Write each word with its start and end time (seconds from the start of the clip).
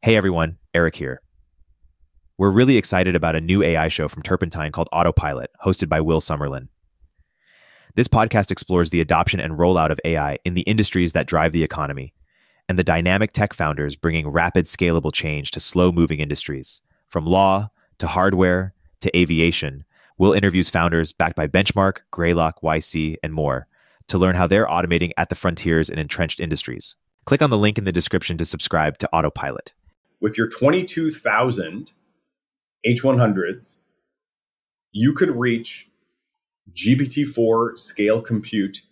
Hey 0.00 0.14
everyone, 0.14 0.58
Erik 0.74 0.94
here. 0.94 1.20
We're 2.38 2.52
really 2.52 2.76
excited 2.76 3.16
about 3.16 3.34
a 3.34 3.40
new 3.40 3.64
AI 3.64 3.88
show 3.88 4.06
from 4.06 4.22
Turpentine 4.22 4.70
called 4.70 4.88
Autopilot, 4.92 5.50
hosted 5.60 5.88
by 5.88 6.00
Will 6.00 6.20
Summerlin. 6.20 6.68
This 7.96 8.06
podcast 8.06 8.52
explores 8.52 8.90
the 8.90 9.00
adoption 9.00 9.40
and 9.40 9.54
rollout 9.54 9.90
of 9.90 9.98
AI 10.04 10.38
in 10.44 10.54
the 10.54 10.60
industries 10.62 11.14
that 11.14 11.26
drive 11.26 11.50
the 11.50 11.64
economy 11.64 12.14
and 12.68 12.78
the 12.78 12.84
dynamic 12.84 13.32
tech 13.32 13.52
founders 13.52 13.96
bringing 13.96 14.28
rapid, 14.28 14.66
scalable 14.66 15.12
change 15.12 15.50
to 15.50 15.58
slow 15.58 15.90
moving 15.90 16.20
industries. 16.20 16.80
From 17.08 17.26
law 17.26 17.68
to 17.98 18.06
hardware 18.06 18.74
to 19.00 19.18
aviation, 19.18 19.84
Will 20.16 20.32
interviews 20.32 20.70
founders 20.70 21.12
backed 21.12 21.34
by 21.34 21.48
Benchmark, 21.48 21.98
Greylock, 22.12 22.62
YC, 22.62 23.16
and 23.24 23.34
more 23.34 23.66
to 24.06 24.16
learn 24.16 24.36
how 24.36 24.46
they're 24.46 24.68
automating 24.68 25.10
at 25.16 25.28
the 25.28 25.34
frontiers 25.34 25.90
in 25.90 25.98
entrenched 25.98 26.38
industries. 26.38 26.94
Click 27.26 27.42
on 27.42 27.50
the 27.50 27.58
link 27.58 27.78
in 27.78 27.84
the 27.84 27.90
description 27.90 28.38
to 28.38 28.44
subscribe 28.44 28.96
to 28.98 29.08
Autopilot 29.12 29.74
with 30.20 30.36
your 30.36 30.48
22,000 30.48 31.92
H100s, 32.86 33.76
you 34.92 35.12
could 35.12 35.36
reach 35.36 35.90
GPT-4 36.72 37.78
scale 37.78 38.20
compute 38.20 38.82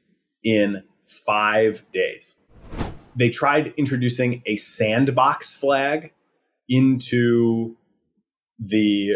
in 0.43 0.83
five 1.05 1.91
days. 1.93 2.37
They 3.15 3.31
tried 3.31 3.73
introducing 3.77 4.43
a 4.47 4.57
sandbox 4.57 5.55
flag 5.55 6.13
into 6.69 7.77
the 8.59 9.13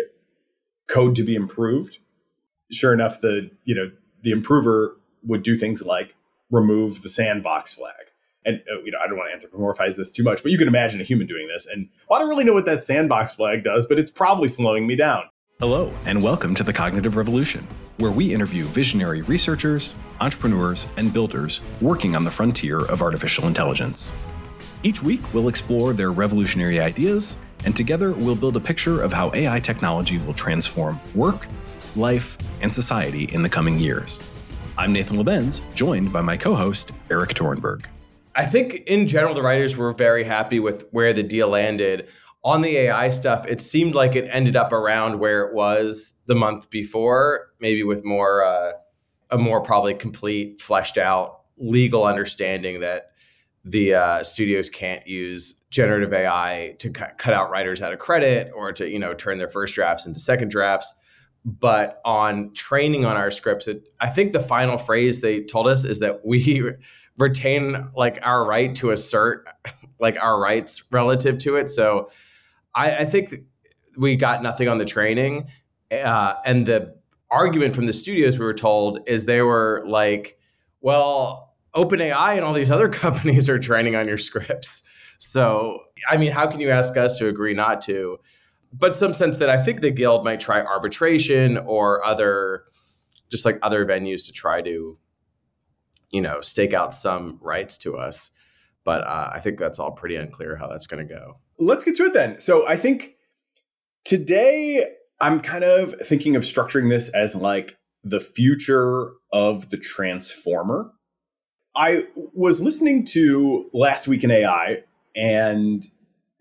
code 0.88 1.14
to 1.16 1.22
be 1.22 1.34
improved. 1.34 1.98
Sure 2.70 2.94
enough, 2.94 3.20
the 3.20 3.50
you 3.64 3.74
know 3.74 3.90
the 4.22 4.30
improver 4.30 4.96
would 5.24 5.42
do 5.42 5.56
things 5.56 5.82
like 5.82 6.14
remove 6.50 7.02
the 7.02 7.08
sandbox 7.08 7.72
flag 7.74 8.09
and 8.44 8.62
uh, 8.70 8.80
you 8.82 8.90
know, 8.90 8.98
I 9.02 9.06
don't 9.06 9.18
want 9.18 9.30
to 9.30 9.48
anthropomorphize 9.48 9.96
this 9.96 10.10
too 10.10 10.22
much, 10.22 10.42
but 10.42 10.52
you 10.52 10.58
can 10.58 10.68
imagine 10.68 11.00
a 11.00 11.04
human 11.04 11.26
doing 11.26 11.46
this. 11.48 11.66
And 11.66 11.88
well, 12.08 12.18
I 12.18 12.22
don't 12.22 12.28
really 12.28 12.44
know 12.44 12.54
what 12.54 12.66
that 12.66 12.82
sandbox 12.82 13.34
flag 13.34 13.64
does, 13.64 13.86
but 13.86 13.98
it's 13.98 14.10
probably 14.10 14.48
slowing 14.48 14.86
me 14.86 14.96
down. 14.96 15.24
Hello, 15.60 15.92
and 16.06 16.22
welcome 16.22 16.54
to 16.54 16.62
the 16.62 16.72
Cognitive 16.72 17.16
Revolution, 17.16 17.66
where 17.98 18.10
we 18.10 18.32
interview 18.32 18.64
visionary 18.64 19.20
researchers, 19.22 19.94
entrepreneurs, 20.20 20.86
and 20.96 21.12
builders 21.12 21.60
working 21.82 22.16
on 22.16 22.24
the 22.24 22.30
frontier 22.30 22.78
of 22.86 23.02
artificial 23.02 23.46
intelligence. 23.46 24.10
Each 24.82 25.02
week, 25.02 25.20
we'll 25.34 25.48
explore 25.48 25.92
their 25.92 26.12
revolutionary 26.12 26.80
ideas, 26.80 27.36
and 27.66 27.76
together 27.76 28.12
we'll 28.12 28.36
build 28.36 28.56
a 28.56 28.60
picture 28.60 29.02
of 29.02 29.12
how 29.12 29.30
AI 29.34 29.60
technology 29.60 30.16
will 30.16 30.32
transform 30.32 30.98
work, 31.14 31.46
life, 31.94 32.38
and 32.62 32.72
society 32.72 33.24
in 33.24 33.42
the 33.42 33.48
coming 33.50 33.78
years. 33.78 34.18
I'm 34.78 34.94
Nathan 34.94 35.18
Labenz, 35.18 35.60
joined 35.74 36.10
by 36.10 36.22
my 36.22 36.38
co 36.38 36.54
host, 36.54 36.92
Erik 37.10 37.34
Torenberg. 37.34 37.84
I 38.40 38.46
think 38.46 38.76
in 38.86 39.06
general, 39.06 39.34
the 39.34 39.42
writers 39.42 39.76
were 39.76 39.92
very 39.92 40.24
happy 40.24 40.60
with 40.60 40.88
where 40.92 41.12
the 41.12 41.22
deal 41.22 41.48
landed. 41.48 42.08
On 42.42 42.62
the 42.62 42.74
AI 42.74 43.10
stuff, 43.10 43.46
it 43.46 43.60
seemed 43.60 43.94
like 43.94 44.16
it 44.16 44.30
ended 44.32 44.56
up 44.56 44.72
around 44.72 45.18
where 45.18 45.42
it 45.42 45.52
was 45.52 46.16
the 46.24 46.34
month 46.34 46.70
before, 46.70 47.48
maybe 47.60 47.82
with 47.82 48.02
more, 48.02 48.42
uh, 48.42 48.72
a 49.30 49.36
more 49.36 49.60
probably 49.60 49.92
complete, 49.92 50.62
fleshed 50.62 50.96
out 50.96 51.42
legal 51.58 52.06
understanding 52.06 52.80
that 52.80 53.10
the 53.62 53.92
uh, 53.92 54.22
studios 54.22 54.70
can't 54.70 55.06
use 55.06 55.60
generative 55.68 56.14
AI 56.14 56.76
to 56.78 56.90
cu- 56.90 57.12
cut 57.18 57.34
out 57.34 57.50
writers 57.50 57.82
out 57.82 57.92
of 57.92 57.98
credit 57.98 58.50
or 58.54 58.72
to 58.72 58.88
you 58.88 58.98
know 58.98 59.12
turn 59.12 59.36
their 59.36 59.50
first 59.50 59.74
drafts 59.74 60.06
into 60.06 60.18
second 60.18 60.50
drafts. 60.50 60.96
But 61.44 62.00
on 62.06 62.54
training 62.54 63.04
on 63.04 63.18
our 63.18 63.30
scripts, 63.30 63.68
it, 63.68 63.82
I 64.00 64.08
think 64.08 64.32
the 64.32 64.40
final 64.40 64.78
phrase 64.78 65.20
they 65.20 65.42
told 65.42 65.68
us 65.68 65.84
is 65.84 65.98
that 65.98 66.24
we 66.24 66.72
retain 67.20 67.90
like 67.94 68.18
our 68.22 68.44
right 68.44 68.74
to 68.76 68.90
assert 68.90 69.46
like 70.00 70.16
our 70.20 70.40
rights 70.40 70.84
relative 70.90 71.38
to 71.40 71.56
it. 71.56 71.70
So 71.70 72.10
I, 72.74 72.98
I 72.98 73.04
think 73.04 73.34
we 73.96 74.16
got 74.16 74.42
nothing 74.42 74.68
on 74.68 74.78
the 74.78 74.84
training. 74.84 75.48
Uh, 75.92 76.34
and 76.46 76.66
the 76.66 76.96
argument 77.30 77.74
from 77.74 77.86
the 77.86 77.92
studios 77.92 78.38
we 78.38 78.44
were 78.44 78.54
told 78.54 79.00
is 79.06 79.26
they 79.26 79.42
were 79.42 79.84
like, 79.86 80.38
well, 80.80 81.54
OpenAI 81.74 82.36
and 82.36 82.44
all 82.44 82.54
these 82.54 82.70
other 82.70 82.88
companies 83.04 83.48
are 83.48 83.58
training 83.58 83.94
on 83.94 84.08
your 84.08 84.18
scripts. 84.18 84.88
So, 85.18 85.80
I 86.08 86.16
mean, 86.16 86.32
how 86.32 86.46
can 86.46 86.60
you 86.60 86.70
ask 86.70 86.96
us 86.96 87.18
to 87.18 87.28
agree 87.28 87.52
not 87.52 87.82
to? 87.82 88.18
But 88.72 88.96
some 88.96 89.12
sense 89.12 89.36
that 89.38 89.50
I 89.50 89.62
think 89.62 89.80
the 89.80 89.90
guild 89.90 90.24
might 90.24 90.40
try 90.40 90.62
arbitration 90.62 91.58
or 91.58 92.04
other, 92.04 92.64
just 93.28 93.44
like 93.44 93.58
other 93.62 93.84
venues 93.84 94.24
to 94.26 94.32
try 94.32 94.62
to 94.62 94.96
you 96.10 96.20
know, 96.20 96.40
stake 96.40 96.72
out 96.72 96.94
some 96.94 97.38
rights 97.40 97.76
to 97.78 97.96
us. 97.96 98.30
But 98.84 99.06
uh, 99.06 99.30
I 99.32 99.40
think 99.40 99.58
that's 99.58 99.78
all 99.78 99.92
pretty 99.92 100.16
unclear 100.16 100.56
how 100.56 100.66
that's 100.66 100.86
going 100.86 101.06
to 101.06 101.14
go. 101.14 101.38
Let's 101.58 101.84
get 101.84 101.96
to 101.96 102.04
it 102.04 102.14
then. 102.14 102.40
So 102.40 102.66
I 102.66 102.76
think 102.76 103.14
today 104.04 104.86
I'm 105.20 105.40
kind 105.40 105.64
of 105.64 105.94
thinking 106.02 106.34
of 106.34 106.42
structuring 106.42 106.88
this 106.88 107.08
as 107.10 107.34
like 107.34 107.76
the 108.02 108.20
future 108.20 109.12
of 109.32 109.68
the 109.70 109.76
transformer. 109.76 110.90
I 111.76 112.04
was 112.34 112.60
listening 112.60 113.04
to 113.06 113.68
Last 113.72 114.08
Week 114.08 114.24
in 114.24 114.30
AI, 114.30 114.82
and 115.14 115.82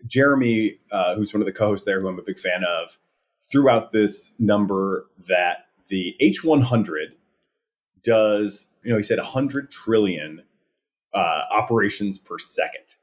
Jeremy, 0.06 0.78
uh, 0.90 1.14
who's 1.14 1.32
one 1.32 1.40
of 1.40 1.46
the 1.46 1.52
co 1.52 1.68
hosts 1.68 1.84
there, 1.84 2.00
who 2.00 2.08
I'm 2.08 2.18
a 2.18 2.22
big 2.22 2.38
fan 2.38 2.64
of, 2.64 2.98
threw 3.42 3.68
out 3.68 3.92
this 3.92 4.32
number 4.38 5.06
that 5.28 5.66
the 5.88 6.14
H100 6.20 7.12
does 8.02 8.70
you 8.82 8.90
know, 8.90 8.96
he 8.96 9.02
said 9.02 9.18
100 9.18 9.70
trillion 9.70 10.42
uh, 11.14 11.40
operations 11.50 12.18
per 12.18 12.38
second. 12.38 12.96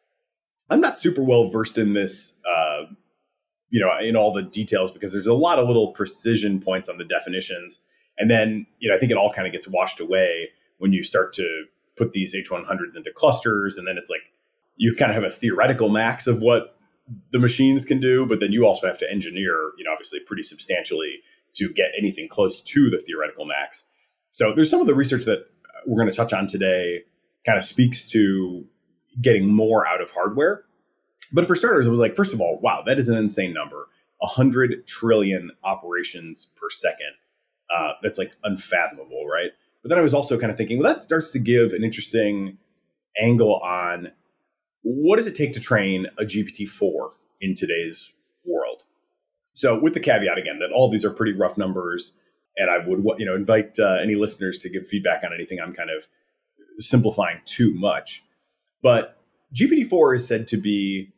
I'm 0.69 0.81
not 0.81 0.97
super 0.97 1.21
well 1.21 1.45
versed 1.45 1.77
in 1.77 1.93
this, 1.93 2.35
uh, 2.45 2.85
you 3.69 3.79
know, 3.79 3.97
in 3.99 4.15
all 4.15 4.33
the 4.33 4.43
details 4.43 4.91
because 4.91 5.11
there's 5.11 5.27
a 5.27 5.33
lot 5.33 5.59
of 5.59 5.67
little 5.67 5.91
precision 5.91 6.59
points 6.59 6.89
on 6.89 6.97
the 6.97 7.03
definitions. 7.05 7.79
And 8.17 8.29
then, 8.29 8.65
you 8.79 8.89
know, 8.89 8.95
I 8.95 8.99
think 8.99 9.11
it 9.11 9.17
all 9.17 9.31
kind 9.31 9.47
of 9.47 9.53
gets 9.53 9.67
washed 9.67 9.99
away 9.99 10.49
when 10.79 10.93
you 10.93 11.03
start 11.03 11.33
to 11.33 11.65
put 11.95 12.11
these 12.11 12.35
H100s 12.35 12.97
into 12.97 13.11
clusters. 13.11 13.77
And 13.77 13.87
then 13.87 13.97
it's 13.97 14.09
like 14.09 14.21
you 14.75 14.93
kind 14.93 15.11
of 15.11 15.15
have 15.15 15.23
a 15.23 15.29
theoretical 15.29 15.89
max 15.89 16.27
of 16.27 16.41
what 16.41 16.77
the 17.31 17.39
machines 17.39 17.85
can 17.85 17.99
do, 17.99 18.25
but 18.25 18.39
then 18.39 18.51
you 18.51 18.65
also 18.65 18.87
have 18.87 18.97
to 18.97 19.09
engineer, 19.09 19.71
you 19.77 19.83
know, 19.83 19.91
obviously 19.91 20.19
pretty 20.19 20.43
substantially 20.43 21.19
to 21.53 21.71
get 21.73 21.91
anything 21.97 22.27
close 22.27 22.61
to 22.61 22.89
the 22.89 22.97
theoretical 22.97 23.45
max. 23.45 23.85
So 24.31 24.53
there's 24.53 24.69
some 24.69 24.81
of 24.81 24.87
the 24.87 24.95
research 24.95 25.25
that 25.25 25.45
we're 25.85 25.99
going 26.01 26.11
to 26.11 26.15
touch 26.15 26.33
on 26.33 26.47
today 26.47 27.03
kind 27.45 27.57
of 27.57 27.63
speaks 27.63 28.05
to 28.09 28.65
getting 29.21 29.53
more 29.53 29.87
out 29.87 30.01
of 30.01 30.11
hardware. 30.11 30.65
But 31.33 31.45
for 31.45 31.55
starters, 31.55 31.87
it 31.87 31.89
was 31.89 31.99
like, 31.99 32.15
first 32.15 32.33
of 32.33 32.41
all, 32.41 32.59
wow, 32.61 32.83
that 32.85 32.99
is 32.99 33.09
an 33.09 33.17
insane 33.17 33.53
number 33.53 33.87
100 34.19 34.87
trillion 34.87 35.51
operations 35.63 36.51
per 36.55 36.69
second. 36.69 37.13
Uh, 37.69 37.93
that's 38.01 38.17
like 38.17 38.35
unfathomable, 38.43 39.25
right? 39.27 39.51
But 39.81 39.89
then 39.89 39.99
I 39.99 40.01
was 40.01 40.13
also 40.13 40.39
kind 40.39 40.51
of 40.51 40.57
thinking, 40.57 40.79
well, 40.79 40.91
that 40.91 41.01
starts 41.01 41.31
to 41.31 41.39
give 41.39 41.73
an 41.73 41.83
interesting 41.83 42.57
angle 43.19 43.57
on 43.57 44.11
what 44.83 45.17
does 45.17 45.27
it 45.27 45.35
take 45.35 45.51
to 45.53 45.59
train 45.59 46.07
a 46.17 46.23
GPT 46.23 46.67
4 46.67 47.11
in 47.41 47.53
today's 47.53 48.11
world? 48.45 48.83
So, 49.53 49.77
with 49.77 49.93
the 49.93 49.99
caveat 49.99 50.37
again 50.37 50.59
that 50.59 50.71
all 50.71 50.89
these 50.89 51.03
are 51.03 51.09
pretty 51.09 51.33
rough 51.33 51.57
numbers, 51.57 52.17
and 52.57 52.69
I 52.69 52.77
would 52.85 53.19
you 53.19 53.25
know 53.25 53.35
invite 53.35 53.77
uh, 53.79 53.97
any 54.01 54.15
listeners 54.15 54.57
to 54.59 54.69
give 54.69 54.87
feedback 54.87 55.23
on 55.23 55.33
anything 55.33 55.59
I'm 55.59 55.73
kind 55.73 55.89
of 55.89 56.07
simplifying 56.79 57.39
too 57.45 57.73
much. 57.73 58.23
But 58.81 59.17
GPT-4 59.53 60.15
is 60.15 60.27
said 60.27 60.47
to 60.47 60.57
be 60.57 61.13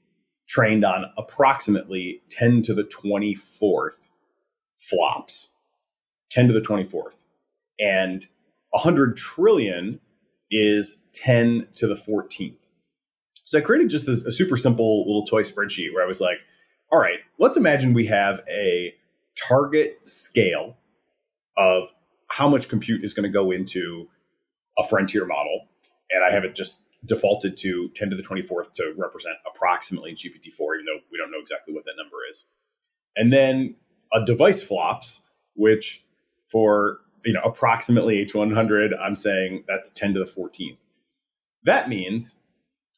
trained 0.47 0.83
on 0.83 1.05
approximately 1.17 2.21
10 2.29 2.61
to 2.63 2.73
the 2.73 2.83
24th 2.83 4.09
flops. 4.77 5.49
10 6.31 6.47
to 6.47 6.53
the 6.53 6.61
24th. 6.61 7.23
And 7.79 8.25
100 8.71 9.17
trillion 9.17 9.99
is 10.51 11.03
10 11.13 11.67
to 11.75 11.87
the 11.87 11.95
14th. 11.95 12.55
So 13.43 13.57
I 13.57 13.61
created 13.61 13.89
just 13.89 14.07
a, 14.07 14.11
a 14.27 14.31
super 14.31 14.57
simple 14.57 14.99
little 15.05 15.25
toy 15.25 15.41
spreadsheet 15.41 15.93
where 15.93 16.03
I 16.03 16.07
was 16.07 16.21
like, 16.21 16.37
all 16.91 16.99
right, 16.99 17.19
let's 17.37 17.57
imagine 17.57 17.93
we 17.93 18.07
have 18.07 18.41
a 18.49 18.93
target 19.47 20.07
scale 20.07 20.77
of 21.59 21.91
how 22.29 22.47
much 22.47 22.69
compute 22.69 23.03
is 23.03 23.13
going 23.13 23.29
to 23.29 23.29
go 23.29 23.51
into 23.51 24.07
a 24.77 24.83
frontier 24.83 25.25
model. 25.25 25.67
And 26.09 26.23
I 26.23 26.31
have 26.31 26.45
it 26.45 26.55
just 26.55 26.85
defaulted 27.05 27.57
to 27.57 27.89
10 27.95 28.09
to 28.09 28.15
the 28.15 28.23
24th 28.23 28.73
to 28.75 28.93
represent 28.97 29.35
approximately 29.45 30.13
GPT-4, 30.13 30.75
even 30.75 30.85
though 30.85 30.99
we 31.11 31.17
don't 31.17 31.31
know 31.31 31.39
exactly 31.39 31.73
what 31.73 31.85
that 31.85 31.93
number 31.97 32.17
is. 32.29 32.45
And 33.15 33.31
then 33.31 33.75
a 34.13 34.23
device 34.23 34.63
flops, 34.63 35.21
which 35.55 36.05
for 36.49 36.99
you 37.25 37.33
know 37.33 37.41
approximately 37.41 38.25
H100, 38.25 38.97
I'm 38.99 39.15
saying 39.15 39.65
that's 39.67 39.89
10 39.91 40.13
to 40.13 40.19
the 40.19 40.25
14th. 40.25 40.77
That 41.63 41.89
means 41.89 42.35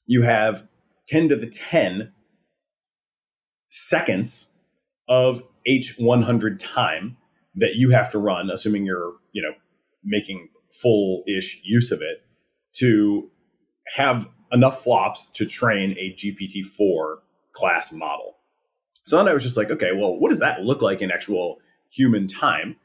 you 0.05 0.21
have 0.21 0.67
10 1.07 1.29
to 1.29 1.35
the 1.35 1.47
10 1.47 2.11
seconds 3.69 4.49
of 5.07 5.41
H100 5.67 6.57
time 6.59 7.17
that 7.55 7.75
you 7.75 7.89
have 7.91 8.11
to 8.11 8.19
run, 8.19 8.49
assuming 8.49 8.85
you're, 8.85 9.13
you 9.33 9.41
know, 9.41 9.53
making 10.03 10.49
full-ish 10.81 11.61
use 11.63 11.91
of 11.91 12.01
it, 12.01 12.23
to 12.73 13.29
have 13.95 14.27
enough 14.51 14.81
flops 14.83 15.29
to 15.31 15.45
train 15.45 15.95
a 15.97 16.13
GPT-4 16.13 17.17
class 17.53 17.91
model. 17.91 18.37
So 19.05 19.17
then 19.17 19.27
I 19.27 19.33
was 19.33 19.43
just 19.43 19.57
like, 19.57 19.69
okay, 19.71 19.91
well, 19.93 20.17
what 20.17 20.29
does 20.29 20.39
that 20.39 20.61
look 20.61 20.81
like 20.81 21.01
in 21.01 21.11
actual 21.11 21.57
human 21.91 22.27
time? 22.27 22.77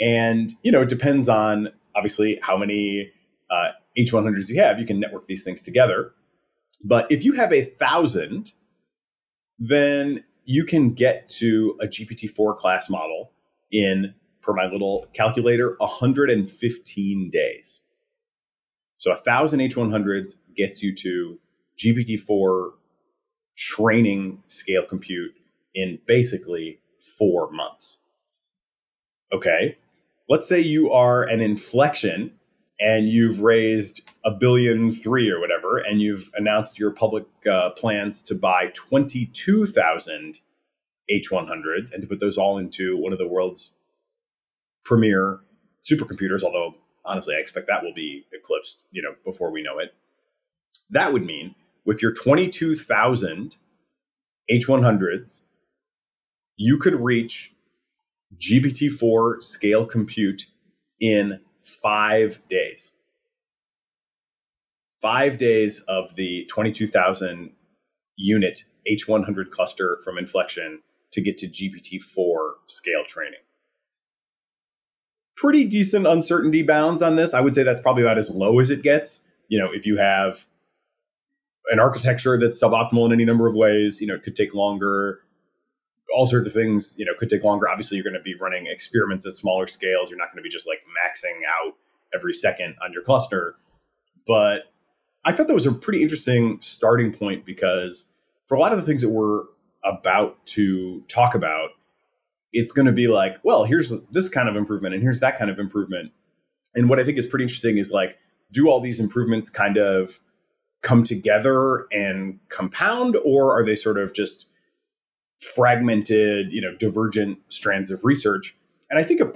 And, 0.00 0.52
you 0.62 0.72
know, 0.72 0.82
it 0.82 0.88
depends 0.88 1.28
on 1.28 1.68
obviously 1.94 2.38
how 2.42 2.56
many 2.56 3.10
uh, 3.50 3.68
H100s 3.96 4.48
you 4.48 4.60
have. 4.60 4.78
You 4.78 4.86
can 4.86 5.00
network 5.00 5.26
these 5.26 5.44
things 5.44 5.62
together. 5.62 6.12
But 6.84 7.10
if 7.10 7.24
you 7.24 7.34
have 7.34 7.52
a 7.52 7.62
thousand, 7.62 8.52
then 9.58 10.24
you 10.44 10.64
can 10.64 10.94
get 10.94 11.28
to 11.28 11.78
a 11.80 11.86
GPT-4 11.86 12.56
class 12.56 12.88
model 12.88 13.32
in, 13.70 14.14
per 14.42 14.52
my 14.52 14.66
little 14.66 15.06
calculator, 15.12 15.76
115 15.78 17.30
days. 17.30 17.80
So 18.98 19.12
a 19.12 19.16
thousand 19.16 19.60
H100s 19.60 20.36
gets 20.54 20.82
you 20.82 20.94
to 20.96 21.38
GPT-4 21.78 22.70
training 23.56 24.42
scale 24.46 24.84
compute 24.84 25.32
in 25.74 25.98
basically 26.06 26.80
four 27.18 27.50
months. 27.50 27.98
Okay, 29.32 29.78
let's 30.28 30.48
say 30.48 30.60
you 30.60 30.90
are 30.90 31.22
an 31.22 31.40
inflection 31.40 32.32
and 32.80 33.08
you've 33.08 33.40
raised 33.42 34.00
a 34.24 34.30
billion 34.30 34.90
three 34.90 35.30
or 35.30 35.38
whatever, 35.38 35.76
and 35.76 36.00
you've 36.00 36.30
announced 36.34 36.78
your 36.78 36.90
public 36.90 37.26
uh, 37.50 37.70
plans 37.70 38.22
to 38.22 38.34
buy 38.34 38.70
22,000 38.72 40.40
H100s 41.10 41.92
and 41.92 42.02
to 42.02 42.06
put 42.06 42.20
those 42.20 42.38
all 42.38 42.58
into 42.58 42.96
one 42.96 43.12
of 43.12 43.18
the 43.18 43.28
world's 43.28 43.72
premier 44.84 45.40
supercomputers, 45.82 46.42
although 46.42 46.74
honestly, 47.04 47.34
I 47.34 47.38
expect 47.38 47.66
that 47.66 47.82
will 47.82 47.94
be 47.94 48.26
eclipsed, 48.32 48.84
you 48.90 49.02
know, 49.02 49.14
before 49.24 49.50
we 49.50 49.62
know 49.62 49.78
it. 49.78 49.94
That 50.90 51.12
would 51.12 51.24
mean 51.24 51.54
with 51.84 52.02
your 52.02 52.12
22,000 52.12 53.56
H100s, 54.50 55.40
you 56.56 56.78
could 56.78 56.94
reach 56.94 57.54
GPT-4 58.36 59.42
scale 59.42 59.86
compute 59.86 60.46
in 61.00 61.40
five 61.60 62.46
days. 62.48 62.92
Five 65.00 65.38
days 65.38 65.82
of 65.88 66.14
the 66.14 66.44
22,000 66.50 67.52
unit 68.16 68.64
H100 68.90 69.50
cluster 69.50 69.98
from 70.04 70.18
Inflection 70.18 70.82
to 71.12 71.20
get 71.20 71.38
to 71.38 71.46
GPT-4 71.46 72.52
scale 72.66 73.04
training. 73.06 73.40
Pretty 75.36 75.64
decent 75.64 76.06
uncertainty 76.06 76.62
bounds 76.62 77.02
on 77.02 77.16
this. 77.16 77.34
I 77.34 77.40
would 77.40 77.54
say 77.54 77.62
that's 77.62 77.80
probably 77.80 78.02
about 78.02 78.18
as 78.18 78.30
low 78.30 78.60
as 78.60 78.70
it 78.70 78.82
gets. 78.82 79.20
You 79.48 79.58
know, 79.58 79.68
if 79.72 79.86
you 79.86 79.96
have 79.96 80.46
an 81.70 81.80
architecture 81.80 82.38
that's 82.38 82.62
suboptimal 82.62 83.06
in 83.06 83.12
any 83.12 83.24
number 83.24 83.46
of 83.46 83.54
ways, 83.54 84.00
you 84.00 84.06
know, 84.06 84.14
it 84.14 84.22
could 84.22 84.36
take 84.36 84.54
longer. 84.54 85.20
All 86.14 86.26
sorts 86.26 86.46
of 86.46 86.52
things, 86.52 86.94
you 86.98 87.04
know, 87.04 87.12
could 87.18 87.28
take 87.28 87.44
longer. 87.44 87.68
Obviously, 87.68 87.96
you're 87.96 88.04
going 88.04 88.14
to 88.14 88.20
be 88.20 88.34
running 88.34 88.66
experiments 88.66 89.26
at 89.26 89.34
smaller 89.34 89.66
scales. 89.66 90.10
You're 90.10 90.18
not 90.18 90.28
going 90.30 90.38
to 90.38 90.42
be 90.42 90.48
just 90.48 90.66
like 90.66 90.80
maxing 90.88 91.40
out 91.46 91.74
every 92.14 92.34
second 92.34 92.74
on 92.84 92.92
your 92.92 93.02
cluster. 93.02 93.54
But 94.26 94.72
I 95.24 95.32
thought 95.32 95.46
that 95.46 95.54
was 95.54 95.66
a 95.66 95.72
pretty 95.72 96.02
interesting 96.02 96.58
starting 96.60 97.12
point 97.12 97.46
because 97.46 98.06
for 98.46 98.56
a 98.56 98.60
lot 98.60 98.72
of 98.72 98.78
the 98.78 98.84
things 98.84 99.02
that 99.02 99.10
we're 99.10 99.44
about 99.84 100.44
to 100.46 101.02
talk 101.08 101.34
about, 101.34 101.70
it's 102.52 102.72
going 102.72 102.86
to 102.86 102.92
be 102.92 103.08
like, 103.08 103.36
well, 103.42 103.64
here's 103.64 103.92
this 104.10 104.28
kind 104.28 104.48
of 104.48 104.56
improvement 104.56 104.94
and 104.94 105.02
here's 105.02 105.20
that 105.20 105.36
kind 105.36 105.50
of 105.50 105.58
improvement. 105.58 106.12
And 106.74 106.88
what 106.88 106.98
I 107.00 107.04
think 107.04 107.18
is 107.18 107.26
pretty 107.26 107.44
interesting 107.44 107.78
is 107.78 107.90
like, 107.90 108.18
do 108.52 108.68
all 108.68 108.80
these 108.80 109.00
improvements 109.00 109.48
kind 109.48 109.76
of 109.76 110.18
come 110.82 111.02
together 111.02 111.86
and 111.92 112.40
compound, 112.48 113.16
or 113.24 113.56
are 113.56 113.64
they 113.64 113.76
sort 113.76 113.98
of 113.98 114.14
just 114.14 114.50
fragmented, 115.54 116.52
you 116.52 116.60
know, 116.60 116.74
divergent 116.76 117.38
strands 117.48 117.90
of 117.90 118.04
research? 118.04 118.56
And 118.90 118.98
I 118.98 119.04
think 119.04 119.20
a 119.20 119.32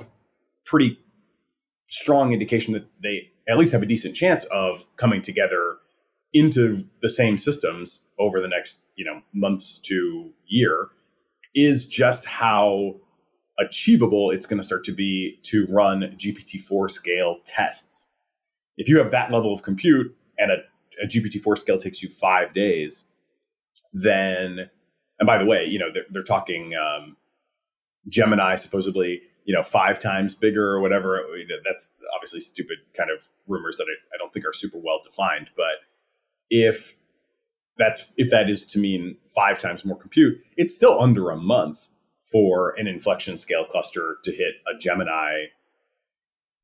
pretty 0.64 0.99
strong 1.88 2.32
indication 2.32 2.73
that 2.75 2.87
they 3.02 3.31
at 3.46 3.58
least 3.58 3.73
have 3.73 3.82
a 3.82 3.87
decent 3.87 4.17
chance 4.17 4.44
of 4.44 4.87
coming 4.96 5.20
together 5.20 5.76
into 6.34 6.82
the 7.00 7.08
same 7.08 7.38
systems 7.38 8.06
over 8.19 8.40
the 8.40 8.48
next 8.48 8.86
you 8.96 9.04
know 9.04 9.22
months 9.32 9.78
to 9.78 10.31
year 10.46 10.88
is 11.54 11.86
just 11.86 12.26
how 12.26 12.96
achievable 13.58 14.32
it's 14.32 14.44
going 14.44 14.58
to 14.58 14.64
start 14.64 14.82
to 14.84 14.92
be 14.92 15.38
to 15.44 15.66
run 15.70 16.02
GPT-4 16.02 16.90
scale 16.90 17.38
tests. 17.46 18.06
If 18.76 18.88
you 18.88 18.98
have 18.98 19.12
that 19.12 19.31
level 19.31 19.52
of 19.52 19.62
compute 19.62 20.16
and 20.36 20.50
a, 20.50 20.56
a 21.00 21.06
GPT-4 21.06 21.56
scale 21.56 21.78
takes 21.78 22.02
you 22.02 22.08
five 22.08 22.52
days, 22.52 23.04
then 23.92 24.69
and 25.20 25.26
by 25.26 25.38
the 25.38 25.46
way, 25.46 25.64
you 25.64 25.78
know 25.78 25.92
they're, 25.92 26.06
they're 26.10 26.22
talking 26.22 26.75
um, 26.75 27.16
Gemini 28.08 28.56
supposedly 28.56 29.22
you 29.44 29.54
know 29.54 29.62
five 29.62 30.00
times 30.00 30.34
bigger 30.34 30.66
or 30.66 30.81
whatever. 30.81 31.25
You 31.36 31.46
know, 31.46 31.56
That's 31.64 31.92
obviously 32.14 32.40
stupid 32.40 32.78
kind 32.96 33.10
of 33.10 33.28
rumors 33.46 33.76
that 33.76 33.84
I, 33.84 33.94
I 34.14 34.19
don't 34.19 34.32
think 34.32 34.44
are 34.44 34.52
super 34.52 34.78
well 34.78 35.00
defined, 35.02 35.50
but 35.56 35.78
if 36.55 36.95
that's 37.77 38.12
if 38.17 38.31
that 38.31 38.49
is 38.49 38.65
to 38.65 38.79
mean 38.79 39.17
five 39.27 39.59
times 39.59 39.85
more 39.85 39.97
compute, 39.99 40.41
it's 40.56 40.73
still 40.73 41.01
under 41.01 41.31
a 41.31 41.37
month 41.37 41.89
for 42.23 42.71
an 42.79 42.87
inflection 42.87 43.37
scale 43.37 43.65
cluster 43.65 44.19
to 44.23 44.31
hit 44.31 44.55
a 44.73 44.79
Gemini 44.79 45.47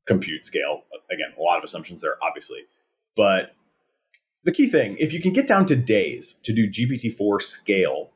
compute 0.06 0.44
scale. 0.44 0.82
Again, 1.10 1.32
a 1.36 1.42
lot 1.42 1.58
of 1.58 1.64
assumptions 1.64 2.00
there, 2.02 2.14
obviously. 2.22 2.60
But 3.16 3.56
the 4.44 4.52
key 4.52 4.68
thing, 4.68 4.96
if 5.00 5.12
you 5.12 5.20
can 5.20 5.32
get 5.32 5.48
down 5.48 5.66
to 5.66 5.76
days 5.76 6.36
to 6.44 6.52
do 6.52 6.68
GPT-4 6.68 7.42
scale, 7.42 8.10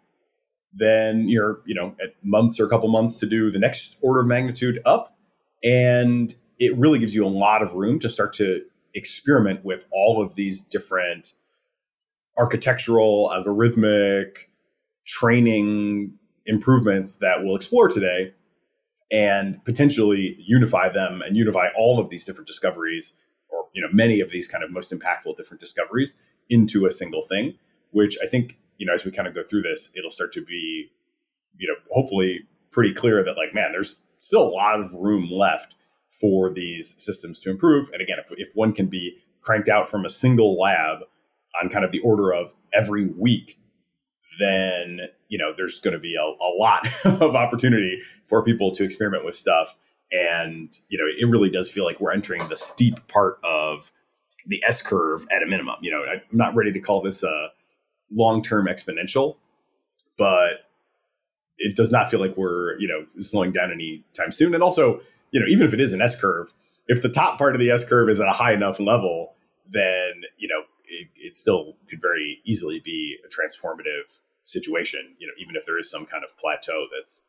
then 0.73 1.29
you're, 1.29 1.61
you 1.67 1.75
know, 1.75 1.97
at 2.01 2.15
months 2.23 2.61
or 2.61 2.67
a 2.67 2.69
couple 2.69 2.89
months 2.89 3.19
to 3.19 3.27
do 3.27 3.51
the 3.51 3.59
next 3.59 3.97
order 4.01 4.21
of 4.21 4.27
magnitude 4.29 4.81
up. 4.85 5.17
And 5.65 6.33
it 6.61 6.77
really 6.79 7.01
gives 7.01 7.15
you 7.15 7.27
a 7.27 7.29
lot 7.29 7.63
of 7.63 7.75
room 7.75 7.99
to 7.99 8.09
start 8.09 8.33
to 8.35 8.65
experiment 8.95 9.65
with 9.65 9.85
all 9.91 10.23
of 10.23 10.37
these 10.37 10.63
different 10.63 11.33
architectural, 12.37 13.33
algorithmic, 13.35 14.47
training 15.07 16.15
improvements 16.47 17.15
that 17.17 17.43
we'll 17.43 17.57
explore 17.57 17.89
today 17.89 18.33
and 19.11 19.63
potentially 19.65 20.37
unify 20.39 20.89
them 20.89 21.23
and 21.23 21.37
unify 21.37 21.69
all 21.77 21.99
of 21.99 22.11
these 22.11 22.25
different 22.25 22.47
discoveries 22.47 23.15
or 23.49 23.67
you 23.73 23.83
know 23.83 23.89
many 23.93 24.21
of 24.21 24.31
these 24.31 24.49
kind 24.49 24.65
of 24.65 24.71
most 24.71 24.93
impactful 24.93 25.37
different 25.37 25.61
discoveries 25.61 26.17
into 26.49 26.87
a 26.87 26.91
single 26.91 27.23
thing 27.23 27.55
which 27.91 28.17
i 28.23 28.27
think 28.27 28.59
you 28.79 28.87
know 28.87 28.93
as 28.93 29.05
we 29.05 29.11
kind 29.11 29.29
of 29.29 29.35
go 29.35 29.43
through 29.43 29.63
this 29.63 29.91
it'll 29.97 30.11
start 30.11 30.33
to 30.33 30.45
be 30.45 30.91
you 31.59 31.69
know 31.69 31.75
hopefully 31.91 32.41
pretty 32.71 32.93
clear 32.93 33.23
that 33.23 33.37
like 33.37 33.55
man 33.55 33.73
there's 33.73 34.07
still 34.19 34.43
a 34.43 34.49
lot 34.49 34.81
of 34.81 34.93
room 34.95 35.31
left 35.31 35.75
for 36.21 36.53
these 36.53 36.95
systems 37.03 37.41
to 37.41 37.51
improve. 37.51 37.91
And 37.93 38.01
again 38.01 38.19
if, 38.19 38.33
if 38.37 38.55
one 38.55 38.73
can 38.73 38.87
be 38.87 39.19
cranked 39.43 39.69
out 39.69 39.89
from 39.89 40.05
a 40.05 40.11
single 40.11 40.59
lab 40.59 41.01
on 41.61 41.69
kind 41.69 41.85
of 41.85 41.93
the 41.93 42.01
order 42.01 42.33
of 42.33 42.55
every 42.73 43.07
week, 43.07 43.59
then 44.39 45.01
you 45.29 45.39
know 45.39 45.53
there's 45.57 45.79
going 45.81 45.95
to 45.95 46.01
be 46.01 46.17
a, 46.17 46.23
a 46.23 46.53
lot 46.57 46.87
of 47.05 47.37
opportunity 47.37 48.01
for 48.27 48.43
people 48.43 48.71
to 48.73 48.85
experiment 48.85 49.25
with 49.25 49.35
stuff. 49.35 49.77
And 50.13 50.77
you 50.89 50.99
know, 50.99 51.05
it 51.07 51.31
really 51.31 51.51
does 51.51 51.71
feel 51.71 51.85
like 51.85 52.01
we're 52.01 52.13
entering 52.13 52.47
the 52.49 52.57
steep 52.57 53.07
part 53.09 53.39
of 53.43 53.91
the 54.47 54.63
S 54.67 54.83
curve 54.83 55.27
at 55.31 55.43
a 55.43 55.47
minimum. 55.47 55.77
You 55.81 55.93
know, 55.93 56.05
I'm 56.05 56.21
not 56.33 56.55
ready 56.55 56.73
to 56.73 56.81
call 56.81 57.03
this 57.03 57.23
a 57.23 57.49
long-term 58.11 58.67
exponential, 58.67 59.37
but 60.17 60.69
it 61.59 61.77
does 61.77 61.91
not 61.91 62.11
feel 62.11 62.21
like 62.21 62.37
we're 62.37 62.79
you 62.79 62.89
know 62.89 63.07
slowing 63.19 63.53
down 63.53 63.73
anytime 63.73 64.33
soon. 64.33 64.55
And 64.55 64.63
also, 64.63 65.01
you 65.31 65.41
know, 65.41 65.47
even 65.47 65.67
if 65.67 65.75
it 65.75 65.81
is 65.81 65.93
an 65.93 66.03
S 66.03 66.19
curve, 66.19 66.53
if 66.87 67.03
the 67.03 67.09
top 67.09 67.39
part 67.39 67.55
of 67.55 67.61
the 67.61 67.71
S 67.71 67.85
curve 67.87 68.09
is 68.09 68.21
at 68.21 68.29
a 68.29 68.33
high 68.33 68.53
enough 68.53 68.81
level, 68.81 69.35
then 69.69 70.23
you 70.39 70.49
know 70.49 70.63
it, 71.01 71.09
it 71.17 71.37
still 71.37 71.77
could 71.89 72.01
very 72.01 72.41
easily 72.45 72.81
be 72.81 73.17
a 73.25 73.29
transformative 73.29 74.21
situation, 74.45 75.15
you 75.19 75.27
know, 75.27 75.33
even 75.39 75.57
if 75.57 75.67
there 75.67 75.79
is 75.79 75.91
some 75.91 76.07
kind 76.07 76.23
of 76.25 76.37
plateau 76.39 76.87
that's, 76.95 77.27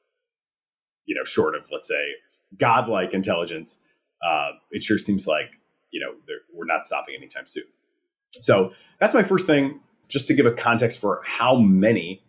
you 1.05 1.15
know, 1.15 1.23
short 1.23 1.55
of, 1.55 1.69
let's 1.71 1.87
say, 1.87 2.13
godlike 2.57 3.13
intelligence, 3.13 3.81
uh, 4.25 4.49
it 4.71 4.83
sure 4.83 4.97
seems 4.97 5.27
like, 5.27 5.51
you 5.91 5.99
know, 5.99 6.13
we're 6.53 6.65
not 6.65 6.85
stopping 6.85 7.15
anytime 7.15 7.45
soon. 7.45 7.63
So 8.41 8.73
that's 8.99 9.13
my 9.13 9.23
first 9.23 9.47
thing, 9.47 9.79
just 10.09 10.27
to 10.27 10.33
give 10.33 10.45
a 10.45 10.51
context 10.51 10.99
for 10.99 11.21
how 11.25 11.55
many 11.55 12.21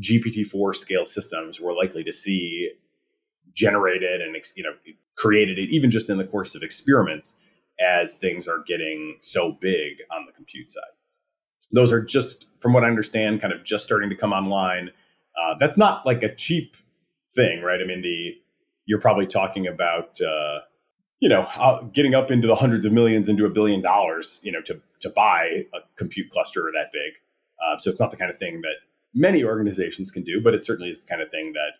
GPT-4 0.00 0.74
scale 0.74 1.04
systems 1.04 1.60
we're 1.60 1.76
likely 1.76 2.02
to 2.04 2.12
see 2.12 2.70
generated 3.52 4.22
and, 4.22 4.34
you 4.56 4.62
know, 4.62 4.72
created, 5.16 5.58
even 5.58 5.90
just 5.90 6.08
in 6.08 6.16
the 6.16 6.24
course 6.24 6.54
of 6.54 6.62
experiments 6.62 7.34
as 7.80 8.14
things 8.14 8.46
are 8.46 8.62
getting 8.66 9.16
so 9.20 9.52
big 9.52 10.02
on 10.10 10.26
the 10.26 10.32
compute 10.32 10.70
side. 10.70 10.82
Those 11.72 11.92
are 11.92 12.02
just, 12.02 12.46
from 12.58 12.72
what 12.72 12.84
I 12.84 12.88
understand, 12.88 13.40
kind 13.40 13.52
of 13.52 13.64
just 13.64 13.84
starting 13.84 14.10
to 14.10 14.16
come 14.16 14.32
online. 14.32 14.90
Uh, 15.40 15.54
that's 15.58 15.78
not 15.78 16.04
like 16.04 16.22
a 16.22 16.34
cheap 16.34 16.76
thing, 17.32 17.62
right? 17.62 17.80
I 17.80 17.84
mean, 17.84 18.02
the 18.02 18.36
you're 18.86 18.98
probably 18.98 19.26
talking 19.26 19.66
about 19.66 20.20
uh, 20.20 20.60
you 21.20 21.28
know 21.28 21.90
getting 21.92 22.14
up 22.14 22.30
into 22.30 22.48
the 22.48 22.56
hundreds 22.56 22.84
of 22.84 22.92
millions 22.92 23.28
into 23.28 23.46
a 23.46 23.50
billion 23.50 23.80
dollars, 23.80 24.40
you 24.42 24.50
know, 24.50 24.60
to 24.62 24.80
to 25.00 25.10
buy 25.10 25.64
a 25.72 25.78
compute 25.96 26.30
cluster 26.30 26.68
that 26.74 26.92
big. 26.92 27.12
Uh, 27.64 27.78
so 27.78 27.90
it's 27.90 28.00
not 28.00 28.10
the 28.10 28.16
kind 28.16 28.30
of 28.30 28.38
thing 28.38 28.62
that 28.62 28.76
many 29.14 29.44
organizations 29.44 30.10
can 30.10 30.22
do, 30.22 30.40
but 30.40 30.54
it 30.54 30.62
certainly 30.64 30.90
is 30.90 31.00
the 31.00 31.06
kind 31.06 31.22
of 31.22 31.30
thing 31.30 31.52
that 31.52 31.72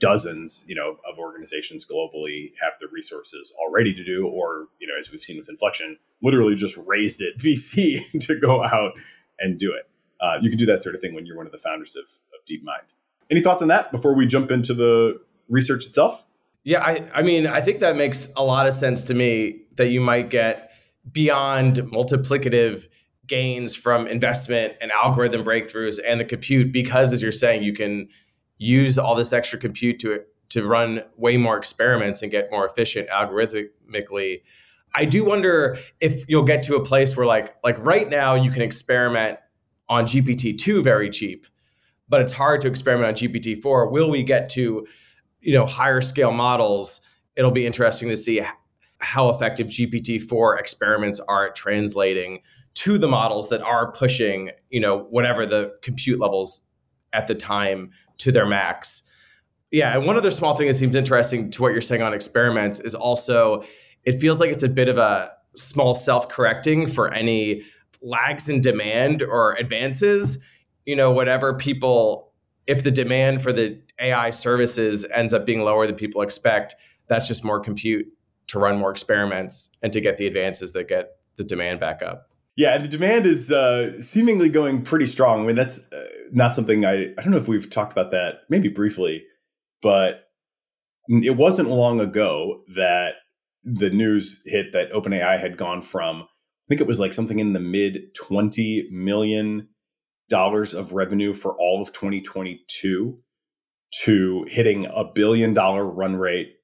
dozens, 0.00 0.64
you 0.66 0.74
know, 0.74 0.96
of 1.10 1.18
organizations 1.18 1.84
globally 1.84 2.52
have 2.62 2.74
the 2.80 2.86
resources 2.88 3.52
already 3.58 3.92
to 3.92 4.04
do, 4.04 4.26
or, 4.26 4.68
you 4.80 4.86
know, 4.86 4.94
as 4.98 5.10
we've 5.10 5.20
seen 5.20 5.36
with 5.36 5.48
Inflection, 5.48 5.98
literally 6.22 6.54
just 6.54 6.78
raised 6.86 7.20
it 7.20 7.38
VC 7.38 8.00
to 8.20 8.38
go 8.38 8.64
out 8.64 8.92
and 9.38 9.58
do 9.58 9.72
it. 9.72 9.88
Uh, 10.20 10.38
you 10.40 10.48
can 10.48 10.58
do 10.58 10.66
that 10.66 10.82
sort 10.82 10.94
of 10.94 11.00
thing 11.00 11.14
when 11.14 11.26
you're 11.26 11.36
one 11.36 11.46
of 11.46 11.52
the 11.52 11.58
founders 11.58 11.94
of, 11.96 12.04
of 12.04 12.44
DeepMind. 12.48 12.92
Any 13.30 13.40
thoughts 13.40 13.62
on 13.62 13.68
that 13.68 13.92
before 13.92 14.14
we 14.14 14.26
jump 14.26 14.50
into 14.50 14.74
the 14.74 15.20
research 15.48 15.86
itself? 15.86 16.24
Yeah, 16.64 16.82
I, 16.82 17.08
I 17.14 17.22
mean, 17.22 17.46
I 17.46 17.60
think 17.60 17.80
that 17.80 17.96
makes 17.96 18.32
a 18.36 18.42
lot 18.42 18.66
of 18.66 18.74
sense 18.74 19.04
to 19.04 19.14
me 19.14 19.62
that 19.76 19.88
you 19.88 20.00
might 20.00 20.28
get 20.28 20.72
beyond 21.10 21.76
multiplicative 21.76 22.88
gains 23.26 23.74
from 23.74 24.06
investment 24.06 24.74
and 24.80 24.90
algorithm 24.90 25.44
breakthroughs 25.44 25.98
and 26.06 26.18
the 26.18 26.24
compute 26.24 26.72
because 26.72 27.12
as 27.12 27.22
you're 27.22 27.30
saying 27.30 27.62
you 27.62 27.72
can 27.72 28.08
use 28.58 28.98
all 28.98 29.14
this 29.14 29.32
extra 29.32 29.58
compute 29.58 29.98
to 30.00 30.22
to 30.50 30.66
run 30.66 31.02
way 31.16 31.36
more 31.36 31.56
experiments 31.56 32.22
and 32.22 32.30
get 32.30 32.50
more 32.50 32.66
efficient 32.66 33.08
algorithmically. 33.10 34.42
I 34.94 35.04
do 35.04 35.24
wonder 35.24 35.78
if 36.00 36.24
you'll 36.26 36.44
get 36.44 36.62
to 36.64 36.76
a 36.76 36.84
place 36.84 37.16
where 37.16 37.26
like 37.26 37.56
like 37.64 37.78
right 37.84 38.08
now 38.08 38.34
you 38.34 38.50
can 38.50 38.62
experiment 38.62 39.38
on 39.88 40.04
gpt-2 40.04 40.84
very 40.84 41.08
cheap 41.08 41.46
but 42.10 42.20
it's 42.20 42.32
hard 42.32 42.60
to 42.60 42.68
experiment 42.68 43.08
on 43.08 43.14
gpt-4 43.14 43.90
will 43.90 44.10
we 44.10 44.22
get 44.22 44.50
to 44.50 44.86
you 45.40 45.52
know 45.52 45.66
higher 45.66 46.00
scale 46.00 46.32
models? 46.32 47.00
It'll 47.36 47.50
be 47.50 47.66
interesting 47.66 48.08
to 48.08 48.16
see 48.16 48.42
how 48.98 49.28
effective 49.30 49.68
gpt-4 49.68 50.58
experiments 50.58 51.20
are 51.20 51.48
at 51.48 51.54
translating 51.54 52.42
to 52.74 52.98
the 52.98 53.08
models 53.08 53.48
that 53.48 53.60
are 53.62 53.92
pushing, 53.92 54.50
you 54.70 54.80
know, 54.80 55.06
whatever 55.10 55.46
the 55.46 55.76
compute 55.82 56.20
levels 56.20 56.62
at 57.12 57.26
the 57.26 57.34
time 57.34 57.90
to 58.18 58.32
their 58.32 58.46
max. 58.46 59.04
Yeah, 59.70 59.96
and 59.96 60.06
one 60.06 60.16
other 60.16 60.30
small 60.30 60.56
thing 60.56 60.66
that 60.68 60.74
seems 60.74 60.94
interesting 60.94 61.50
to 61.50 61.62
what 61.62 61.72
you're 61.72 61.80
saying 61.80 62.02
on 62.02 62.14
experiments 62.14 62.80
is 62.80 62.94
also 62.94 63.64
it 64.04 64.20
feels 64.20 64.40
like 64.40 64.50
it's 64.50 64.62
a 64.62 64.68
bit 64.68 64.88
of 64.88 64.96
a 64.96 65.32
small 65.54 65.94
self-correcting 65.94 66.86
for 66.86 67.12
any 67.12 67.64
lags 68.00 68.48
in 68.48 68.60
demand 68.60 69.22
or 69.22 69.54
advances. 69.54 70.42
You 70.86 70.96
know, 70.96 71.10
whatever 71.10 71.54
people 71.54 72.28
if 72.68 72.82
the 72.82 72.90
demand 72.90 73.42
for 73.42 73.52
the 73.52 73.80
AI 73.98 74.30
services 74.30 75.04
ends 75.12 75.32
up 75.32 75.46
being 75.46 75.62
lower 75.62 75.86
than 75.86 75.96
people 75.96 76.20
expect, 76.20 76.74
that's 77.08 77.26
just 77.26 77.42
more 77.42 77.58
compute 77.58 78.06
to 78.48 78.58
run 78.58 78.78
more 78.78 78.90
experiments 78.90 79.70
and 79.82 79.92
to 79.92 80.00
get 80.00 80.18
the 80.18 80.26
advances 80.26 80.72
that 80.72 80.86
get 80.86 81.12
the 81.36 81.44
demand 81.44 81.80
back 81.80 82.02
up. 82.02 82.27
Yeah, 82.58 82.76
the 82.76 82.88
demand 82.88 83.24
is 83.24 83.52
uh, 83.52 84.02
seemingly 84.02 84.48
going 84.48 84.82
pretty 84.82 85.06
strong. 85.06 85.42
I 85.42 85.46
mean, 85.46 85.54
that's 85.54 85.90
uh, 85.92 86.08
not 86.32 86.56
something 86.56 86.84
I 86.84 87.12
I 87.16 87.22
don't 87.22 87.30
know 87.30 87.38
if 87.38 87.46
we've 87.46 87.70
talked 87.70 87.92
about 87.92 88.10
that 88.10 88.40
maybe 88.48 88.68
briefly, 88.68 89.22
but 89.80 90.24
it 91.06 91.36
wasn't 91.36 91.70
long 91.70 92.00
ago 92.00 92.62
that 92.74 93.14
the 93.62 93.90
news 93.90 94.42
hit 94.44 94.72
that 94.72 94.90
OpenAI 94.90 95.38
had 95.38 95.56
gone 95.56 95.80
from 95.80 96.22
I 96.22 96.66
think 96.68 96.80
it 96.80 96.88
was 96.88 96.98
like 96.98 97.12
something 97.12 97.38
in 97.38 97.52
the 97.52 97.60
mid 97.60 98.12
20 98.16 98.88
million 98.90 99.68
dollars 100.28 100.74
of 100.74 100.92
revenue 100.92 101.34
for 101.34 101.56
all 101.60 101.80
of 101.80 101.92
2022 101.92 103.20
to 104.02 104.46
hitting 104.48 104.84
a 104.86 105.04
billion 105.04 105.54
dollar 105.54 105.84
run 105.84 106.16
rate 106.16 106.54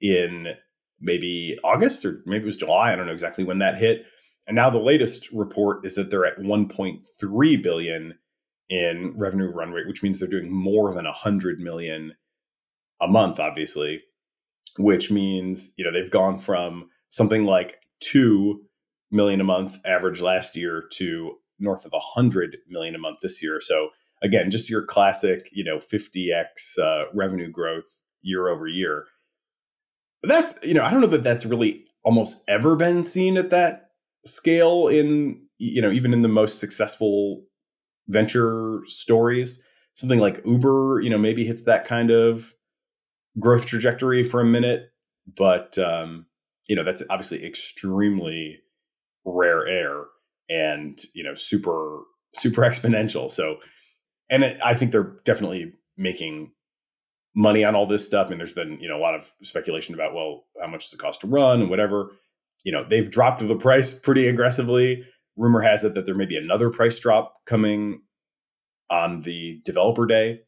in 0.00 0.54
maybe 1.00 1.58
August 1.64 2.04
or 2.04 2.22
maybe 2.26 2.44
it 2.44 2.46
was 2.46 2.56
July, 2.56 2.92
I 2.92 2.96
don't 2.96 3.06
know 3.06 3.12
exactly 3.12 3.42
when 3.42 3.58
that 3.58 3.76
hit 3.76 4.04
and 4.46 4.54
now 4.54 4.70
the 4.70 4.78
latest 4.78 5.30
report 5.32 5.84
is 5.84 5.94
that 5.96 6.10
they're 6.10 6.24
at 6.26 6.38
1.3 6.38 7.62
billion 7.62 8.14
in 8.68 9.14
revenue 9.16 9.50
run 9.50 9.72
rate, 9.72 9.86
which 9.86 10.02
means 10.02 10.18
they're 10.18 10.28
doing 10.28 10.50
more 10.50 10.92
than 10.92 11.04
100 11.04 11.58
million 11.58 12.14
a 13.00 13.08
month, 13.08 13.40
obviously, 13.40 14.02
which 14.78 15.10
means, 15.10 15.72
you 15.76 15.84
know, 15.84 15.92
they've 15.92 16.10
gone 16.10 16.38
from 16.38 16.88
something 17.08 17.44
like 17.44 17.80
2 18.00 18.62
million 19.10 19.40
a 19.40 19.44
month 19.44 19.78
average 19.84 20.20
last 20.20 20.56
year 20.56 20.84
to 20.92 21.38
north 21.58 21.84
of 21.84 21.92
100 21.92 22.58
million 22.68 22.94
a 22.94 22.98
month 22.98 23.18
this 23.22 23.42
year. 23.42 23.60
So 23.60 23.90
again, 24.22 24.50
just 24.50 24.70
your 24.70 24.82
classic, 24.82 25.48
you 25.52 25.64
know, 25.64 25.78
50x 25.78 26.78
uh, 26.78 27.04
revenue 27.14 27.50
growth 27.50 28.02
year 28.22 28.48
over 28.48 28.66
year. 28.66 29.06
That's, 30.22 30.58
you 30.62 30.74
know, 30.74 30.82
I 30.82 30.90
don't 30.90 31.00
know 31.00 31.06
that 31.08 31.22
that's 31.22 31.46
really 31.46 31.84
almost 32.02 32.42
ever 32.48 32.76
been 32.76 33.04
seen 33.04 33.36
at 33.36 33.50
that 33.50 33.85
scale 34.26 34.88
in 34.88 35.40
you 35.58 35.80
know 35.80 35.90
even 35.90 36.12
in 36.12 36.22
the 36.22 36.28
most 36.28 36.60
successful 36.60 37.42
venture 38.08 38.80
stories 38.84 39.62
something 39.94 40.18
like 40.18 40.42
uber 40.44 41.00
you 41.02 41.10
know 41.10 41.18
maybe 41.18 41.44
hits 41.44 41.64
that 41.64 41.84
kind 41.84 42.10
of 42.10 42.54
growth 43.38 43.66
trajectory 43.66 44.22
for 44.22 44.40
a 44.40 44.44
minute 44.44 44.90
but 45.36 45.78
um 45.78 46.26
you 46.68 46.76
know 46.76 46.82
that's 46.82 47.02
obviously 47.10 47.44
extremely 47.44 48.58
rare 49.24 49.66
air 49.66 50.04
and 50.48 51.02
you 51.14 51.22
know 51.22 51.34
super 51.34 52.02
super 52.34 52.62
exponential. 52.62 53.30
So 53.30 53.56
and 54.28 54.42
it, 54.42 54.58
i 54.64 54.74
think 54.74 54.92
they're 54.92 55.16
definitely 55.24 55.72
making 55.96 56.52
money 57.34 57.64
on 57.64 57.74
all 57.74 57.86
this 57.86 58.06
stuff. 58.06 58.26
I 58.26 58.28
and 58.28 58.30
mean, 58.30 58.38
there's 58.38 58.52
been 58.52 58.78
you 58.80 58.88
know 58.88 58.96
a 58.96 59.02
lot 59.02 59.14
of 59.14 59.30
speculation 59.42 59.94
about 59.94 60.14
well 60.14 60.44
how 60.60 60.68
much 60.68 60.84
does 60.86 60.94
it 60.94 60.98
cost 60.98 61.20
to 61.22 61.26
run 61.26 61.60
and 61.60 61.70
whatever 61.70 62.12
you 62.66 62.72
know, 62.72 62.84
they've 62.90 63.08
dropped 63.08 63.46
the 63.46 63.54
price 63.54 63.96
pretty 63.96 64.26
aggressively. 64.26 65.04
Rumor 65.36 65.60
has 65.60 65.84
it 65.84 65.94
that 65.94 66.04
there 66.04 66.16
may 66.16 66.26
be 66.26 66.36
another 66.36 66.68
price 66.68 66.98
drop 66.98 67.34
coming 67.46 68.02
on 68.90 69.20
the 69.20 69.60
developer 69.64 70.04
day 70.04 70.40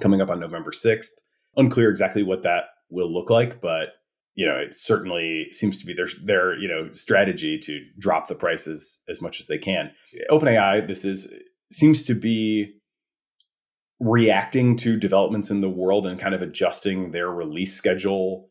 coming 0.00 0.22
up 0.22 0.30
on 0.30 0.40
November 0.40 0.70
6th. 0.70 1.10
Unclear 1.56 1.90
exactly 1.90 2.22
what 2.22 2.42
that 2.42 2.64
will 2.88 3.12
look 3.12 3.28
like, 3.28 3.60
but 3.60 3.90
you 4.34 4.46
know, 4.46 4.56
it 4.56 4.72
certainly 4.72 5.48
seems 5.50 5.76
to 5.76 5.84
be 5.84 5.92
their 5.92 6.08
their, 6.24 6.58
you 6.58 6.66
know, 6.66 6.90
strategy 6.92 7.58
to 7.58 7.84
drop 7.98 8.28
the 8.28 8.34
prices 8.34 9.02
as 9.06 9.20
much 9.20 9.38
as 9.38 9.46
they 9.46 9.58
can. 9.58 9.90
OpenAI, 10.30 10.88
this 10.88 11.04
is 11.04 11.30
seems 11.70 12.02
to 12.04 12.14
be 12.14 12.72
reacting 14.00 14.74
to 14.76 14.96
developments 14.98 15.50
in 15.50 15.60
the 15.60 15.68
world 15.68 16.06
and 16.06 16.18
kind 16.18 16.34
of 16.34 16.40
adjusting 16.40 17.10
their 17.10 17.30
release 17.30 17.74
schedule 17.74 18.48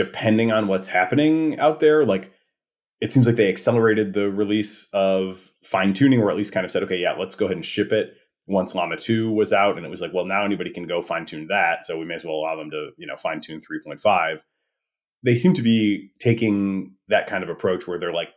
depending 0.00 0.50
on 0.50 0.66
what's 0.66 0.86
happening 0.86 1.58
out 1.58 1.78
there, 1.78 2.06
like 2.06 2.32
it 3.02 3.12
seems 3.12 3.26
like 3.26 3.36
they 3.36 3.50
accelerated 3.50 4.14
the 4.14 4.30
release 4.30 4.88
of 4.94 5.50
fine 5.62 5.92
tuning, 5.92 6.22
or 6.22 6.30
at 6.30 6.38
least 6.38 6.54
kind 6.54 6.64
of 6.64 6.70
said, 6.70 6.82
okay, 6.82 6.96
yeah, 6.96 7.12
let's 7.12 7.34
go 7.34 7.44
ahead 7.44 7.58
and 7.58 7.66
ship 7.66 7.92
it 7.92 8.14
once 8.46 8.74
Llama 8.74 8.96
2 8.96 9.30
was 9.30 9.52
out. 9.52 9.76
And 9.76 9.84
it 9.84 9.90
was 9.90 10.00
like, 10.00 10.14
well, 10.14 10.24
now 10.24 10.42
anybody 10.42 10.70
can 10.70 10.86
go 10.86 11.02
fine 11.02 11.26
tune 11.26 11.48
that. 11.48 11.84
So 11.84 11.98
we 11.98 12.06
may 12.06 12.14
as 12.14 12.24
well 12.24 12.36
allow 12.36 12.56
them 12.56 12.70
to, 12.70 12.92
you 12.96 13.06
know, 13.06 13.14
fine 13.14 13.40
tune 13.40 13.60
3.5. 13.60 14.42
They 15.22 15.34
seem 15.34 15.52
to 15.52 15.60
be 15.60 16.12
taking 16.18 16.94
that 17.08 17.26
kind 17.26 17.44
of 17.44 17.50
approach 17.50 17.86
where 17.86 17.98
they're 17.98 18.10
like 18.10 18.30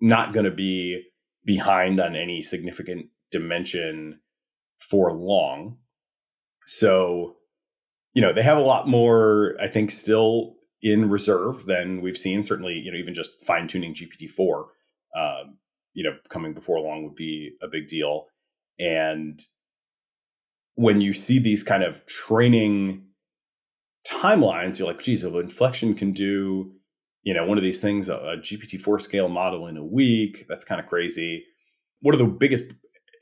not 0.00 0.32
going 0.32 0.46
to 0.46 0.52
be 0.52 1.02
behind 1.44 1.98
on 1.98 2.14
any 2.14 2.42
significant 2.42 3.06
dimension 3.32 4.20
for 4.78 5.12
long. 5.12 5.78
So, 6.64 7.34
you 8.14 8.22
know, 8.22 8.32
they 8.32 8.44
have 8.44 8.58
a 8.58 8.62
lot 8.62 8.88
more, 8.88 9.56
I 9.60 9.66
think, 9.66 9.90
still 9.90 10.55
in 10.82 11.08
reserve 11.08 11.66
than 11.66 12.00
we've 12.00 12.16
seen. 12.16 12.42
Certainly, 12.42 12.74
you 12.74 12.92
know, 12.92 12.98
even 12.98 13.14
just 13.14 13.44
fine 13.44 13.68
tuning 13.68 13.94
GPT 13.94 14.28
four, 14.28 14.68
uh, 15.16 15.44
you 15.94 16.04
know, 16.04 16.16
coming 16.28 16.52
before 16.52 16.80
long 16.80 17.04
would 17.04 17.14
be 17.14 17.52
a 17.62 17.68
big 17.68 17.86
deal. 17.86 18.26
And 18.78 19.40
when 20.74 21.00
you 21.00 21.12
see 21.12 21.38
these 21.38 21.62
kind 21.62 21.82
of 21.82 22.04
training 22.06 23.04
timelines, 24.06 24.78
you're 24.78 24.88
like, 24.88 25.02
geez, 25.02 25.24
if 25.24 25.34
inflection 25.34 25.94
can 25.94 26.12
do, 26.12 26.72
you 27.22 27.34
know, 27.34 27.44
one 27.44 27.58
of 27.58 27.64
these 27.64 27.80
things, 27.80 28.08
a, 28.08 28.16
a 28.16 28.36
GPT 28.36 28.80
four 28.80 28.98
scale 28.98 29.28
model 29.28 29.66
in 29.66 29.76
a 29.76 29.84
week, 29.84 30.44
that's 30.48 30.64
kind 30.64 30.80
of 30.80 30.86
crazy. 30.86 31.44
What 32.00 32.14
are 32.14 32.18
the 32.18 32.26
biggest, 32.26 32.72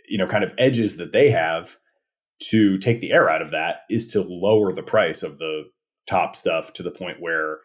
you 0.09 0.19
know, 0.19 0.27
kind 0.27 0.45
of 0.45 0.53
edges 0.59 0.97
that 0.97 1.13
they 1.13 1.31
have 1.31 1.77
to 2.51 2.77
take 2.79 3.01
the 3.01 3.13
air 3.13 3.31
out 3.31 3.41
of 3.41 3.53
that 3.53 3.83
is 3.89 4.09
to 4.09 4.21
lower 4.21 4.73
the 4.73 4.83
price 4.83 5.23
of 5.23 5.39
the 5.39 5.65
top 6.07 6.37
stuff 6.37 6.73
to 6.75 6.83
the 6.83 6.91
point 6.91 7.21
where, 7.21 7.59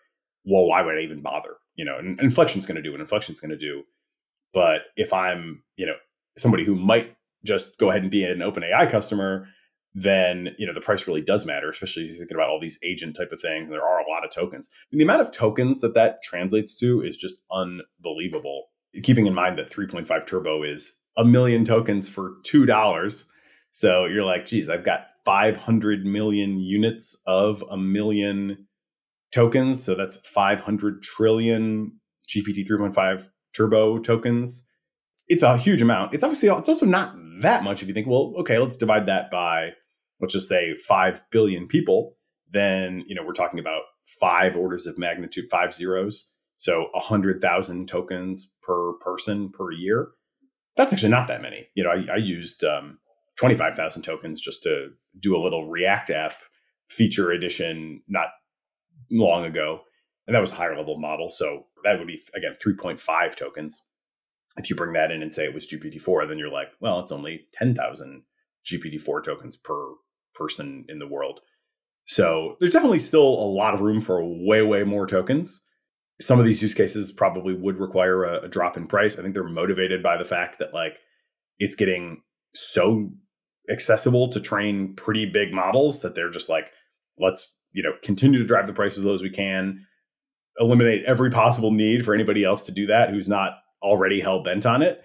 well, 0.46 0.65
why 0.65 0.81
would 0.81 0.98
I 0.98 1.01
even 1.01 1.22
bother? 1.22 1.55
You 1.75 1.86
know, 1.86 1.98
and 1.98 2.19
inflection's 2.19 2.65
going 2.65 2.75
to 2.75 2.81
do 2.81 2.91
what 2.91 3.01
inflection's 3.01 3.39
going 3.39 3.51
to 3.51 3.58
do. 3.58 3.84
But 4.53 4.81
if 4.96 5.13
I'm, 5.13 5.63
you 5.75 5.86
know, 5.86 5.96
somebody 6.38 6.65
who 6.65 6.75
might 6.75 7.15
just 7.46 7.77
go 7.77 7.89
ahead 7.89 8.01
and 8.01 8.12
be 8.12 8.24
an 8.24 8.39
OpenAI 8.39 8.89
customer, 8.89 9.48
then 9.96 10.50
you 10.58 10.67
know 10.67 10.74
the 10.74 10.81
price 10.81 11.08
really 11.08 11.22
does 11.22 11.46
matter, 11.46 11.69
especially 11.69 12.03
if 12.03 12.10
you're 12.10 12.19
thinking 12.19 12.38
about 12.38 12.50
all 12.50 12.60
these 12.60 12.79
agent 12.84 13.15
type 13.15 13.31
of 13.31 13.41
things. 13.41 13.69
And 13.69 13.74
there 13.74 13.86
are 13.86 14.00
a 14.00 14.10
lot 14.10 14.24
of 14.24 14.31
tokens. 14.31 14.69
And 14.91 15.00
the 15.00 15.03
amount 15.03 15.22
of 15.22 15.31
tokens 15.31 15.81
that 15.81 15.93
that 15.96 16.22
translates 16.24 16.77
to 16.79 17.01
is 17.01 17.17
just 17.17 17.38
unbelievable. 17.51 18.65
Keeping 19.03 19.27
in 19.27 19.34
mind 19.34 19.58
that 19.58 19.67
3.5 19.67 20.25
Turbo 20.25 20.63
is 20.63 20.96
a 21.17 21.25
million 21.25 21.63
tokens 21.63 22.08
for 22.08 22.34
two 22.43 22.65
dollars. 22.65 23.25
So 23.71 24.05
you're 24.05 24.23
like, 24.23 24.45
geez, 24.45 24.69
I've 24.69 24.83
got 24.83 25.07
500 25.25 26.05
million 26.05 26.59
units 26.59 27.21
of 27.27 27.63
a 27.69 27.77
million 27.77 28.67
tokens. 29.31 29.83
So 29.83 29.95
that's 29.95 30.17
500 30.17 31.01
trillion 31.03 31.99
GPT 32.27 32.67
3.5 32.67 33.27
turbo 33.55 33.97
tokens. 33.99 34.67
it's 35.27 35.43
a 35.43 35.57
huge 35.57 35.81
amount. 35.81 36.13
It's 36.13 36.23
obviously 36.23 36.49
it's 36.49 36.69
also 36.69 36.85
not 36.85 37.15
that 37.41 37.63
much 37.63 37.81
if 37.81 37.88
you 37.88 37.93
think, 37.93 38.07
well, 38.07 38.33
okay, 38.39 38.57
let's 38.57 38.75
divide 38.75 39.05
that 39.05 39.29
by 39.29 39.69
let's 40.19 40.33
just 40.33 40.47
say 40.47 40.75
5 40.75 41.21
billion 41.31 41.67
people, 41.67 42.15
then, 42.51 43.03
you 43.07 43.15
know, 43.15 43.23
we're 43.25 43.33
talking 43.33 43.59
about 43.59 43.83
five 44.19 44.57
orders 44.57 44.88
of 44.88 44.97
magnitude, 44.97 45.45
five 45.49 45.73
zeros. 45.73 46.29
So 46.57 46.88
100,000 46.93 47.88
tokens 47.88 48.53
per 48.61 48.93
person 48.93 49.49
per 49.49 49.71
year. 49.71 50.09
That's 50.75 50.91
actually 50.91 51.09
not 51.09 51.27
that 51.27 51.41
many. 51.41 51.67
You 51.75 51.83
know, 51.83 51.91
I, 51.91 52.15
I 52.15 52.17
used 52.17 52.63
um, 52.63 52.99
25,000 53.39 54.01
tokens 54.01 54.41
just 54.41 54.63
to 54.63 54.89
do 55.17 55.36
a 55.36 55.39
little 55.39 55.69
React 55.69 56.10
app 56.12 56.34
feature 56.89 57.31
edition 57.31 58.01
not 58.08 58.27
long 59.10 59.46
ago. 59.46 59.81
And 60.27 60.36
that 60.36 60.41
was 60.41 60.51
a 60.51 60.55
higher 60.55 60.75
level 60.75 61.00
model. 61.00 61.29
So 61.29 61.67
that 61.86 61.98
would 61.98 62.08
be, 62.08 62.19
again, 62.36 62.55
3.5 62.63 63.36
tokens. 63.36 63.86
If 64.58 64.69
you 64.69 64.75
bring 64.75 64.93
that 64.93 65.10
in 65.10 65.22
and 65.22 65.34
say 65.34 65.46
it 65.46 65.53
was 65.53 65.67
GPT-4, 65.67 66.27
then 66.27 66.38
you're 66.38 66.51
like, 66.51 66.67
well, 66.81 67.00
it's 67.00 67.13
only 67.13 67.46
10,000 67.53 68.24
GPT-4 68.65 69.24
tokens 69.24 69.55
per 69.55 69.93
person 70.36 70.86
in 70.89 71.00
the 71.00 71.08
world. 71.08 71.39
So 72.05 72.58
there's 72.60 72.72
definitely 72.72 73.00
still 73.00 73.22
a 73.22 73.50
lot 73.50 73.74
of 73.74 73.81
room 73.81 74.01
for 74.01 74.22
way, 74.22 74.63
way 74.63 74.84
more 74.84 75.08
tokens. 75.08 75.62
Some 76.19 76.39
of 76.39 76.46
these 76.46 76.62
use 76.62 76.74
cases 76.74 77.12
probably 77.12 77.53
would 77.53 77.79
require 77.79 78.25
a, 78.25 78.41
a 78.41 78.48
drop 78.50 78.75
in 78.75 78.86
price. 78.88 79.17
I 79.17 79.22
think 79.22 79.34
they're 79.34 79.43
motivated 79.46 80.03
by 80.03 80.17
the 80.17 80.25
fact 80.25 80.60
that 80.60 80.74
like 80.74 80.98
it's 81.58 81.75
getting 81.75 82.24
so 82.53 83.12
accessible 83.69 84.29
to 84.29 84.39
train 84.39 84.93
pretty 84.95 85.25
big 85.25 85.53
models 85.53 86.01
that 86.01 86.15
they're 86.15 86.29
just 86.29 86.49
like, 86.49 86.71
let's, 87.17 87.53
you 87.71 87.83
know, 87.83 87.93
continue 88.03 88.39
to 88.39 88.45
drive 88.45 88.67
the 88.67 88.73
price 88.73 88.97
as 88.97 89.05
low 89.05 89.13
as 89.13 89.21
we 89.21 89.29
can, 89.29 89.85
eliminate 90.59 91.05
every 91.05 91.29
possible 91.29 91.71
need 91.71 92.03
for 92.03 92.13
anybody 92.13 92.43
else 92.43 92.63
to 92.63 92.71
do 92.71 92.85
that 92.88 93.09
who's 93.09 93.29
not 93.29 93.59
already 93.81 94.19
hell 94.19 94.43
bent 94.43 94.65
on 94.65 94.81
it. 94.81 95.03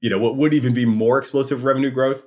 You 0.00 0.10
know, 0.10 0.18
what 0.18 0.36
would 0.36 0.54
even 0.54 0.74
be 0.74 0.84
more 0.84 1.18
explosive 1.18 1.64
revenue 1.64 1.90
growth? 1.90 2.24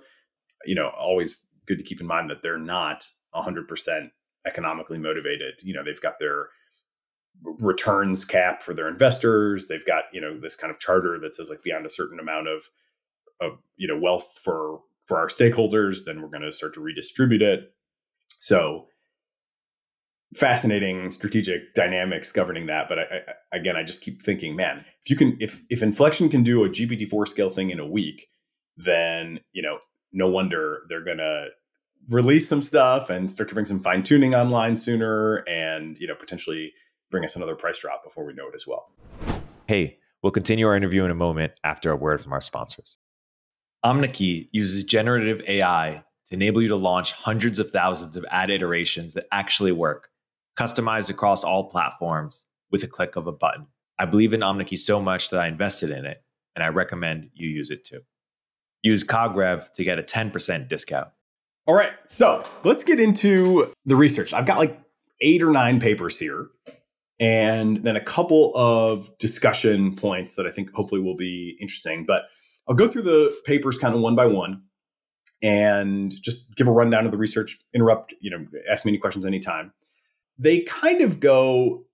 You 0.66 0.76
know, 0.76 0.90
always 1.00 1.46
good 1.66 1.78
to 1.80 1.86
keep 1.86 2.02
in 2.02 2.08
mind 2.08 2.30
that 2.30 2.42
they're 2.42 2.58
not 2.58 3.06
100% 3.34 4.10
economically 4.46 4.98
motivated. 4.98 5.56
You 5.62 5.74
know, 5.74 5.84
they've 5.84 6.02
got 6.02 6.20
their 6.20 6.48
returns 7.44 8.26
cap 8.26 8.62
for 8.62 8.74
their 8.74 8.88
investors. 8.88 9.68
They've 9.68 9.86
got, 9.86 10.06
you 10.12 10.20
know, 10.20 10.38
this 10.40 10.56
kind 10.56 10.72
of 10.72 10.80
charter 10.80 11.18
that 11.20 11.34
says 11.34 11.50
like 11.50 11.62
beyond 11.62 11.86
a 11.86 11.90
certain 11.90 12.20
amount 12.20 12.48
of 12.48 12.70
of, 13.42 13.60
you 13.78 13.88
know, 13.88 13.98
wealth 13.98 14.38
for 14.44 14.82
for 15.10 15.18
our 15.18 15.28
stakeholders, 15.28 16.06
then 16.06 16.22
we're 16.22 16.30
going 16.30 16.44
to 16.44 16.52
start 16.52 16.76
to 16.76 16.82
redistribute 16.82 17.42
it. 17.42 17.74
So 18.40 18.86
fascinating 20.36 21.10
strategic 21.10 21.74
dynamics 21.74 22.32
governing 22.32 22.68
that. 22.68 22.88
But 22.88 23.00
I, 23.00 23.02
I, 23.02 23.58
again, 23.58 23.76
I 23.76 23.82
just 23.82 24.04
keep 24.04 24.22
thinking, 24.22 24.56
man, 24.56 24.86
if 25.04 25.10
you 25.10 25.16
can, 25.16 25.36
if 25.40 25.64
if 25.72 25.82
Inflection 25.82 26.30
can 26.30 26.44
do 26.44 26.64
a 26.64 26.70
GPT-4 26.70 27.28
scale 27.28 27.50
thing 27.50 27.72
in 27.72 27.80
a 27.80 27.88
week, 27.88 28.28
then 28.78 29.40
you 29.52 29.64
know, 29.64 29.80
no 30.14 30.30
wonder 30.30 30.84
they're 30.90 31.04
going 31.04 31.18
to 31.18 31.48
release 32.08 32.48
some 32.48 32.62
stuff 32.62 33.10
and 33.10 33.30
start 33.30 33.50
to 33.50 33.56
bring 33.56 33.66
some 33.66 33.82
fine 33.82 34.04
tuning 34.04 34.36
online 34.36 34.76
sooner, 34.76 35.38
and 35.48 35.98
you 35.98 36.08
know, 36.08 36.16
potentially 36.16 36.72
bring 37.10 37.24
us 37.24 37.36
another 37.36 37.56
price 37.56 37.80
drop 37.80 38.04
before 38.04 38.26
we 38.26 38.34
know 38.34 38.48
it 38.48 38.54
as 38.54 38.68
well. 38.68 38.92
Hey, 39.68 39.98
we'll 40.22 40.32
continue 40.32 40.68
our 40.68 40.76
interview 40.76 41.04
in 41.04 41.10
a 41.10 41.16
moment 41.16 41.54
after 41.64 41.92
a 41.92 41.96
word 41.96 42.22
from 42.22 42.32
our 42.32 42.42
sponsors. 42.42 42.96
Omneky 43.86 44.50
uses 44.52 44.84
generative 44.84 45.42
AI 45.48 46.04
to 46.28 46.36
enable 46.36 46.62
you 46.62 46.68
to 46.68 46.76
launch 46.76 47.14
hundreds 47.14 47.60
of 47.60 47.72
thousands 47.72 48.16
of 48.16 48.26
ad 48.30 48.50
iterations 48.50 49.14
that 49.14 49.26
actually 49.32 49.72
work, 49.72 50.10
customized 50.58 51.10
across 51.10 51.44
all 51.44 51.70
platforms 51.70 52.46
with 52.72 52.84
a 52.84 52.88
click 52.88 53.16
of 53.16 53.28
a 53.28 53.32
button. 53.32 53.68
I 53.98 54.06
believe 54.06 54.34
in 54.34 54.42
Omneky 54.42 54.78
so 54.78 55.02
much 55.02 55.30
that 55.30 55.40
I 55.40 55.48
invested 55.48 55.92
in 55.92 56.06
it, 56.06 56.22
and 56.56 56.64
I 56.64 56.68
recommend 56.68 57.30
you 57.34 57.48
use 57.50 57.72
it 57.72 57.86
too. 57.86 58.02
Use 58.84 59.04
CogRev 59.04 59.74
to 59.74 59.84
get 59.84 60.00
a 60.00 60.04
10% 60.04 60.68
discount. 60.68 61.10
All 61.66 61.76
right, 61.76 61.94
so 62.06 62.44
let's 62.64 62.84
get 62.84 63.00
into 63.00 63.72
the 63.86 63.96
research. 63.96 64.34
I've 64.34 64.46
got 64.46 64.58
like 64.58 64.80
eight 65.22 65.44
or 65.44 65.52
nine 65.52 65.80
papers 65.80 66.18
here, 66.18 66.48
and 67.20 67.84
then 67.84 67.96
a 67.96 68.02
couple 68.02 68.52
of 68.56 69.18
discussion 69.20 69.96
points 69.96 70.36
that 70.36 70.48
I 70.48 70.52
think 70.52 70.74
hopefully 70.74 71.02
will 71.02 71.18
be 71.18 71.58
interesting. 71.60 72.06
But 72.06 72.24
I'll 72.70 72.76
go 72.76 72.88
through 72.88 73.02
the 73.02 73.36
papers 73.46 73.78
kind 73.78 73.96
of 73.96 74.02
one 74.02 74.16
by 74.16 74.28
one 74.28 74.62
and 75.42 76.14
just 76.22 76.56
give 76.56 76.68
a 76.68 76.72
rundown 76.72 77.06
of 77.06 77.12
the 77.12 77.18
research, 77.18 77.58
interrupt, 77.74 78.14
you 78.22 78.30
know, 78.30 78.46
ask 78.70 78.86
me 78.86 78.92
any 78.92 79.00
questions 79.00 79.26
anytime. 79.26 79.74
They 80.38 80.62
kind 80.62 81.02
of 81.02 81.20
go, 81.20 81.86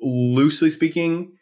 loosely 0.00 0.70
speaking, 0.70 1.32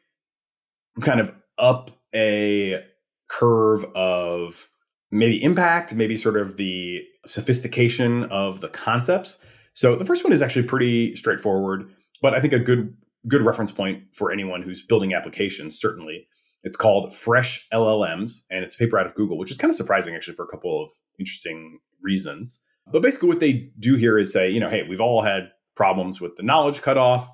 kind 1.00 1.20
of 1.20 1.32
up 1.56 1.90
a 2.14 2.84
curve 3.28 3.84
of 3.94 4.68
maybe 5.10 5.42
impact, 5.42 5.94
maybe 5.94 6.16
sort 6.16 6.36
of 6.36 6.56
the 6.56 7.02
sophistication 7.26 8.24
of 8.24 8.60
the 8.60 8.68
concepts. 8.68 9.38
So 9.72 9.94
the 9.94 10.04
first 10.04 10.24
one 10.24 10.32
is 10.32 10.42
actually 10.42 10.66
pretty 10.66 11.14
straightforward, 11.14 11.90
but 12.20 12.34
I 12.34 12.40
think 12.40 12.52
a 12.52 12.58
good 12.58 12.96
good 13.28 13.42
reference 13.42 13.70
point 13.70 14.02
for 14.14 14.32
anyone 14.32 14.62
who's 14.62 14.82
building 14.82 15.12
applications 15.12 15.78
certainly 15.78 16.26
it's 16.62 16.76
called 16.76 17.14
Fresh 17.14 17.66
LLMs, 17.72 18.42
and 18.50 18.64
it's 18.64 18.74
a 18.74 18.78
paper 18.78 18.98
out 18.98 19.06
of 19.06 19.14
Google, 19.14 19.38
which 19.38 19.50
is 19.50 19.56
kind 19.56 19.70
of 19.70 19.76
surprising 19.76 20.14
actually 20.14 20.34
for 20.34 20.44
a 20.44 20.48
couple 20.48 20.82
of 20.82 20.90
interesting 21.18 21.78
reasons. 22.02 22.60
But 22.90 23.02
basically, 23.02 23.28
what 23.28 23.40
they 23.40 23.70
do 23.78 23.96
here 23.96 24.18
is 24.18 24.32
say, 24.32 24.50
you 24.50 24.60
know, 24.60 24.68
hey, 24.68 24.82
we've 24.88 25.00
all 25.00 25.22
had 25.22 25.50
problems 25.76 26.20
with 26.20 26.36
the 26.36 26.42
knowledge 26.42 26.82
cutoff. 26.82 27.28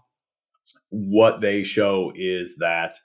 What 0.90 1.40
they 1.40 1.62
show 1.62 2.12
is 2.14 2.56
that 2.58 2.96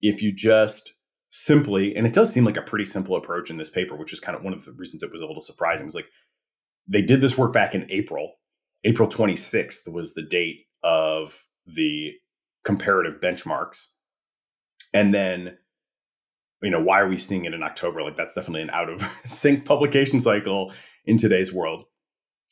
if 0.00 0.22
you 0.22 0.32
just 0.32 0.92
simply, 1.30 1.94
and 1.96 2.06
it 2.06 2.12
does 2.12 2.32
seem 2.32 2.44
like 2.44 2.56
a 2.56 2.62
pretty 2.62 2.84
simple 2.84 3.16
approach 3.16 3.50
in 3.50 3.56
this 3.56 3.70
paper, 3.70 3.96
which 3.96 4.12
is 4.12 4.20
kind 4.20 4.36
of 4.36 4.44
one 4.44 4.52
of 4.52 4.64
the 4.64 4.72
reasons 4.72 5.02
it 5.02 5.12
was 5.12 5.22
a 5.22 5.26
little 5.26 5.42
surprising, 5.42 5.86
was 5.86 5.94
like 5.94 6.08
they 6.86 7.02
did 7.02 7.20
this 7.20 7.36
work 7.36 7.52
back 7.52 7.74
in 7.74 7.86
April. 7.90 8.34
April 8.84 9.08
26th 9.08 9.92
was 9.92 10.14
the 10.14 10.22
date 10.22 10.66
of 10.82 11.44
the 11.66 12.12
comparative 12.64 13.20
benchmarks 13.20 13.86
and 14.92 15.14
then, 15.14 15.56
you 16.62 16.70
know, 16.70 16.82
why 16.82 17.00
are 17.00 17.08
we 17.08 17.16
seeing 17.16 17.44
it 17.44 17.54
in 17.54 17.62
October? 17.62 18.02
Like 18.02 18.16
that's 18.16 18.34
definitely 18.34 18.62
an 18.62 18.70
out 18.70 18.88
of 18.88 19.00
sync 19.26 19.64
publication 19.64 20.20
cycle 20.20 20.72
in 21.04 21.18
today's 21.18 21.52
world. 21.52 21.84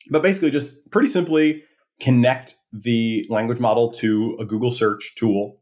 But 0.09 0.21
basically, 0.21 0.51
just 0.51 0.89
pretty 0.91 1.07
simply 1.07 1.63
connect 1.99 2.55
the 2.71 3.25
language 3.29 3.59
model 3.59 3.91
to 3.91 4.37
a 4.39 4.45
Google 4.45 4.71
search 4.71 5.15
tool, 5.15 5.61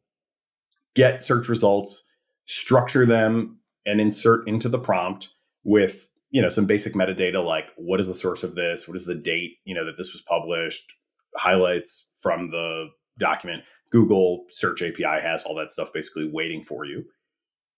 get 0.95 1.21
search 1.21 1.47
results, 1.47 2.03
structure 2.45 3.05
them, 3.05 3.59
and 3.85 4.01
insert 4.01 4.47
into 4.47 4.69
the 4.69 4.79
prompt 4.79 5.29
with 5.63 6.09
you 6.31 6.41
know 6.41 6.49
some 6.49 6.65
basic 6.65 6.93
metadata 6.93 7.43
like 7.43 7.65
what 7.77 7.99
is 7.99 8.07
the 8.07 8.13
source 8.13 8.43
of 8.43 8.55
this 8.55 8.87
what 8.87 8.97
is 8.97 9.05
the 9.05 9.15
date 9.15 9.57
you 9.63 9.73
know 9.73 9.85
that 9.85 9.95
this 9.97 10.11
was 10.11 10.21
published 10.21 10.93
highlights 11.37 12.09
from 12.21 12.49
the 12.49 12.87
document 13.17 13.63
Google 13.91 14.45
Search 14.49 14.81
API 14.81 15.21
has 15.21 15.43
all 15.43 15.55
that 15.55 15.71
stuff 15.71 15.93
basically 15.93 16.29
waiting 16.31 16.63
for 16.63 16.85
you. 16.85 17.05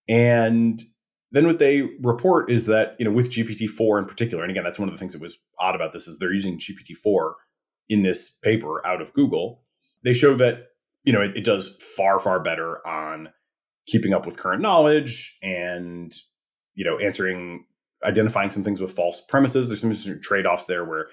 And 0.08 0.82
then 1.32 1.46
what 1.46 1.60
they 1.60 1.82
report 2.02 2.50
is 2.50 2.66
that, 2.68 2.96
you 3.00 3.06
know, 3.06 3.12
with 3.12 3.30
GPT-4 3.30 4.00
in 4.00 4.06
particular, 4.06 4.44
and 4.44 4.52
again, 4.52 4.64
that's 4.64 4.80
one 4.80 4.88
of 4.88 4.96
the 4.96 5.00
things 5.00 5.14
that 5.14 5.22
was 5.22 5.38
odd 5.60 5.76
about 5.76 5.92
this 5.92 6.08
is 6.08 6.18
they're 6.18 6.34
using 6.34 6.58
GPT-4 6.58 7.34
in 7.90 8.04
this 8.04 8.32
paper 8.42 8.86
out 8.86 9.02
of 9.02 9.14
Google. 9.14 9.64
They 10.04 10.14
show 10.14 10.36
that, 10.36 10.68
you 11.04 11.12
know, 11.12 11.22
it, 11.22 11.36
it 11.36 11.44
does 11.44 11.76
far, 11.98 12.20
far 12.20 12.40
better 12.40 12.86
on 12.88 13.30
keeping 13.88 14.14
up 14.14 14.26
with 14.26 14.40
current 14.40 14.62
knowledge 14.62 15.38
and, 15.44 16.14
you 16.76 16.86
know, 16.86 16.98
answering, 17.00 17.66
identifying 18.04 18.50
some 18.50 18.64
things 18.64 18.80
with 18.80 18.94
false 18.94 19.22
premises. 19.22 19.68
There's 19.68 19.82
some 19.82 20.22
trade-offs 20.22 20.66
there 20.66 20.86
where 20.86 21.08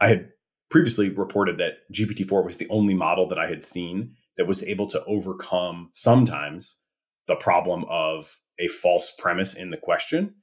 I 0.00 0.08
had 0.08 0.28
previously 0.70 1.08
reported 1.08 1.58
that 1.58 1.78
GPT-4 1.92 2.44
was 2.44 2.56
the 2.58 2.68
only 2.68 2.94
model 2.94 3.26
that 3.28 3.38
I 3.38 3.46
had 3.46 3.62
seen 3.62 4.14
that 4.36 4.46
was 4.46 4.62
able 4.62 4.86
to 4.88 5.04
overcome 5.04 5.90
sometimes 5.92 6.78
the 7.26 7.36
problem 7.36 7.84
of 7.88 8.38
a 8.58 8.68
false 8.68 9.12
premise 9.18 9.54
in 9.54 9.70
the 9.70 9.76
question. 9.76 10.34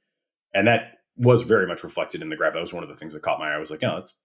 And 0.53 0.67
that 0.67 0.97
was 1.17 1.43
very 1.43 1.67
much 1.67 1.83
reflected 1.83 2.21
in 2.21 2.29
the 2.29 2.35
graph. 2.35 2.53
That 2.53 2.61
was 2.61 2.73
one 2.73 2.83
of 2.83 2.89
the 2.89 2.95
things 2.95 3.13
that 3.13 3.21
caught 3.21 3.39
my 3.39 3.51
eye. 3.51 3.55
I 3.55 3.59
was 3.59 3.71
like, 3.71 3.83
oh, 3.83 3.97
it's 3.97 4.17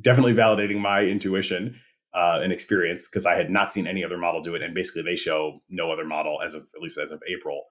definitely 0.00 0.34
validating 0.34 0.80
my 0.80 1.02
intuition 1.02 1.78
uh, 2.14 2.40
and 2.42 2.52
experience 2.52 3.08
because 3.08 3.26
I 3.26 3.34
had 3.36 3.50
not 3.50 3.72
seen 3.72 3.86
any 3.86 4.04
other 4.04 4.18
model 4.18 4.40
do 4.40 4.54
it. 4.54 4.62
And 4.62 4.74
basically, 4.74 5.02
they 5.02 5.16
show 5.16 5.60
no 5.68 5.90
other 5.90 6.04
model, 6.04 6.38
as 6.42 6.54
of 6.54 6.62
at 6.74 6.80
least 6.80 6.98
as 6.98 7.10
of 7.10 7.22
April, 7.28 7.64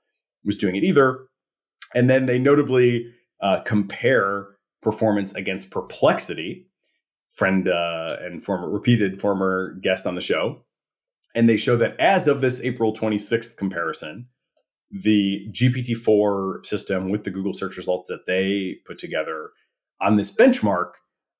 was 0.43 0.57
doing 0.57 0.75
it 0.75 0.83
either. 0.83 1.27
And 1.95 2.09
then 2.09 2.25
they 2.25 2.39
notably 2.39 3.13
uh, 3.41 3.61
compare 3.61 4.47
performance 4.81 5.33
against 5.33 5.71
Perplexity, 5.71 6.67
friend 7.29 7.67
uh, 7.67 8.17
and 8.21 8.43
former 8.43 8.69
repeated 8.69 9.19
former 9.19 9.77
guest 9.81 10.05
on 10.05 10.15
the 10.15 10.21
show, 10.21 10.63
and 11.35 11.49
they 11.49 11.57
show 11.57 11.75
that 11.77 11.99
as 11.99 12.27
of 12.27 12.41
this 12.41 12.61
April 12.61 12.93
26th 12.93 13.57
comparison, 13.57 14.27
the 14.91 15.47
GPT-4 15.51 16.65
system 16.65 17.09
with 17.09 17.23
the 17.23 17.31
Google 17.31 17.53
search 17.53 17.77
results 17.77 18.09
that 18.09 18.25
they 18.27 18.77
put 18.85 18.97
together 18.97 19.49
on 19.99 20.17
this 20.17 20.35
benchmark 20.35 20.91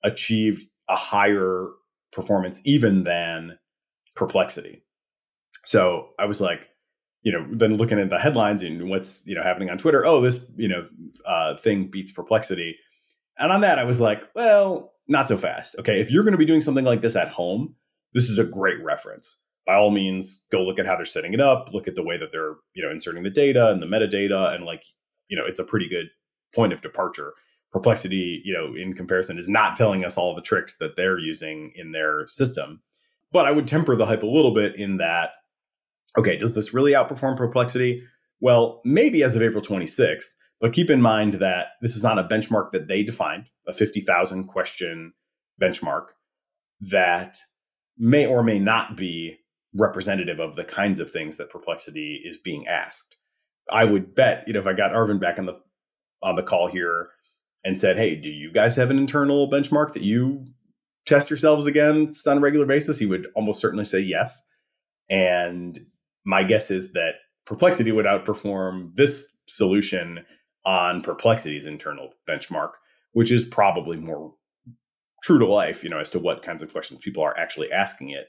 achieved 0.04 0.66
a 0.90 0.96
higher 0.96 1.68
performance 2.12 2.62
even 2.66 3.04
than 3.04 3.58
Perplexity. 4.16 4.84
So 5.66 6.10
I 6.20 6.26
was 6.26 6.40
like, 6.40 6.70
you 7.24 7.32
know, 7.32 7.48
then 7.50 7.76
looking 7.76 8.00
at 8.00 8.10
the 8.10 8.20
headlines 8.20 8.62
and 8.62 8.90
what's 8.90 9.26
you 9.26 9.34
know 9.34 9.42
happening 9.42 9.70
on 9.70 9.78
Twitter. 9.78 10.06
Oh, 10.06 10.22
this 10.22 10.46
you 10.56 10.68
know 10.68 10.86
uh, 11.26 11.58
thing 11.58 11.90
beats 11.90 12.12
Perplexity, 12.12 12.76
and 13.40 13.52
on 13.52 13.62
that 13.62 13.80
I 13.80 13.86
was 13.86 14.00
like, 14.00 14.30
well, 14.36 14.94
not 15.08 15.28
so 15.28 15.38
fast. 15.38 15.76
Okay, 15.80 16.00
if 16.00 16.12
you're 16.12 16.24
going 16.24 16.34
to 16.34 16.38
be 16.38 16.46
doing 16.46 16.62
something 16.62 16.86
like 16.86 17.02
this 17.02 17.16
at 17.16 17.30
home, 17.30 17.76
this 18.14 18.30
is 18.30 18.38
a 18.38 18.44
great 18.44 18.84
reference. 18.84 19.40
By 19.66 19.76
all 19.76 19.92
means, 19.92 20.44
go 20.52 20.64
look 20.64 20.80
at 20.80 20.86
how 20.86 20.96
they're 20.96 21.06
setting 21.06 21.34
it 21.34 21.40
up. 21.40 21.70
Look 21.72 21.88
at 21.88 21.96
the 21.96 22.04
way 22.04 22.18
that 22.18 22.32
they're 22.32 22.56
you 22.74 22.84
know 22.84 22.92
inserting 22.92 23.24
the 23.24 23.30
data 23.30 23.70
and 23.70 23.82
the 23.82 23.88
metadata, 23.88 24.54
and 24.54 24.66
like 24.66 24.84
you 25.28 25.38
know, 25.38 25.46
it's 25.46 25.60
a 25.60 25.64
pretty 25.64 25.88
good 25.90 26.08
point 26.54 26.74
of 26.74 26.82
departure. 26.82 27.34
Perplexity, 27.72 28.42
you 28.46 28.54
know, 28.54 28.76
in 28.80 28.94
comparison, 28.94 29.38
is 29.38 29.50
not 29.50 29.76
telling 29.76 30.06
us 30.06 30.18
all 30.18 30.36
the 30.36 30.42
tricks 30.42 30.78
that 30.78 30.96
they're 30.96 31.18
using 31.18 31.72
in 31.76 31.92
their 31.92 32.28
system. 32.28 32.82
But 33.32 33.46
I 33.46 33.52
would 33.52 33.68
temper 33.68 33.96
the 33.96 34.06
hype 34.06 34.22
a 34.22 34.28
little 34.28 34.54
bit 34.54 34.76
in 34.76 34.98
that 34.98 35.34
okay, 36.18 36.38
does 36.38 36.56
this 36.56 36.74
really 36.74 36.92
outperform 36.92 37.38
Perplexity? 37.38 38.04
Well, 38.40 38.82
maybe 38.86 39.24
as 39.24 39.36
of 39.36 39.42
April 39.42 39.64
26th, 39.64 40.26
but 40.60 40.74
keep 40.74 40.90
in 40.90 41.02
mind 41.02 41.36
that 41.36 41.70
this 41.82 41.96
is 41.96 42.04
not 42.04 42.20
a 42.20 42.24
benchmark 42.24 42.72
that 42.72 42.88
they 42.88 43.04
defined, 43.04 43.46
a 43.68 43.74
50,000 43.74 44.46
question 44.46 45.14
benchmark 45.62 46.08
that 46.82 47.38
may 47.98 48.26
or 48.26 48.44
may 48.44 48.60
not 48.60 48.98
be 48.98 49.40
representative 49.76 50.40
of 50.40 50.56
the 50.56 50.64
kinds 50.64 51.00
of 51.00 51.10
things 51.10 51.38
that 51.38 51.50
Perplexity 51.50 52.22
is 52.24 52.38
being 52.38 52.68
asked. 52.68 53.16
I 53.72 53.86
would 53.86 54.14
bet, 54.16 54.44
you 54.48 54.54
know, 54.54 54.60
if 54.60 54.68
I 54.68 54.74
got 54.74 54.92
Arvin 54.92 55.20
back 55.20 55.40
on 55.40 55.46
the 55.46 55.60
on 56.22 56.36
the 56.36 56.44
call 56.44 56.68
here 56.68 57.10
and 57.64 57.80
said, 57.80 57.98
"Hey, 57.98 58.16
do 58.16 58.30
you 58.30 58.52
guys 58.52 58.76
have 58.76 58.92
an 58.92 58.98
internal 58.98 59.50
benchmark 59.50 59.94
that 59.94 60.04
you 60.04 60.46
test 61.06 61.30
yourselves 61.30 61.66
against 61.66 62.28
on 62.28 62.38
a 62.38 62.42
regular 62.42 62.66
basis?" 62.66 63.00
He 63.00 63.06
would 63.06 63.28
almost 63.36 63.62
certainly 63.62 63.86
say 63.86 64.00
yes. 64.00 64.42
And 65.10 65.80
my 66.26 66.44
guess 66.44 66.72
is 66.72 66.94
that 66.94 67.16
Perplexity 67.46 67.92
would 67.92 68.06
outperform 68.06 68.96
this 68.96 69.36
solution 69.48 70.26
on 70.66 71.02
Perplexity's 71.02 71.66
internal 71.66 72.14
benchmark, 72.28 72.72
which 73.12 73.32
is 73.32 73.44
probably 73.44 73.98
more 73.98 74.34
true 75.24 75.40
to 75.40 75.46
life, 75.46 75.84
you 75.84 75.90
know, 75.90 76.00
as 76.00 76.10
to 76.12 76.20
what 76.20 76.42
kinds 76.42 76.64
of 76.64 76.72
questions 76.72 77.02
people 77.02 77.24
are 77.24 77.38
actually 77.38 77.72
asking 77.72 78.10
it. 78.10 78.28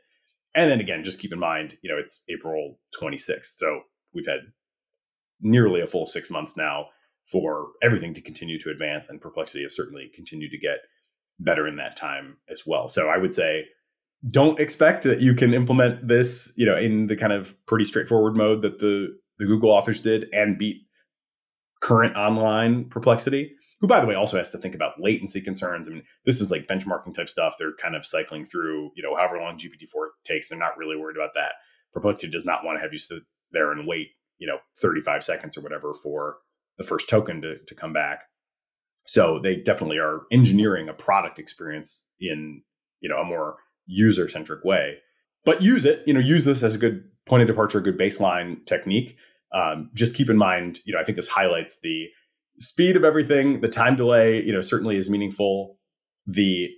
And 0.54 0.70
then 0.70 0.80
again, 0.80 1.02
just 1.02 1.20
keep 1.20 1.32
in 1.32 1.38
mind, 1.38 1.76
you 1.82 1.90
know, 1.90 1.98
it's 1.98 2.22
April 2.28 2.78
26th. 3.00 3.56
So 3.56 3.80
we've 4.12 4.26
had 4.26 4.40
nearly 5.40 5.80
a 5.80 5.86
full 5.86 6.06
six 6.06 6.30
months 6.30 6.56
now 6.56 6.86
for 7.26 7.68
everything 7.82 8.14
to 8.14 8.20
continue 8.20 8.58
to 8.60 8.70
advance. 8.70 9.08
And 9.08 9.20
Perplexity 9.20 9.62
has 9.62 9.74
certainly 9.74 10.10
continued 10.14 10.50
to 10.52 10.58
get 10.58 10.78
better 11.40 11.66
in 11.66 11.76
that 11.76 11.96
time 11.96 12.36
as 12.48 12.62
well. 12.66 12.88
So 12.88 13.08
I 13.08 13.18
would 13.18 13.34
say 13.34 13.64
don't 14.30 14.58
expect 14.58 15.04
that 15.04 15.20
you 15.20 15.34
can 15.34 15.52
implement 15.52 16.08
this, 16.08 16.52
you 16.56 16.64
know, 16.64 16.76
in 16.76 17.08
the 17.08 17.16
kind 17.16 17.32
of 17.32 17.54
pretty 17.66 17.84
straightforward 17.84 18.36
mode 18.36 18.62
that 18.62 18.78
the 18.78 19.08
the 19.38 19.46
Google 19.46 19.70
authors 19.70 20.00
did 20.00 20.28
and 20.32 20.56
beat 20.56 20.82
current 21.82 22.16
online 22.16 22.88
perplexity. 22.88 23.52
Who, 23.84 23.88
by 23.88 24.00
the 24.00 24.06
way, 24.06 24.14
also 24.14 24.38
has 24.38 24.48
to 24.48 24.56
think 24.56 24.74
about 24.74 24.98
latency 24.98 25.42
concerns. 25.42 25.86
I 25.86 25.92
mean, 25.92 26.04
this 26.24 26.40
is 26.40 26.50
like 26.50 26.66
benchmarking 26.66 27.12
type 27.12 27.28
stuff. 27.28 27.56
They're 27.58 27.74
kind 27.74 27.94
of 27.94 28.02
cycling 28.02 28.46
through, 28.46 28.92
you 28.96 29.02
know, 29.02 29.14
however 29.14 29.38
long 29.38 29.58
GPT-4 29.58 30.06
takes. 30.24 30.48
They're 30.48 30.58
not 30.58 30.78
really 30.78 30.96
worried 30.96 31.18
about 31.18 31.34
that. 31.34 31.56
Perplexity 31.92 32.32
does 32.32 32.46
not 32.46 32.64
want 32.64 32.78
to 32.78 32.82
have 32.82 32.94
you 32.94 32.98
sit 32.98 33.24
there 33.52 33.72
and 33.72 33.86
wait, 33.86 34.12
you 34.38 34.46
know, 34.46 34.56
35 34.78 35.22
seconds 35.22 35.58
or 35.58 35.60
whatever 35.60 35.92
for 35.92 36.38
the 36.78 36.82
first 36.82 37.10
token 37.10 37.42
to, 37.42 37.58
to 37.62 37.74
come 37.74 37.92
back. 37.92 38.22
So 39.04 39.38
they 39.38 39.54
definitely 39.54 39.98
are 39.98 40.22
engineering 40.32 40.88
a 40.88 40.94
product 40.94 41.38
experience 41.38 42.06
in, 42.18 42.62
you 43.00 43.10
know, 43.10 43.18
a 43.18 43.24
more 43.26 43.56
user 43.84 44.30
centric 44.30 44.64
way. 44.64 44.94
But 45.44 45.60
use 45.60 45.84
it, 45.84 46.04
you 46.06 46.14
know, 46.14 46.20
use 46.20 46.46
this 46.46 46.62
as 46.62 46.74
a 46.74 46.78
good 46.78 47.04
point 47.26 47.42
of 47.42 47.48
departure, 47.48 47.80
a 47.80 47.82
good 47.82 47.98
baseline 47.98 48.64
technique. 48.64 49.18
Um, 49.52 49.90
just 49.92 50.14
keep 50.14 50.30
in 50.30 50.38
mind, 50.38 50.80
you 50.86 50.94
know, 50.94 51.00
I 51.00 51.04
think 51.04 51.16
this 51.16 51.28
highlights 51.28 51.80
the 51.80 52.08
speed 52.58 52.96
of 52.96 53.04
everything. 53.04 53.60
The 53.60 53.68
time 53.68 53.96
delay, 53.96 54.42
you 54.42 54.52
know, 54.52 54.60
certainly 54.60 54.96
is 54.96 55.10
meaningful. 55.10 55.78
The 56.26 56.70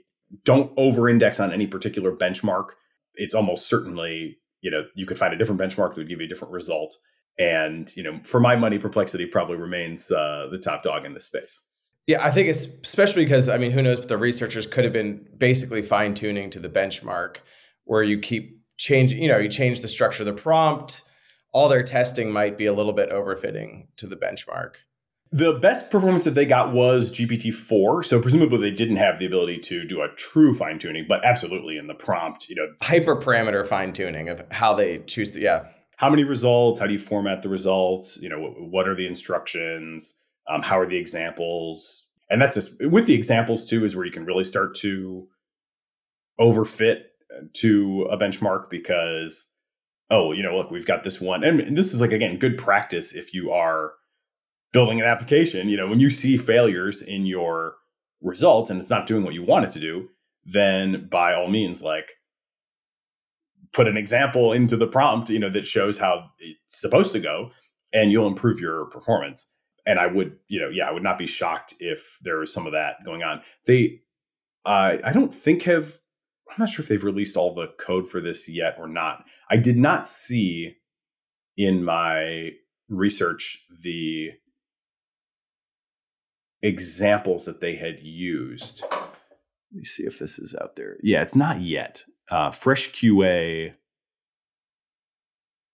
don't 0.44 0.72
over 0.76 1.08
index 1.08 1.38
on 1.38 1.52
any 1.52 1.66
particular 1.66 2.12
benchmark. 2.12 2.70
It's 3.14 3.34
almost 3.34 3.68
certainly, 3.68 4.38
you 4.60 4.70
know, 4.70 4.84
you 4.94 5.06
could 5.06 5.18
find 5.18 5.32
a 5.32 5.36
different 5.36 5.60
benchmark 5.60 5.90
that 5.90 5.98
would 5.98 6.08
give 6.08 6.20
you 6.20 6.26
a 6.26 6.28
different 6.28 6.52
result. 6.52 6.96
And, 7.38 7.94
you 7.96 8.02
know, 8.02 8.18
for 8.24 8.40
my 8.40 8.56
money, 8.56 8.78
perplexity 8.78 9.26
probably 9.26 9.56
remains 9.56 10.10
uh, 10.10 10.48
the 10.50 10.58
top 10.58 10.82
dog 10.82 11.04
in 11.04 11.14
this 11.14 11.24
space. 11.24 11.62
Yeah, 12.06 12.24
I 12.24 12.30
think 12.30 12.48
it's 12.48 12.66
especially 12.84 13.24
because 13.24 13.48
I 13.48 13.58
mean, 13.58 13.72
who 13.72 13.82
knows? 13.82 13.98
But 13.98 14.08
the 14.08 14.18
researchers 14.18 14.66
could 14.66 14.84
have 14.84 14.92
been 14.92 15.26
basically 15.36 15.82
fine 15.82 16.14
tuning 16.14 16.50
to 16.50 16.60
the 16.60 16.68
benchmark, 16.68 17.38
where 17.84 18.02
you 18.02 18.20
keep 18.20 18.62
changing. 18.76 19.20
You 19.22 19.28
know, 19.28 19.38
you 19.38 19.48
change 19.48 19.80
the 19.80 19.88
structure 19.88 20.22
of 20.22 20.26
the 20.26 20.32
prompt. 20.32 21.02
All 21.52 21.68
their 21.68 21.82
testing 21.82 22.30
might 22.30 22.56
be 22.56 22.66
a 22.66 22.72
little 22.72 22.92
bit 22.92 23.10
overfitting 23.10 23.88
to 23.96 24.06
the 24.06 24.16
benchmark. 24.16 24.74
The 25.32 25.54
best 25.54 25.90
performance 25.90 26.24
that 26.24 26.34
they 26.34 26.46
got 26.46 26.72
was 26.72 27.10
GPT 27.10 27.52
four. 27.52 28.02
So 28.02 28.20
presumably 28.20 28.58
they 28.58 28.74
didn't 28.74 28.96
have 28.96 29.18
the 29.18 29.26
ability 29.26 29.58
to 29.58 29.84
do 29.84 30.00
a 30.00 30.08
true 30.16 30.54
fine 30.54 30.78
tuning, 30.78 31.06
but 31.08 31.24
absolutely 31.24 31.76
in 31.76 31.88
the 31.88 31.94
prompt, 31.94 32.48
you 32.48 32.54
know, 32.54 32.68
hyperparameter 32.82 33.66
fine 33.66 33.92
tuning 33.92 34.28
of 34.28 34.42
how 34.52 34.74
they 34.74 34.98
choose. 35.00 35.32
The, 35.32 35.40
yeah, 35.40 35.64
how 35.96 36.10
many 36.10 36.22
results? 36.24 36.78
How 36.78 36.86
do 36.86 36.92
you 36.92 36.98
format 36.98 37.42
the 37.42 37.48
results? 37.48 38.18
You 38.18 38.28
know, 38.28 38.54
what 38.58 38.86
are 38.86 38.94
the 38.94 39.06
instructions? 39.06 40.16
Um, 40.48 40.62
how 40.62 40.78
are 40.78 40.86
the 40.86 40.96
examples? 40.96 42.08
And 42.30 42.40
that's 42.40 42.54
just 42.54 42.76
with 42.80 43.06
the 43.06 43.14
examples 43.14 43.64
too, 43.64 43.84
is 43.84 43.96
where 43.96 44.04
you 44.04 44.12
can 44.12 44.24
really 44.24 44.44
start 44.44 44.74
to 44.76 45.26
overfit 46.38 47.02
to 47.54 48.08
a 48.10 48.16
benchmark 48.16 48.70
because, 48.70 49.48
oh, 50.10 50.32
you 50.32 50.42
know, 50.42 50.56
look, 50.56 50.70
we've 50.70 50.86
got 50.86 51.02
this 51.02 51.20
one. 51.20 51.42
And 51.44 51.76
this 51.76 51.92
is 51.92 52.00
like, 52.00 52.12
again, 52.12 52.38
good 52.38 52.58
practice 52.58 53.14
if 53.14 53.34
you 53.34 53.50
are 53.50 53.94
building 54.72 55.00
an 55.00 55.07
application. 55.07 55.68
You 55.68 55.76
know, 55.76 55.88
when 55.88 56.00
you 56.00 56.11
see 56.11 56.37
failures 56.37 57.02
in 57.02 57.26
your 57.26 57.76
result 58.20 58.70
and 58.70 58.79
it's 58.79 58.90
not 58.90 59.07
doing 59.07 59.24
what 59.24 59.35
you 59.35 59.44
want 59.44 59.64
it 59.64 59.70
to 59.70 59.81
do, 59.81 60.09
then 60.44 61.09
by 61.11 61.35
all 61.35 61.48
means, 61.48 61.83
like, 61.83 62.12
put 63.72 63.88
an 63.88 63.96
example 63.96 64.52
into 64.52 64.76
the 64.76 64.87
prompt, 64.87 65.29
you 65.29 65.38
know, 65.38 65.50
that 65.50 65.66
shows 65.66 65.98
how 65.98 66.31
it's 66.38 66.81
supposed 66.81 67.12
to 67.12 67.20
go 67.20 67.50
and 67.92 68.11
you'll 68.11 68.26
improve 68.26 68.61
your 68.61 68.87
performance 68.87 69.50
and 69.87 70.00
I 70.00 70.09
would, 70.09 70.37
you 70.48 70.61
know, 70.61 70.68
yeah, 70.68 70.88
I 70.88 70.90
would 70.90 71.05
not 71.05 71.16
be 71.16 71.26
shocked 71.26 71.74
if 71.79 72.18
there 72.22 72.38
was 72.38 72.52
some 72.52 72.66
of 72.66 72.72
that 72.72 73.05
going 73.05 73.22
on. 73.22 73.40
They, 73.66 74.00
uh, 74.66 74.98
I 75.02 75.12
don't 75.12 75.33
think 75.33 75.62
have, 75.62 76.00
I'm 76.50 76.57
not 76.59 76.68
sure 76.68 76.83
if 76.83 76.88
they've 76.88 77.05
released 77.05 77.37
all 77.37 77.55
the 77.55 77.68
code 77.79 78.09
for 78.09 78.20
this 78.20 78.48
yet 78.48 78.76
or 78.79 78.88
not. 78.88 79.24
I 79.48 79.57
did 79.57 79.76
not 79.76 80.09
see 80.09 80.74
in 81.57 81.85
my 81.85 82.50
research 82.88 83.64
the 83.83 84.31
examples 86.66 87.44
that 87.44 87.61
they 87.61 87.76
had 87.76 88.00
used. 88.00 88.83
Let 88.90 89.11
me 89.72 89.85
see 89.85 90.05
if 90.05 90.18
this 90.18 90.38
is 90.38 90.55
out 90.61 90.76
there. 90.76 90.96
Yeah, 91.02 91.22
it's 91.22 91.37
not 91.37 91.61
yet. 91.61 92.05
Uh, 92.31 92.50
Fresh 92.50 92.92
QA 92.92 93.74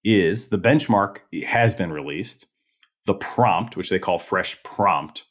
is 0.05 0.49
the 0.49 0.59
benchmark 0.59 1.19
has 1.47 1.75
been 1.75 1.93
released 1.93 2.47
the 3.07 3.15
prompt, 3.15 3.77
which 3.77 3.91
they 3.91 3.99
call 3.99 4.19
fresh 4.19 4.63
prompt, 4.63 5.25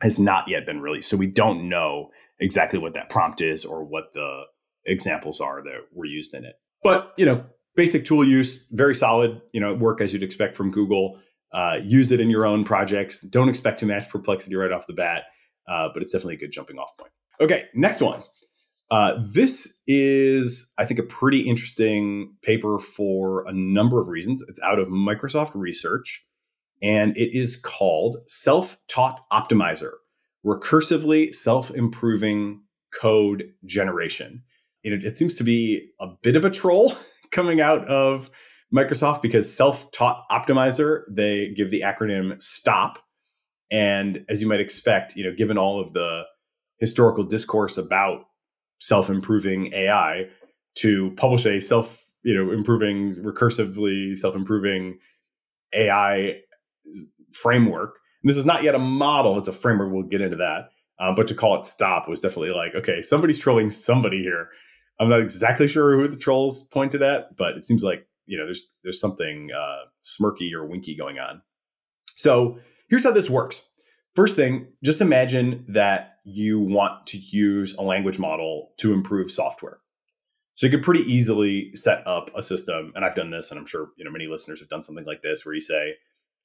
has 0.00 0.18
not 0.18 0.48
yet 0.48 0.64
been 0.64 0.80
released. 0.80 1.10
So 1.10 1.16
we 1.16 1.26
don't 1.26 1.68
know 1.68 2.10
exactly 2.38 2.78
what 2.78 2.94
that 2.94 3.10
prompt 3.10 3.40
is 3.40 3.64
or 3.64 3.84
what 3.84 4.12
the 4.14 4.42
examples 4.86 5.40
are 5.40 5.62
that 5.62 5.86
were 5.92 6.04
used 6.04 6.34
in 6.34 6.44
it. 6.44 6.54
But, 6.82 7.12
you 7.16 7.26
know, 7.26 7.44
basic 7.74 8.04
tool 8.04 8.24
use, 8.24 8.68
very 8.70 8.94
solid, 8.94 9.42
you 9.52 9.60
know, 9.60 9.74
work 9.74 10.00
as 10.00 10.12
you'd 10.12 10.22
expect 10.22 10.54
from 10.54 10.70
Google. 10.70 11.18
Uh, 11.52 11.76
use 11.82 12.10
it 12.12 12.20
in 12.20 12.30
your 12.30 12.46
own 12.46 12.64
projects. 12.64 13.22
Don't 13.22 13.48
expect 13.48 13.78
to 13.80 13.86
match 13.86 14.08
perplexity 14.08 14.54
right 14.54 14.70
off 14.70 14.86
the 14.86 14.92
bat, 14.92 15.24
uh, 15.68 15.88
but 15.92 16.02
it's 16.02 16.12
definitely 16.12 16.34
a 16.34 16.38
good 16.38 16.52
jumping 16.52 16.78
off 16.78 16.96
point. 16.98 17.12
Okay, 17.40 17.66
next 17.74 18.00
one. 18.00 18.20
Uh, 18.90 19.18
this 19.32 19.80
is, 19.86 20.72
I 20.78 20.84
think, 20.84 20.98
a 20.98 21.02
pretty 21.02 21.40
interesting 21.40 22.34
paper 22.42 22.78
for 22.78 23.46
a 23.46 23.52
number 23.52 24.00
of 24.00 24.08
reasons. 24.08 24.42
It's 24.48 24.60
out 24.62 24.78
of 24.78 24.88
Microsoft 24.88 25.54
Research 25.54 26.26
and 26.82 27.16
it 27.16 27.36
is 27.36 27.56
called 27.56 28.18
Self 28.26 28.78
Taught 28.88 29.20
Optimizer 29.30 29.92
Recursively 30.44 31.34
Self 31.34 31.70
Improving 31.70 32.62
Code 32.92 33.52
Generation. 33.64 34.42
It, 34.82 35.04
it, 35.04 35.16
seems 35.16 35.34
to 35.36 35.44
be 35.44 35.90
a 36.00 36.06
bit 36.22 36.36
of 36.36 36.44
a 36.44 36.50
troll 36.50 36.94
coming 37.30 37.60
out 37.60 37.86
of 37.88 38.30
Microsoft 38.74 39.22
because 39.22 39.52
Self 39.54 39.90
Taught 39.92 40.24
Optimizer, 40.30 41.02
they 41.10 41.48
give 41.56 41.70
the 41.70 41.82
acronym 41.82 42.40
STOP. 42.40 42.98
And 43.70 44.24
as 44.28 44.40
you 44.40 44.48
might 44.48 44.60
expect, 44.60 45.16
you 45.16 45.24
know, 45.24 45.34
given 45.36 45.58
all 45.58 45.80
of 45.80 45.92
the 45.92 46.22
historical 46.78 47.24
discourse 47.24 47.76
about 47.76 48.24
self 48.80 49.10
improving 49.10 49.72
AI, 49.74 50.28
to 50.76 51.12
publish 51.16 51.44
a 51.44 51.60
self, 51.60 52.08
you 52.22 52.34
know, 52.34 52.52
improving, 52.52 53.14
recursively 53.16 54.16
self 54.16 54.34
improving 54.34 54.98
AI 55.72 56.36
framework. 57.32 57.96
And 58.22 58.30
this 58.30 58.36
is 58.36 58.46
not 58.46 58.62
yet 58.62 58.74
a 58.74 58.78
model; 58.78 59.38
it's 59.38 59.48
a 59.48 59.52
framework. 59.52 59.92
We'll 59.92 60.04
get 60.04 60.20
into 60.20 60.36
that. 60.38 60.70
Um, 61.00 61.14
but 61.14 61.28
to 61.28 61.34
call 61.34 61.58
it 61.58 61.66
stop 61.66 62.08
was 62.08 62.20
definitely 62.20 62.50
like, 62.50 62.74
okay, 62.74 63.00
somebody's 63.02 63.38
trolling 63.38 63.70
somebody 63.70 64.22
here. 64.22 64.48
I'm 65.00 65.08
not 65.08 65.20
exactly 65.20 65.68
sure 65.68 65.96
who 65.96 66.08
the 66.08 66.16
trolls 66.16 66.62
pointed 66.68 67.02
at, 67.02 67.36
but 67.36 67.56
it 67.56 67.64
seems 67.64 67.84
like 67.84 68.04
you 68.28 68.38
know 68.38 68.44
there's 68.44 68.72
there's 68.82 69.00
something 69.00 69.50
uh, 69.56 69.86
smirky 70.04 70.52
or 70.52 70.64
winky 70.64 70.94
going 70.94 71.18
on. 71.18 71.42
So 72.16 72.58
here's 72.88 73.04
how 73.04 73.10
this 73.10 73.28
works. 73.28 73.62
First 74.14 74.36
thing, 74.36 74.68
just 74.84 75.00
imagine 75.00 75.64
that 75.68 76.16
you 76.24 76.60
want 76.60 77.06
to 77.08 77.18
use 77.18 77.74
a 77.74 77.82
language 77.82 78.18
model 78.18 78.72
to 78.78 78.92
improve 78.92 79.30
software. 79.30 79.78
So 80.54 80.66
you 80.66 80.70
could 80.72 80.82
pretty 80.82 81.04
easily 81.04 81.70
set 81.74 82.04
up 82.06 82.30
a 82.34 82.42
system, 82.42 82.92
and 82.96 83.04
I've 83.04 83.14
done 83.14 83.30
this, 83.30 83.50
and 83.50 83.58
I'm 83.58 83.66
sure 83.66 83.90
you 83.96 84.04
know 84.04 84.10
many 84.10 84.26
listeners 84.26 84.60
have 84.60 84.68
done 84.68 84.82
something 84.82 85.04
like 85.04 85.22
this, 85.22 85.44
where 85.44 85.54
you 85.54 85.60
say, 85.60 85.94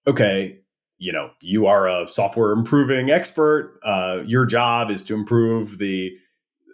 "Okay, 0.07 0.61
you 0.97 1.11
know, 1.11 1.31
you 1.41 1.65
are 1.65 1.87
a 1.87 2.07
software 2.07 2.51
improving 2.51 3.09
expert. 3.09 3.79
Uh, 3.83 4.21
your 4.25 4.45
job 4.45 4.89
is 4.89 5.03
to 5.03 5.13
improve 5.13 5.77
the 5.77 6.11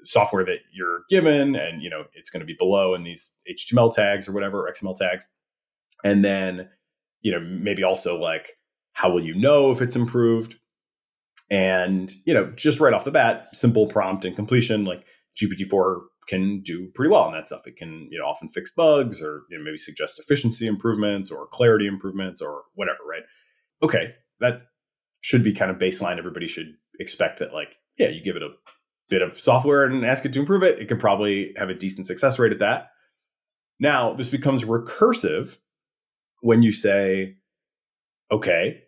software 0.03 0.43
that 0.43 0.59
you're 0.73 1.03
given, 1.09 1.55
and 1.55 1.81
you 1.81 1.89
know 1.89 2.03
it's 2.13 2.29
going 2.29 2.41
to 2.41 2.45
be 2.45 2.55
below 2.57 2.95
in 2.95 3.03
these 3.03 3.35
HTML 3.49 3.93
tags 3.93 4.27
or 4.27 4.31
whatever, 4.31 4.67
or 4.67 4.71
XML 4.71 4.95
tags, 4.95 5.27
and 6.03 6.23
then 6.23 6.69
you 7.21 7.31
know 7.31 7.39
maybe 7.39 7.83
also 7.83 8.17
like 8.19 8.51
how 8.93 9.11
will 9.11 9.23
you 9.23 9.35
know 9.35 9.71
if 9.71 9.81
it's 9.81 9.95
improved?" 9.95 10.55
And 11.51 12.11
you 12.25 12.33
know, 12.33 12.51
just 12.55 12.79
right 12.79 12.93
off 12.93 13.05
the 13.05 13.11
bat, 13.11 13.55
simple 13.55 13.87
prompt 13.87 14.25
and 14.25 14.35
completion, 14.35 14.85
like 14.85 15.05
GPT-4 15.39 16.01
can 16.27 16.61
do 16.61 16.89
pretty 16.93 17.09
well 17.09 17.23
on 17.23 17.33
that 17.33 17.47
stuff. 17.47 17.65
It 17.65 17.75
can, 17.75 18.07
you 18.11 18.19
know, 18.19 18.25
often 18.25 18.49
fix 18.49 18.71
bugs 18.71 19.21
or 19.21 19.43
you 19.49 19.57
know, 19.57 19.63
maybe 19.63 19.77
suggest 19.77 20.19
efficiency 20.19 20.67
improvements 20.67 21.31
or 21.31 21.47
clarity 21.47 21.87
improvements 21.87 22.39
or 22.41 22.63
whatever, 22.75 22.99
right? 23.09 23.23
Okay, 23.81 24.13
that 24.39 24.61
should 25.21 25.43
be 25.43 25.51
kind 25.51 25.71
of 25.71 25.77
baseline. 25.77 26.19
Everybody 26.19 26.47
should 26.47 26.73
expect 26.99 27.39
that, 27.39 27.53
like, 27.53 27.77
yeah, 27.97 28.09
you 28.09 28.21
give 28.21 28.35
it 28.35 28.43
a 28.43 28.49
bit 29.09 29.21
of 29.21 29.31
software 29.31 29.85
and 29.85 30.05
ask 30.05 30.25
it 30.25 30.33
to 30.33 30.39
improve 30.39 30.63
it, 30.63 30.79
it 30.79 30.87
could 30.87 30.99
probably 30.99 31.53
have 31.57 31.69
a 31.69 31.73
decent 31.73 32.07
success 32.07 32.37
rate 32.39 32.51
at 32.51 32.59
that. 32.59 32.91
Now, 33.79 34.13
this 34.13 34.29
becomes 34.29 34.63
recursive 34.63 35.57
when 36.41 36.61
you 36.63 36.71
say, 36.71 37.35
okay, 38.31 38.81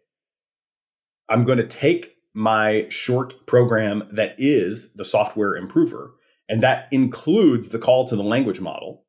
I'm 1.29 1.43
going 1.45 1.57
to 1.57 1.67
take 1.67 2.15
my 2.33 2.87
short 2.89 3.45
program 3.47 4.07
that 4.11 4.35
is 4.37 4.93
the 4.93 5.03
software 5.03 5.55
improver 5.55 6.13
and 6.47 6.61
that 6.61 6.87
includes 6.91 7.69
the 7.69 7.79
call 7.79 8.05
to 8.05 8.15
the 8.15 8.23
language 8.23 8.61
model. 8.61 9.05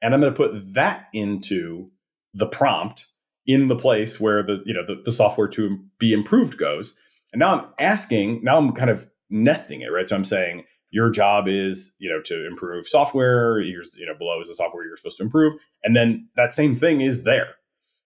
And 0.00 0.14
I'm 0.14 0.20
going 0.20 0.32
to 0.32 0.36
put 0.36 0.74
that 0.74 1.06
into 1.12 1.90
the 2.34 2.46
prompt 2.46 3.06
in 3.46 3.68
the 3.68 3.76
place 3.76 4.18
where 4.18 4.42
the, 4.42 4.62
you 4.66 4.74
know, 4.74 4.84
the, 4.84 5.00
the 5.04 5.12
software 5.12 5.48
to 5.48 5.78
be 5.98 6.12
improved 6.12 6.58
goes. 6.58 6.96
And 7.32 7.40
now 7.40 7.54
I'm 7.54 7.66
asking, 7.78 8.42
now 8.42 8.58
I'm 8.58 8.72
kind 8.72 8.90
of 8.90 9.06
nesting 9.32 9.80
it, 9.80 9.90
right? 9.90 10.06
So 10.06 10.14
I'm 10.14 10.24
saying 10.24 10.64
your 10.90 11.10
job 11.10 11.48
is, 11.48 11.96
you 11.98 12.08
know, 12.08 12.20
to 12.26 12.46
improve 12.46 12.86
software. 12.86 13.60
Here's, 13.60 13.96
you 13.96 14.06
know, 14.06 14.14
below 14.16 14.40
is 14.40 14.48
the 14.48 14.54
software 14.54 14.84
you're 14.84 14.96
supposed 14.96 15.16
to 15.16 15.24
improve. 15.24 15.54
And 15.82 15.96
then 15.96 16.28
that 16.36 16.52
same 16.52 16.74
thing 16.74 17.00
is 17.00 17.24
there. 17.24 17.54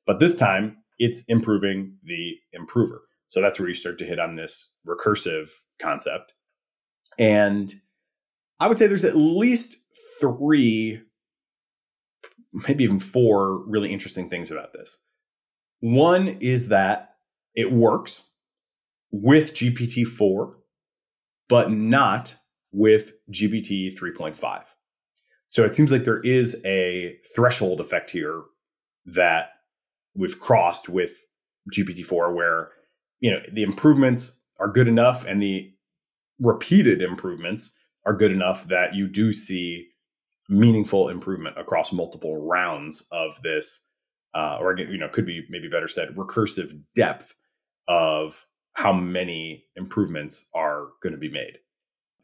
But 0.07 0.21
this 0.21 0.37
time 0.37 0.79
it's 0.99 1.25
improving 1.27 1.97
the 2.05 2.37
improver. 2.53 3.03
So 3.29 3.41
that's 3.41 3.59
where 3.59 3.69
you 3.69 3.75
start 3.75 3.99
to 3.99 4.07
hit 4.07 4.21
on 4.21 4.37
this 4.37 4.73
recursive 4.87 5.51
concept. 5.81 6.33
And 7.19 7.73
I 8.61 8.69
would 8.69 8.79
say 8.79 8.87
there's 8.87 9.05
at 9.05 9.17
least 9.17 9.77
three, 10.21 11.03
maybe 12.53 12.85
even 12.85 13.01
four 13.01 13.67
really 13.67 13.93
interesting 13.93 14.31
things 14.31 14.51
about 14.51 14.73
this. 14.73 14.99
One 15.81 16.29
is 16.41 16.69
that 16.69 17.17
it 17.55 17.73
works 17.73 18.31
with 19.11 19.55
GPT 19.55 20.07
4, 20.07 20.56
but 21.49 21.71
not 21.71 22.35
with 22.73 23.13
GPT 23.31 23.93
3.5. 23.99 24.75
So 25.49 25.65
it 25.65 25.75
seems 25.75 25.93
like 25.93 26.05
there 26.05 26.21
is 26.21 26.61
a 26.65 27.17
threshold 27.35 27.81
effect 27.81 28.11
here 28.11 28.43
that 29.07 29.51
we've 30.15 30.39
crossed 30.41 30.89
with 30.89 31.25
GPT 31.73 32.05
4 32.05 32.35
where 32.35 32.71
you 33.21 33.31
know 33.31 33.41
the 33.53 33.63
improvements 33.63 34.41
are 34.59 34.69
good 34.69 34.89
enough 34.89 35.25
and 35.25 35.43
the 35.43 35.73
repeated 36.41 37.01
improvements 37.03 37.73
are 38.05 38.15
good 38.15 38.33
enough 38.33 38.69
that 38.69 38.95
you 38.95 39.09
do 39.09 39.33
see 39.33 39.89
meaningful 40.49 41.09
improvement 41.09 41.59
across 41.59 41.93
multiple 41.93 42.47
rounds 42.47 43.07
of 43.11 43.41
this, 43.43 43.85
uh, 44.35 44.59
or 44.61 44.79
you 44.79 44.99
know, 44.99 45.09
could 45.09 45.27
be 45.27 45.45
maybe 45.51 45.69
better 45.69 45.89
said, 45.89 46.11
recursive 46.11 46.81
depth 46.95 47.35
of 47.89 48.47
how 48.77 48.93
many 48.93 49.65
improvements 49.77 50.49
are 50.55 50.89
going 51.03 51.13
to 51.13 51.19
be 51.19 51.31
made, 51.31 51.59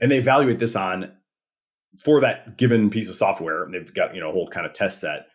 and 0.01 0.11
they 0.11 0.19
evaluate 0.19 0.59
this 0.59 0.77
on 0.77 1.13
for 2.03 2.21
that 2.21 2.57
given 2.57 2.91
piece 2.91 3.09
of 3.09 3.17
software. 3.17 3.65
and 3.65 3.75
They've 3.75 3.93
got 3.95 4.15
you 4.15 4.21
know 4.21 4.31
a 4.31 4.33
whole 4.33 4.49
kind 4.49 4.67
of 4.67 4.73
test 4.73 5.01
set. 5.01 5.27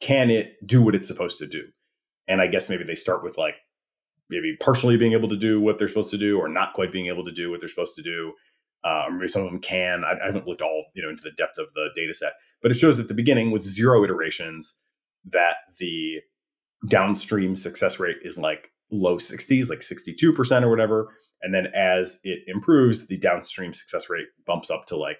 Can 0.00 0.30
it 0.30 0.54
do 0.66 0.82
what 0.82 0.94
it's 0.94 1.06
supposed 1.06 1.38
to 1.38 1.46
do? 1.46 1.62
And 2.28 2.40
I 2.40 2.46
guess 2.46 2.68
maybe 2.68 2.84
they 2.84 2.94
start 2.94 3.22
with 3.22 3.36
like 3.36 3.56
maybe 4.30 4.56
partially 4.60 4.96
being 4.96 5.14
able 5.14 5.28
to 5.28 5.36
do 5.36 5.60
what 5.60 5.78
they're 5.78 5.88
supposed 5.88 6.10
to 6.10 6.18
do, 6.18 6.38
or 6.38 6.48
not 6.48 6.74
quite 6.74 6.92
being 6.92 7.06
able 7.06 7.24
to 7.24 7.32
do 7.32 7.50
what 7.50 7.60
they're 7.60 7.68
supposed 7.68 7.96
to 7.96 8.02
do 8.02 8.34
uh, 8.84 9.06
maybe 9.10 9.28
some 9.28 9.42
of 9.42 9.50
them 9.50 9.60
can. 9.60 10.04
I, 10.04 10.12
I, 10.22 10.26
haven't 10.26 10.46
looked 10.46 10.62
all 10.62 10.86
you 10.94 11.02
know 11.02 11.08
into 11.08 11.22
the 11.22 11.32
depth 11.32 11.58
of 11.58 11.72
the 11.74 11.88
data 11.94 12.14
set, 12.14 12.34
but 12.62 12.70
it 12.70 12.74
shows 12.74 13.00
at 13.00 13.08
the 13.08 13.14
beginning 13.14 13.50
with 13.50 13.62
zero 13.62 14.04
iterations 14.04 14.78
that 15.24 15.56
the 15.78 16.20
downstream 16.86 17.56
success 17.56 17.98
rate 17.98 18.18
is 18.22 18.38
like 18.38 18.70
low 18.90 19.16
60s, 19.16 19.68
like 19.68 19.80
62% 19.80 20.62
or 20.62 20.70
whatever. 20.70 21.08
And 21.42 21.54
then 21.54 21.66
as 21.74 22.20
it 22.24 22.40
improves, 22.46 23.06
the 23.06 23.18
downstream 23.18 23.72
success 23.72 24.10
rate 24.10 24.26
bumps 24.46 24.70
up 24.70 24.86
to 24.86 24.96
like 24.96 25.18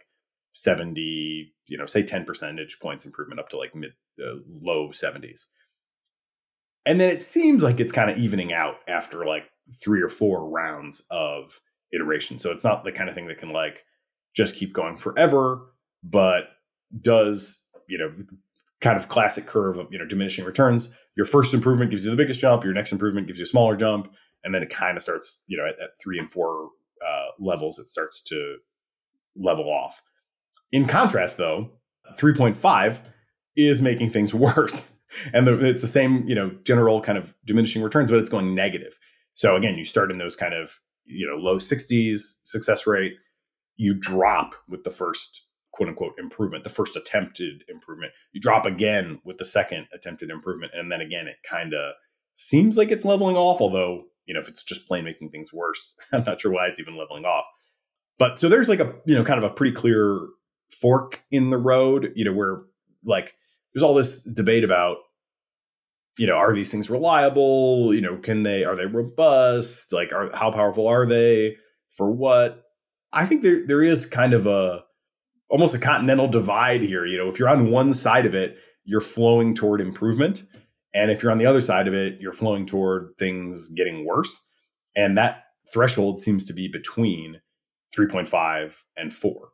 70, 0.53 1.53
you 1.67 1.79
know, 1.79 1.87
say 1.87 2.03
10 2.03 2.25
percentage 2.25 2.79
points 2.81 3.05
improvement 3.05 3.41
up 3.41 3.49
to 3.51 3.59
like 3.59 3.75
mid 3.75 3.93
uh, 4.21 4.39
low 4.49 4.89
70s. 4.89 5.47
And 6.87 6.99
then 6.99 7.11
it 7.11 7.23
seems 7.23 7.63
like 7.63 7.81
it's 7.81 7.93
kind 7.93 8.11
of 8.11 8.19
evening 8.19 8.53
out 8.53 8.77
after 8.89 9.27
like 9.27 9.45
three 9.83 10.01
or 10.01 10.09
four 10.09 10.49
rounds 10.49 11.07
of 11.11 11.61
iteration. 11.93 12.39
So 12.39 12.51
it's 12.51 12.65
not 12.65 12.85
the 12.85 12.93
kind 12.93 13.09
of 13.09 13.15
thing 13.15 13.27
that 13.29 13.39
can 13.39 13.53
like 13.53 13.85
just 14.35 14.57
keep 14.57 14.73
going 14.73 14.97
forever, 14.97 15.67
but 16.03 16.45
does, 17.01 17.65
you 17.89 17.99
know, 17.99 18.13
kind 18.81 18.97
of 18.97 19.09
classic 19.09 19.47
curve 19.47 19.79
of, 19.79 19.88
you 19.91 19.99
know, 19.99 20.07
diminishing 20.07 20.45
returns. 20.45 20.91
Your 21.17 21.27
first 21.27 21.53
improvement 21.53 21.91
gives 21.91 22.05
you 22.05 22.11
the 22.11 22.17
biggest 22.17 22.41
jump, 22.41 22.64
your 22.64 22.73
next 22.73 22.93
improvement 22.93 23.27
gives 23.27 23.38
you 23.38 23.45
a 23.45 23.49
smaller 23.49 23.77
jump, 23.77 24.12
and 24.45 24.55
then 24.55 24.62
it 24.62 24.71
kind 24.71 24.97
of 24.97 25.03
starts, 25.03 25.43
you 25.47 25.57
know, 25.57 25.67
at, 25.67 25.81
at 25.81 25.91
three 26.01 26.19
and 26.19 26.31
four 26.31 26.71
uh, 27.07 27.27
levels, 27.38 27.79
it 27.79 27.87
starts 27.87 28.23
to 28.23 28.57
level 29.37 29.71
off. 29.71 30.03
In 30.71 30.87
contrast, 30.87 31.38
though, 31.38 31.71
3.5 32.19 33.01
is 33.57 33.83
making 33.83 34.11
things 34.11 34.33
worse. 34.35 34.95
And 35.33 35.47
the, 35.47 35.59
it's 35.64 35.83
the 35.83 35.88
same, 35.88 36.29
you 36.29 36.35
know, 36.35 36.51
general 36.64 37.01
kind 37.01 37.17
of 37.17 37.35
diminishing 37.45 37.83
returns, 37.83 38.11
but 38.11 38.19
it's 38.19 38.29
going 38.29 38.55
negative. 38.55 38.99
So 39.33 39.57
again, 39.57 39.77
you 39.77 39.85
start 39.85 40.12
in 40.12 40.19
those 40.19 40.37
kind 40.37 40.53
of 40.53 40.79
you 41.09 41.27
know 41.27 41.37
low 41.37 41.57
60s 41.57 42.35
success 42.45 42.87
rate 42.87 43.14
you 43.77 43.95
drop 43.95 44.55
with 44.69 44.85
the 44.85 44.91
first 44.91 45.47
quote 45.79 45.88
unquote 45.88 46.19
improvement 46.19 46.64
the 46.64 46.71
first 46.71 46.97
attempted 46.97 47.62
improvement 47.69 48.12
you 48.33 48.41
drop 48.41 48.67
again 48.67 49.21
with 49.25 49.38
the 49.38 49.45
second 49.45 49.87
attempted 49.95 50.29
improvement 50.29 50.73
and 50.75 50.91
then 50.91 51.01
again 51.01 51.29
it 51.29 51.37
kind 51.49 51.73
of 51.73 51.93
seems 52.35 52.77
like 52.77 52.91
it's 52.91 53.05
leveling 53.05 53.37
off 53.37 53.61
although 53.61 54.03
you 54.27 54.35
know 54.35 54.41
if 54.41 54.49
it's 54.49 54.64
just 54.64 54.88
plain 54.88 55.05
making 55.05 55.31
things 55.31 55.53
worse 55.53 55.95
i'm 56.12 56.25
not 56.25 56.41
sure 56.41 56.51
why 56.51 56.67
it's 56.67 56.81
even 56.81 56.97
leveling 56.97 57.25
off 57.25 57.45
but 58.19 58.41
so 58.41 58.49
there's 58.49 58.69
like 58.69 58.81
a 58.81 58.93
you 59.07 59.14
know 59.14 59.23
kind 59.23 59.38
of 59.38 59.49
a 59.49 59.55
pretty 59.55 59.73
clear 59.73 60.19
fork 60.69 61.23
in 61.31 61.51
the 61.51 61.59
road 61.59 62.12
you 62.17 62.25
know 62.25 62.33
where 62.33 62.62
like 63.05 63.37
there's 63.73 63.85
all 63.85 63.95
this 63.95 64.21
debate 64.23 64.64
about 64.64 64.97
you 66.19 66.27
know, 66.27 66.35
are 66.35 66.53
these 66.53 66.69
things 66.69 66.91
reliable? 66.91 67.95
You 67.95 68.01
know, 68.01 68.17
can 68.17 68.43
they 68.43 68.64
are 68.64 68.75
they 68.75 68.87
robust? 68.87 69.93
Like, 69.93 70.12
are 70.12 70.35
how 70.35 70.51
powerful 70.51 70.88
are 70.88 71.07
they? 71.07 71.55
For 71.93 72.11
what? 72.11 72.64
I 73.12 73.25
think 73.25 73.43
there 73.43 73.64
there 73.64 73.83
is 73.83 74.05
kind 74.05 74.35
of 74.35 74.49
a 74.49 74.83
almost 75.49 75.75
a 75.75 75.79
continental 75.79 76.29
divide 76.29 76.83
here. 76.83 77.05
You 77.07 77.19
know, 77.19 77.29
if 77.29 77.39
you're 77.39 77.49
on 77.49 77.71
one 77.71 77.93
side 77.93 78.27
of 78.27 78.35
it, 78.35 78.59
you're 78.85 79.01
flowing 79.01 79.55
toward 79.55 79.81
improvement, 79.81 80.45
and 80.95 81.11
if 81.11 81.23
you're 81.23 81.33
on 81.33 81.39
the 81.39 81.47
other 81.47 81.61
side 81.61 81.87
of 81.87 81.95
it, 81.95 82.21
you're 82.21 82.33
flowing 82.33 82.67
toward 82.67 83.13
things 83.19 83.69
getting 83.69 84.07
worse. 84.07 84.47
And 84.97 85.17
that 85.19 85.45
threshold 85.73 86.19
seems 86.19 86.45
to 86.47 86.53
be 86.53 86.69
between 86.69 87.41
3.5 87.97 88.83
and 88.97 89.13
4. 89.13 89.49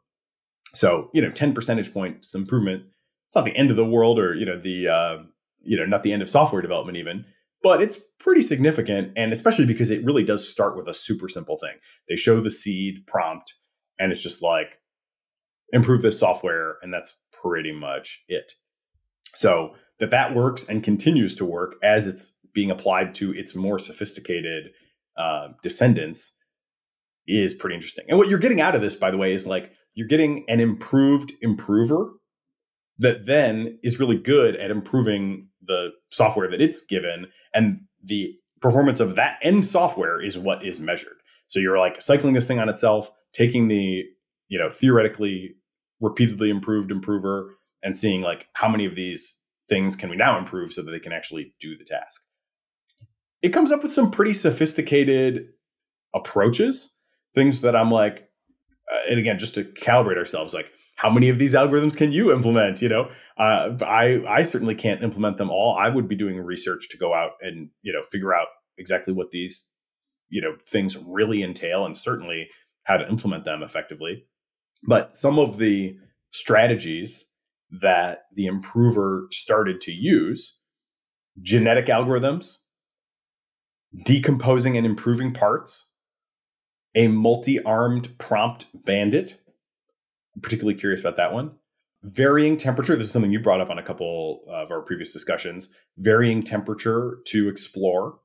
So, 0.75 1.11
you 1.13 1.21
know, 1.21 1.31
10 1.31 1.53
percentage 1.55 1.93
points 1.93 2.35
improvement. 2.35 2.85
It's 3.29 3.37
not 3.37 3.45
the 3.45 3.57
end 3.57 3.71
of 3.71 3.77
the 3.77 3.85
world, 3.85 4.19
or 4.19 4.35
you 4.35 4.47
know, 4.47 4.59
the 4.59 4.89
uh, 4.89 5.19
you 5.63 5.77
know, 5.77 5.87
not 5.87 6.03
the 6.03 6.13
end 6.13 6.23
of 6.23 6.29
software 6.29 6.63
development 6.63 6.99
even, 6.99 7.25
but 7.63 7.83
it's 7.83 7.99
pretty 8.19 8.43
significant. 8.43 9.13
And 9.17 9.33
especially 9.33 9.67
because 9.67 9.91
it 9.91 10.05
really 10.05 10.25
does 10.25 10.49
start 10.49 10.77
with 10.77 10.89
a 10.89 10.95
super 10.95 11.29
simple 11.29 11.57
thing. 11.57 11.77
They 12.09 12.17
show 12.17 12.41
the 12.41 12.51
seed 12.51 13.07
prompt 13.07 13.55
and 13.99 14.13
it's 14.13 14.23
just 14.23 14.43
like, 14.43 14.81
improve 15.73 16.03
this 16.03 16.19
software. 16.19 16.77
And 16.83 16.93
that's 16.93 17.21
pretty 17.33 17.73
much 17.73 18.25
it. 18.29 18.53
So 19.35 19.75
that 19.99 20.11
that 20.11 20.35
works 20.35 20.69
and 20.69 20.83
continues 20.83 21.35
to 21.37 21.45
work 21.45 21.77
as 21.83 22.07
it's 22.07 22.37
being 22.53 22.71
applied 22.71 23.15
to 23.15 23.33
its 23.33 23.55
more 23.55 23.79
sophisticated 23.79 24.71
uh, 25.17 25.49
descendants 25.63 26.33
is 27.27 27.55
pretty 27.55 27.75
interesting. 27.75 28.05
And 28.09 28.19
what 28.19 28.29
you're 28.29 28.39
getting 28.39 28.61
out 28.61 28.75
of 28.75 28.81
this, 28.81 28.95
by 28.95 29.11
the 29.11 29.17
way, 29.17 29.33
is 29.33 29.47
like 29.47 29.73
you're 29.95 30.09
getting 30.09 30.45
an 30.49 30.61
improved 30.61 31.33
improver 31.41 32.13
that 32.99 33.27
then 33.27 33.79
is 33.83 33.99
really 33.99 34.17
good 34.17 34.57
at 34.57 34.71
improving 34.71 35.49
the 35.63 35.91
software 36.11 36.49
that 36.49 36.61
it's 36.61 36.85
given 36.85 37.27
and 37.55 37.81
the 38.03 38.35
performance 38.61 39.01
of 39.01 39.17
that 39.17 39.39
end 39.43 39.65
software 39.65 40.21
is 40.21 40.39
what 40.39 40.65
is 40.65 40.81
measured 40.81 41.17
so 41.47 41.59
you're 41.59 41.79
like 41.79 42.01
cycling 42.01 42.35
this 42.35 42.47
thing 42.47 42.59
on 42.59 42.69
itself 42.69 43.11
taking 43.33 43.69
the 43.69 44.05
you 44.49 44.59
know 44.59 44.69
theoretically 44.69 45.55
repeatedly 46.01 46.51
improved 46.51 46.91
improver 46.91 47.57
and 47.83 47.97
seeing 47.97 48.21
like 48.21 48.47
how 48.55 48.69
many 48.69 48.85
of 48.85 48.95
these 48.95 49.41
things 49.69 49.97
can 49.97 50.11
we 50.11 50.17
now 50.17 50.39
improve 50.39 50.73
so 50.73 50.83
that 50.83 50.91
they 50.91 51.01
can 51.01 51.13
actually 51.13 51.55
do 51.61 51.77
the 51.77 51.85
task. 51.85 52.23
It 53.41 53.51
comes 53.51 53.73
up 53.73 53.83
with 53.83 53.93
some 53.93 54.11
pretty 54.11 54.35
sophisticated 54.35 55.49
approaches 56.15 56.91
things 57.35 57.61
that 57.61 57.77
i'm 57.77 57.91
like 57.91 58.29
uh, 58.93 58.99
and 59.11 59.19
again 59.19 59.39
just 59.39 59.55
to 59.55 59.65
calibrate 59.65 60.17
ourselves 60.17 60.55
like 60.55 60.71
how 60.97 61.11
many 61.11 61.29
of 61.29 61.39
these 61.39 61.55
algorithms 61.55 61.97
can 61.97 62.13
you 62.13 62.33
implement 62.33 62.81
you 62.81 62.89
know? 62.89 63.11
Uh, 63.37 63.77
i 63.85 64.23
i 64.29 64.43
certainly 64.43 64.75
can't 64.75 65.03
implement 65.03 65.37
them 65.37 65.51
all. 65.51 65.77
I 65.77 65.89
would 65.89 66.07
be 66.07 66.15
doing 66.15 66.39
research 66.39 66.89
to 66.91 66.97
go 66.97 67.13
out 67.13 67.33
and 67.41 67.71
you 67.83 67.93
know 67.93 68.01
figure 68.01 68.35
out 68.35 68.47
exactly 68.79 69.13
what 69.13 69.33
these 69.33 69.69
you 70.29 70.41
know 70.41 70.55
things 70.65 70.97
really 70.97 71.43
entail 71.43 71.85
and 71.85 71.97
certainly 71.97 72.49
how 72.85 72.97
to 72.97 73.09
implement 73.09 73.45
them 73.45 73.63
effectively 73.63 74.25
but 74.83 75.13
some 75.13 75.39
of 75.39 75.59
the 75.59 75.97
strategies 76.31 77.27
that 77.71 78.25
the 78.35 78.47
improver 78.47 79.27
started 79.31 79.81
to 79.81 79.93
use 79.93 80.59
genetic 81.41 81.87
algorithms 81.87 82.59
decomposing 84.05 84.77
and 84.77 84.87
improving 84.87 85.33
parts 85.33 85.91
a 86.97 87.09
multi-armed 87.09 88.17
prompt 88.19 88.67
bandit 88.85 89.41
I'm 90.35 90.43
particularly 90.43 90.79
curious 90.79 91.01
about 91.01 91.17
that 91.17 91.33
one. 91.33 91.53
Varying 92.03 92.57
temperature. 92.57 92.97
This 92.97 93.07
is 93.07 93.13
something 93.13 93.33
you 93.33 93.41
brought 93.41 93.61
up 93.61 93.71
on 93.71 93.79
a 93.79 93.83
couple 93.83 94.43
of 94.49 94.71
our 94.71 94.83
previous 94.83 95.13
discussions. 95.13 95.73
Varying 95.97 96.43
temperature 96.43 97.19
to 97.27 97.49
explore. 97.49 98.19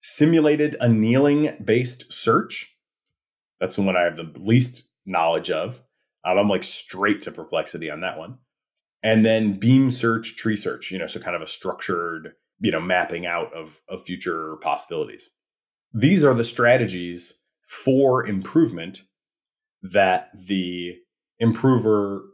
Simulated 0.00 0.76
annealing 0.80 1.56
based 1.64 2.12
search. 2.12 2.76
That's 3.60 3.76
the 3.76 3.82
one 3.82 3.96
I 3.96 4.02
have 4.02 4.16
the 4.16 4.32
least 4.36 4.84
knowledge 5.06 5.50
of. 5.50 5.82
Um, 6.24 6.38
I'm 6.38 6.48
like 6.48 6.64
straight 6.64 7.22
to 7.22 7.32
perplexity 7.32 7.90
on 7.90 8.00
that 8.00 8.18
one. 8.18 8.38
And 9.02 9.26
then 9.26 9.58
beam 9.58 9.90
search, 9.90 10.36
tree 10.36 10.56
search, 10.56 10.90
you 10.90 10.98
know, 10.98 11.08
so 11.08 11.18
kind 11.18 11.34
of 11.34 11.42
a 11.42 11.46
structured, 11.46 12.34
you 12.60 12.70
know, 12.70 12.80
mapping 12.80 13.26
out 13.26 13.52
of, 13.52 13.80
of 13.88 14.02
future 14.02 14.56
possibilities. 14.62 15.30
These 15.92 16.22
are 16.22 16.34
the 16.34 16.44
strategies 16.44 17.34
for 17.66 18.24
improvement 18.24 19.02
that 19.82 20.30
the 20.34 20.98
improver 21.40 22.24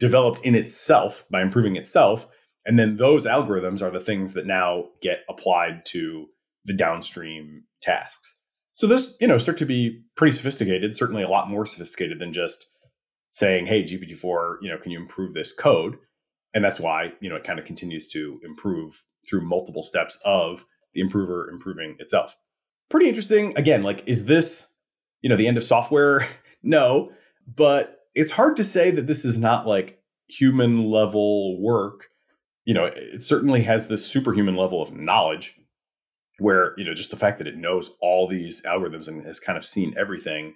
developed 0.00 0.40
in 0.44 0.54
itself 0.54 1.24
by 1.30 1.42
improving 1.42 1.76
itself. 1.76 2.26
And 2.66 2.78
then 2.78 2.96
those 2.96 3.24
algorithms 3.24 3.82
are 3.82 3.90
the 3.90 4.00
things 4.00 4.34
that 4.34 4.46
now 4.46 4.86
get 5.00 5.20
applied 5.28 5.86
to 5.86 6.26
the 6.64 6.74
downstream 6.74 7.64
tasks. 7.80 8.36
So 8.78 8.86
those, 8.86 9.16
you 9.20 9.26
know, 9.26 9.38
start 9.38 9.56
to 9.56 9.66
be 9.66 10.04
pretty 10.14 10.30
sophisticated, 10.30 10.94
certainly 10.94 11.24
a 11.24 11.28
lot 11.28 11.50
more 11.50 11.66
sophisticated 11.66 12.20
than 12.20 12.32
just 12.32 12.64
saying, 13.28 13.66
hey, 13.66 13.82
GPT-4, 13.82 14.58
you 14.62 14.70
know, 14.70 14.78
can 14.78 14.92
you 14.92 15.00
improve 15.00 15.34
this 15.34 15.52
code? 15.52 15.96
And 16.54 16.64
that's 16.64 16.78
why, 16.78 17.12
you 17.20 17.28
know, 17.28 17.34
it 17.34 17.42
kind 17.42 17.58
of 17.58 17.64
continues 17.64 18.06
to 18.10 18.38
improve 18.44 19.02
through 19.28 19.40
multiple 19.40 19.82
steps 19.82 20.16
of 20.24 20.64
the 20.94 21.00
improver 21.00 21.50
improving 21.50 21.96
itself. 21.98 22.36
Pretty 22.88 23.08
interesting. 23.08 23.52
Again, 23.56 23.82
like, 23.82 24.04
is 24.06 24.26
this, 24.26 24.68
you 25.22 25.28
know, 25.28 25.36
the 25.36 25.48
end 25.48 25.56
of 25.56 25.64
software? 25.64 26.26
No, 26.60 27.12
but 27.46 28.00
it's 28.16 28.32
hard 28.32 28.56
to 28.56 28.64
say 28.64 28.90
that 28.90 29.06
this 29.06 29.24
is 29.24 29.38
not 29.38 29.64
like 29.64 30.00
human 30.28 30.90
level 30.90 31.62
work. 31.62 32.08
You 32.64 32.74
know, 32.74 32.86
it 32.86 33.22
certainly 33.22 33.62
has 33.62 33.86
this 33.86 34.04
superhuman 34.04 34.56
level 34.56 34.82
of 34.82 34.92
knowledge 34.92 35.56
where, 36.38 36.74
you 36.76 36.84
know, 36.84 36.94
just 36.94 37.10
the 37.10 37.16
fact 37.16 37.38
that 37.38 37.46
it 37.48 37.56
knows 37.56 37.90
all 38.00 38.26
these 38.26 38.62
algorithms 38.62 39.08
and 39.08 39.24
has 39.24 39.40
kind 39.40 39.56
of 39.56 39.64
seen 39.64 39.94
everything, 39.96 40.54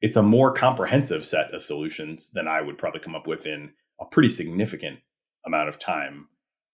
it's 0.00 0.16
a 0.16 0.22
more 0.22 0.52
comprehensive 0.52 1.24
set 1.24 1.52
of 1.52 1.62
solutions 1.62 2.30
than 2.30 2.48
I 2.48 2.60
would 2.60 2.78
probably 2.78 3.00
come 3.00 3.14
up 3.14 3.26
with 3.26 3.46
in 3.46 3.70
a 4.00 4.04
pretty 4.04 4.28
significant 4.28 4.98
amount 5.46 5.68
of 5.68 5.78
time 5.78 6.28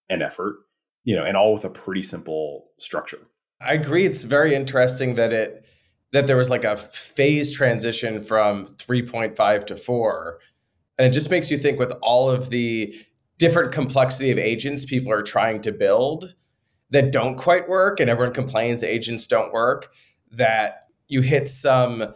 and 0.09 0.23
effort, 0.23 0.57
you 1.05 1.17
know, 1.17 1.25
and 1.25 1.37
all 1.37 1.53
with 1.55 1.65
a 1.65 1.71
pretty 1.71 2.03
simple 2.03 2.67
structure. 2.79 3.21
I 3.61 3.75
agree. 3.75 4.05
It's 4.05 4.25
very 4.25 4.55
interesting 4.55 5.15
that 5.15 5.33
it 5.33 5.65
that 6.13 6.29
there 6.29 6.37
was 6.37 6.49
like 6.49 6.65
a 6.65 6.77
phase 6.77 7.53
transition 7.53 8.23
from 8.23 8.67
3.5 8.67 9.67
to 9.67 9.75
4 9.75 10.39
and 10.97 11.09
it 11.09 11.11
just 11.11 11.29
makes 11.29 11.51
you 11.51 11.59
think 11.59 11.79
with 11.79 11.93
all 12.03 12.31
of 12.31 12.51
the 12.51 12.95
different 13.39 13.73
complexity 13.73 14.31
of 14.31 14.39
agents 14.39 14.85
people 14.85 15.13
are 15.13 15.23
trying 15.23 15.61
to 15.63 15.73
build 15.73 16.35
that 16.95 17.13
don't 17.13 17.37
quite 17.37 17.69
work 17.69 18.01
and 18.01 18.09
everyone 18.09 18.33
complains 18.33 18.83
agents 18.83 19.27
don't 19.27 19.53
work 19.53 19.91
that 20.31 20.87
you 21.09 21.21
hit 21.21 21.49
some 21.49 22.15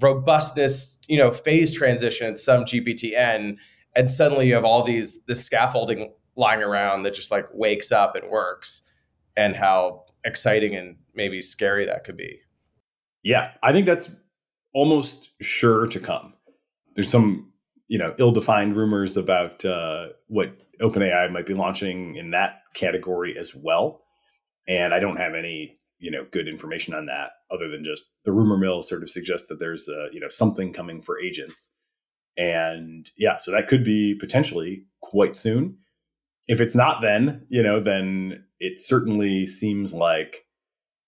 robustness 0.00 0.98
you 1.08 1.16
know 1.16 1.30
phase 1.30 1.74
transition 1.74 2.28
at 2.28 2.38
some 2.38 2.64
GPT-N 2.64 3.58
and 3.96 4.10
suddenly 4.10 4.46
you 4.46 4.54
have 4.54 4.64
all 4.64 4.82
these 4.82 5.24
this 5.24 5.44
scaffolding 5.44 6.12
lying 6.36 6.62
around 6.62 7.02
that 7.02 7.14
just 7.14 7.30
like 7.30 7.46
wakes 7.52 7.90
up 7.90 8.14
and 8.14 8.30
works 8.30 8.88
and 9.36 9.56
how 9.56 10.04
exciting 10.24 10.74
and 10.74 10.96
maybe 11.14 11.40
scary 11.40 11.86
that 11.86 12.04
could 12.04 12.16
be 12.16 12.40
yeah, 13.22 13.52
I 13.62 13.72
think 13.72 13.86
that's 13.86 14.14
almost 14.72 15.30
sure 15.40 15.86
to 15.86 16.00
come. 16.00 16.34
There's 16.94 17.10
some, 17.10 17.52
you 17.88 17.98
know, 17.98 18.14
ill-defined 18.18 18.76
rumors 18.76 19.16
about 19.16 19.64
uh, 19.64 20.08
what 20.28 20.56
OpenAI 20.80 21.30
might 21.30 21.46
be 21.46 21.54
launching 21.54 22.16
in 22.16 22.30
that 22.30 22.59
category 22.74 23.36
as 23.38 23.54
well, 23.54 24.02
and 24.68 24.94
I 24.94 25.00
don't 25.00 25.18
have 25.18 25.34
any, 25.34 25.78
you 25.98 26.10
know, 26.10 26.26
good 26.30 26.48
information 26.48 26.94
on 26.94 27.06
that 27.06 27.30
other 27.50 27.68
than 27.68 27.84
just 27.84 28.14
the 28.24 28.32
rumor 28.32 28.56
mill 28.56 28.82
sort 28.82 29.02
of 29.02 29.10
suggests 29.10 29.48
that 29.48 29.58
there's, 29.58 29.88
a, 29.88 30.08
you 30.12 30.20
know, 30.20 30.28
something 30.28 30.72
coming 30.72 31.02
for 31.02 31.20
agents, 31.20 31.70
and 32.36 33.10
yeah, 33.16 33.36
so 33.36 33.50
that 33.50 33.68
could 33.68 33.84
be 33.84 34.14
potentially 34.14 34.84
quite 35.00 35.36
soon. 35.36 35.78
If 36.48 36.60
it's 36.60 36.74
not 36.74 37.00
then, 37.00 37.46
you 37.48 37.62
know, 37.62 37.80
then 37.80 38.44
it 38.58 38.78
certainly 38.78 39.46
seems 39.46 39.94
like 39.94 40.44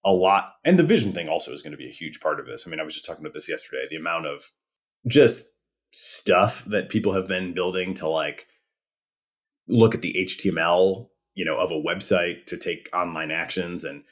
a 0.05 0.13
lot. 0.13 0.55
And 0.65 0.79
the 0.79 0.85
vision 0.85 1.13
thing 1.13 1.29
also 1.29 1.53
is 1.53 1.63
going 1.63 1.73
to 1.73 1.79
be 1.79 1.89
a 1.89 1.93
huge 1.93 2.21
part 2.21 2.41
of 2.41 2.47
this. 2.47 2.67
I 2.67 2.71
mean, 2.71 2.81
I 2.81 2.85
was 2.85 2.95
just 2.95 3.07
talking 3.07 3.25
about 3.25 3.35
this 3.35 3.49
yesterday. 3.49 3.87
The 3.89 3.97
amount 3.97 4.27
of 4.27 4.43
just 5.07 5.45
stuff 5.93 6.65
that 6.67 6.89
people 6.89 7.13
have 7.13 7.29
been 7.29 7.55
building 7.55 7.95
to 7.95 8.09
like 8.09 8.47
look 9.69 9.95
at 9.95 10.03
the 10.03 10.15
HTML, 10.19 11.09
you 11.35 11.45
know, 11.45 11.59
of 11.59 11.71
a 11.71 11.75
website 11.75 12.45
to 12.47 12.57
take 12.57 12.89
online 12.95 13.31
actions 13.31 13.85
and 13.85 14.05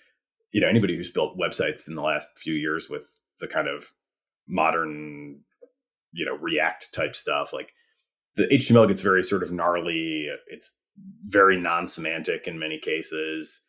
you 0.53 0.61
know, 0.61 0.69
anybody 0.69 0.97
who's 0.97 1.11
built 1.11 1.39
websites 1.39 1.89
in 1.89 1.95
the 1.95 2.03
last 2.03 2.37
few 2.37 2.55
years 2.55 2.89
with 2.91 3.15
the 3.39 3.47
kind 3.47 3.69
of 3.69 3.93
modern, 4.49 5.41
you 6.13 6.27
know, 6.27 6.37
React 6.37 6.93
type 6.93 7.15
stuff, 7.15 7.53
like 7.53 7.73
the 8.35 8.47
HTML 8.47 8.89
gets 8.89 9.01
very 9.01 9.23
sort 9.23 9.45
of 9.45 9.53
gnarly. 9.53 10.29
It's 10.49 10.77
very 11.27 11.57
non-semantic 11.57 12.49
in 12.49 12.59
many 12.59 12.79
cases 12.79 13.63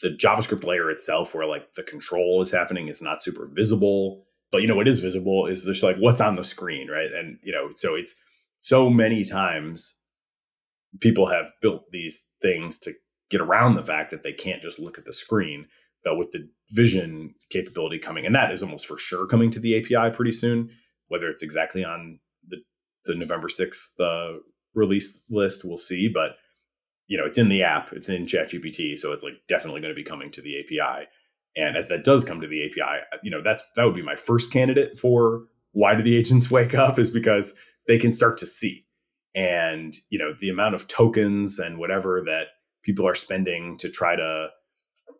the 0.00 0.10
JavaScript 0.10 0.64
layer 0.64 0.90
itself, 0.90 1.34
where 1.34 1.46
like 1.46 1.74
the 1.74 1.82
control 1.82 2.40
is 2.40 2.50
happening, 2.50 2.88
is 2.88 3.02
not 3.02 3.20
super 3.20 3.48
visible. 3.52 4.24
But 4.50 4.62
you 4.62 4.68
know 4.68 4.76
what 4.76 4.88
is 4.88 5.00
visible 5.00 5.46
is 5.46 5.64
just 5.64 5.82
like 5.82 5.96
what's 5.96 6.20
on 6.20 6.36
the 6.36 6.44
screen, 6.44 6.88
right? 6.88 7.12
And 7.12 7.38
you 7.42 7.52
know, 7.52 7.70
so 7.74 7.94
it's 7.94 8.14
so 8.60 8.88
many 8.88 9.24
times 9.24 9.97
people 11.00 11.26
have 11.26 11.52
built 11.60 11.90
these 11.92 12.30
things 12.40 12.78
to 12.80 12.92
get 13.30 13.40
around 13.40 13.74
the 13.74 13.84
fact 13.84 14.10
that 14.10 14.22
they 14.22 14.32
can't 14.32 14.62
just 14.62 14.78
look 14.78 14.98
at 14.98 15.04
the 15.04 15.12
screen. 15.12 15.66
But 16.04 16.16
with 16.16 16.30
the 16.30 16.48
vision 16.70 17.34
capability 17.50 17.98
coming, 17.98 18.24
and 18.24 18.34
that 18.34 18.52
is 18.52 18.62
almost 18.62 18.86
for 18.86 18.98
sure 18.98 19.26
coming 19.26 19.50
to 19.50 19.60
the 19.60 19.78
API 19.78 20.14
pretty 20.14 20.32
soon, 20.32 20.70
whether 21.08 21.28
it's 21.28 21.42
exactly 21.42 21.84
on 21.84 22.20
the 22.46 22.58
the 23.04 23.14
November 23.14 23.48
sixth 23.48 23.98
uh, 24.00 24.34
release 24.74 25.24
list, 25.28 25.64
we'll 25.64 25.76
see. 25.76 26.08
But 26.08 26.36
you 27.08 27.18
know, 27.18 27.24
it's 27.24 27.38
in 27.38 27.48
the 27.48 27.62
app, 27.62 27.92
it's 27.92 28.08
in 28.08 28.26
ChatGPT, 28.26 28.96
so 28.96 29.12
it's 29.12 29.24
like 29.24 29.34
definitely 29.48 29.80
going 29.80 29.92
to 29.92 29.96
be 29.96 30.04
coming 30.04 30.30
to 30.30 30.42
the 30.42 30.60
API. 30.60 31.06
And 31.56 31.76
as 31.76 31.88
that 31.88 32.04
does 32.04 32.22
come 32.22 32.40
to 32.40 32.46
the 32.46 32.64
API, 32.64 33.00
you 33.22 33.30
know, 33.30 33.42
that's 33.42 33.62
that 33.74 33.84
would 33.84 33.96
be 33.96 34.02
my 34.02 34.14
first 34.14 34.52
candidate 34.52 34.96
for 34.96 35.42
why 35.72 35.94
do 35.94 36.02
the 36.02 36.16
agents 36.16 36.50
wake 36.50 36.74
up 36.74 36.98
is 36.98 37.10
because 37.10 37.54
they 37.86 37.98
can 37.98 38.12
start 38.12 38.38
to 38.38 38.46
see. 38.46 38.84
And, 39.34 39.92
you 40.10 40.18
know, 40.18 40.34
the 40.38 40.48
amount 40.48 40.74
of 40.74 40.88
tokens 40.88 41.58
and 41.58 41.78
whatever 41.78 42.22
that 42.26 42.46
people 42.82 43.06
are 43.06 43.14
spending 43.14 43.76
to 43.78 43.90
try 43.90 44.16
to, 44.16 44.48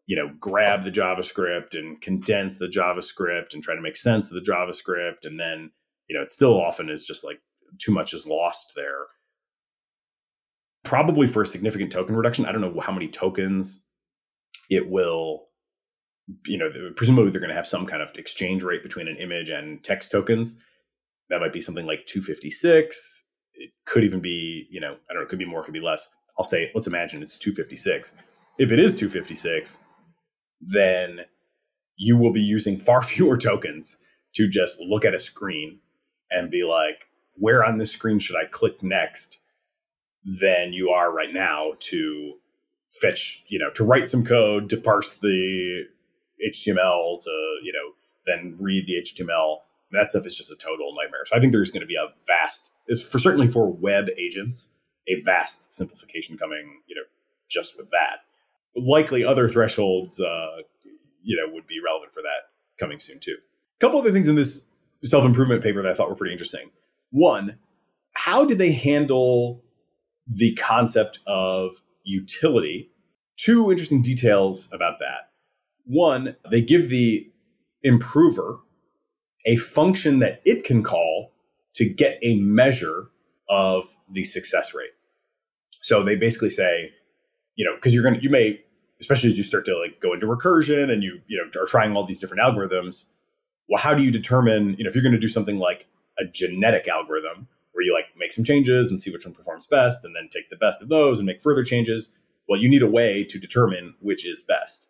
you 0.07 0.17
know, 0.17 0.31
grab 0.41 0.83
the 0.83 0.91
JavaScript 0.91 1.79
and 1.79 2.01
condense 2.01 2.59
the 2.59 2.67
JavaScript 2.67 3.55
and 3.55 3.63
try 3.63 3.75
to 3.75 3.83
make 3.83 3.97
sense 3.97 4.31
of 4.31 4.35
the 4.35 4.51
JavaScript. 4.51 5.25
And 5.25 5.39
then, 5.39 5.71
you 6.09 6.17
know, 6.17 6.23
it 6.23 6.31
still 6.31 6.61
often 6.61 6.89
is 6.89 7.07
just 7.07 7.25
like 7.25 7.41
too 7.79 7.93
much 7.93 8.15
is 8.15 8.27
lost 8.27 8.73
there 8.75 9.07
probably 10.89 11.27
for 11.27 11.43
a 11.43 11.47
significant 11.47 11.93
token 11.93 12.17
reduction. 12.17 12.47
I 12.47 12.53
don't 12.53 12.63
know 12.63 12.81
how 12.81 12.93
many 12.93 13.09
tokens 13.09 13.85
it 14.71 14.89
will, 14.89 15.49
you 16.47 16.57
know, 16.57 16.71
presumably 16.97 17.31
they're 17.31 17.43
going 17.43 17.51
to 17.51 17.57
have 17.57 17.67
some 17.67 17.85
kind 17.85 18.03
of 18.03 18.11
exchange 18.17 18.63
rate 18.63 18.83
between 18.83 19.07
an 19.07 19.17
image 19.17 19.51
and 19.51 19.85
text 19.85 20.11
tokens. 20.11 20.59
That 21.29 21.41
might 21.41 21.53
be 21.53 21.61
something 21.61 21.87
like 21.87 22.07
256. 22.07 23.25
It 23.59 23.71
could 23.85 24.05
even 24.05 24.21
be, 24.21 24.67
you 24.71 24.81
know, 24.81 24.93
I 24.93 25.13
don't 25.13 25.17
know, 25.17 25.23
it 25.23 25.29
could 25.29 25.39
be 25.39 25.45
more, 25.45 25.61
it 25.61 25.65
could 25.65 25.75
be 25.75 25.81
less. 25.81 26.09
I'll 26.39 26.45
say, 26.45 26.71
let's 26.75 26.87
imagine 26.87 27.23
it's 27.23 27.37
256. 27.39 28.13
If 28.59 28.73
it 28.73 28.79
is 28.79 28.97
256, 28.97 29.79
then 30.61 31.21
you 31.97 32.17
will 32.17 32.33
be 32.33 32.41
using 32.41 32.79
far 32.79 33.03
fewer 33.15 33.37
tokens 33.37 33.97
to 34.35 34.49
just 34.49 34.79
look 34.81 35.05
at 35.05 35.15
a 35.15 35.19
screen 35.19 35.81
and 36.31 36.51
be 36.51 36.65
like, 36.65 37.07
where 37.35 37.65
on 37.65 37.79
this 37.79 37.93
screen 37.93 38.19
should 38.19 38.37
I 38.37 38.47
click 38.51 38.83
next 38.83 39.41
than 40.25 40.73
you 40.73 40.91
are 40.91 41.13
right 41.13 41.33
now 41.33 41.73
to 41.79 42.35
fetch, 43.01 43.45
you 43.49 43.59
know, 43.59 43.71
to 43.75 43.85
write 43.85 44.09
some 44.09 44.25
code, 44.25 44.69
to 44.71 44.77
parse 44.77 45.15
the 45.19 45.85
HTML, 46.45 47.21
to, 47.21 47.31
you 47.63 47.73
know, 47.73 47.95
then 48.27 48.57
read 48.59 48.87
the 48.87 48.95
HTML. 48.95 49.59
That 49.93 50.11
stuff 50.11 50.27
is 50.27 50.37
just 50.37 50.51
a 50.51 50.57
total 50.57 50.95
nightmare. 50.95 51.23
So 51.25 51.37
I 51.37 51.41
think 51.41 51.53
there's 51.53 51.71
going 51.71 51.81
to 51.81 51.87
be 51.87 51.97
a 51.97 52.09
vast, 52.27 52.73
is 52.89 53.03
for 53.03 53.19
certainly 53.19 53.47
for 53.47 53.71
web 53.71 54.09
agents, 54.19 54.71
a 55.09 55.21
vast 55.23 55.73
simplification 55.73 56.37
coming, 56.37 56.83
you 56.87 56.95
know, 56.95 57.03
just 57.49 57.77
with 57.77 57.91
that. 57.91 58.21
Likely 58.77 59.25
other 59.25 59.49
thresholds, 59.49 60.21
uh, 60.21 60.59
you 61.23 61.37
know, 61.37 61.53
would 61.53 61.67
be 61.67 61.81
relevant 61.85 62.13
for 62.13 62.21
that 62.21 62.51
coming 62.79 62.99
soon 62.99 63.19
too. 63.19 63.37
A 63.77 63.81
couple 63.81 63.99
other 63.99 64.13
things 64.13 64.29
in 64.29 64.35
this 64.35 64.69
self 65.03 65.25
improvement 65.25 65.63
paper 65.63 65.83
that 65.83 65.91
I 65.91 65.95
thought 65.95 66.09
were 66.09 66.15
pretty 66.15 66.33
interesting. 66.33 66.71
One, 67.11 67.59
how 68.15 68.45
did 68.45 68.59
they 68.59 68.73
handle 68.73 69.63
the 70.27 70.55
concept 70.55 71.21
of 71.27 71.73
utility? 72.05 72.91
Two 73.37 73.71
interesting 73.71 74.03
details 74.03 74.69
about 74.73 74.99
that. 74.99 75.31
One, 75.85 76.37
they 76.51 76.61
give 76.61 76.91
the 76.91 77.31
improver 77.83 78.59
a 79.49 79.57
function 79.57 80.19
that 80.19 80.43
it 80.45 80.63
can 80.63 80.83
call 80.83 81.33
to 81.73 81.89
get 81.89 82.19
a 82.23 82.37
measure 82.37 83.09
of 83.49 83.97
the 84.11 84.23
success 84.23 84.75
rate. 84.75 84.91
So 85.71 86.03
they 86.03 86.17
basically 86.17 86.51
say, 86.51 86.93
you 87.57 87.65
know, 87.65 87.75
because 87.75 87.95
you're 87.95 88.03
going 88.03 88.17
to, 88.17 88.23
you 88.23 88.29
may, 88.29 88.61
especially 89.01 89.29
as 89.29 89.39
you 89.39 89.45
start 89.45 89.65
to 89.65 89.79
like 89.79 90.01
go 90.01 90.13
into 90.13 90.27
recursion 90.27 90.91
and 90.93 91.03
you, 91.03 91.21
you 91.29 91.39
know, 91.39 91.61
are 91.61 91.65
trying 91.65 91.97
all 91.97 92.05
these 92.05 92.21
different 92.21 92.43
algorithms. 92.43 93.07
Well, 93.71 93.83
how 93.83 93.95
do 93.95 94.03
you 94.03 94.11
determine, 94.11 94.75
you 94.77 94.85
know, 94.85 94.89
if 94.89 94.95
you're 94.95 95.03
going 95.03 95.15
to 95.15 95.19
do 95.19 95.29
something 95.29 95.59
like 95.59 95.87
a 96.19 96.27
genetic 96.27 96.87
algorithm 96.87 97.49
where 97.73 97.83
you 97.83 97.95
like 97.95 98.07
make 98.19 98.33
some 98.33 98.45
changes 98.45 98.91
and 98.91 99.01
see 99.01 99.11
which 99.11 99.25
one 99.25 99.35
performs 99.35 99.67
best 99.67 100.05
and 100.05 100.15
then 100.15 100.29
take 100.31 100.51
the 100.51 100.57
best 100.57 100.83
of 100.83 100.91
those 100.91 101.19
and 101.19 101.27
make 101.27 101.41
further 101.41 101.65
changes? 101.65 102.15
Well, 102.49 102.61
you 102.61 102.69
need 102.69 102.83
a 102.83 102.87
way 102.87 103.25
to 103.25 103.39
determine 103.39 103.95
which 104.01 104.27
is 104.27 104.43
best. 104.43 104.89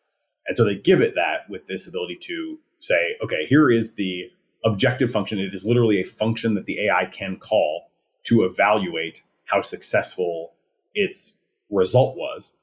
And 0.49 0.57
so 0.57 0.65
they 0.65 0.75
give 0.75 1.01
it 1.01 1.15
that 1.15 1.49
with 1.49 1.67
this 1.67 1.87
ability 1.87 2.19
to 2.23 2.59
say, 2.81 3.17
okay, 3.23 3.45
here 3.45 3.71
is 3.71 3.95
the 3.95 4.33
objective 4.65 5.11
function. 5.11 5.39
It 5.39 5.55
is 5.55 5.65
literally 5.65 6.01
a 6.01 6.05
function 6.05 6.55
that 6.55 6.67
the 6.67 6.87
AI 6.87 7.07
can 7.07 7.37
call 7.37 7.91
to 8.25 8.45
evaluate 8.45 9.23
how 9.47 9.63
successful 9.63 10.55
its 10.95 11.39
result 11.71 12.17
was. 12.17 12.55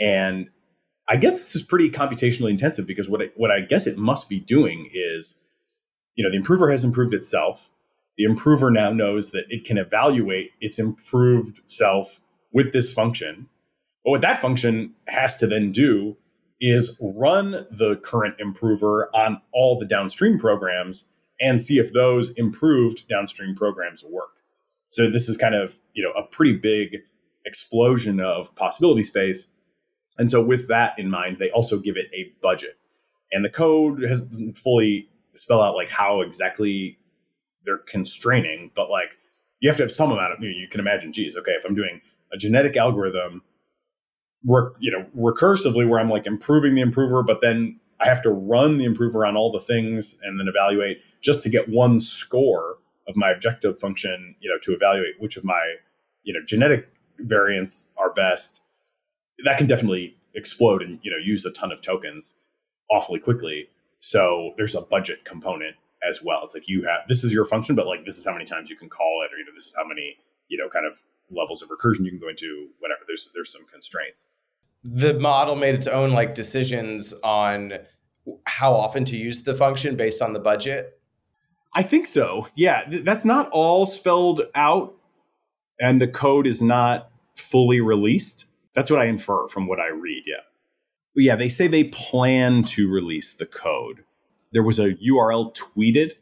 And 0.00 0.50
I 1.08 1.16
guess 1.16 1.38
this 1.38 1.56
is 1.56 1.62
pretty 1.62 1.90
computationally 1.90 2.50
intensive 2.50 2.86
because 2.86 3.08
what 3.08 3.22
what 3.36 3.50
I 3.50 3.60
guess 3.60 3.86
it 3.86 3.96
must 3.96 4.28
be 4.28 4.38
doing 4.38 4.90
is, 4.92 5.40
you 6.14 6.24
know, 6.24 6.30
the 6.30 6.36
improver 6.36 6.70
has 6.70 6.84
improved 6.84 7.14
itself. 7.14 7.70
The 8.16 8.24
improver 8.24 8.70
now 8.70 8.92
knows 8.92 9.30
that 9.30 9.44
it 9.48 9.64
can 9.64 9.78
evaluate 9.78 10.50
its 10.60 10.78
improved 10.78 11.60
self 11.66 12.20
with 12.52 12.72
this 12.72 12.92
function. 12.92 13.48
But 14.04 14.10
what 14.10 14.20
that 14.22 14.42
function 14.42 14.94
has 15.06 15.38
to 15.38 15.46
then 15.46 15.72
do 15.72 16.16
is 16.60 16.98
run 17.00 17.66
the 17.70 17.96
current 18.02 18.34
improver 18.38 19.08
on 19.14 19.40
all 19.52 19.78
the 19.78 19.86
downstream 19.86 20.38
programs 20.38 21.08
and 21.40 21.60
see 21.60 21.78
if 21.78 21.92
those 21.92 22.30
improved 22.30 23.08
downstream 23.08 23.54
programs 23.54 24.04
work. 24.04 24.30
So 24.88 25.10
this 25.10 25.28
is 25.28 25.36
kind 25.36 25.54
of, 25.54 25.78
you 25.92 26.02
know, 26.02 26.12
a 26.12 26.22
pretty 26.22 26.56
big 26.56 26.98
explosion 27.44 28.20
of 28.20 28.54
possibility 28.56 29.02
space. 29.02 29.46
And 30.18 30.30
so 30.30 30.42
with 30.42 30.68
that 30.68 30.98
in 30.98 31.10
mind, 31.10 31.38
they 31.38 31.50
also 31.50 31.78
give 31.78 31.96
it 31.96 32.06
a 32.12 32.32
budget. 32.42 32.78
And 33.32 33.44
the 33.44 33.50
code 33.50 34.00
doesn't 34.00 34.58
fully 34.58 35.08
spell 35.34 35.62
out 35.62 35.76
like 35.76 35.90
how 35.90 36.20
exactly 36.20 36.98
they're 37.64 37.78
constraining, 37.78 38.70
but 38.74 38.90
like 38.90 39.18
you 39.60 39.68
have 39.68 39.76
to 39.76 39.82
have 39.82 39.92
some 39.92 40.10
amount 40.10 40.32
of 40.32 40.42
you 40.42 40.66
can 40.68 40.80
imagine, 40.80 41.12
geez, 41.12 41.36
okay, 41.36 41.52
if 41.52 41.64
I'm 41.64 41.74
doing 41.74 42.00
a 42.32 42.36
genetic 42.36 42.76
algorithm, 42.76 43.42
you 44.44 44.90
know, 44.90 45.06
recursively 45.16 45.88
where 45.88 46.00
I'm 46.00 46.08
like 46.08 46.26
improving 46.26 46.74
the 46.74 46.80
improver, 46.80 47.22
but 47.22 47.40
then 47.40 47.78
I 48.00 48.06
have 48.06 48.22
to 48.22 48.30
run 48.30 48.78
the 48.78 48.84
improver 48.84 49.26
on 49.26 49.36
all 49.36 49.50
the 49.50 49.60
things 49.60 50.18
and 50.22 50.38
then 50.38 50.48
evaluate 50.48 51.02
just 51.20 51.42
to 51.42 51.50
get 51.50 51.68
one 51.68 51.98
score 51.98 52.78
of 53.08 53.16
my 53.16 53.30
objective 53.30 53.80
function, 53.80 54.36
you 54.40 54.48
know, 54.48 54.58
to 54.62 54.72
evaluate 54.72 55.14
which 55.18 55.36
of 55.36 55.44
my, 55.44 55.76
you 56.22 56.32
know, 56.32 56.40
genetic 56.46 56.88
variants 57.18 57.90
are 57.96 58.12
best. 58.12 58.60
That 59.44 59.58
can 59.58 59.66
definitely 59.66 60.16
explode 60.34 60.82
and, 60.82 61.00
you 61.02 61.10
know, 61.10 61.16
use 61.16 61.44
a 61.44 61.50
ton 61.50 61.72
of 61.72 61.80
tokens 61.80 62.38
awfully 62.90 63.18
quickly. 63.18 63.68
So 63.98 64.52
there's 64.56 64.74
a 64.74 64.80
budget 64.80 65.24
component 65.24 65.74
as 66.06 66.22
well. 66.22 66.42
It's 66.44 66.54
like 66.54 66.68
you 66.68 66.82
have 66.82 67.08
this 67.08 67.24
is 67.24 67.32
your 67.32 67.44
function, 67.44 67.74
but 67.74 67.86
like 67.86 68.04
this 68.04 68.18
is 68.18 68.24
how 68.24 68.32
many 68.32 68.44
times 68.44 68.70
you 68.70 68.76
can 68.76 68.88
call 68.88 69.24
it, 69.24 69.34
or 69.34 69.38
you 69.38 69.44
know, 69.44 69.52
this 69.52 69.66
is 69.66 69.74
how 69.76 69.84
many, 69.84 70.16
you 70.48 70.56
know, 70.56 70.68
kind 70.68 70.86
of 70.86 71.02
levels 71.30 71.62
of 71.62 71.68
recursion 71.68 72.04
you 72.04 72.10
can 72.10 72.20
go 72.20 72.28
into, 72.28 72.68
whatever. 72.78 73.00
There's 73.08 73.30
there's 73.34 73.50
some 73.50 73.66
constraints 73.66 74.28
the 74.94 75.14
model 75.14 75.56
made 75.56 75.74
its 75.74 75.86
own 75.86 76.12
like 76.12 76.34
decisions 76.34 77.12
on 77.24 77.74
how 78.44 78.72
often 78.74 79.04
to 79.06 79.16
use 79.16 79.42
the 79.42 79.54
function 79.54 79.96
based 79.96 80.22
on 80.22 80.32
the 80.32 80.38
budget? 80.38 81.00
I 81.74 81.82
think 81.82 82.06
so. 82.06 82.48
Yeah, 82.54 82.84
th- 82.84 83.04
that's 83.04 83.24
not 83.24 83.48
all 83.50 83.86
spelled 83.86 84.42
out 84.54 84.94
and 85.80 86.00
the 86.00 86.08
code 86.08 86.46
is 86.46 86.62
not 86.62 87.10
fully 87.36 87.80
released. 87.80 88.46
That's 88.74 88.90
what 88.90 89.00
I 89.00 89.06
infer 89.06 89.48
from 89.48 89.66
what 89.66 89.80
I 89.80 89.88
read, 89.88 90.24
yeah. 90.26 90.42
But 91.14 91.24
yeah, 91.24 91.36
they 91.36 91.48
say 91.48 91.66
they 91.66 91.84
plan 91.84 92.62
to 92.64 92.88
release 92.88 93.34
the 93.34 93.46
code. 93.46 94.04
There 94.52 94.62
was 94.62 94.78
a 94.78 94.94
URL 94.94 95.54
tweeted 95.54 96.14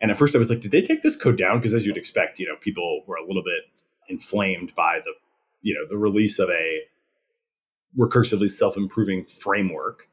and 0.00 0.10
at 0.10 0.16
first 0.16 0.34
I 0.34 0.38
was 0.38 0.50
like, 0.50 0.60
did 0.60 0.72
they 0.72 0.82
take 0.82 1.02
this 1.02 1.16
code 1.16 1.36
down 1.36 1.58
because 1.58 1.74
as 1.74 1.86
you'd 1.86 1.96
expect, 1.96 2.38
you 2.38 2.46
know, 2.46 2.56
people 2.60 3.02
were 3.06 3.16
a 3.16 3.26
little 3.26 3.42
bit 3.42 3.64
inflamed 4.08 4.74
by 4.74 5.00
the 5.04 5.12
you 5.60 5.74
know, 5.74 5.86
the 5.88 5.98
release 5.98 6.38
of 6.38 6.48
a 6.50 6.82
recursively 7.98 8.50
self 8.50 8.76
improving 8.76 9.24
framework. 9.24 10.08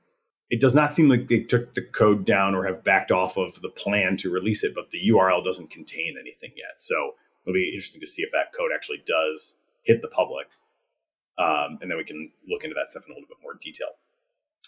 It 0.49 0.61
does 0.61 0.75
not 0.75 0.93
seem 0.93 1.09
like 1.09 1.27
they 1.27 1.39
took 1.39 1.73
the 1.73 1.81
code 1.81 2.25
down 2.25 2.53
or 2.53 2.65
have 2.65 2.83
backed 2.83 3.11
off 3.11 3.37
of 3.37 3.61
the 3.61 3.69
plan 3.69 4.15
to 4.17 4.29
release 4.29 4.63
it, 4.63 4.75
but 4.75 4.91
the 4.91 5.09
URL 5.09 5.43
doesn't 5.43 5.71
contain 5.71 6.15
anything 6.19 6.51
yet. 6.55 6.79
So 6.79 7.15
it'll 7.43 7.55
be 7.55 7.69
interesting 7.69 8.01
to 8.01 8.07
see 8.07 8.21
if 8.21 8.31
that 8.31 8.53
code 8.57 8.71
actually 8.73 9.01
does 9.05 9.57
hit 9.83 10.01
the 10.01 10.07
public. 10.07 10.47
Um, 11.37 11.79
and 11.81 11.89
then 11.89 11.97
we 11.97 12.03
can 12.03 12.31
look 12.47 12.63
into 12.63 12.75
that 12.75 12.91
stuff 12.91 13.03
in 13.05 13.11
a 13.11 13.15
little 13.15 13.27
bit 13.27 13.37
more 13.41 13.55
detail. 13.59 13.89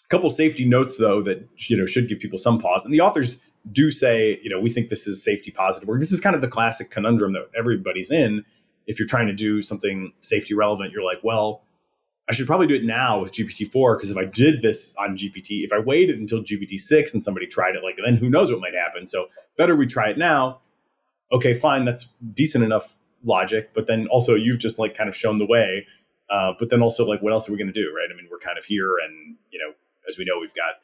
A 0.03 0.07
couple 0.09 0.30
safety 0.30 0.65
notes, 0.65 0.97
though, 0.97 1.22
that 1.22 1.47
you 1.70 1.78
know 1.78 1.86
should 1.86 2.09
give 2.09 2.20
people 2.20 2.38
some 2.38 2.59
pause. 2.59 2.84
And 2.84 2.93
the 2.93 3.01
authors 3.01 3.38
do 3.72 3.91
say, 3.91 4.39
you 4.41 4.49
know, 4.49 4.59
we 4.59 4.70
think 4.70 4.89
this 4.89 5.05
is 5.05 5.24
safety 5.24 5.51
positive, 5.51 5.89
or 5.89 5.99
this 5.99 6.11
is 6.11 6.20
kind 6.20 6.36
of 6.36 6.41
the 6.41 6.47
classic 6.47 6.89
conundrum 6.89 7.34
that 7.34 7.49
everybody's 7.57 8.11
in. 8.11 8.45
If 8.86 8.99
you're 8.99 9.07
trying 9.07 9.28
to 9.28 9.34
do 9.34 9.61
something 9.61 10.13
safety 10.22 10.53
relevant, 10.53 10.93
you're 10.93 11.03
like, 11.03 11.20
well, 11.24 11.63
I 12.30 12.34
should 12.34 12.45
probably 12.45 12.67
do 12.67 12.75
it 12.75 12.84
now 12.84 13.21
with 13.21 13.32
GPT-4 13.32 13.97
because 13.97 14.09
if 14.09 14.17
I 14.17 14.25
did 14.25 14.61
this 14.61 14.93
on 14.95 15.15
GPT, 15.15 15.63
if 15.63 15.71
I 15.71 15.80
waited 15.80 16.19
until 16.19 16.43
GPT-6 16.43 17.13
and 17.13 17.23
somebody 17.23 17.47
tried 17.47 17.75
it, 17.75 17.84
like 17.84 17.97
then 18.03 18.17
who 18.17 18.30
knows 18.30 18.51
what 18.51 18.59
might 18.59 18.75
happen. 18.75 19.05
So 19.05 19.28
better 19.55 19.75
we 19.75 19.86
try 19.86 20.09
it 20.09 20.17
now. 20.17 20.59
Okay, 21.32 21.53
fine, 21.53 21.86
that's 21.86 22.13
decent 22.34 22.65
enough 22.65 22.97
logic, 23.23 23.73
but 23.73 23.88
then 23.88 24.07
also 24.07 24.36
you've 24.36 24.59
just 24.59 24.78
like 24.78 24.93
kind 24.93 25.07
of 25.07 25.15
shown 25.15 25.38
the 25.38 25.45
way. 25.45 25.88
Uh, 26.30 26.51
but 26.59 26.69
then 26.69 26.82
also 26.82 27.05
like 27.05 27.21
what 27.21 27.32
else 27.32 27.47
are 27.47 27.53
we 27.53 27.57
going 27.57 27.71
to 27.71 27.73
do, 27.73 27.93
right? 27.95 28.09
I 28.11 28.15
mean, 28.15 28.28
we're 28.30 28.39
kind 28.39 28.57
of 28.57 28.65
here, 28.65 28.95
and 28.97 29.38
you 29.49 29.59
know, 29.59 29.73
as 30.09 30.17
we 30.17 30.25
know, 30.25 30.38
we've 30.39 30.53
got 30.53 30.75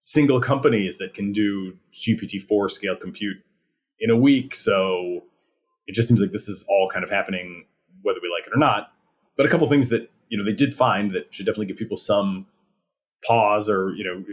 single 0.00 0.40
companies 0.40 0.96
that 0.96 1.12
can 1.12 1.32
do 1.32 1.76
GPT-4 1.92 2.70
scale 2.70 2.96
compute 2.96 3.36
in 3.98 4.08
a 4.08 4.16
week. 4.16 4.54
So 4.54 5.24
it 5.86 5.94
just 5.94 6.08
seems 6.08 6.22
like 6.22 6.30
this 6.30 6.48
is 6.48 6.64
all 6.70 6.88
kind 6.88 7.04
of 7.04 7.10
happening, 7.10 7.66
whether 8.00 8.20
we 8.22 8.30
like 8.34 8.46
it 8.46 8.54
or 8.54 8.58
not 8.58 8.92
but 9.36 9.46
a 9.46 9.48
couple 9.48 9.66
things 9.66 9.88
that 9.88 10.10
you 10.28 10.38
know 10.38 10.44
they 10.44 10.52
did 10.52 10.74
find 10.74 11.10
that 11.12 11.32
should 11.32 11.46
definitely 11.46 11.66
give 11.66 11.78
people 11.78 11.96
some 11.96 12.46
pause 13.26 13.68
or 13.68 13.92
you 13.94 14.04
know 14.04 14.24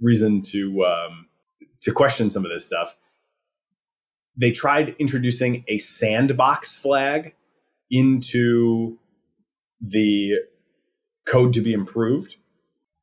reason 0.00 0.42
to 0.42 0.84
um, 0.84 1.26
to 1.82 1.92
question 1.92 2.30
some 2.30 2.44
of 2.44 2.50
this 2.50 2.64
stuff. 2.64 2.96
They 4.36 4.50
tried 4.50 4.90
introducing 4.98 5.64
a 5.66 5.78
sandbox 5.78 6.76
flag 6.76 7.34
into 7.90 8.98
the 9.80 10.32
code 11.26 11.52
to 11.54 11.60
be 11.60 11.72
improved. 11.72 12.36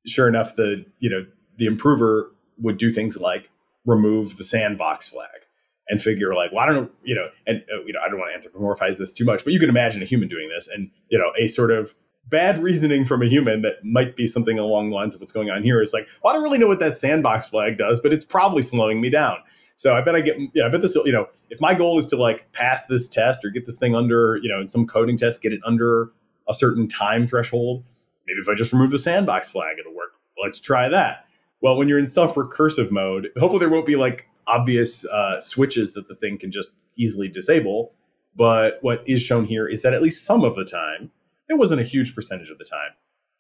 Sure 0.05 0.27
enough, 0.27 0.55
the 0.55 0.85
you 0.99 1.09
know 1.09 1.25
the 1.57 1.65
improver 1.65 2.31
would 2.59 2.77
do 2.77 2.91
things 2.91 3.17
like 3.17 3.49
remove 3.85 4.37
the 4.37 4.43
sandbox 4.43 5.07
flag 5.07 5.45
and 5.89 6.01
figure 6.01 6.33
like, 6.33 6.51
well, 6.51 6.63
I 6.63 6.65
don't 6.67 6.75
know, 6.75 6.89
you 7.03 7.15
know, 7.15 7.27
and 7.45 7.63
uh, 7.73 7.83
you 7.85 7.93
know, 7.93 7.99
I 8.05 8.09
don't 8.09 8.19
want 8.19 8.41
to 8.41 8.49
anthropomorphize 8.49 8.97
this 8.97 9.13
too 9.13 9.25
much, 9.25 9.43
but 9.43 9.53
you 9.53 9.59
can 9.59 9.69
imagine 9.69 10.01
a 10.01 10.05
human 10.05 10.27
doing 10.27 10.49
this, 10.49 10.67
and 10.67 10.89
you 11.09 11.17
know, 11.17 11.31
a 11.39 11.47
sort 11.47 11.71
of 11.71 11.95
bad 12.29 12.57
reasoning 12.57 13.05
from 13.05 13.21
a 13.21 13.25
human 13.25 13.61
that 13.63 13.83
might 13.83 14.15
be 14.15 14.25
something 14.25 14.57
along 14.57 14.89
the 14.89 14.95
lines 14.95 15.13
of 15.13 15.21
what's 15.21 15.31
going 15.31 15.49
on 15.49 15.61
here 15.63 15.81
is 15.81 15.93
like, 15.93 16.07
well, 16.23 16.31
I 16.31 16.35
don't 16.35 16.43
really 16.43 16.57
know 16.57 16.67
what 16.67 16.79
that 16.79 16.97
sandbox 16.97 17.49
flag 17.49 17.77
does, 17.77 17.99
but 17.99 18.13
it's 18.13 18.25
probably 18.25 18.61
slowing 18.61 19.01
me 19.01 19.09
down. 19.09 19.37
So 19.75 19.95
I 19.95 20.01
bet 20.01 20.15
I 20.15 20.21
get, 20.21 20.37
yeah, 20.53 20.65
I 20.65 20.69
bet 20.69 20.81
this, 20.81 20.95
you 20.95 21.11
know, 21.11 21.27
if 21.49 21.59
my 21.59 21.73
goal 21.73 21.97
is 21.97 22.07
to 22.07 22.15
like 22.15 22.51
pass 22.53 22.85
this 22.85 23.07
test 23.07 23.43
or 23.43 23.49
get 23.49 23.65
this 23.65 23.77
thing 23.77 23.95
under, 23.95 24.39
you 24.41 24.49
know, 24.49 24.59
in 24.59 24.67
some 24.67 24.87
coding 24.87 25.17
test, 25.17 25.41
get 25.41 25.51
it 25.51 25.59
under 25.65 26.11
a 26.47 26.53
certain 26.53 26.87
time 26.87 27.27
threshold. 27.27 27.83
Maybe 28.25 28.39
if 28.39 28.47
I 28.47 28.55
just 28.55 28.71
remove 28.71 28.91
the 28.91 28.99
sandbox 28.99 29.49
flag, 29.49 29.77
it'll 29.79 29.95
work. 29.95 30.13
Let's 30.41 30.59
try 30.59 30.87
that. 30.89 31.25
Well, 31.61 31.77
when 31.77 31.87
you're 31.89 31.99
in 31.99 32.07
self 32.07 32.35
recursive 32.35 32.91
mode, 32.91 33.29
hopefully 33.37 33.59
there 33.59 33.69
won't 33.69 33.85
be 33.85 33.95
like 33.95 34.27
obvious 34.47 35.05
uh, 35.05 35.39
switches 35.39 35.93
that 35.93 36.07
the 36.07 36.15
thing 36.15 36.37
can 36.37 36.51
just 36.51 36.75
easily 36.97 37.27
disable. 37.27 37.93
But 38.35 38.79
what 38.81 39.03
is 39.07 39.21
shown 39.21 39.45
here 39.45 39.67
is 39.67 39.81
that 39.83 39.93
at 39.93 40.01
least 40.01 40.25
some 40.25 40.43
of 40.43 40.55
the 40.55 40.65
time, 40.65 41.11
it 41.49 41.57
wasn't 41.57 41.81
a 41.81 41.83
huge 41.83 42.15
percentage 42.15 42.49
of 42.49 42.57
the 42.57 42.65
time, 42.65 42.91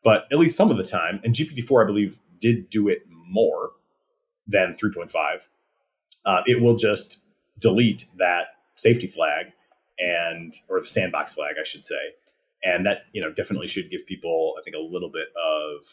but 0.03 0.25
at 0.31 0.37
least 0.37 0.55
some 0.55 0.69
of 0.69 0.77
the 0.77 0.83
time, 0.83 1.19
and 1.23 1.33
GPT-4, 1.33 1.83
I 1.83 1.87
believe, 1.87 2.17
did 2.39 2.69
do 2.69 2.87
it 2.87 3.03
more 3.09 3.71
than 4.45 4.75
3.5. 4.75 5.47
Uh, 6.25 6.41
it 6.45 6.61
will 6.61 6.75
just 6.75 7.17
delete 7.59 8.05
that 8.17 8.47
safety 8.75 9.07
flag 9.07 9.47
and 9.99 10.53
or 10.69 10.79
the 10.79 10.85
sandbox 10.85 11.33
flag, 11.33 11.55
I 11.59 11.63
should 11.63 11.85
say, 11.85 12.13
and 12.63 12.85
that 12.85 13.03
you 13.13 13.21
know 13.21 13.31
definitely 13.31 13.67
should 13.67 13.89
give 13.89 14.05
people, 14.05 14.55
I 14.59 14.63
think, 14.63 14.75
a 14.75 14.79
little 14.79 15.09
bit 15.09 15.27
of 15.37 15.85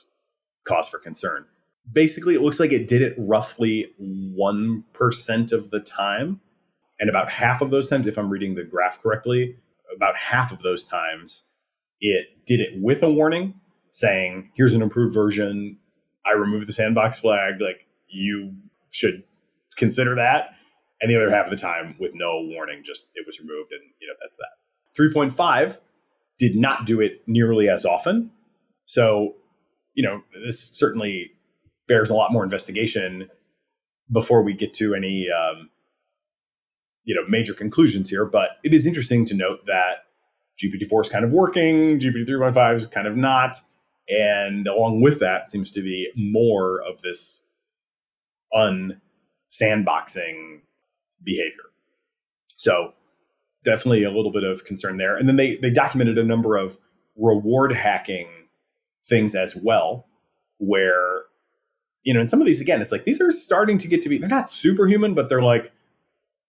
cause 0.65 0.89
for 0.89 0.99
concern. 0.99 1.47
Basically, 1.93 2.35
it 2.35 2.43
looks 2.43 2.61
like 2.61 2.73
it 2.73 2.87
did 2.87 3.03
it 3.03 3.15
roughly 3.19 3.93
one 3.99 4.85
percent 4.93 5.53
of 5.53 5.71
the 5.71 5.81
time, 5.81 6.41
and 6.99 7.09
about 7.09 7.31
half 7.31 7.63
of 7.63 7.71
those 7.71 7.89
times, 7.89 8.07
if 8.07 8.19
I'm 8.19 8.31
reading 8.31 8.55
the 8.55 8.65
graph 8.65 9.03
correctly, 9.03 9.57
about 9.95 10.17
half 10.17 10.53
of 10.53 10.63
those 10.63 10.85
times, 10.85 11.45
it 12.01 12.27
did 12.47 12.61
it 12.61 12.81
with 12.81 13.03
a 13.03 13.11
warning 13.11 13.55
saying, 13.91 14.51
"Here's 14.55 14.75
an 14.75 14.83
improved 14.83 15.15
version. 15.15 15.79
I 16.25 16.33
removed 16.33 16.69
the 16.69 16.73
sandbox 16.73 17.19
flag. 17.19 17.61
Like 17.61 17.87
you 18.09 18.55
should 18.91 19.25
consider 19.77 20.15
that." 20.17 20.55
And 21.01 21.11
the 21.11 21.17
other 21.17 21.31
half 21.31 21.47
of 21.47 21.51
the 21.51 21.57
time, 21.57 21.97
with 21.99 22.15
no 22.15 22.43
warning, 22.43 22.83
just 22.83 23.11
it 23.15 23.27
was 23.27 23.41
removed, 23.41 23.73
and 23.73 23.83
you 24.01 24.07
know 24.07 24.15
that's 24.21 24.37
that. 24.37 24.59
3.5 24.95 25.79
did 26.39 26.57
not 26.57 26.85
do 26.87 27.01
it 27.01 27.23
nearly 27.27 27.69
as 27.69 27.85
often. 27.85 28.31
So, 28.85 29.37
you 29.95 30.03
know, 30.03 30.23
this 30.45 30.61
certainly 30.61 31.33
bears 31.91 32.09
a 32.09 32.15
lot 32.15 32.33
more 32.33 32.45
investigation 32.45 33.29
before 34.11 34.43
we 34.43 34.55
get 34.55 34.73
to 34.75 34.95
any, 34.95 35.29
um, 35.29 35.69
you 37.05 37.15
know, 37.15 37.23
major 37.29 37.53
conclusions 37.53 38.09
here. 38.09 38.25
But 38.25 38.51
it 38.63 38.73
is 38.73 38.87
interesting 38.87 39.27
to 39.27 39.35
note 39.35 39.67
that 39.67 40.05
GPT-4 40.63 41.03
is 41.03 41.09
kind 41.09 41.25
of 41.25 41.33
working, 41.33 41.99
GPT 41.99 42.29
3.5 42.29 42.75
is 42.75 42.87
kind 42.87 43.09
of 43.09 43.17
not. 43.17 43.57
And 44.09 44.69
along 44.69 45.03
with 45.03 45.19
that 45.19 45.49
seems 45.49 45.73
to 45.73 45.83
be 45.83 46.11
more 46.17 46.81
of 46.83 47.03
this 47.03 47.45
unsandboxing 48.55 50.61
behavior. 51.23 51.65
So 52.57 52.95
definitely 53.65 54.05
a 54.05 54.11
little 54.11 54.33
bit 54.33 54.45
of 54.45 54.65
concern 54.65 54.97
there. 54.97 55.17
And 55.17 55.29
then 55.29 55.37
they 55.37 55.57
they 55.57 55.71
documented 55.71 56.19
a 56.19 56.25
number 56.25 56.57
of 56.57 56.79
reward 57.17 57.75
hacking 57.75 58.29
things 59.05 59.35
as 59.35 59.57
well, 59.57 60.07
where 60.59 61.25
you 62.03 62.15
know, 62.15 62.21
and 62.21 62.31
some 62.31 62.41
of 62.41 62.47
these 62.47 62.61
again, 62.61 62.81
it's 62.81 62.93
like 62.93 63.05
these 63.05 63.21
are 63.21 63.31
starting 63.31 63.79
to 63.79 63.89
get 63.89 64.03
to 64.03 64.09
be 64.09 64.19
they're 64.19 64.29
not 64.29 64.49
superhuman, 64.49 65.15
but 65.15 65.29
they're 65.29 65.43
like 65.43 65.73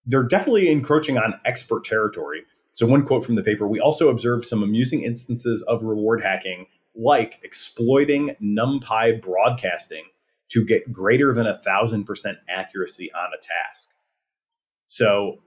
they're 0.06 0.22
definitely 0.22 0.70
encroaching 0.70 1.18
on 1.18 1.34
expert 1.44 1.84
territory. 1.84 2.44
So 2.72 2.86
one 2.86 3.04
quote 3.04 3.24
from 3.24 3.34
the 3.34 3.42
paper, 3.42 3.68
we 3.68 3.80
also 3.80 4.08
observed 4.08 4.44
some 4.44 4.62
amusing 4.62 5.02
instances 5.02 5.62
of 5.62 5.82
reward 5.82 6.22
hacking, 6.22 6.66
like 6.96 7.38
exploiting 7.42 8.34
NumPy 8.42 9.20
broadcasting 9.20 10.04
to 10.48 10.64
get 10.64 10.92
greater 10.92 11.32
than 11.32 11.46
a 11.46 11.54
thousand 11.54 12.04
percent 12.04 12.38
accuracy 12.48 13.12
on 13.12 13.30
a 13.32 13.40
task. 13.40 13.94
So 14.86 15.38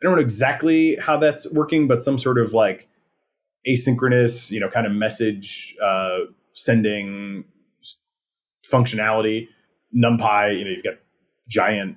I 0.00 0.04
don't 0.04 0.16
know 0.16 0.20
exactly 0.20 0.96
how 0.96 1.16
that's 1.16 1.50
working, 1.52 1.86
but 1.86 2.02
some 2.02 2.18
sort 2.18 2.38
of 2.38 2.52
like 2.52 2.88
asynchronous, 3.66 4.50
you 4.50 4.58
know, 4.58 4.68
kind 4.68 4.86
of 4.86 4.92
message 4.92 5.76
uh, 5.82 6.18
sending 6.52 7.44
functionality. 8.72 9.48
NumPy, 9.94 10.58
you 10.58 10.64
know, 10.64 10.70
you've 10.70 10.82
got 10.82 10.94
giant 11.48 11.96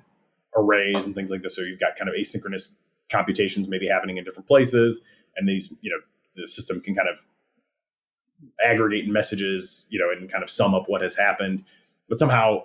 arrays 0.56 1.04
and 1.04 1.14
things 1.14 1.30
like 1.30 1.42
this. 1.42 1.56
So 1.56 1.62
you've 1.62 1.80
got 1.80 1.96
kind 1.96 2.08
of 2.08 2.14
asynchronous 2.14 2.74
computations 3.10 3.68
maybe 3.68 3.86
happening 3.86 4.16
in 4.16 4.24
different 4.24 4.46
places. 4.46 5.00
And 5.36 5.48
these, 5.48 5.72
you 5.80 5.90
know, 5.90 5.98
the 6.34 6.46
system 6.46 6.80
can 6.80 6.94
kind 6.94 7.08
of 7.08 7.24
aggregate 8.64 9.08
messages, 9.08 9.86
you 9.88 9.98
know, 9.98 10.10
and 10.10 10.30
kind 10.30 10.42
of 10.42 10.50
sum 10.50 10.74
up 10.74 10.84
what 10.88 11.02
has 11.02 11.16
happened. 11.16 11.64
But 12.08 12.18
somehow 12.18 12.64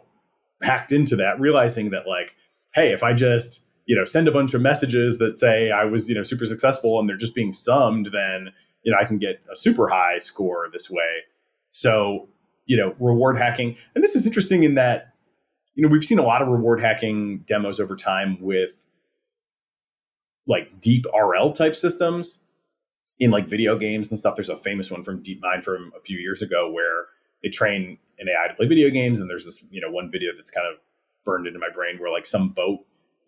hacked 0.62 0.92
into 0.92 1.16
that, 1.18 1.40
realizing 1.40 1.90
that 1.92 2.08
like, 2.08 2.36
hey, 2.74 2.92
if 2.92 3.04
I 3.04 3.14
just 3.14 3.66
you 3.86 3.96
know 3.96 4.06
send 4.06 4.28
a 4.28 4.32
bunch 4.32 4.54
of 4.54 4.62
messages 4.62 5.18
that 5.18 5.36
say 5.36 5.72
I 5.72 5.86
was 5.86 6.08
you 6.08 6.16
know 6.16 6.24
super 6.24 6.46
successful 6.46 7.00
and 7.00 7.10
they're 7.10 7.18
just 7.18 7.36
being 7.36 7.54
summed, 7.54 8.08
then 8.08 8.52
you 8.84 8.92
know 8.92 8.98
I 9.00 9.06
can 9.06 9.18
get 9.18 9.42
a 9.52 9.56
super 9.56 9.88
high 9.88 10.18
score 10.18 10.70
this 10.72 10.90
way. 10.90 11.24
So 11.72 12.30
you 12.72 12.78
know 12.78 12.96
reward 13.00 13.38
hacking, 13.38 13.76
and 13.94 14.04
this 14.04 14.16
is 14.16 14.26
interesting 14.26 14.64
in 14.64 14.76
that 14.76 15.14
you 15.76 15.84
know 15.84 15.90
we've 15.90 16.04
seen 16.04 16.20
a 16.20 16.24
lot 16.24 16.42
of 16.42 16.48
reward 16.48 16.80
hacking 16.80 17.40
demos 17.46 17.80
over 17.80 17.96
time 17.96 18.38
with 18.40 18.86
like 20.48 20.80
deep 20.80 21.06
RL 21.14 21.52
type 21.52 21.76
systems 21.76 22.46
in 23.20 23.30
like 23.30 23.48
video 23.48 23.78
games 23.78 24.10
and 24.10 24.18
stuff. 24.18 24.36
There's 24.36 24.50
a 24.50 24.56
famous 24.56 24.90
one 24.90 25.04
from 25.04 25.22
DeepMind 25.22 25.64
from 25.64 25.92
a 25.98 26.02
few 26.02 26.18
years 26.18 26.42
ago 26.42 26.72
where 26.72 27.08
they 27.44 27.50
train 27.50 27.98
an 28.20 28.28
AI 28.30 28.48
to 28.48 28.54
play 28.54 28.68
video 28.68 28.90
games, 28.90 29.20
and 29.20 29.30
there's 29.30 29.44
this 29.44 29.62
you 29.70 29.82
know 29.82 29.92
one 29.92 30.10
video 30.10 30.32
that's 30.34 30.52
kind 30.52 30.68
of 30.72 30.80
burned 31.26 31.46
into 31.48 31.60
my 31.60 31.70
brain 31.70 31.98
where 32.00 32.12
like 32.12 32.26
some 32.26 32.50
boat 32.50 32.80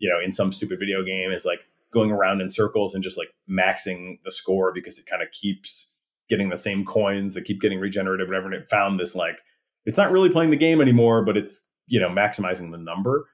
you 0.04 0.10
know, 0.10 0.20
in 0.22 0.34
some 0.34 0.52
stupid 0.52 0.80
video 0.80 1.02
game 1.02 1.32
is 1.32 1.46
like 1.46 1.66
going 1.92 2.12
around 2.12 2.42
in 2.42 2.50
circles 2.50 2.94
and 2.94 3.02
just 3.02 3.18
like 3.18 3.30
maxing 3.50 4.20
the 4.26 4.32
score 4.32 4.74
because 4.74 5.00
it 5.00 5.06
kind 5.06 5.24
of 5.24 5.32
keeps 5.32 5.93
getting 6.34 6.50
the 6.50 6.58
same 6.58 6.84
coins 6.84 7.36
that 7.36 7.46
keep 7.46 7.62
getting 7.62 7.80
regenerated, 7.80 8.28
whatever. 8.28 8.48
And 8.48 8.56
it 8.56 8.68
found 8.68 9.00
this 9.00 9.16
like, 9.16 9.38
it's 9.86 9.98
not 9.98 10.12
really 10.12 10.30
playing 10.30 10.50
the 10.50 10.58
game 10.58 10.82
anymore, 10.82 11.24
but 11.24 11.38
it's, 11.38 11.70
you 11.86 12.00
know, 12.00 12.10
maximizing 12.10 12.72
the 12.72 12.78
number. 12.80 13.28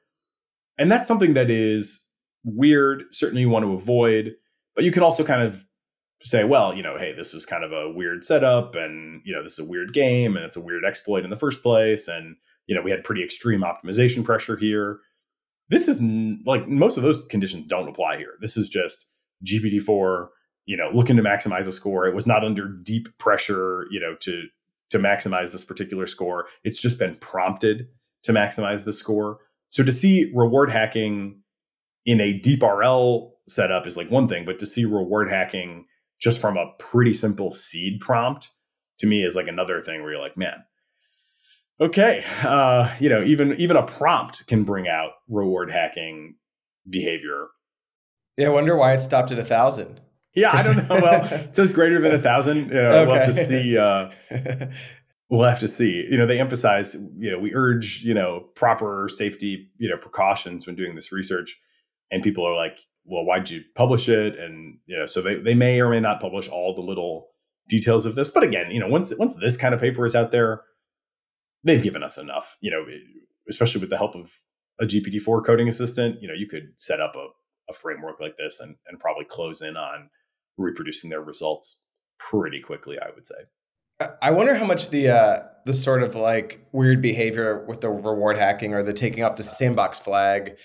And 0.78 0.92
that's 0.92 1.08
something 1.08 1.34
that 1.36 1.50
is 1.50 2.06
weird. 2.44 3.04
Certainly 3.12 3.44
you 3.44 3.50
want 3.50 3.64
to 3.64 3.72
avoid, 3.72 4.36
but 4.76 4.84
you 4.84 4.92
can 4.92 5.02
also 5.02 5.24
kind 5.24 5.42
of 5.42 5.64
say, 6.22 6.44
well, 6.44 6.76
you 6.76 6.84
know, 6.84 6.98
hey, 6.98 7.14
this 7.14 7.32
was 7.34 7.46
kind 7.46 7.64
of 7.64 7.72
a 7.72 7.90
weird 7.90 8.26
setup 8.26 8.76
and, 8.76 9.22
you 9.24 9.34
know, 9.34 9.42
this 9.42 9.54
is 9.54 9.60
a 9.60 9.70
weird 9.70 9.94
game 9.94 10.36
and 10.36 10.44
it's 10.44 10.58
a 10.58 10.62
weird 10.62 10.84
exploit 10.84 11.24
in 11.24 11.30
the 11.30 11.38
first 11.38 11.64
place. 11.64 12.10
And, 12.10 12.36
you 12.68 12.76
know, 12.76 12.82
we 12.82 12.92
had 12.92 13.06
pretty 13.06 13.24
extreme 13.24 13.62
optimization 13.62 14.26
pressure 14.26 14.58
here. 14.58 15.00
This 15.70 15.88
is 15.88 16.02
n- 16.02 16.44
like 16.46 16.68
most 16.68 16.98
of 16.98 17.04
those 17.04 17.26
conditions 17.26 17.68
don't 17.68 17.88
apply 17.88 18.18
here. 18.18 18.34
This 18.42 18.58
is 18.58 18.68
just 18.68 19.06
GPT-4, 19.46 20.28
you 20.70 20.78
know, 20.78 20.92
looking 20.94 21.16
to 21.16 21.24
maximize 21.24 21.66
a 21.66 21.72
score. 21.72 22.06
It 22.06 22.14
was 22.14 22.28
not 22.28 22.46
under 22.46 22.68
deep 22.68 23.08
pressure, 23.18 23.88
you 23.90 24.00
know, 24.00 24.16
to 24.20 24.44
to 24.92 25.00
maximize 25.00 25.52
this 25.52 25.64
particular 25.64 26.06
score. 26.06 26.46
It's 26.64 26.78
just 26.78 27.00
been 27.00 27.16
prompted 27.16 27.88
to 28.22 28.32
maximize 28.32 28.86
the 28.86 28.94
score. 28.94 29.40
So 29.70 29.84
to 29.84 29.92
see 29.92 30.32
reward 30.32 30.70
hacking 30.70 31.42
in 32.06 32.22
a 32.22 32.34
deep 32.34 32.62
RL 32.62 33.34
setup 33.48 33.88
is 33.88 33.98
like 33.98 34.12
one 34.12 34.28
thing, 34.28 34.46
but 34.46 34.60
to 34.60 34.68
see 34.68 34.86
reward 34.86 35.28
hacking 35.28 35.86
just 36.20 36.40
from 36.40 36.56
a 36.56 36.72
pretty 36.78 37.14
simple 37.14 37.50
seed 37.50 38.00
prompt 38.00 38.52
to 39.00 39.08
me 39.08 39.24
is 39.24 39.34
like 39.34 39.48
another 39.48 39.80
thing 39.80 40.04
where 40.04 40.12
you're 40.12 40.22
like, 40.22 40.38
man, 40.38 40.64
okay, 41.82 42.24
uh, 42.44 42.94
you 43.00 43.10
know, 43.10 43.24
even 43.24 43.54
even 43.54 43.76
a 43.76 43.88
prompt 43.88 44.46
can 44.46 44.66
bring 44.66 44.88
out 44.88 45.14
reward 45.28 45.72
hacking 45.72 46.36
behavior. 46.88 47.48
Yeah, 48.38 48.48
I 48.48 48.52
wonder 48.52 48.76
why 48.76 48.94
it 48.94 49.00
stopped 49.00 49.32
at 49.32 49.40
a 49.40 49.44
thousand. 49.44 50.02
Yeah, 50.36 50.52
I 50.54 50.64
don't 50.64 50.78
know. 50.78 50.96
Well, 51.02 51.26
it 51.32 51.56
says 51.56 51.72
greater 51.72 52.00
than 52.00 52.14
a 52.14 52.20
thousand. 52.20 52.70
You 52.70 52.74
know, 52.74 52.92
okay. 52.92 53.06
We'll 53.06 53.16
have 53.16 53.26
to 53.26 53.34
see. 53.34 53.78
Uh, 53.78 54.10
we'll 55.30 55.48
have 55.48 55.60
to 55.60 55.68
see. 55.68 56.06
You 56.10 56.18
know, 56.18 56.26
they 56.26 56.40
emphasize. 56.40 56.96
You 57.18 57.32
know, 57.32 57.40
we 57.40 57.54
urge 57.54 58.04
you 58.04 58.14
know 58.14 58.46
proper 58.56 59.08
safety 59.10 59.70
you 59.78 59.90
know 59.90 59.98
precautions 59.98 60.68
when 60.68 60.76
doing 60.76 60.96
this 60.96 61.12
research, 61.12 61.60
and 62.12 62.24
people 62.24 62.46
are 62.46 62.56
like, 62.56 62.80
well, 63.06 63.26
why'd 63.26 63.50
you 63.50 63.64
publish 63.76 64.08
it? 64.08 64.38
And 64.38 64.78
you 64.86 64.98
know, 64.98 65.06
so 65.06 65.22
they 65.22 65.36
they 65.36 65.56
may 65.56 65.82
or 65.82 65.90
may 65.90 66.00
not 66.00 66.22
publish 66.22 66.48
all 66.48 66.74
the 66.74 66.82
little 66.82 67.30
details 67.68 68.06
of 68.06 68.16
this. 68.16 68.30
But 68.30 68.44
again, 68.44 68.72
you 68.72 68.80
know, 68.80 68.88
once 68.88 69.14
once 69.18 69.36
this 69.36 69.58
kind 69.58 69.74
of 69.74 69.80
paper 69.80 70.06
is 70.06 70.16
out 70.16 70.32
there, 70.32 70.62
they've 71.64 71.84
given 71.84 72.04
us 72.04 72.18
enough, 72.18 72.58
you 72.62 72.72
know, 72.72 72.86
especially 73.50 73.82
with 73.82 73.90
the 73.90 73.98
help 73.98 74.16
of 74.16 74.40
a 74.80 74.86
GPT-4 74.86 75.46
coding 75.46 75.68
assistant, 75.68 76.22
you 76.22 76.28
know, 76.28 76.34
you 76.34 76.48
could 76.48 76.70
set 76.76 77.02
up 77.02 77.16
a, 77.16 77.28
a 77.70 77.74
framework 77.74 78.20
like 78.20 78.38
this 78.38 78.60
and, 78.60 78.76
and 78.88 79.00
probably 79.00 79.26
close 79.26 79.62
in 79.62 79.76
on 79.76 80.10
reproducing 80.60 81.10
their 81.10 81.22
results 81.22 81.82
pretty 82.20 82.60
quickly, 82.60 82.98
I 83.00 83.10
would 83.16 83.26
say. 83.26 83.36
I 84.22 84.32
wonder 84.32 84.56
how 84.56 84.66
much 84.66 84.92
the 84.92 85.10
uh, 85.10 85.44
the 85.66 85.74
sort 85.74 86.04
of 86.04 86.16
like 86.16 86.66
weird 86.72 87.02
behavior 87.02 87.66
with 87.68 87.82
the 87.82 87.90
reward 87.90 88.38
hacking 88.38 88.74
or 88.74 88.82
the 88.82 88.94
taking 88.94 89.24
off 89.24 89.36
the 89.36 89.44
sandbox 89.44 90.00
flag 90.00 90.58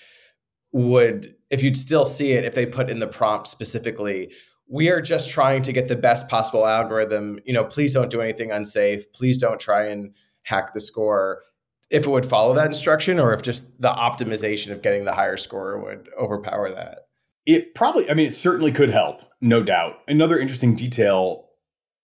would, 0.71 1.35
if 1.49 1.61
you'd 1.61 1.77
still 1.77 2.05
see 2.05 2.33
it, 2.33 2.45
if 2.45 2.55
they 2.55 2.65
put 2.65 2.89
in 2.89 2.99
the 2.99 3.07
prompt 3.07 3.47
specifically, 3.47 4.33
we 4.69 4.89
are 4.89 5.01
just 5.01 5.29
trying 5.29 5.61
to 5.63 5.73
get 5.73 5.87
the 5.87 5.95
best 5.95 6.29
possible 6.29 6.65
algorithm. 6.65 7.39
You 7.45 7.53
know, 7.53 7.65
please 7.65 7.93
don't 7.93 8.09
do 8.09 8.21
anything 8.21 8.51
unsafe. 8.51 9.11
Please 9.13 9.37
don't 9.37 9.59
try 9.59 9.87
and 9.87 10.13
hack 10.43 10.73
the 10.73 10.79
score 10.79 11.43
if 11.89 12.05
it 12.05 12.09
would 12.09 12.25
follow 12.25 12.53
that 12.55 12.67
instruction 12.67 13.19
or 13.19 13.33
if 13.33 13.41
just 13.41 13.79
the 13.81 13.89
optimization 13.91 14.71
of 14.71 14.81
getting 14.81 15.05
the 15.05 15.13
higher 15.13 15.37
score 15.37 15.79
would 15.79 16.09
overpower 16.19 16.71
that. 16.71 17.04
It 17.45 17.75
probably, 17.75 18.09
I 18.09 18.13
mean, 18.13 18.27
it 18.27 18.33
certainly 18.33 18.71
could 18.71 18.89
help, 18.89 19.21
no 19.39 19.63
doubt. 19.63 19.99
Another 20.07 20.39
interesting 20.39 20.75
detail 20.75 21.49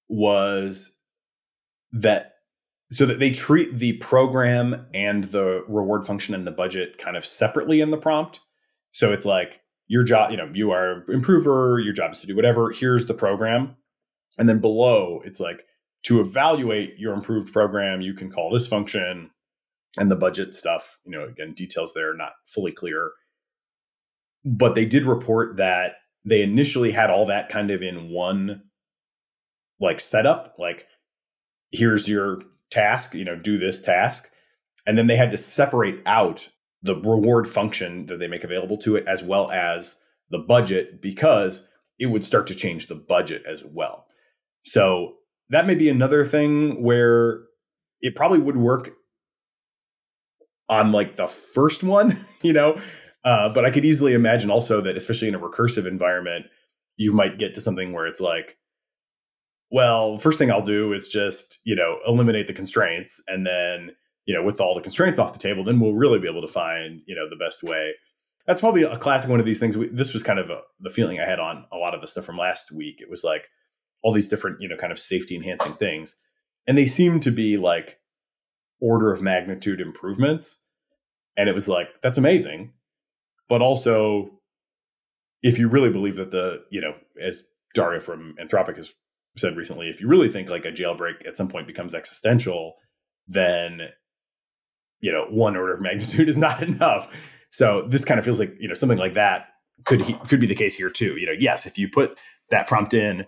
was 0.08 0.98
that 1.92 2.36
so 2.92 3.06
that 3.06 3.20
they 3.20 3.32
treat 3.32 3.78
the 3.78 3.94
program 3.94 4.86
and 4.94 5.24
the 5.26 5.64
reward 5.68 6.04
function 6.04 6.36
and 6.36 6.46
the 6.46 6.52
budget 6.52 6.98
kind 6.98 7.16
of 7.16 7.26
separately 7.26 7.80
in 7.80 7.90
the 7.90 7.98
prompt. 7.98 8.42
So 8.92 9.14
it's 9.14 9.26
like 9.26 9.62
your 9.88 10.04
job, 10.04 10.32
you 10.32 10.38
know, 10.38 10.50
you 10.54 10.72
are 10.72 11.10
improver, 11.10 11.80
your 11.80 11.94
job 11.94 12.12
is 12.12 12.20
to 12.22 12.28
do 12.28 12.36
whatever. 12.36 12.70
Here's 12.70 13.06
the 13.06 13.14
program. 13.14 13.78
And 14.38 14.48
then 14.48 14.60
below, 14.60 15.22
it's 15.24 15.40
like 15.40 15.64
to 16.04 16.20
evaluate 16.20 16.98
your 16.98 17.14
improved 17.14 17.54
program, 17.54 18.02
you 18.02 18.14
can 18.14 18.30
call 18.30 18.50
this 18.50 18.68
function 18.68 19.32
and 19.98 20.12
the 20.12 20.16
budget 20.16 20.54
stuff, 20.54 21.00
you 21.06 21.12
know, 21.12 21.26
again, 21.26 21.54
details 21.54 21.94
there 21.94 22.16
not 22.16 22.34
fully 22.46 22.72
clear. 22.72 23.12
But 24.44 24.76
they 24.76 24.86
did 24.86 25.04
report 25.04 25.58
that 25.58 25.94
they 26.26 26.42
initially 26.42 26.92
had 26.92 27.10
all 27.10 27.26
that 27.26 27.50
kind 27.50 27.72
of 27.72 27.82
in 27.82 28.10
one 28.10 28.64
like 29.80 30.00
setup, 30.00 30.56
like 30.60 30.86
here's 31.72 32.08
your 32.08 32.42
task, 32.70 33.14
you 33.14 33.26
know, 33.26 33.36
do 33.36 33.58
this 33.58 33.82
task. 33.82 34.30
And 34.86 34.98
then 34.98 35.08
they 35.08 35.16
had 35.16 35.32
to 35.32 35.38
separate 35.38 36.02
out 36.06 36.50
the 36.84 36.96
reward 36.96 37.48
function 37.48 38.08
that 38.08 38.20
they 38.20 38.28
make 38.28 38.44
available 38.44 38.78
to 38.78 38.96
it 38.96 39.08
as 39.08 39.22
well 39.22 39.52
as 39.52 39.98
the 40.30 40.40
budget 40.40 41.02
because 41.02 41.68
it 42.00 42.08
would 42.08 42.24
start 42.24 42.48
to 42.48 42.56
change 42.56 42.88
the 42.88 42.96
budget 42.96 43.44
as 43.46 43.64
well. 43.64 44.06
So 44.64 45.16
that 45.50 45.68
may 45.68 45.76
be 45.76 45.90
another 45.90 46.26
thing 46.26 46.82
where 46.82 47.42
it 48.02 48.16
probably 48.16 48.40
would 48.40 48.58
work 48.58 48.92
on 50.70 50.92
like 50.92 51.16
the 51.16 51.28
first 51.28 51.84
one, 51.84 52.18
you 52.42 52.54
know, 52.54 52.82
uh, 53.24 53.50
but 53.50 53.66
I 53.66 53.72
could 53.72 53.86
easily 53.86 54.14
imagine 54.14 54.50
also 54.50 54.82
that, 54.82 54.98
especially 54.98 55.28
in 55.28 55.36
a 55.36 55.40
recursive 55.40 55.86
environment, 55.86 56.48
you 56.98 57.14
might 57.14 57.38
get 57.38 57.54
to 57.54 57.62
something 57.62 57.94
where 57.94 58.08
it's 58.08 58.22
like, 58.22 58.58
well, 59.70 60.18
first 60.18 60.38
thing 60.38 60.52
I'll 60.52 60.62
do 60.62 60.92
is 60.94 61.08
just, 61.08 61.60
you 61.64 61.76
know, 61.76 62.00
eliminate 62.06 62.48
the 62.48 62.54
constraints. 62.54 63.24
And 63.28 63.46
then, 63.46 63.92
you 64.26 64.36
know, 64.36 64.44
with 64.44 64.60
all 64.60 64.76
the 64.76 64.82
constraints 64.82 65.20
off 65.20 65.34
the 65.34 65.40
table, 65.40 65.64
then 65.64 65.80
we'll 65.80 65.94
really 65.94 66.20
be 66.20 66.28
able 66.28 66.42
to 66.42 66.48
find, 66.48 67.02
you 67.06 67.16
know, 67.16 67.30
the 67.30 67.36
best 67.36 67.64
way. 67.64 67.94
That's 68.48 68.60
probably 68.60 68.84
a 68.84 68.98
classic 68.98 69.30
one 69.30 69.40
of 69.40 69.46
these 69.46 69.60
things. 69.60 69.78
We, 69.78 69.88
this 69.88 70.14
was 70.14 70.24
kind 70.24 70.40
of 70.40 70.50
a, 70.50 70.62
the 70.80 70.90
feeling 70.90 71.20
I 71.20 71.30
had 71.30 71.40
on 71.40 71.66
a 71.72 71.78
lot 71.78 71.94
of 71.94 72.02
the 72.02 72.08
stuff 72.08 72.26
from 72.26 72.38
last 72.38 72.72
week. 72.72 73.02
It 73.02 73.10
was 73.10 73.24
like 73.24 73.50
all 74.02 74.12
these 74.12 74.30
different, 74.30 74.62
you 74.62 74.68
know, 74.68 74.78
kind 74.78 74.92
of 74.92 75.00
safety 75.00 75.36
enhancing 75.36 75.74
things. 75.74 76.18
And 76.68 76.78
they 76.78 76.86
seem 76.86 77.20
to 77.22 77.32
be 77.32 77.56
like 77.56 78.00
order 78.82 79.12
of 79.12 79.22
magnitude 79.22 79.80
improvements. 79.80 80.64
And 81.38 81.48
it 81.48 81.54
was 81.54 81.70
like, 81.70 81.88
that's 82.02 82.18
amazing 82.18 82.74
but 83.52 83.62
also 83.62 84.30
if 85.44 85.60
you 85.60 85.68
really 85.68 85.90
believe 85.90 86.16
that 86.16 86.32
the 86.32 86.64
you 86.72 86.80
know 86.80 86.94
as 87.22 87.46
Dario 87.76 88.00
from 88.00 88.34
anthropic 88.42 88.78
has 88.78 88.94
said 89.36 89.58
recently 89.58 89.90
if 89.90 90.00
you 90.00 90.08
really 90.08 90.30
think 90.30 90.50
like 90.50 90.64
a 90.64 90.72
jailbreak 90.72 91.28
at 91.28 91.36
some 91.36 91.50
point 91.50 91.68
becomes 91.68 91.94
existential 91.94 92.76
then 93.28 93.82
you 95.02 95.12
know 95.12 95.26
one 95.30 95.58
order 95.58 95.74
of 95.74 95.82
magnitude 95.82 96.30
is 96.30 96.38
not 96.38 96.64
enough. 96.70 97.14
So 97.50 97.86
this 97.90 98.06
kind 98.06 98.18
of 98.18 98.24
feels 98.24 98.40
like 98.40 98.56
you 98.58 98.70
know 98.70 98.74
something 98.74 98.98
like 98.98 99.16
that 99.16 99.48
could 99.84 100.02
he, 100.02 100.14
could 100.14 100.40
be 100.40 100.48
the 100.48 100.56
case 100.56 100.74
here 100.74 100.90
too. 100.90 101.20
You 101.20 101.26
know 101.26 101.36
yes 101.38 101.66
if 101.66 101.78
you 101.78 101.90
put 101.90 102.18
that 102.52 102.68
prompt 102.68 102.94
in 102.94 103.26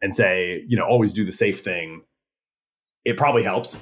and 0.00 0.14
say 0.14 0.64
you 0.68 0.78
know 0.78 0.86
always 0.86 1.12
do 1.12 1.22
the 1.22 1.32
safe 1.32 1.60
thing 1.60 2.00
it 3.04 3.18
probably 3.18 3.42
helps. 3.42 3.78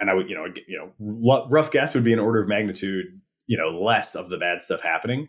And 0.00 0.10
i 0.10 0.14
would 0.14 0.28
you 0.28 0.34
know 0.34 0.46
you 0.66 0.78
know 0.78 1.46
rough 1.48 1.70
guess 1.70 1.94
would 1.94 2.02
be 2.02 2.12
an 2.12 2.18
order 2.18 2.42
of 2.42 2.48
magnitude 2.48 3.06
you 3.48 3.56
know 3.56 3.70
less 3.70 4.14
of 4.14 4.30
the 4.30 4.38
bad 4.38 4.62
stuff 4.62 4.80
happening. 4.82 5.26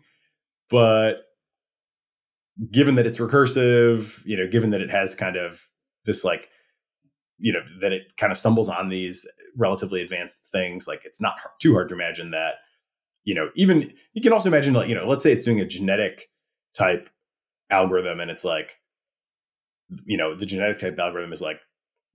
But 0.68 1.24
given 2.70 2.94
that 2.96 3.06
it's 3.06 3.18
recursive 3.18 4.24
you 4.26 4.36
know 4.36 4.46
given 4.46 4.70
that 4.70 4.80
it 4.80 4.90
has 4.90 5.14
kind 5.14 5.36
of 5.36 5.68
this 6.04 6.24
like 6.24 6.48
you 7.38 7.52
know 7.52 7.60
that 7.80 7.92
it 7.92 8.16
kind 8.16 8.30
of 8.30 8.36
stumbles 8.36 8.68
on 8.68 8.88
these 8.88 9.26
relatively 9.56 10.02
advanced 10.02 10.50
things 10.52 10.86
like 10.86 11.04
it's 11.04 11.20
not 11.20 11.36
too 11.60 11.72
hard 11.72 11.88
to 11.88 11.94
imagine 11.94 12.30
that 12.30 12.56
you 13.24 13.34
know 13.34 13.48
even 13.54 13.92
you 14.12 14.20
can 14.20 14.32
also 14.32 14.48
imagine 14.48 14.74
like 14.74 14.88
you 14.88 14.94
know 14.94 15.06
let's 15.06 15.22
say 15.22 15.32
it's 15.32 15.44
doing 15.44 15.60
a 15.60 15.66
genetic 15.66 16.28
type 16.74 17.08
algorithm 17.70 18.20
and 18.20 18.30
it's 18.30 18.44
like 18.44 18.76
you 20.04 20.16
know 20.16 20.34
the 20.34 20.46
genetic 20.46 20.78
type 20.78 20.98
algorithm 20.98 21.32
is 21.32 21.40
like 21.40 21.60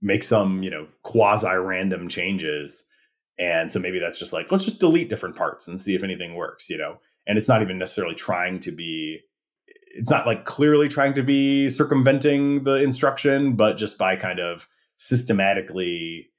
make 0.00 0.22
some 0.22 0.62
you 0.62 0.70
know 0.70 0.86
quasi 1.02 1.48
random 1.48 2.08
changes 2.08 2.84
and 3.38 3.70
so 3.70 3.78
maybe 3.78 3.98
that's 3.98 4.18
just 4.18 4.32
like, 4.32 4.50
let's 4.50 4.64
just 4.64 4.80
delete 4.80 5.10
different 5.10 5.36
parts 5.36 5.68
and 5.68 5.78
see 5.78 5.94
if 5.94 6.02
anything 6.02 6.34
works, 6.34 6.70
you 6.70 6.78
know? 6.78 6.98
And 7.26 7.38
it's 7.38 7.48
not 7.48 7.62
even 7.62 7.78
necessarily 7.78 8.14
trying 8.14 8.60
to 8.60 8.70
be, 8.72 9.20
it's 9.94 10.10
not 10.10 10.26
like 10.26 10.44
clearly 10.44 10.88
trying 10.88 11.14
to 11.14 11.22
be 11.22 11.68
circumventing 11.68 12.64
the 12.64 12.76
instruction, 12.76 13.56
but 13.56 13.76
just 13.76 13.98
by 13.98 14.16
kind 14.16 14.38
of 14.38 14.68
systematically 14.98 16.30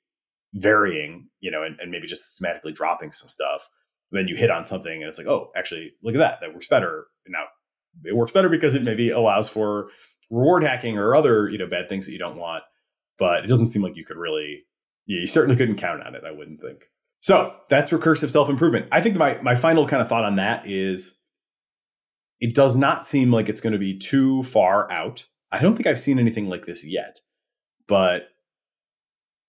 varying, 0.53 1.27
you 1.39 1.51
know, 1.51 1.63
and, 1.63 1.79
and 1.79 1.91
maybe 1.91 2.07
just 2.07 2.25
systematically 2.25 2.71
dropping 2.71 3.11
some 3.11 3.29
stuff. 3.29 3.69
Then 4.11 4.27
you 4.27 4.35
hit 4.35 4.49
on 4.49 4.63
something 4.63 4.93
and 4.93 5.03
it's 5.03 5.17
like, 5.17 5.27
oh, 5.27 5.51
actually, 5.55 5.91
look 6.01 6.15
at 6.15 6.19
that. 6.19 6.39
That 6.41 6.53
works 6.53 6.67
better. 6.67 7.07
Now 7.27 7.45
it 8.05 8.15
works 8.15 8.31
better 8.31 8.49
because 8.49 8.73
it 8.73 8.83
maybe 8.83 9.09
allows 9.09 9.49
for 9.49 9.89
reward 10.29 10.63
hacking 10.63 10.97
or 10.97 11.15
other, 11.15 11.49
you 11.49 11.57
know, 11.57 11.67
bad 11.67 11.89
things 11.89 12.05
that 12.05 12.13
you 12.13 12.19
don't 12.19 12.37
want. 12.37 12.63
But 13.19 13.43
it 13.43 13.47
doesn't 13.47 13.67
seem 13.67 13.81
like 13.81 13.97
you 13.97 14.05
could 14.05 14.17
really 14.17 14.63
you 15.07 15.25
certainly 15.25 15.55
couldn't 15.55 15.77
count 15.77 16.05
on 16.05 16.13
it, 16.13 16.23
I 16.25 16.31
wouldn't 16.31 16.61
think. 16.61 16.89
So 17.19 17.55
that's 17.69 17.89
recursive 17.89 18.29
self 18.29 18.49
improvement. 18.49 18.87
I 18.91 19.01
think 19.01 19.17
my, 19.17 19.39
my 19.41 19.55
final 19.55 19.87
kind 19.87 20.01
of 20.01 20.07
thought 20.07 20.25
on 20.25 20.35
that 20.35 20.67
is 20.67 21.19
it 22.39 22.53
does 22.53 22.75
not 22.75 23.03
seem 23.03 23.31
like 23.31 23.49
it's 23.49 23.61
going 23.61 23.73
to 23.73 23.79
be 23.79 23.97
too 23.97 24.43
far 24.43 24.91
out. 24.91 25.25
I 25.51 25.59
don't 25.59 25.75
think 25.75 25.87
I've 25.87 25.97
seen 25.97 26.19
anything 26.19 26.47
like 26.47 26.65
this 26.65 26.85
yet. 26.85 27.21
But 27.87 28.29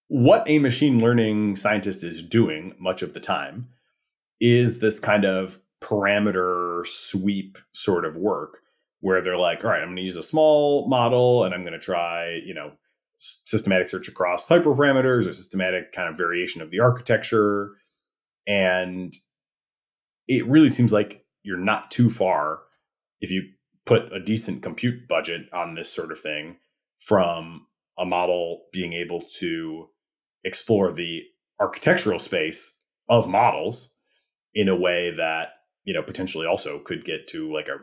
what 0.07 0.49
a 0.49 0.59
machine 0.59 1.01
learning 1.01 1.57
scientist 1.57 2.03
is 2.03 2.23
doing 2.23 2.75
much 2.79 3.03
of 3.03 3.13
the 3.13 3.21
time 3.21 3.69
is 4.41 4.79
this 4.79 4.99
kind 4.99 5.25
of 5.25 5.59
parameter 5.83 6.87
sweep 6.87 7.59
sort 7.73 8.05
of 8.05 8.17
work 8.17 8.61
where 9.01 9.21
they're 9.21 9.39
like, 9.39 9.65
all 9.65 9.71
right, 9.71 9.81
I'm 9.81 9.89
going 9.89 9.97
to 9.97 10.03
use 10.03 10.17
a 10.17 10.23
small 10.23 10.89
model 10.89 11.45
and 11.45 11.55
I'm 11.55 11.63
going 11.63 11.73
to 11.73 11.79
try, 11.79 12.41
you 12.45 12.55
know, 12.55 12.73
systematic 13.19 13.89
search 13.89 14.09
across 14.09 14.49
hyperparameters 14.49 15.29
or 15.29 15.33
systematic 15.33 15.93
kind 15.93 16.09
of 16.09 16.17
variation 16.17 16.63
of 16.63 16.71
the 16.71 16.81
architecture. 16.81 17.73
And 18.47 19.13
it 20.27 20.47
really 20.47 20.69
seems 20.69 20.93
like 20.93 21.25
you're 21.43 21.59
not 21.59 21.91
too 21.91 22.09
far 22.09 22.61
if 23.21 23.31
you 23.31 23.43
put 23.87 24.13
a 24.13 24.21
decent 24.21 24.63
compute 24.63 25.09
budget 25.09 25.43
on 25.53 25.75
this 25.75 25.93
sort 25.93 26.13
of 26.13 26.19
thing 26.19 26.57
from 27.01 27.67
a 27.99 28.05
model 28.05 28.67
being 28.73 28.93
able 28.93 29.21
to 29.21 29.89
explore 30.45 30.93
the 30.93 31.23
architectural 31.61 32.19
space 32.19 32.77
of 33.09 33.29
models 33.29 33.95
in 34.55 34.69
a 34.69 34.77
way 34.77 35.11
that 35.11 35.49
you 35.85 35.95
know 35.95 36.03
potentially 36.03 36.47
also 36.47 36.79
could 36.81 37.05
get 37.05 37.27
to 37.27 37.53
like 37.53 37.67
a 37.67 37.77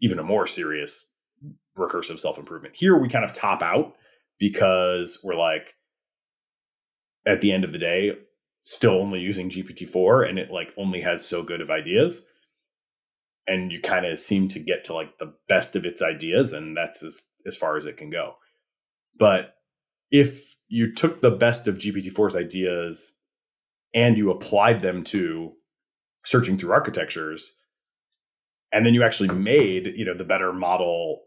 even 0.00 0.18
a 0.18 0.24
more 0.24 0.46
serious 0.46 1.08
recursive 1.78 2.18
self 2.18 2.38
improvement 2.38 2.76
here 2.76 2.96
we 2.96 3.08
kind 3.08 3.24
of 3.24 3.32
top 3.32 3.62
out 3.62 3.94
because 4.42 5.20
we're 5.22 5.36
like 5.36 5.76
at 7.24 7.40
the 7.42 7.52
end 7.52 7.62
of 7.62 7.70
the 7.70 7.78
day 7.78 8.10
still 8.64 9.00
only 9.00 9.20
using 9.20 9.48
GPT-4 9.48 10.28
and 10.28 10.36
it 10.36 10.50
like 10.50 10.74
only 10.76 11.00
has 11.00 11.24
so 11.24 11.44
good 11.44 11.60
of 11.60 11.70
ideas 11.70 12.26
and 13.46 13.70
you 13.70 13.80
kind 13.80 14.04
of 14.04 14.18
seem 14.18 14.48
to 14.48 14.58
get 14.58 14.82
to 14.82 14.94
like 14.94 15.16
the 15.18 15.32
best 15.48 15.76
of 15.76 15.86
its 15.86 16.02
ideas 16.02 16.52
and 16.52 16.76
that's 16.76 17.04
as 17.04 17.22
as 17.46 17.56
far 17.56 17.76
as 17.76 17.86
it 17.86 17.96
can 17.96 18.10
go. 18.10 18.34
But 19.16 19.54
if 20.10 20.56
you 20.66 20.92
took 20.92 21.20
the 21.20 21.30
best 21.30 21.68
of 21.68 21.76
GPT-4's 21.76 22.34
ideas 22.34 23.16
and 23.94 24.18
you 24.18 24.32
applied 24.32 24.80
them 24.80 25.04
to 25.04 25.52
searching 26.24 26.58
through 26.58 26.72
architectures 26.72 27.52
and 28.72 28.84
then 28.84 28.94
you 28.94 29.04
actually 29.04 29.32
made, 29.32 29.92
you 29.94 30.04
know, 30.04 30.14
the 30.14 30.24
better 30.24 30.52
model 30.52 31.20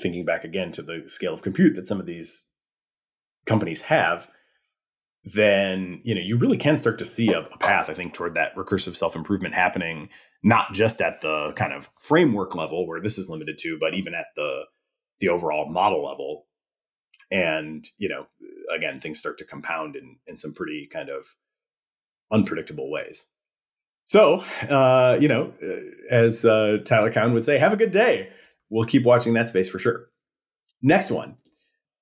thinking 0.00 0.24
back 0.24 0.44
again 0.44 0.70
to 0.72 0.82
the 0.82 1.08
scale 1.08 1.34
of 1.34 1.42
compute 1.42 1.76
that 1.76 1.86
some 1.86 2.00
of 2.00 2.06
these 2.06 2.46
companies 3.46 3.82
have, 3.82 4.28
then 5.24 6.00
you 6.04 6.14
know 6.14 6.20
you 6.20 6.38
really 6.38 6.56
can 6.56 6.76
start 6.76 6.98
to 6.98 7.04
see 7.04 7.32
a, 7.32 7.40
a 7.40 7.58
path, 7.58 7.90
I 7.90 7.94
think, 7.94 8.14
toward 8.14 8.34
that 8.34 8.54
recursive 8.56 8.96
self 8.96 9.16
improvement 9.16 9.54
happening, 9.54 10.08
not 10.42 10.72
just 10.72 11.00
at 11.00 11.20
the 11.20 11.52
kind 11.56 11.72
of 11.72 11.90
framework 11.98 12.54
level 12.54 12.86
where 12.86 13.00
this 13.00 13.18
is 13.18 13.28
limited 13.28 13.58
to, 13.58 13.78
but 13.78 13.94
even 13.94 14.14
at 14.14 14.26
the 14.36 14.62
the 15.20 15.28
overall 15.28 15.68
model 15.68 16.04
level. 16.04 16.46
And 17.30 17.86
you 17.98 18.08
know, 18.08 18.26
again, 18.74 19.00
things 19.00 19.18
start 19.18 19.38
to 19.38 19.44
compound 19.44 19.96
in 19.96 20.16
in 20.26 20.36
some 20.36 20.54
pretty 20.54 20.88
kind 20.90 21.10
of 21.10 21.34
unpredictable 22.30 22.90
ways. 22.90 23.26
So, 24.04 24.42
uh, 24.70 25.18
you 25.20 25.28
know, 25.28 25.52
uh, 25.62 26.14
as 26.14 26.42
uh, 26.44 26.78
Tyler 26.86 27.12
Cowen 27.12 27.34
would 27.34 27.44
say, 27.44 27.58
have 27.58 27.74
a 27.74 27.76
good 27.76 27.90
day 27.90 28.30
we'll 28.70 28.84
keep 28.84 29.04
watching 29.04 29.34
that 29.34 29.48
space 29.48 29.68
for 29.68 29.78
sure. 29.78 30.06
Next 30.82 31.10
one. 31.10 31.36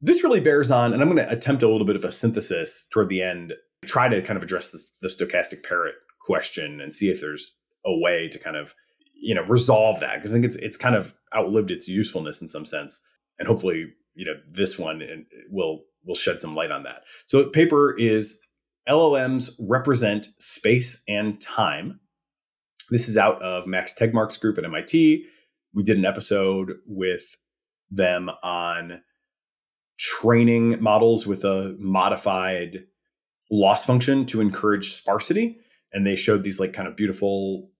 This 0.00 0.22
really 0.22 0.40
bears 0.40 0.70
on, 0.70 0.92
and 0.92 1.02
I'm 1.02 1.10
going 1.10 1.26
to 1.26 1.32
attempt 1.32 1.62
a 1.62 1.68
little 1.68 1.86
bit 1.86 1.96
of 1.96 2.04
a 2.04 2.12
synthesis 2.12 2.86
toward 2.92 3.08
the 3.08 3.22
end, 3.22 3.54
try 3.84 4.08
to 4.08 4.20
kind 4.20 4.36
of 4.36 4.42
address 4.42 4.70
the, 4.70 4.82
the 5.00 5.08
stochastic 5.08 5.62
parrot 5.62 5.94
question 6.26 6.80
and 6.80 6.92
see 6.92 7.08
if 7.08 7.20
there's 7.20 7.56
a 7.86 7.96
way 7.98 8.28
to 8.28 8.38
kind 8.38 8.56
of 8.56 8.74
you 9.14 9.34
know 9.34 9.42
resolve 9.42 10.00
that 10.00 10.16
because 10.16 10.32
I 10.32 10.34
think 10.34 10.44
it's 10.44 10.56
it's 10.56 10.76
kind 10.76 10.94
of 10.94 11.14
outlived 11.34 11.70
its 11.70 11.88
usefulness 11.88 12.42
in 12.42 12.48
some 12.48 12.66
sense. 12.66 13.00
and 13.38 13.48
hopefully, 13.48 13.86
you 14.14 14.26
know, 14.26 14.34
this 14.50 14.78
one 14.78 15.02
will 15.50 15.84
will 16.04 16.14
shed 16.14 16.40
some 16.40 16.54
light 16.54 16.70
on 16.70 16.82
that. 16.82 17.02
So, 17.26 17.46
paper 17.46 17.96
is 17.98 18.40
LLMs 18.88 19.50
represent 19.60 20.28
space 20.38 21.02
and 21.08 21.40
time. 21.40 22.00
This 22.90 23.08
is 23.08 23.16
out 23.16 23.42
of 23.42 23.66
Max 23.66 23.94
Tegmark's 23.94 24.36
group 24.36 24.58
at 24.58 24.64
MIT. 24.64 25.26
We 25.74 25.82
did 25.82 25.98
an 25.98 26.04
episode 26.04 26.72
with 26.86 27.36
them 27.90 28.30
on 28.42 29.02
training 29.98 30.82
models 30.82 31.26
with 31.26 31.44
a 31.44 31.74
modified 31.78 32.84
loss 33.50 33.84
function 33.84 34.26
to 34.26 34.40
encourage 34.40 34.92
sparsity. 34.94 35.58
And 35.92 36.06
they 36.06 36.16
showed 36.16 36.42
these 36.42 36.60
like 36.60 36.72
kind 36.72 36.88
of 36.88 36.96
beautiful, 36.96 37.70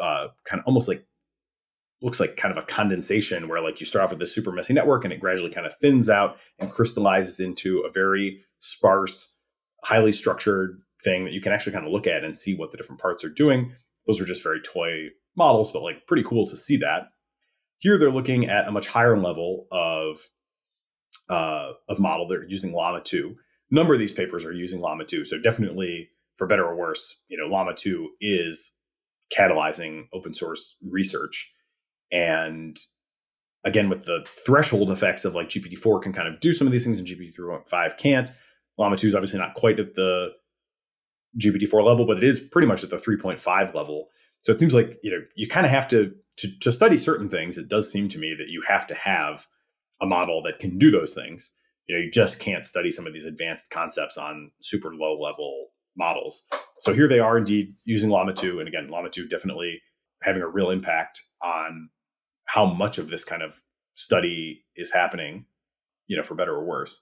uh, 0.00 0.28
kind 0.44 0.60
of 0.60 0.66
almost 0.66 0.88
like 0.88 1.04
looks 2.02 2.20
like 2.20 2.36
kind 2.36 2.56
of 2.56 2.62
a 2.62 2.66
condensation 2.66 3.48
where 3.48 3.62
like 3.62 3.80
you 3.80 3.86
start 3.86 4.04
off 4.04 4.10
with 4.10 4.22
a 4.22 4.26
super 4.26 4.52
messy 4.52 4.74
network 4.74 5.04
and 5.04 5.12
it 5.12 5.20
gradually 5.20 5.50
kind 5.50 5.66
of 5.66 5.74
thins 5.76 6.08
out 6.08 6.36
and 6.58 6.70
crystallizes 6.70 7.40
into 7.40 7.80
a 7.80 7.90
very 7.90 8.42
sparse, 8.58 9.36
highly 9.82 10.12
structured 10.12 10.80
thing 11.02 11.24
that 11.24 11.32
you 11.32 11.40
can 11.40 11.52
actually 11.52 11.72
kind 11.72 11.86
of 11.86 11.92
look 11.92 12.06
at 12.06 12.24
and 12.24 12.36
see 12.36 12.54
what 12.54 12.70
the 12.70 12.76
different 12.76 13.00
parts 13.00 13.24
are 13.24 13.30
doing. 13.30 13.72
Those 14.06 14.20
are 14.20 14.26
just 14.26 14.42
very 14.42 14.60
toy 14.60 15.08
models, 15.36 15.70
but 15.70 15.82
like 15.82 16.06
pretty 16.06 16.22
cool 16.22 16.46
to 16.48 16.56
see 16.56 16.76
that. 16.78 17.08
Here 17.78 17.98
they're 17.98 18.10
looking 18.10 18.46
at 18.48 18.68
a 18.68 18.72
much 18.72 18.86
higher 18.86 19.18
level 19.18 19.66
of 19.70 20.18
uh, 21.28 21.72
of 21.88 22.00
model. 22.00 22.26
They're 22.28 22.48
using 22.48 22.72
Llama 22.72 23.00
2. 23.02 23.34
A 23.70 23.74
number 23.74 23.94
of 23.94 24.00
these 24.00 24.12
papers 24.12 24.44
are 24.44 24.52
using 24.52 24.80
Llama 24.80 25.04
2. 25.04 25.24
So 25.24 25.38
definitely, 25.38 26.08
for 26.36 26.46
better 26.46 26.64
or 26.64 26.76
worse, 26.76 27.16
you 27.28 27.36
know, 27.38 27.46
Llama 27.46 27.74
2 27.74 28.10
is 28.20 28.74
catalyzing 29.36 30.04
open 30.12 30.34
source 30.34 30.76
research. 30.82 31.52
And 32.12 32.76
again, 33.64 33.88
with 33.88 34.04
the 34.04 34.26
threshold 34.26 34.90
effects 34.90 35.24
of 35.24 35.34
like 35.34 35.48
GPT-4 35.48 36.02
can 36.02 36.12
kind 36.12 36.28
of 36.28 36.40
do 36.40 36.52
some 36.52 36.66
of 36.66 36.72
these 36.72 36.84
things 36.84 36.98
and 36.98 37.08
GPT-3.5 37.08 37.98
can't. 37.98 38.30
Llama 38.78 38.96
2 38.96 39.08
is 39.08 39.14
obviously 39.14 39.38
not 39.38 39.54
quite 39.54 39.80
at 39.80 39.94
the 39.94 40.28
GPT-4 41.40 41.82
level, 41.82 42.06
but 42.06 42.18
it 42.18 42.24
is 42.24 42.38
pretty 42.38 42.68
much 42.68 42.84
at 42.84 42.90
the 42.90 42.96
3.5 42.96 43.74
level. 43.74 44.08
So 44.44 44.52
it 44.52 44.58
seems 44.58 44.74
like, 44.74 44.98
you 45.02 45.10
know, 45.10 45.24
you 45.36 45.48
kind 45.48 45.64
of 45.64 45.72
have 45.72 45.88
to, 45.88 46.12
to, 46.36 46.58
to 46.60 46.70
study 46.70 46.98
certain 46.98 47.30
things. 47.30 47.56
It 47.56 47.70
does 47.70 47.90
seem 47.90 48.08
to 48.08 48.18
me 48.18 48.34
that 48.36 48.48
you 48.48 48.62
have 48.68 48.86
to 48.88 48.94
have 48.94 49.46
a 50.02 50.06
model 50.06 50.42
that 50.42 50.58
can 50.58 50.76
do 50.76 50.90
those 50.90 51.14
things. 51.14 51.50
You 51.86 51.96
know, 51.96 52.02
you 52.02 52.10
just 52.10 52.40
can't 52.40 52.62
study 52.62 52.90
some 52.90 53.06
of 53.06 53.14
these 53.14 53.24
advanced 53.24 53.70
concepts 53.70 54.18
on 54.18 54.50
super 54.60 54.94
low 54.94 55.18
level 55.18 55.68
models. 55.96 56.42
So 56.80 56.92
here 56.92 57.08
they 57.08 57.20
are 57.20 57.38
indeed 57.38 57.74
using 57.86 58.10
Llama 58.10 58.34
2. 58.34 58.58
And 58.58 58.68
again, 58.68 58.88
Llama 58.90 59.08
2 59.08 59.28
definitely 59.28 59.80
having 60.22 60.42
a 60.42 60.48
real 60.48 60.68
impact 60.68 61.22
on 61.42 61.88
how 62.44 62.66
much 62.66 62.98
of 62.98 63.08
this 63.08 63.24
kind 63.24 63.42
of 63.42 63.62
study 63.94 64.62
is 64.76 64.92
happening, 64.92 65.46
you 66.06 66.18
know, 66.18 66.22
for 66.22 66.34
better 66.34 66.52
or 66.52 66.66
worse. 66.66 67.00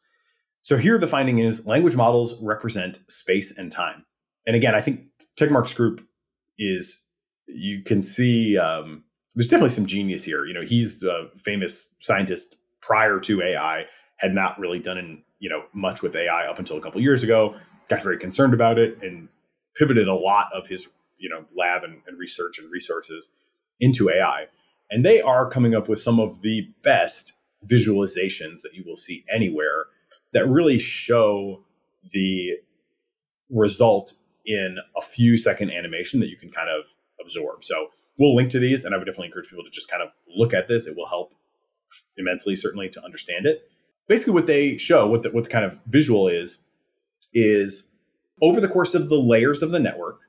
So 0.60 0.76
here 0.76 0.96
the 0.96 1.08
finding 1.08 1.40
is 1.40 1.66
language 1.66 1.96
models 1.96 2.40
represent 2.40 3.00
space 3.08 3.56
and 3.58 3.72
time. 3.72 4.04
And 4.46 4.54
again, 4.54 4.76
I 4.76 4.80
think 4.80 5.06
Tegmark's 5.36 5.74
group 5.74 6.06
is, 6.56 7.01
you 7.46 7.82
can 7.82 8.02
see 8.02 8.58
um, 8.58 9.04
there's 9.34 9.48
definitely 9.48 9.70
some 9.70 9.86
genius 9.86 10.24
here. 10.24 10.44
You 10.44 10.54
know, 10.54 10.62
he's 10.62 11.02
a 11.02 11.28
famous 11.36 11.94
scientist 12.00 12.56
prior 12.80 13.18
to 13.20 13.42
AI 13.42 13.86
had 14.16 14.34
not 14.34 14.58
really 14.58 14.78
done 14.78 14.98
in, 14.98 15.22
you 15.38 15.48
know 15.48 15.64
much 15.72 16.02
with 16.02 16.14
AI 16.14 16.46
up 16.46 16.58
until 16.58 16.76
a 16.76 16.80
couple 16.80 17.00
years 17.00 17.22
ago. 17.22 17.56
Got 17.88 18.02
very 18.02 18.18
concerned 18.18 18.54
about 18.54 18.78
it 18.78 18.96
and 19.02 19.28
pivoted 19.74 20.06
a 20.06 20.14
lot 20.14 20.48
of 20.54 20.68
his 20.68 20.88
you 21.18 21.28
know 21.28 21.44
lab 21.56 21.82
and, 21.82 22.00
and 22.06 22.18
research 22.18 22.58
and 22.58 22.70
resources 22.70 23.30
into 23.80 24.10
AI. 24.10 24.46
And 24.90 25.04
they 25.04 25.20
are 25.20 25.48
coming 25.48 25.74
up 25.74 25.88
with 25.88 25.98
some 25.98 26.20
of 26.20 26.42
the 26.42 26.68
best 26.82 27.32
visualizations 27.66 28.60
that 28.62 28.74
you 28.74 28.84
will 28.86 28.96
see 28.96 29.24
anywhere 29.32 29.86
that 30.32 30.48
really 30.48 30.78
show 30.78 31.62
the 32.12 32.58
result 33.50 34.14
in 34.44 34.78
a 34.96 35.00
few 35.00 35.36
second 35.36 35.70
animation 35.70 36.20
that 36.20 36.28
you 36.28 36.36
can 36.36 36.50
kind 36.50 36.68
of 36.68 36.94
absorb. 37.22 37.64
So 37.64 37.88
we'll 38.18 38.34
link 38.34 38.50
to 38.50 38.58
these, 38.58 38.84
and 38.84 38.94
I 38.94 38.98
would 38.98 39.04
definitely 39.04 39.28
encourage 39.28 39.48
people 39.48 39.64
to 39.64 39.70
just 39.70 39.90
kind 39.90 40.02
of 40.02 40.10
look 40.36 40.52
at 40.52 40.68
this. 40.68 40.86
It 40.86 40.96
will 40.96 41.06
help 41.06 41.34
immensely, 42.16 42.56
certainly, 42.56 42.88
to 42.90 43.04
understand 43.04 43.46
it. 43.46 43.62
Basically, 44.08 44.34
what 44.34 44.46
they 44.46 44.76
show, 44.76 45.06
what 45.06 45.22
the, 45.22 45.30
what 45.30 45.44
the 45.44 45.50
kind 45.50 45.64
of 45.64 45.80
visual 45.86 46.28
is, 46.28 46.60
is 47.32 47.88
over 48.40 48.60
the 48.60 48.68
course 48.68 48.94
of 48.94 49.08
the 49.08 49.16
layers 49.16 49.62
of 49.62 49.70
the 49.70 49.78
network. 49.78 50.20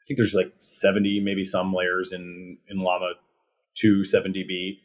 I 0.00 0.04
think 0.06 0.16
there's 0.16 0.34
like 0.34 0.52
70, 0.58 1.20
maybe 1.20 1.44
some 1.44 1.72
layers 1.72 2.12
in 2.12 2.58
in 2.68 2.78
Llama 2.78 3.14
2 3.74 4.02
70B. 4.02 4.78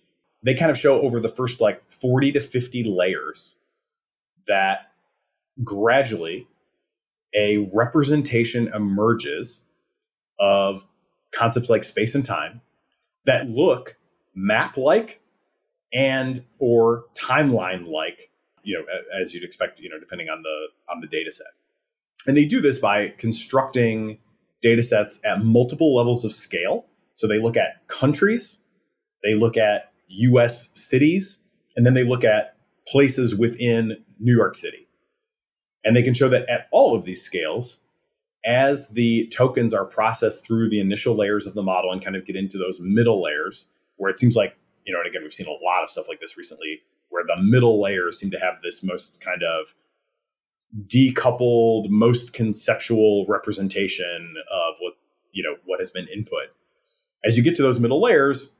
They 0.43 0.53
kind 0.53 0.70
of 0.70 0.78
show 0.78 1.01
over 1.01 1.20
the 1.20 1.30
first 1.30 1.61
like 1.61 1.89
40 1.89 2.34
to 2.34 2.39
50 2.39 2.84
layers 2.84 3.55
that 4.45 4.91
gradually 5.64 6.47
a 7.34 7.70
representation 7.74 8.68
emerges 8.68 9.64
of 10.39 10.86
concepts 11.34 11.69
like 11.69 11.84
space 11.84 12.15
and 12.15 12.25
time 12.25 12.61
that 13.25 13.49
look 13.49 13.97
map 14.36 14.77
like 14.77 15.21
and 15.93 16.41
or 16.59 17.05
timeline 17.19 17.88
like 17.88 18.31
you 18.63 18.77
know 18.77 18.84
as 19.19 19.34
you'd 19.34 19.43
expect 19.43 19.79
you 19.79 19.89
know 19.89 19.99
depending 19.99 20.29
on 20.29 20.41
the 20.41 20.67
on 20.93 21.01
the 21.01 21.07
data 21.07 21.31
set. 21.31 21.47
And 22.25 22.38
they 22.38 22.45
do 22.45 22.61
this 22.61 22.79
by 22.79 23.09
constructing 23.17 24.17
data 24.61 24.81
sets 24.81 25.19
at 25.25 25.43
multiple 25.43 25.93
levels 25.93 26.23
of 26.23 26.31
scale. 26.31 26.86
So 27.15 27.27
they 27.27 27.39
look 27.39 27.57
at 27.57 27.86
countries 27.89 28.59
they 29.23 29.36
look 29.36 29.57
at 29.57 29.91
us 30.09 30.69
cities 30.73 31.39
and 31.75 31.86
then 31.86 31.93
they 31.93 32.03
look 32.03 32.23
at 32.23 32.57
places 32.88 33.34
within 33.34 34.03
new 34.19 34.36
york 34.36 34.53
city. 34.53 34.88
And 35.84 35.95
they 35.95 36.03
can 36.03 36.13
show 36.13 36.29
that 36.29 36.47
at 36.49 36.67
all 36.71 36.95
of 36.95 37.05
these 37.05 37.21
scales 37.21 37.79
as 38.45 38.89
the 38.89 39.27
tokens 39.27 39.73
are 39.73 39.85
processed 39.85 40.45
through 40.45 40.69
the 40.69 40.79
initial 40.79 41.15
layers 41.15 41.45
of 41.45 41.53
the 41.53 41.63
model 41.63 41.91
and 41.91 42.03
kind 42.03 42.15
of 42.15 42.25
get 42.25 42.35
into 42.35 42.57
those 42.57 42.79
middle 42.81 43.23
layers 43.23 43.67
where 43.97 44.09
it 44.09 44.17
seems 44.17 44.35
like 44.35 44.57
you 44.85 44.93
know, 44.93 44.99
and 44.99 45.07
again, 45.07 45.21
we've 45.21 45.31
seen 45.31 45.47
a 45.47 45.63
lot 45.63 45.83
of 45.83 45.89
stuff 45.89 46.07
like 46.07 46.19
this 46.19 46.37
recently 46.37 46.81
where 47.09 47.23
the 47.25 47.41
middle 47.41 47.81
layers 47.81 48.19
seem 48.19 48.31
to 48.31 48.39
have 48.39 48.61
this 48.61 48.83
most 48.83 49.21
kind 49.21 49.43
of 49.43 49.73
decoupled, 50.87 51.89
most 51.89 52.33
conceptual 52.33 53.25
representation 53.27 54.35
of 54.51 54.75
what, 54.79 54.93
you 55.31 55.43
know, 55.43 55.55
what 55.65 55.79
has 55.79 55.91
been 55.91 56.07
input. 56.07 56.47
As 57.23 57.37
you 57.37 57.43
get 57.43 57.55
to 57.55 57.61
those 57.61 57.79
middle 57.79 58.01
layers, 58.01 58.53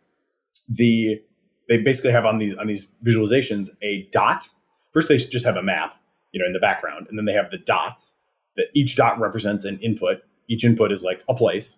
the 0.70 1.22
they 1.68 1.78
basically 1.78 2.12
have 2.12 2.26
on 2.26 2.38
these 2.38 2.56
on 2.56 2.68
these 2.68 2.88
visualizations 3.04 3.70
a 3.82 4.08
dot. 4.12 4.48
First, 4.92 5.08
they 5.08 5.18
just 5.18 5.46
have 5.46 5.58
a 5.58 5.64
map, 5.64 5.96
you 6.32 6.40
know, 6.40 6.46
in 6.46 6.54
the 6.54 6.60
background, 6.60 7.08
and 7.10 7.18
then 7.18 7.26
they 7.26 7.34
have 7.34 7.50
the 7.50 7.58
dots 7.58 8.16
that 8.56 8.68
each 8.74 8.96
dot 8.96 9.20
represents 9.20 9.66
an 9.66 9.80
input. 9.80 10.20
Each 10.48 10.64
input 10.64 10.92
is 10.92 11.04
like 11.04 11.24
a 11.30 11.34
place, 11.34 11.78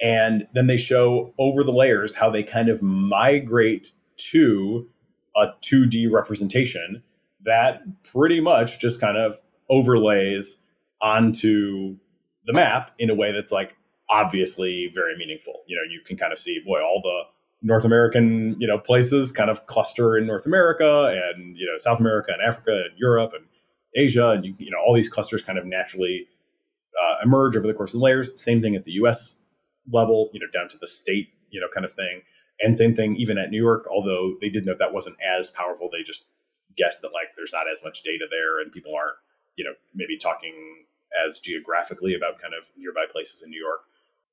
and 0.00 0.46
then 0.54 0.66
they 0.66 0.76
show 0.76 1.34
over 1.38 1.62
the 1.62 1.72
layers 1.72 2.14
how 2.14 2.30
they 2.30 2.42
kind 2.42 2.68
of 2.68 2.82
migrate 2.82 3.92
to 4.16 4.88
a 5.36 5.48
2D 5.62 6.10
representation 6.10 7.02
that 7.44 7.82
pretty 8.04 8.40
much 8.40 8.78
just 8.78 9.00
kind 9.00 9.16
of 9.16 9.40
overlays 9.68 10.60
onto 11.00 11.96
the 12.44 12.52
map 12.52 12.92
in 12.98 13.10
a 13.10 13.14
way 13.14 13.32
that's 13.32 13.52
like 13.52 13.76
obviously 14.10 14.90
very 14.94 15.16
meaningful. 15.16 15.62
You 15.66 15.76
know, 15.76 15.82
you 15.90 16.00
can 16.04 16.16
kind 16.16 16.32
of 16.32 16.38
see, 16.38 16.60
boy, 16.64 16.80
all 16.80 17.00
the 17.02 17.22
North 17.62 17.84
American, 17.84 18.56
you 18.58 18.66
know, 18.66 18.78
places 18.78 19.32
kind 19.32 19.50
of 19.50 19.66
cluster 19.66 20.16
in 20.16 20.26
North 20.26 20.46
America 20.46 21.12
and, 21.34 21.56
you 21.56 21.66
know, 21.66 21.76
South 21.76 22.00
America 22.00 22.32
and 22.32 22.42
Africa 22.42 22.72
and 22.72 22.98
Europe 22.98 23.32
and 23.34 23.46
Asia. 23.96 24.30
And, 24.30 24.44
you, 24.44 24.54
you 24.58 24.70
know, 24.70 24.78
all 24.86 24.94
these 24.94 25.08
clusters 25.08 25.42
kind 25.42 25.58
of 25.58 25.66
naturally 25.66 26.26
uh, 27.00 27.16
emerge 27.24 27.56
over 27.56 27.66
the 27.66 27.74
course 27.74 27.94
of 27.94 28.00
layers. 28.00 28.30
Same 28.40 28.60
thing 28.60 28.74
at 28.74 28.84
the 28.84 28.92
US 28.92 29.36
level, 29.90 30.30
you 30.32 30.40
know, 30.40 30.46
down 30.52 30.68
to 30.68 30.78
the 30.78 30.86
state, 30.86 31.28
you 31.50 31.60
know, 31.60 31.66
kind 31.72 31.84
of 31.84 31.92
thing. 31.92 32.22
And 32.60 32.76
same 32.76 32.94
thing 32.94 33.16
even 33.16 33.38
at 33.38 33.50
New 33.50 33.60
York, 33.60 33.86
although 33.90 34.34
they 34.40 34.48
did 34.48 34.64
note 34.64 34.78
that 34.78 34.92
wasn't 34.92 35.16
as 35.20 35.50
powerful. 35.50 35.88
They 35.90 36.02
just 36.02 36.26
guessed 36.76 37.02
that 37.02 37.12
like 37.12 37.34
there's 37.36 37.52
not 37.52 37.64
as 37.70 37.82
much 37.82 38.02
data 38.02 38.26
there 38.30 38.60
and 38.60 38.72
people 38.72 38.94
aren't, 38.94 39.16
you 39.56 39.64
know, 39.64 39.72
maybe 39.94 40.16
talking 40.16 40.84
as 41.24 41.38
geographically 41.38 42.14
about 42.14 42.38
kind 42.40 42.54
of 42.54 42.70
nearby 42.76 43.04
places 43.10 43.42
in 43.42 43.50
New 43.50 43.60
York. 43.60 43.80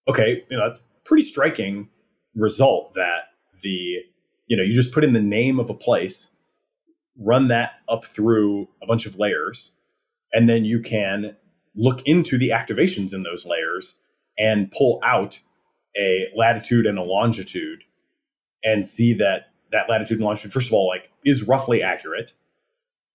Okay, 0.08 0.44
you 0.50 0.58
know, 0.58 0.64
that's 0.64 0.82
pretty 1.04 1.24
striking 1.24 1.90
result 2.36 2.94
that 2.94 3.32
the, 3.62 4.04
you 4.48 4.58
know, 4.58 4.64
you 4.64 4.74
just 4.74 4.94
put 4.94 5.04
in 5.04 5.14
the 5.14 5.22
name 5.22 5.60
of 5.60 5.70
a 5.70 5.74
place, 5.74 6.30
run 7.20 7.48
that 7.50 7.74
up 7.88 8.06
through 8.06 8.68
a 8.82 8.88
bunch 8.88 9.06
of 9.06 9.18
layers, 9.18 9.74
and 10.34 10.50
then 10.50 10.66
you 10.66 10.80
can 10.80 11.36
look 11.76 12.02
into 12.06 12.38
the 12.38 12.50
activations 12.50 13.14
in 13.14 13.24
those 13.24 13.46
layers 13.46 13.96
and 14.38 14.72
pull 14.72 15.00
out 15.04 15.40
a 15.98 16.28
latitude 16.36 16.86
and 16.86 16.98
a 16.98 17.04
longitude 17.04 17.84
and 18.64 18.84
see 18.84 19.14
that 19.14 19.52
that 19.72 19.90
latitude 19.90 20.18
and 20.18 20.26
longitude, 20.26 20.52
first 20.52 20.68
of 20.68 20.74
all, 20.74 20.88
like 20.88 21.12
is 21.26 21.44
roughly 21.44 21.84
accurate. 21.84 22.34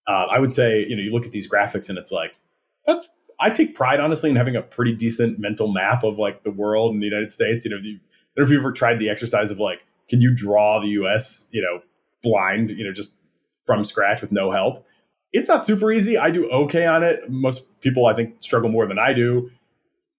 Uh, 0.07 0.27
I 0.31 0.39
would 0.39 0.53
say, 0.53 0.85
you 0.87 0.95
know, 0.95 1.03
you 1.03 1.11
look 1.11 1.27
at 1.27 1.33
these 1.33 1.51
graphics 1.51 1.89
and 1.89 1.99
it's 1.99 2.13
like, 2.13 2.39
that's, 2.87 3.09
I 3.41 3.51
take 3.51 3.75
pride, 3.75 4.01
honestly, 4.01 4.31
in 4.31 4.37
having 4.37 4.55
a 4.55 4.63
pretty 4.63 4.95
decent 4.95 5.39
mental 5.39 5.73
map 5.73 6.05
of 6.05 6.19
like 6.19 6.45
the 6.45 6.51
world 6.51 6.93
and 6.93 7.03
the 7.03 7.07
United 7.07 7.33
States. 7.33 7.65
You 7.65 7.73
know, 7.73 7.79
if 7.79 7.85
you, 7.85 7.95
I 7.97 7.99
don't 8.37 8.43
know 8.43 8.45
if 8.45 8.51
you've 8.51 8.61
ever 8.61 8.73
tried 8.73 8.99
the 8.99 9.11
exercise 9.11 9.51
of 9.51 9.59
like, 9.59 9.81
can 10.09 10.21
you 10.21 10.35
draw 10.35 10.81
the 10.81 10.89
US, 10.89 11.49
you 11.51 11.63
know, 11.63 11.81
blind, 12.23 12.71
you 12.71 12.85
know, 12.85 12.93
just 12.93 13.17
from 13.65 13.85
scratch 13.85 14.21
with 14.21 14.33
no 14.33 14.51
help. 14.51 14.87
It's 15.33 15.49
not 15.49 15.65
super 15.65 15.91
easy. 15.91 16.17
I 16.17 16.31
do 16.31 16.49
okay 16.49 16.87
on 16.87 17.03
it. 17.03 17.29
Most 17.29 17.81
people, 17.81 18.07
I 18.07 18.15
think, 18.15 18.37
struggle 18.41 18.71
more 18.71 18.87
than 18.87 18.99
I 18.99 19.13
do. 19.13 19.51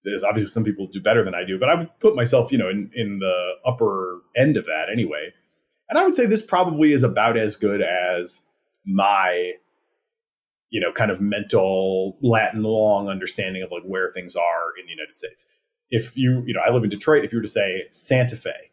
There's 0.04 0.22
obviously 0.22 0.50
some 0.50 0.64
people 0.64 0.86
do 0.86 1.00
better 1.00 1.24
than 1.24 1.34
I 1.34 1.44
do, 1.44 1.58
but 1.58 1.68
I 1.68 1.74
would 1.74 1.98
put 2.00 2.14
myself, 2.14 2.52
you 2.52 2.58
know, 2.58 2.68
in, 2.68 2.90
in 2.94 3.18
the 3.18 3.52
upper 3.64 4.20
end 4.36 4.56
of 4.56 4.66
that 4.66 4.88
anyway. 4.92 5.32
And 5.88 5.98
I 5.98 6.04
would 6.04 6.14
say 6.14 6.26
this 6.26 6.42
probably 6.42 6.92
is 6.92 7.02
about 7.02 7.36
as 7.36 7.56
good 7.56 7.80
as 7.80 8.42
my, 8.84 9.52
you 10.70 10.80
know, 10.80 10.92
kind 10.92 11.10
of 11.10 11.20
mental 11.20 12.18
Latin 12.20 12.62
long 12.62 13.08
understanding 13.08 13.62
of 13.62 13.70
like 13.70 13.84
where 13.84 14.08
things 14.10 14.36
are 14.36 14.78
in 14.78 14.86
the 14.86 14.92
United 14.92 15.16
States. 15.16 15.46
If 15.90 16.16
you, 16.16 16.42
you 16.46 16.52
know, 16.52 16.60
I 16.66 16.72
live 16.72 16.82
in 16.82 16.90
Detroit. 16.90 17.24
If 17.24 17.32
you 17.32 17.38
were 17.38 17.44
to 17.44 17.48
say 17.48 17.84
Santa 17.90 18.36
Fe, 18.36 18.70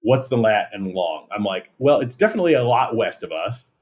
what's 0.00 0.28
the 0.28 0.36
lat 0.36 0.68
and 0.72 0.92
long? 0.92 1.26
I'm 1.34 1.42
like, 1.42 1.70
well, 1.78 2.00
it's 2.00 2.16
definitely 2.16 2.54
a 2.54 2.62
lot 2.62 2.96
west 2.96 3.22
of 3.22 3.32
us, 3.32 3.72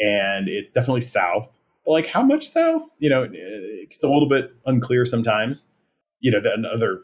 and 0.00 0.48
it's 0.48 0.72
definitely 0.72 1.02
south. 1.02 1.58
But 1.84 1.92
like, 1.92 2.06
how 2.06 2.22
much 2.22 2.48
south? 2.48 2.82
You 2.98 3.10
know, 3.10 3.28
it's 3.30 4.02
a 4.02 4.08
little 4.08 4.28
bit 4.28 4.52
unclear 4.66 5.04
sometimes. 5.04 5.68
You 6.20 6.30
know, 6.30 6.40
the, 6.40 6.52
another 6.52 7.00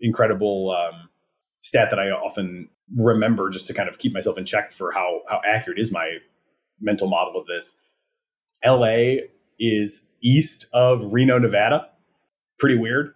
incredible 0.00 0.70
um, 0.76 1.08
stat 1.60 1.90
that 1.90 1.98
I 1.98 2.10
often 2.10 2.68
remember 2.94 3.50
just 3.50 3.66
to 3.66 3.74
kind 3.74 3.88
of 3.88 3.98
keep 3.98 4.12
myself 4.12 4.38
in 4.38 4.44
check 4.44 4.70
for 4.70 4.92
how 4.92 5.22
how 5.28 5.40
accurate 5.46 5.78
is 5.78 5.90
my 5.90 6.18
mental 6.80 7.08
model 7.08 7.40
of 7.40 7.46
this. 7.46 7.80
LA 8.64 9.22
is 9.58 10.06
east 10.22 10.66
of 10.72 11.12
Reno, 11.12 11.38
Nevada. 11.38 11.88
Pretty 12.58 12.76
weird, 12.76 13.12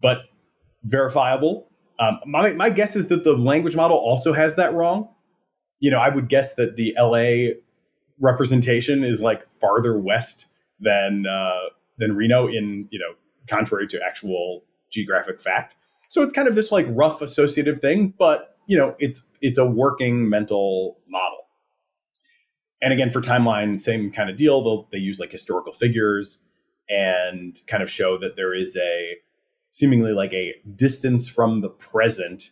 but 0.00 0.22
verifiable. 0.84 1.68
Um, 1.98 2.18
my, 2.26 2.52
my 2.54 2.70
guess 2.70 2.96
is 2.96 3.08
that 3.08 3.24
the 3.24 3.34
language 3.36 3.76
model 3.76 3.96
also 3.96 4.32
has 4.32 4.56
that 4.56 4.72
wrong. 4.72 5.08
You 5.80 5.90
know, 5.90 5.98
I 5.98 6.08
would 6.08 6.28
guess 6.28 6.54
that 6.54 6.76
the 6.76 6.94
LA 6.98 7.54
representation 8.20 9.02
is 9.02 9.22
like 9.22 9.50
farther 9.50 9.98
west 9.98 10.46
than 10.78 11.24
uh, 11.26 11.70
than 11.98 12.14
Reno 12.14 12.46
in 12.46 12.86
you 12.90 12.98
know 12.98 13.14
contrary 13.48 13.86
to 13.88 14.00
actual 14.04 14.62
geographic 14.90 15.40
fact. 15.40 15.76
So 16.08 16.22
it's 16.22 16.32
kind 16.32 16.48
of 16.48 16.54
this 16.54 16.70
like 16.70 16.86
rough 16.88 17.22
associative 17.22 17.78
thing, 17.78 18.14
but 18.18 18.56
you 18.66 18.76
know 18.76 18.94
it's 18.98 19.26
it's 19.40 19.58
a 19.58 19.66
working 19.66 20.28
mental 20.28 20.98
model. 21.08 21.38
And 22.82 22.92
again, 22.92 23.10
for 23.10 23.20
timeline, 23.20 23.78
same 23.78 24.10
kind 24.10 24.30
of 24.30 24.36
deal. 24.36 24.62
They'll 24.62 24.88
they 24.90 24.98
use 24.98 25.20
like 25.20 25.32
historical 25.32 25.72
figures 25.72 26.44
and 26.88 27.58
kind 27.66 27.82
of 27.82 27.90
show 27.90 28.18
that 28.18 28.36
there 28.36 28.54
is 28.54 28.76
a 28.76 29.16
seemingly 29.70 30.12
like 30.12 30.32
a 30.34 30.54
distance 30.74 31.28
from 31.28 31.60
the 31.60 31.68
present 31.68 32.50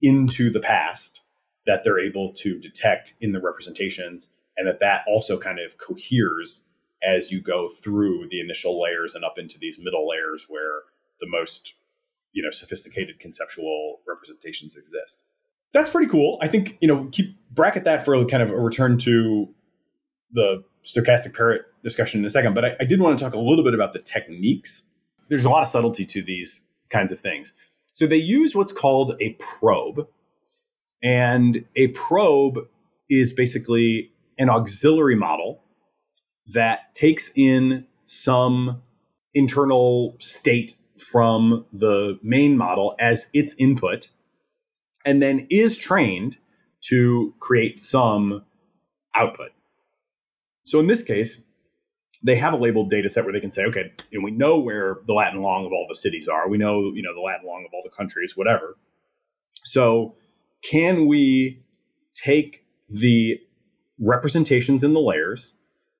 into 0.00 0.50
the 0.50 0.60
past 0.60 1.20
that 1.66 1.84
they're 1.84 1.98
able 2.00 2.32
to 2.32 2.58
detect 2.58 3.14
in 3.20 3.32
the 3.32 3.40
representations 3.40 4.30
and 4.56 4.66
that 4.66 4.80
that 4.80 5.02
also 5.06 5.38
kind 5.38 5.58
of 5.58 5.78
coheres 5.78 6.64
as 7.02 7.30
you 7.30 7.40
go 7.40 7.68
through 7.68 8.26
the 8.28 8.40
initial 8.40 8.80
layers 8.80 9.14
and 9.14 9.24
up 9.24 9.38
into 9.38 9.58
these 9.58 9.78
middle 9.78 10.08
layers 10.08 10.46
where 10.48 10.82
the 11.20 11.26
most 11.26 11.74
you 12.32 12.42
know 12.42 12.50
sophisticated 12.50 13.18
conceptual 13.18 14.00
representations 14.06 14.76
exist 14.76 15.24
that's 15.72 15.90
pretty 15.90 16.08
cool 16.08 16.38
i 16.42 16.48
think 16.48 16.76
you 16.80 16.88
know 16.88 17.08
keep 17.12 17.36
bracket 17.50 17.84
that 17.84 18.04
for 18.04 18.24
kind 18.24 18.42
of 18.42 18.50
a 18.50 18.58
return 18.58 18.98
to 18.98 19.48
the 20.32 20.64
stochastic 20.84 21.34
parrot 21.34 21.62
discussion 21.82 22.20
in 22.20 22.26
a 22.26 22.30
second 22.30 22.54
but 22.54 22.64
I, 22.64 22.76
I 22.80 22.84
did 22.84 23.00
want 23.00 23.18
to 23.18 23.24
talk 23.24 23.34
a 23.34 23.40
little 23.40 23.64
bit 23.64 23.74
about 23.74 23.92
the 23.92 24.00
techniques 24.00 24.84
there's 25.28 25.44
a 25.44 25.50
lot 25.50 25.62
of 25.62 25.68
subtlety 25.68 26.04
to 26.06 26.22
these 26.22 26.62
kinds 26.90 27.12
of 27.12 27.20
things. 27.20 27.52
So 27.92 28.06
they 28.06 28.16
use 28.16 28.54
what's 28.54 28.72
called 28.72 29.16
a 29.20 29.36
probe. 29.38 30.08
And 31.02 31.64
a 31.76 31.88
probe 31.88 32.66
is 33.10 33.32
basically 33.32 34.10
an 34.38 34.50
auxiliary 34.50 35.16
model 35.16 35.62
that 36.46 36.92
takes 36.94 37.30
in 37.34 37.86
some 38.06 38.82
internal 39.32 40.16
state 40.20 40.74
from 40.98 41.66
the 41.72 42.18
main 42.22 42.56
model 42.56 42.94
as 42.98 43.28
its 43.32 43.54
input 43.58 44.08
and 45.04 45.22
then 45.22 45.46
is 45.50 45.76
trained 45.76 46.38
to 46.80 47.34
create 47.40 47.78
some 47.78 48.44
output. 49.14 49.50
So 50.64 50.80
in 50.80 50.86
this 50.86 51.02
case, 51.02 51.42
they 52.22 52.36
have 52.36 52.54
a 52.54 52.56
labeled 52.56 52.88
data 52.88 53.08
set 53.08 53.24
where 53.24 53.32
they 53.32 53.40
can 53.40 53.52
say, 53.52 53.64
okay, 53.64 53.92
we 54.22 54.30
know 54.30 54.58
where 54.58 54.98
the 55.06 55.12
Latin 55.12 55.42
long 55.42 55.66
of 55.66 55.72
all 55.72 55.84
the 55.86 55.94
cities 55.94 56.26
are. 56.26 56.48
We 56.48 56.56
know, 56.56 56.92
you 56.94 57.02
know, 57.02 57.14
the 57.14 57.20
Latin 57.20 57.46
long 57.46 57.64
of 57.66 57.70
all 57.74 57.82
the 57.82 57.94
countries, 57.94 58.34
whatever. 58.34 58.76
So 59.62 60.14
can 60.62 61.06
we 61.06 61.62
take 62.14 62.64
the 62.88 63.40
representations 64.04 64.84
in 64.84 64.92
the 64.92 65.00
layers 65.00 65.54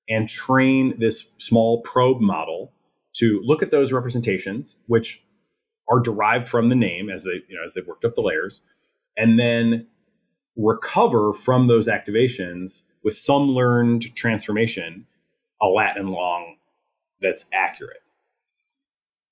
and 0.09 0.29
train 0.29 0.95
this 0.99 1.31
small 1.39 1.81
probe 1.81 2.21
model 2.21 2.73
to 3.15 3.41
look 3.43 3.63
at 3.63 3.71
those 3.71 3.93
representations, 3.93 4.77
which 4.87 5.25
are 5.89 6.01
derived 6.01 6.49
from 6.49 6.69
the 6.69 6.75
name 6.75 7.09
as 7.11 7.25
they, 7.25 7.43
you 7.49 7.57
know, 7.57 7.65
as 7.65 7.75
they've 7.75 7.87
worked 7.87 8.05
up 8.05 8.15
the 8.15 8.23
layers, 8.23 8.63
and 9.17 9.39
then 9.39 9.87
recover 10.57 11.33
from 11.33 11.67
those 11.67 11.89
activations 11.89 12.83
with 13.03 13.17
some 13.17 13.49
learned 13.49 14.15
transformation 14.15 15.07
a 15.61 15.67
Latin 15.67 16.09
long 16.09 16.57
that's 17.21 17.47
accurate. 17.53 18.03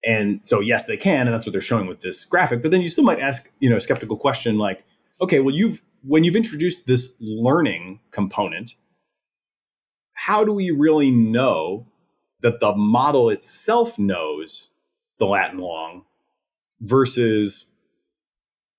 And 0.05 0.45
so, 0.45 0.61
yes, 0.61 0.87
they 0.87 0.97
can, 0.97 1.27
and 1.27 1.35
that's 1.35 1.47
what 1.47 1.53
they're 1.53 1.61
showing 1.61 1.87
with 1.87 2.01
this 2.01 2.25
graphic. 2.25 2.61
But 2.63 2.71
then 2.71 2.81
you 2.81 2.89
still 2.89 3.05
might 3.05 3.21
ask, 3.21 3.51
you 3.61 3.71
know, 3.71 3.77
a 3.77 3.81
skeptical 3.81 4.17
question 4.17 4.59
like, 4.59 4.85
okay, 5.21 5.41
well, 5.41 5.55
you've 5.55 5.83
when 6.05 6.25
you've 6.25 6.37
introduced 6.37 6.87
this 6.87 7.15
learning 7.21 8.01
component, 8.11 8.75
how 10.15 10.45
do 10.45 10.53
we 10.53 10.71
really 10.71 11.11
know 11.11 11.87
that 12.41 12.61
the 12.61 12.75
model 12.75 13.31
itself 13.31 13.99
knows 13.99 14.71
the 15.19 15.27
Latin 15.27 15.59
long 15.59 16.05
versus 16.81 17.67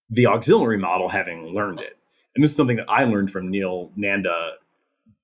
the 0.09 0.27
auxiliary 0.27 0.77
model 0.77 1.09
having 1.09 1.47
learned 1.47 1.79
it? 1.79 1.97
And 2.35 2.43
this 2.43 2.51
is 2.51 2.57
something 2.57 2.77
that 2.77 2.89
I 2.89 3.05
learned 3.05 3.31
from 3.31 3.49
Neel 3.49 3.91
Nanda. 3.95 4.53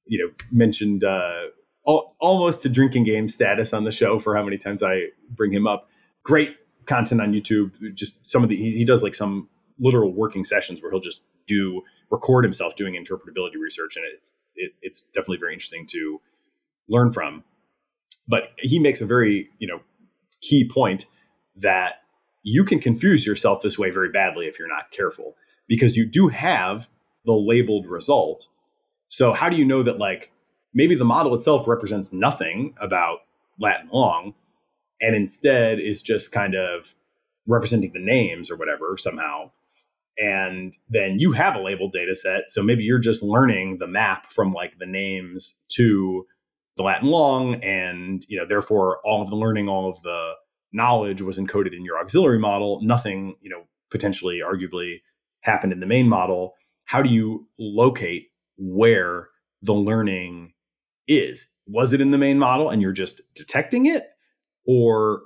You 0.06 0.26
know, 0.26 0.34
mentioned 0.52 1.04
uh, 1.04 1.48
almost 1.86 2.64
to 2.64 2.70
drinking 2.70 3.04
game 3.04 3.30
status 3.30 3.74
on 3.74 3.84
the 3.84 3.92
show 3.92 4.20
for 4.20 4.36
how 4.36 4.44
many 4.44 4.58
times 4.58 4.82
I 4.82 5.08
bring 5.30 5.52
him 5.52 5.68
up. 5.68 5.88
Great 6.24 6.56
content 6.86 7.22
on 7.22 7.34
YouTube. 7.34 7.94
Just 7.94 8.30
some 8.30 8.44
of 8.44 8.50
the 8.50 8.56
he, 8.56 8.72
he 8.72 8.86
does 8.86 9.04
like 9.04 9.14
some 9.14 9.48
literal 9.80 10.14
working 10.14 10.44
sessions 10.44 10.82
where 10.82 10.92
he'll 10.92 11.00
just 11.00 11.24
do 11.48 11.82
record 12.10 12.44
himself 12.44 12.76
doing 12.76 12.94
interpretability 12.94 13.56
research, 13.62 13.96
and 13.96 14.06
it's 14.14 14.34
it, 14.56 14.74
it's 14.82 15.02
definitely 15.14 15.38
very 15.38 15.54
interesting 15.54 15.86
to 15.92 16.22
learn 16.88 17.12
from. 17.12 17.44
But 18.28 18.52
he 18.58 18.80
makes 18.80 19.02
a 19.02 19.06
very 19.06 19.50
you 19.60 19.68
know 19.68 19.82
key 20.42 20.68
point 20.68 21.06
that 21.56 22.02
you 22.44 22.64
can 22.64 22.80
confuse 22.80 23.26
yourself 23.26 23.62
this 23.62 23.78
way 23.78 23.90
very 23.92 24.10
badly 24.10 24.48
if 24.48 24.58
you're 24.58 24.68
not 24.68 24.92
careful 24.92 25.36
because 25.68 25.96
you 25.98 26.06
do 26.06 26.30
have 26.30 26.88
the 27.26 27.34
labeled 27.34 27.86
result. 27.86 28.48
So 29.08 29.34
how 29.34 29.50
do 29.50 29.58
you 29.58 29.66
know 29.66 29.84
that 29.84 29.98
like 29.98 30.32
maybe 30.74 30.96
the 30.96 31.06
model 31.06 31.36
itself 31.36 31.68
represents 31.68 32.14
nothing 32.14 32.74
about 32.80 33.20
Latin 33.60 33.90
long 33.92 34.34
and 35.02 35.16
instead 35.16 35.80
is 35.80 36.02
just 36.02 36.32
kind 36.32 36.56
of 36.56 36.96
representing 37.48 37.92
the 37.94 38.00
names 38.00 38.52
or 38.52 38.56
whatever 38.56 38.96
somehow. 38.98 39.52
And 40.22 40.76
then 40.90 41.20
you 41.20 41.32
have 41.32 41.56
a 41.56 41.62
labeled 41.62 41.94
data 41.94 42.14
set. 42.14 42.50
So 42.50 42.62
maybe 42.62 42.84
you're 42.84 43.00
just 43.00 43.24
learning 43.24 43.78
the 43.78 43.88
map 43.88 44.32
from 44.32 44.54
like 44.54 44.78
the 44.78 44.86
names 44.86 45.62
to 45.70 46.26
the 46.78 46.84
Latin 46.84 47.10
long. 47.10 47.56
And, 47.64 48.26
you 48.28 48.38
know, 48.38 48.46
therefore 48.46 49.00
all 49.06 49.22
of 49.22 49.30
the 49.30 49.36
learning, 49.36 49.70
all 49.70 49.88
of 49.88 50.02
the 50.02 50.34
knowledge 50.74 51.22
was 51.22 51.40
encoded 51.40 51.76
in 51.76 51.86
your 51.86 51.98
auxiliary 52.00 52.40
model. 52.40 52.80
Nothing, 52.84 53.36
you 53.42 53.50
know, 53.50 53.64
potentially 53.92 54.40
arguably 54.46 54.98
happened 55.42 55.74
in 55.74 55.80
the 55.80 55.86
main 55.86 56.08
model. 56.10 56.54
How 56.86 57.02
do 57.02 57.10
you 57.10 57.48
locate 57.58 58.28
where 58.58 59.30
the 59.62 59.74
learning 59.74 60.54
is. 61.08 61.52
Was 61.68 61.94
it 61.94 62.02
in 62.02 62.12
the 62.12 62.18
main 62.18 62.40
model 62.40 62.70
and 62.70 62.82
you're 62.82 62.92
just 62.92 63.22
detecting 63.36 63.86
it? 63.86 64.08
Or, 64.66 65.22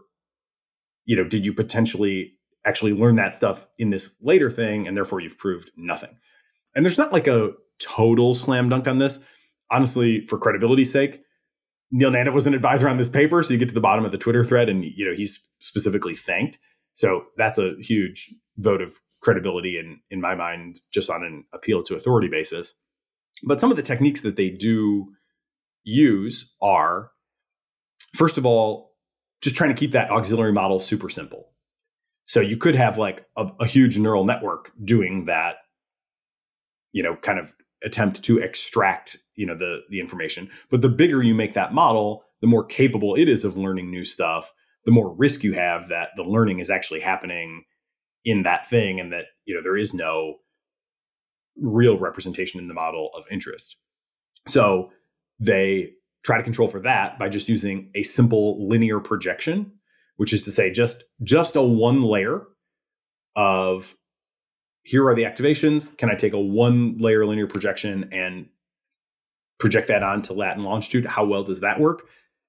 you 1.05 1.15
know, 1.15 1.23
did 1.23 1.45
you 1.45 1.53
potentially 1.53 2.33
actually 2.66 2.93
learn 2.93 3.16
that 3.16 3.36
stuff 3.36 3.68
in 3.78 3.89
this 3.89 4.16
later 4.22 4.49
thing 4.49 4.88
and 4.88 4.95
therefore 4.95 5.20
you've 5.20 5.38
proved 5.38 5.72
nothing? 5.76 6.18
And 6.76 6.86
there's 6.86 6.97
not 6.97 7.14
like 7.14 7.28
a 7.28 7.53
total 7.80 8.36
slam 8.36 8.70
dunk 8.70 8.88
on 8.88 8.97
this. 8.97 9.20
Honestly, 9.72 10.26
for 10.26 10.38
credibility's 10.38 10.91
sake, 10.91 11.22
Neel 11.91 12.11
Nanda 12.11 12.32
was 12.32 12.47
an 12.47 12.53
advisor 12.53 12.89
on 12.89 12.97
this 12.97 13.09
paper. 13.09 13.43
So 13.43 13.53
you 13.53 13.59
get 13.59 13.70
to 13.70 13.76
the 13.76 13.82
bottom 13.82 14.05
of 14.05 14.11
the 14.11 14.18
Twitter 14.18 14.43
thread 14.43 14.70
and, 14.70 14.84
you 14.84 15.05
know, 15.05 15.14
he's 15.14 15.47
specifically 15.59 16.16
thanked. 16.16 16.57
So 16.95 17.26
that's 17.38 17.57
a 17.57 17.76
huge 17.80 18.30
vote 18.57 18.82
of 18.82 18.93
credibility 19.22 19.78
in, 19.78 19.99
in 20.09 20.22
my 20.22 20.36
mind, 20.36 20.80
just 20.91 21.09
on 21.09 21.24
an 21.24 21.43
appeal 21.53 21.84
to 21.84 21.95
authority 21.95 22.28
basis. 22.28 22.76
But 23.43 23.59
some 23.59 23.72
of 23.72 23.78
the 23.78 23.84
techniques 23.84 24.22
that 24.22 24.36
they 24.36 24.49
do 24.49 25.11
use 25.84 26.53
are, 26.61 27.11
first 28.16 28.38
of 28.38 28.45
all, 28.45 28.95
just 29.41 29.55
trying 29.55 29.74
to 29.74 29.80
keep 29.80 29.91
that 29.91 30.09
auxiliary 30.09 30.53
model 30.53 30.80
super 30.80 31.09
simple. 31.09 31.49
So 32.26 32.39
you 32.39 32.57
could 32.57 32.76
have 32.76 32.97
like 32.97 33.26
a, 33.36 33.47
a 33.59 33.67
huge 33.67 33.97
neural 33.97 34.26
network 34.26 34.71
doing 34.84 35.26
that, 35.26 35.55
you 36.91 37.03
know, 37.03 37.15
kind 37.17 37.39
of 37.39 37.53
attempt 37.84 38.24
to 38.24 38.39
extract 38.39 39.17
you 39.36 39.45
know 39.45 39.57
the 39.57 39.82
the 39.89 39.99
information. 39.99 40.49
But 40.69 40.82
the 40.82 40.89
bigger 40.89 41.21
you 41.21 41.36
make 41.36 41.53
that 41.53 41.74
model 41.74 42.24
the 42.41 42.47
more 42.47 42.63
capable 42.63 43.15
it 43.15 43.30
is 43.30 43.45
of 43.45 43.57
learning 43.57 43.89
new 43.89 44.03
stuff 44.03 44.51
the 44.86 44.91
more 44.91 45.13
risk 45.13 45.43
you 45.43 45.53
have 45.53 45.88
that 45.88 46.09
the 46.15 46.24
learning 46.24 46.59
is 46.59 46.69
actually 46.69 46.99
happening 46.99 47.63
in 48.26 48.43
that 48.43 48.67
thing 48.67 48.99
and 48.99 49.11
that 49.11 49.26
you 49.45 49.53
know 49.53 49.61
there 49.61 49.78
is 49.78 49.93
no 49.93 50.36
real 51.57 51.97
representation 51.97 52.59
in 52.59 52.67
the 52.67 52.74
model 52.74 53.09
of 53.15 53.26
interest. 53.32 53.78
So 54.47 54.91
they 55.39 55.91
try 56.24 56.38
to 56.38 56.43
control 56.43 56.67
for 56.67 56.80
that 56.82 57.19
by 57.19 57.30
just 57.30 57.49
using 57.49 57.91
a 57.95 58.03
simple 58.03 58.67
linear 58.67 58.99
projection 58.99 59.71
which 60.18 60.34
is 60.34 60.43
to 60.43 60.51
say 60.51 60.72
just 60.72 61.03
just 61.24 61.55
a 61.55 61.61
one 61.61 62.03
layer 62.03 62.43
of 63.36 63.95
here 64.84 65.07
are 65.07 65.16
the 65.16 65.24
activations. 65.24 65.97
Can 65.97 66.09
i 66.09 66.16
take 66.16 66.34
a 66.34 66.39
one 66.39 66.97
layer 66.97 67.26
linear 67.26 67.47
projection 67.47 68.09
and 68.11 68.47
project 69.59 69.88
that 69.88 70.03
onto 70.03 70.34
lat 70.34 70.55
and 70.55 70.66
longitude? 70.66 71.05
How 71.05 71.26
well 71.26 71.43
does 71.43 71.61
that 71.61 71.80
work? 71.80 72.03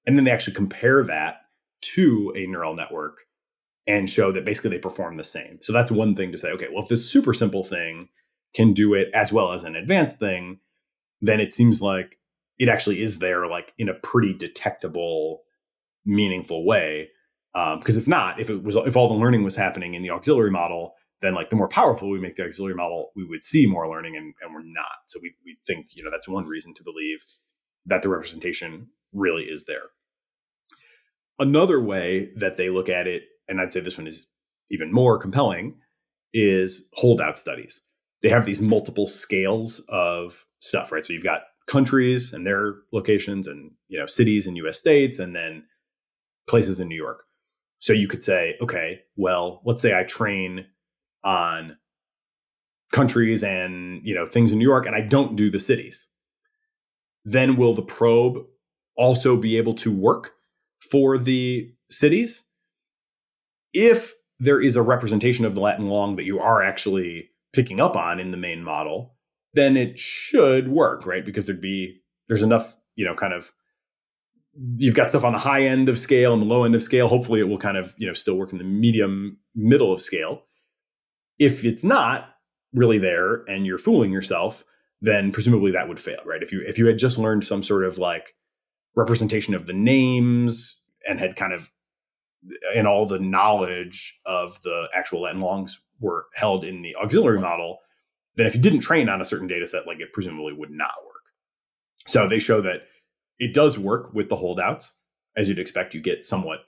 And 0.05 0.17
then 0.17 0.25
they 0.25 0.31
actually 0.31 0.55
compare 0.55 1.03
that 1.03 1.37
to 1.81 2.33
a 2.35 2.45
neural 2.47 2.75
network 2.75 3.19
and 3.87 4.09
show 4.09 4.31
that 4.31 4.45
basically 4.45 4.71
they 4.71 4.79
perform 4.79 5.17
the 5.17 5.23
same. 5.23 5.59
So 5.61 5.71
that's 5.71 5.91
one 5.91 6.15
thing 6.15 6.31
to 6.31 6.37
say 6.37 6.51
okay 6.51 6.67
well 6.71 6.83
if 6.83 6.89
this 6.89 7.09
super 7.09 7.33
simple 7.33 7.63
thing 7.63 8.09
can 8.53 8.73
do 8.73 8.93
it 8.93 9.09
as 9.13 9.31
well 9.31 9.51
as 9.51 9.63
an 9.63 9.75
advanced 9.75 10.19
thing 10.19 10.59
then 11.21 11.39
it 11.39 11.51
seems 11.51 11.81
like 11.81 12.17
it 12.57 12.69
actually 12.69 13.01
is 13.01 13.19
there 13.19 13.47
like 13.47 13.73
in 13.77 13.89
a 13.89 13.93
pretty 13.93 14.33
detectable 14.33 15.43
meaningful 16.05 16.65
way 16.65 17.09
because 17.79 17.95
um, 17.95 18.01
if 18.01 18.07
not 18.07 18.39
if 18.39 18.49
it 18.49 18.63
was 18.63 18.75
if 18.75 18.97
all 18.97 19.07
the 19.07 19.13
learning 19.13 19.43
was 19.43 19.55
happening 19.55 19.93
in 19.93 20.01
the 20.01 20.09
auxiliary 20.09 20.51
model 20.51 20.93
then 21.21 21.33
like 21.33 21.49
the 21.49 21.55
more 21.55 21.67
powerful 21.67 22.09
we 22.09 22.19
make 22.19 22.35
the 22.35 22.43
auxiliary 22.43 22.75
model 22.75 23.11
we 23.15 23.23
would 23.23 23.43
see 23.43 23.65
more 23.65 23.89
learning 23.89 24.15
and, 24.15 24.33
and 24.41 24.53
we're 24.53 24.63
not. 24.63 24.97
So 25.07 25.19
we, 25.21 25.33
we 25.45 25.57
think 25.65 25.87
you 25.95 26.03
know 26.03 26.11
that's 26.11 26.27
one 26.27 26.45
reason 26.45 26.73
to 26.75 26.83
believe 26.83 27.23
that 27.85 28.01
the 28.01 28.09
representation 28.09 28.87
really 29.13 29.43
is 29.43 29.65
there. 29.65 29.89
Another 31.39 31.81
way 31.81 32.31
that 32.35 32.57
they 32.57 32.69
look 32.69 32.89
at 32.89 33.07
it 33.07 33.23
and 33.47 33.61
i'd 33.61 33.71
say 33.71 33.79
this 33.79 33.97
one 33.97 34.07
is 34.07 34.27
even 34.69 34.91
more 34.91 35.17
compelling 35.17 35.75
is 36.33 36.89
holdout 36.93 37.37
studies. 37.37 37.81
They 38.21 38.29
have 38.29 38.45
these 38.45 38.61
multiple 38.61 39.07
scales 39.07 39.79
of 39.89 40.45
stuff 40.59 40.91
right? 40.91 41.05
So 41.05 41.13
you've 41.13 41.23
got 41.23 41.41
countries 41.67 42.33
and 42.33 42.45
their 42.45 42.75
locations 42.91 43.47
and 43.47 43.71
you 43.87 43.97
know 43.97 44.05
cities 44.05 44.47
and 44.47 44.57
US 44.57 44.77
states 44.77 45.19
and 45.19 45.35
then 45.35 45.63
places 46.47 46.79
in 46.79 46.87
New 46.87 46.95
York. 46.95 47.23
So 47.85 47.93
you 47.93 48.07
could 48.07 48.23
say, 48.23 48.57
okay, 48.61 49.01
well, 49.15 49.61
let's 49.63 49.79
say 49.79 49.95
I 49.95 50.01
train 50.01 50.65
on 51.23 51.77
countries 52.91 53.43
and 53.43 54.01
you 54.03 54.15
know 54.15 54.25
things 54.25 54.51
in 54.51 54.57
New 54.57 54.67
York 54.67 54.87
and 54.87 54.95
I 54.95 55.01
don't 55.01 55.35
do 55.35 55.51
the 55.51 55.59
cities. 55.59 56.07
Then 57.25 57.57
will 57.57 57.75
the 57.75 57.83
probe 57.83 58.43
also 58.97 59.37
be 59.37 59.55
able 59.57 59.75
to 59.75 59.91
work 59.91 60.31
for 60.89 61.19
the 61.19 61.75
cities? 61.91 62.45
If 63.71 64.15
there 64.39 64.59
is 64.59 64.75
a 64.75 64.81
representation 64.81 65.45
of 65.45 65.53
the 65.53 65.61
Latin 65.61 65.87
long 65.87 66.15
that 66.15 66.25
you 66.25 66.39
are 66.39 66.63
actually 66.63 67.29
picking 67.53 67.79
up 67.79 67.95
on 67.95 68.19
in 68.19 68.31
the 68.31 68.37
main 68.37 68.63
model, 68.63 69.13
then 69.53 69.77
it 69.77 69.99
should 69.99 70.69
work, 70.69 71.05
right? 71.05 71.23
Because 71.23 71.45
there'd 71.45 71.61
be 71.61 72.01
there's 72.27 72.41
enough, 72.41 72.77
you 72.95 73.05
know, 73.05 73.13
kind 73.13 73.33
of 73.33 73.51
you've 74.77 74.95
got 74.95 75.09
stuff 75.09 75.23
on 75.23 75.33
the 75.33 75.39
high 75.39 75.63
end 75.63 75.89
of 75.89 75.97
scale 75.97 76.33
and 76.33 76.41
the 76.41 76.45
low 76.45 76.63
end 76.63 76.75
of 76.75 76.81
scale. 76.81 77.07
Hopefully 77.07 77.39
it 77.39 77.47
will 77.47 77.57
kind 77.57 77.77
of, 77.77 77.93
you 77.97 78.07
know, 78.07 78.13
still 78.13 78.35
work 78.35 78.51
in 78.51 78.57
the 78.57 78.63
medium 78.63 79.37
middle 79.53 79.91
of 79.91 80.01
scale. 80.01 80.43
If 81.39 81.65
it's 81.65 81.83
not 81.83 82.29
really 82.73 82.97
there 82.97 83.43
and 83.47 83.65
you're 83.65 83.77
fooling 83.77 84.11
yourself, 84.11 84.63
then 85.01 85.31
presumably 85.31 85.71
that 85.71 85.87
would 85.87 85.99
fail, 85.99 86.19
right? 86.25 86.41
If 86.41 86.51
you 86.51 86.61
if 86.65 86.77
you 86.77 86.85
had 86.85 86.97
just 86.97 87.17
learned 87.17 87.43
some 87.43 87.63
sort 87.63 87.83
of 87.83 87.97
like 87.97 88.35
representation 88.95 89.53
of 89.53 89.65
the 89.65 89.73
names 89.73 90.81
and 91.07 91.19
had 91.19 91.35
kind 91.35 91.53
of 91.53 91.71
and 92.75 92.87
all 92.87 93.05
the 93.05 93.19
knowledge 93.19 94.17
of 94.25 94.61
the 94.61 94.87
actual 94.93 95.23
Lat 95.23 95.33
and 95.33 95.41
longs 95.41 95.81
were 95.99 96.27
held 96.35 96.63
in 96.63 96.81
the 96.81 96.95
auxiliary 96.95 97.39
model, 97.39 97.79
then 98.35 98.45
if 98.45 98.55
you 98.55 98.61
didn't 98.61 98.81
train 98.81 99.09
on 99.09 99.19
a 99.19 99.25
certain 99.25 99.47
data 99.47 99.67
set, 99.67 99.87
like 99.87 99.99
it 99.99 100.13
presumably 100.13 100.53
would 100.53 100.71
not 100.71 100.93
work. 101.05 101.15
So 102.07 102.27
they 102.27 102.39
show 102.39 102.61
that 102.61 102.83
it 103.39 103.53
does 103.53 103.77
work 103.77 104.13
with 104.13 104.29
the 104.29 104.35
holdouts. 104.35 104.93
As 105.37 105.49
you'd 105.49 105.59
expect, 105.59 105.93
you 105.93 106.01
get 106.01 106.23
somewhat 106.23 106.59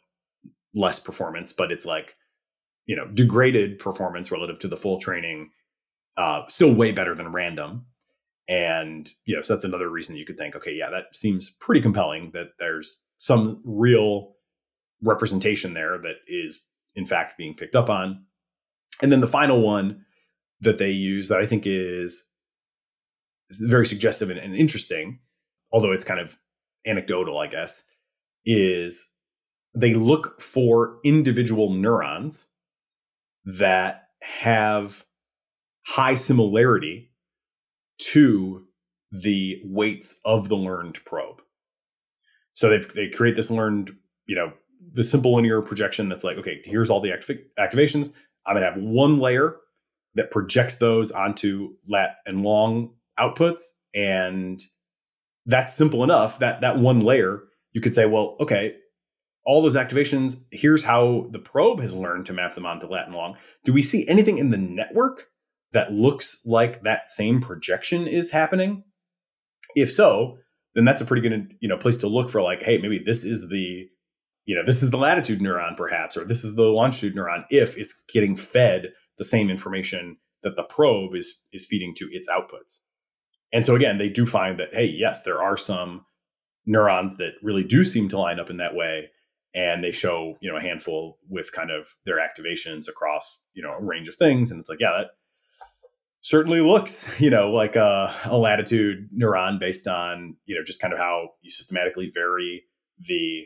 less 0.73 0.99
performance, 0.99 1.53
but 1.53 1.71
it's 1.71 1.85
like, 1.85 2.15
you 2.85 2.95
know, 2.95 3.07
degraded 3.07 3.79
performance 3.79 4.31
relative 4.31 4.59
to 4.59 4.67
the 4.67 4.77
full 4.77 4.99
training, 4.99 5.51
uh, 6.17 6.43
still 6.47 6.73
way 6.73 6.91
better 6.91 7.15
than 7.15 7.31
random. 7.31 7.85
And, 8.49 9.09
you 9.25 9.35
know, 9.35 9.41
so 9.41 9.53
that's 9.53 9.65
another 9.65 9.89
reason 9.89 10.15
you 10.15 10.25
could 10.25 10.37
think, 10.37 10.55
okay, 10.55 10.73
yeah, 10.73 10.89
that 10.89 11.15
seems 11.15 11.49
pretty 11.49 11.81
compelling 11.81 12.31
that 12.33 12.51
there's 12.59 13.01
some 13.17 13.61
real 13.65 14.35
representation 15.01 15.73
there 15.73 15.97
that 15.97 16.15
is, 16.27 16.63
in 16.95 17.05
fact, 17.05 17.37
being 17.37 17.53
picked 17.53 17.75
up 17.75 17.89
on. 17.89 18.25
And 19.01 19.11
then 19.11 19.19
the 19.19 19.27
final 19.27 19.61
one 19.61 20.05
that 20.61 20.77
they 20.77 20.89
use 20.89 21.29
that 21.29 21.39
I 21.39 21.45
think 21.45 21.63
is, 21.65 22.29
very 23.49 23.85
suggestive 23.85 24.29
and, 24.29 24.37
and 24.37 24.53
interesting, 24.53 25.19
although 25.71 25.93
it's 25.93 26.03
kind 26.03 26.19
of 26.19 26.37
anecdotal, 26.87 27.37
I 27.37 27.47
guess, 27.47 27.83
is 28.45 29.07
they 29.75 29.93
look 29.93 30.39
for 30.41 30.97
individual 31.03 31.71
neurons 31.71 32.47
that 33.45 34.05
have 34.21 35.05
high 35.85 36.15
similarity 36.15 37.11
to 37.99 38.65
the 39.11 39.61
weights 39.63 40.19
of 40.25 40.49
the 40.49 40.57
learned 40.57 41.03
probe. 41.05 41.41
So 42.53 42.69
they 42.69 42.77
they 42.77 43.09
create 43.09 43.35
this 43.35 43.51
learned, 43.51 43.91
you 44.25 44.35
know, 44.35 44.53
the 44.93 45.03
simple 45.03 45.35
linear 45.35 45.61
projection 45.61 46.09
that's 46.09 46.23
like, 46.23 46.37
okay, 46.37 46.61
here's 46.63 46.89
all 46.89 46.99
the 46.99 47.09
activ- 47.09 47.43
activations. 47.59 48.11
I'm 48.45 48.55
to 48.55 48.61
have 48.63 48.77
one 48.77 49.19
layer 49.19 49.57
that 50.15 50.31
projects 50.31 50.77
those 50.77 51.11
onto 51.11 51.75
lat 51.87 52.17
and 52.25 52.43
long 52.43 52.93
outputs 53.19 53.61
and 53.93 54.59
that's 55.47 55.73
simple 55.73 56.03
enough 56.03 56.39
that 56.39 56.61
that 56.61 56.77
one 56.77 56.99
layer 56.99 57.41
you 57.73 57.81
could 57.81 57.93
say 57.93 58.05
well 58.05 58.35
okay 58.39 58.75
all 59.45 59.61
those 59.61 59.75
activations 59.75 60.37
here's 60.51 60.83
how 60.83 61.27
the 61.31 61.39
probe 61.39 61.79
has 61.79 61.95
learned 61.95 62.25
to 62.25 62.33
map 62.33 62.53
them 62.53 62.65
onto 62.65 62.87
lat 62.87 63.07
and 63.07 63.15
long 63.15 63.35
do 63.65 63.73
we 63.73 63.81
see 63.81 64.07
anything 64.07 64.37
in 64.37 64.51
the 64.51 64.57
network 64.57 65.27
that 65.73 65.91
looks 65.91 66.41
like 66.45 66.81
that 66.81 67.07
same 67.07 67.41
projection 67.41 68.07
is 68.07 68.31
happening 68.31 68.83
if 69.75 69.91
so 69.91 70.37
then 70.75 70.85
that's 70.85 71.01
a 71.01 71.05
pretty 71.05 71.27
good 71.27 71.53
you 71.59 71.67
know 71.67 71.77
place 71.77 71.97
to 71.97 72.07
look 72.07 72.29
for 72.29 72.41
like 72.41 72.61
hey 72.61 72.77
maybe 72.77 72.99
this 72.99 73.23
is 73.23 73.49
the 73.49 73.87
you 74.45 74.55
know 74.55 74.63
this 74.65 74.83
is 74.83 74.91
the 74.91 74.97
latitude 74.97 75.39
neuron 75.39 75.75
perhaps 75.75 76.15
or 76.15 76.23
this 76.23 76.43
is 76.43 76.55
the 76.55 76.63
longitude 76.63 77.15
neuron 77.15 77.43
if 77.49 77.77
it's 77.77 78.03
getting 78.13 78.35
fed 78.35 78.91
the 79.17 79.23
same 79.23 79.49
information 79.49 80.17
that 80.43 80.55
the 80.55 80.63
probe 80.63 81.15
is 81.15 81.43
is 81.51 81.65
feeding 81.65 81.93
to 81.95 82.07
its 82.11 82.29
outputs. 82.29 82.79
And 83.53 83.65
so 83.65 83.75
again, 83.75 83.97
they 83.97 84.09
do 84.09 84.25
find 84.25 84.59
that 84.59 84.73
hey, 84.73 84.85
yes, 84.85 85.23
there 85.23 85.41
are 85.41 85.57
some 85.57 86.05
neurons 86.65 87.17
that 87.17 87.33
really 87.41 87.63
do 87.63 87.83
seem 87.83 88.07
to 88.09 88.19
line 88.19 88.39
up 88.39 88.49
in 88.49 88.57
that 88.57 88.75
way 88.75 89.09
and 89.53 89.83
they 89.83 89.91
show, 89.91 90.37
you 90.41 90.51
know, 90.51 90.57
a 90.57 90.61
handful 90.61 91.17
with 91.29 91.51
kind 91.51 91.71
of 91.71 91.87
their 92.05 92.17
activations 92.17 92.87
across, 92.87 93.39
you 93.53 93.63
know, 93.63 93.71
a 93.71 93.81
range 93.81 94.07
of 94.07 94.15
things 94.15 94.51
and 94.51 94.59
it's 94.59 94.69
like, 94.69 94.81
yeah, 94.81 94.91
that 94.97 95.07
certainly 96.21 96.59
looks, 96.59 97.07
you 97.21 97.29
know, 97.29 97.49
like 97.51 97.75
a, 97.75 98.13
a 98.25 98.37
latitude 98.37 99.09
neuron 99.17 99.59
based 99.59 99.87
on, 99.87 100.35
you 100.45 100.55
know, 100.55 100.63
just 100.63 100.81
kind 100.81 100.93
of 100.93 100.99
how 100.99 101.29
you 101.41 101.49
systematically 101.49 102.09
vary 102.13 102.63
the 102.99 103.45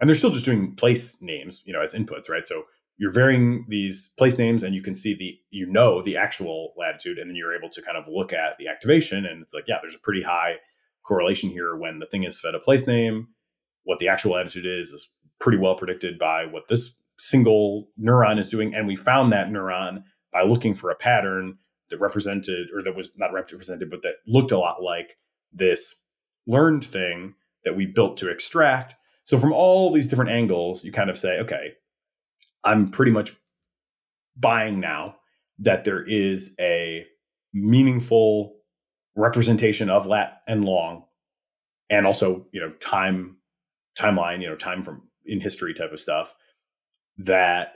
and 0.00 0.08
they're 0.08 0.16
still 0.16 0.30
just 0.30 0.44
doing 0.44 0.74
place 0.74 1.20
names, 1.22 1.62
you 1.64 1.72
know, 1.72 1.80
as 1.80 1.94
inputs, 1.94 2.28
right? 2.28 2.44
So 2.44 2.64
you're 2.96 3.12
varying 3.12 3.66
these 3.68 4.12
place 4.16 4.38
names 4.38 4.62
and 4.62 4.74
you 4.74 4.82
can 4.82 4.94
see 4.94 5.14
the 5.14 5.36
you 5.50 5.66
know 5.66 6.00
the 6.00 6.16
actual 6.16 6.72
latitude 6.76 7.18
and 7.18 7.28
then 7.28 7.36
you're 7.36 7.56
able 7.56 7.68
to 7.68 7.82
kind 7.82 7.96
of 7.96 8.06
look 8.08 8.32
at 8.32 8.56
the 8.58 8.68
activation 8.68 9.26
and 9.26 9.42
it's 9.42 9.54
like 9.54 9.64
yeah 9.66 9.76
there's 9.82 9.96
a 9.96 10.00
pretty 10.00 10.22
high 10.22 10.54
correlation 11.04 11.50
here 11.50 11.76
when 11.76 11.98
the 11.98 12.06
thing 12.06 12.24
is 12.24 12.40
fed 12.40 12.54
a 12.54 12.58
place 12.58 12.86
name. 12.86 13.28
What 13.84 13.98
the 13.98 14.08
actual 14.08 14.32
latitude 14.32 14.66
is 14.66 14.90
is 14.90 15.10
pretty 15.38 15.58
well 15.58 15.74
predicted 15.74 16.18
by 16.18 16.46
what 16.46 16.68
this 16.68 16.96
single 17.18 17.88
neuron 18.00 18.38
is 18.38 18.48
doing. 18.48 18.74
And 18.74 18.86
we 18.86 18.96
found 18.96 19.32
that 19.32 19.48
neuron 19.48 20.02
by 20.32 20.42
looking 20.42 20.74
for 20.74 20.90
a 20.90 20.96
pattern 20.96 21.58
that 21.90 22.00
represented 22.00 22.68
or 22.74 22.82
that 22.82 22.96
was 22.96 23.16
not 23.18 23.32
represented 23.32 23.90
but 23.90 24.02
that 24.02 24.14
looked 24.26 24.50
a 24.50 24.58
lot 24.58 24.82
like 24.82 25.16
this 25.52 25.94
learned 26.46 26.84
thing 26.84 27.34
that 27.64 27.76
we 27.76 27.86
built 27.86 28.16
to 28.16 28.30
extract. 28.30 28.94
So 29.22 29.38
from 29.38 29.52
all 29.52 29.92
these 29.92 30.08
different 30.08 30.30
angles 30.30 30.84
you 30.84 30.92
kind 30.92 31.10
of 31.10 31.18
say 31.18 31.38
okay 31.40 31.74
I'm 32.64 32.90
pretty 32.90 33.12
much 33.12 33.32
buying 34.36 34.80
now 34.80 35.16
that 35.58 35.84
there 35.84 36.02
is 36.02 36.56
a 36.60 37.06
meaningful 37.52 38.56
representation 39.14 39.88
of 39.88 40.06
lat 40.06 40.42
and 40.48 40.64
long 40.64 41.04
and 41.88 42.06
also 42.06 42.46
you 42.52 42.60
know 42.60 42.70
time 42.80 43.36
timeline 43.96 44.42
you 44.42 44.48
know 44.48 44.56
time 44.56 44.82
from 44.82 45.02
in 45.24 45.40
history 45.40 45.72
type 45.72 45.92
of 45.92 46.00
stuff 46.00 46.34
that 47.16 47.74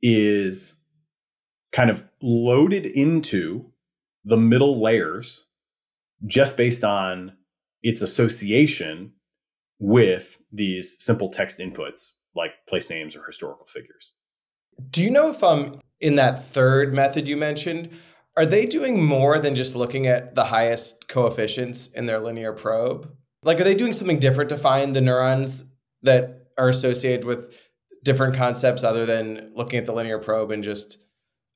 is 0.00 0.78
kind 1.72 1.90
of 1.90 2.04
loaded 2.22 2.86
into 2.86 3.72
the 4.24 4.36
middle 4.36 4.80
layers 4.80 5.48
just 6.26 6.56
based 6.56 6.84
on 6.84 7.32
its 7.82 8.02
association 8.02 9.12
with 9.80 10.38
these 10.52 10.96
simple 11.02 11.28
text 11.28 11.58
inputs 11.58 12.14
like 12.34 12.52
place 12.68 12.90
names 12.90 13.16
or 13.16 13.24
historical 13.26 13.66
figures. 13.66 14.14
Do 14.90 15.02
you 15.02 15.10
know 15.10 15.30
if 15.30 15.42
um 15.42 15.80
in 16.00 16.16
that 16.16 16.44
third 16.44 16.94
method 16.94 17.26
you 17.26 17.36
mentioned, 17.36 17.90
are 18.36 18.46
they 18.46 18.66
doing 18.66 19.04
more 19.04 19.38
than 19.38 19.54
just 19.54 19.74
looking 19.74 20.06
at 20.06 20.34
the 20.34 20.44
highest 20.44 21.08
coefficients 21.08 21.88
in 21.88 22.06
their 22.06 22.20
linear 22.20 22.52
probe? 22.52 23.10
Like 23.42 23.60
are 23.60 23.64
they 23.64 23.74
doing 23.74 23.92
something 23.92 24.20
different 24.20 24.50
to 24.50 24.58
find 24.58 24.94
the 24.94 25.00
neurons 25.00 25.72
that 26.02 26.50
are 26.56 26.68
associated 26.68 27.24
with 27.24 27.52
different 28.04 28.36
concepts 28.36 28.84
other 28.84 29.04
than 29.04 29.52
looking 29.54 29.78
at 29.78 29.86
the 29.86 29.92
linear 29.92 30.18
probe 30.18 30.50
and 30.50 30.62
just 30.62 30.98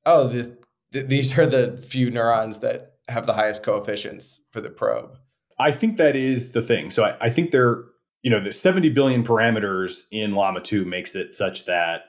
oh 0.05 0.27
the, 0.27 0.57
the, 0.91 1.01
these 1.01 1.37
are 1.37 1.47
the 1.47 1.77
few 1.77 2.11
neurons 2.11 2.59
that 2.59 2.93
have 3.07 3.25
the 3.25 3.33
highest 3.33 3.63
coefficients 3.63 4.45
for 4.51 4.61
the 4.61 4.69
probe? 4.69 5.17
I 5.59 5.71
think 5.71 5.97
that 5.97 6.15
is 6.15 6.51
the 6.51 6.61
thing. 6.61 6.89
So 6.89 7.03
I, 7.03 7.17
I 7.21 7.29
think 7.29 7.51
they're 7.51 7.83
you 8.23 8.31
know, 8.31 8.39
the 8.39 8.53
70 8.53 8.89
billion 8.89 9.23
parameters 9.23 10.05
in 10.11 10.31
Llama 10.31 10.61
2 10.61 10.85
makes 10.85 11.13
it 11.13 11.33
such 11.33 11.65
that, 11.65 12.05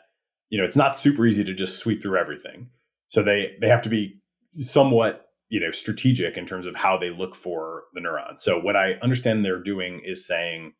you 0.48 0.58
know, 0.58 0.64
it's 0.64 0.76
not 0.76 0.96
super 0.96 1.26
easy 1.26 1.44
to 1.44 1.52
just 1.52 1.78
sweep 1.78 2.00
through 2.00 2.18
everything. 2.18 2.70
So 3.08 3.22
they 3.22 3.56
they 3.60 3.68
have 3.68 3.82
to 3.82 3.88
be 3.88 4.20
somewhat, 4.50 5.26
you 5.48 5.60
know, 5.60 5.72
strategic 5.72 6.38
in 6.38 6.46
terms 6.46 6.66
of 6.66 6.76
how 6.76 6.96
they 6.96 7.10
look 7.10 7.34
for 7.34 7.82
the 7.92 8.00
neuron. 8.00 8.38
So 8.40 8.58
what 8.58 8.76
I 8.76 8.92
understand 9.02 9.44
they're 9.44 9.62
doing 9.62 10.00
is 10.04 10.26
saying, 10.26 10.72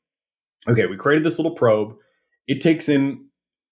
okay, 0.69 0.87
we 0.87 0.97
created 0.97 1.25
this 1.25 1.39
little 1.39 1.55
probe. 1.55 1.97
It 2.47 2.61
takes 2.61 2.89
in 2.89 3.29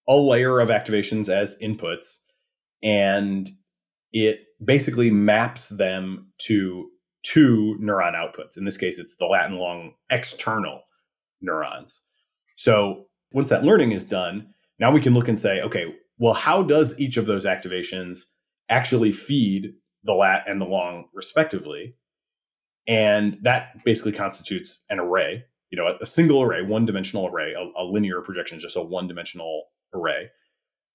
a 0.08 0.16
layer 0.16 0.58
of 0.58 0.68
activations 0.68 1.28
as 1.28 1.56
inputs 1.62 2.16
and 2.82 3.48
it 4.12 4.40
basically 4.62 5.10
maps 5.10 5.68
them 5.68 6.32
to 6.38 6.88
two 7.22 7.78
neuron 7.80 8.14
outputs. 8.14 8.58
In 8.58 8.64
this 8.64 8.76
case, 8.76 8.98
it's 8.98 9.16
the 9.16 9.26
Latin 9.26 9.58
long 9.58 9.94
external 10.10 10.82
neurons. 11.42 12.02
So 12.56 13.06
once 13.32 13.48
that 13.48 13.64
learning 13.64 13.92
is 13.92 14.04
done, 14.04 14.48
now 14.78 14.90
we 14.90 15.00
can 15.00 15.14
look 15.14 15.28
and 15.28 15.38
say, 15.38 15.60
okay, 15.60 15.86
well, 16.18 16.34
how 16.34 16.62
does 16.62 16.98
each 17.00 17.16
of 17.16 17.26
those 17.26 17.46
activations 17.46 18.20
actually 18.68 19.12
feed 19.12 19.74
the 20.04 20.14
lat 20.14 20.44
and 20.46 20.60
the 20.60 20.66
long 20.66 21.06
respectively? 21.12 21.96
And 22.86 23.38
that 23.42 23.84
basically 23.84 24.12
constitutes 24.12 24.82
an 24.90 24.98
array, 24.98 25.44
you 25.70 25.78
know, 25.78 25.86
a, 25.86 26.02
a 26.02 26.06
single 26.06 26.42
array, 26.42 26.62
one 26.62 26.84
dimensional 26.84 27.26
array, 27.26 27.54
a, 27.54 27.80
a 27.80 27.84
linear 27.84 28.20
projection 28.22 28.56
is 28.56 28.62
just 28.62 28.76
a 28.76 28.82
one 28.82 29.06
dimensional 29.06 29.64
array. 29.94 30.30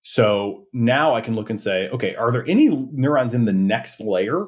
So 0.01 0.65
now 0.73 1.15
I 1.15 1.21
can 1.21 1.35
look 1.35 1.49
and 1.49 1.59
say, 1.59 1.89
okay, 1.89 2.15
are 2.15 2.31
there 2.31 2.47
any 2.47 2.69
neurons 2.69 3.33
in 3.33 3.45
the 3.45 3.53
next 3.53 3.99
layer 3.99 4.45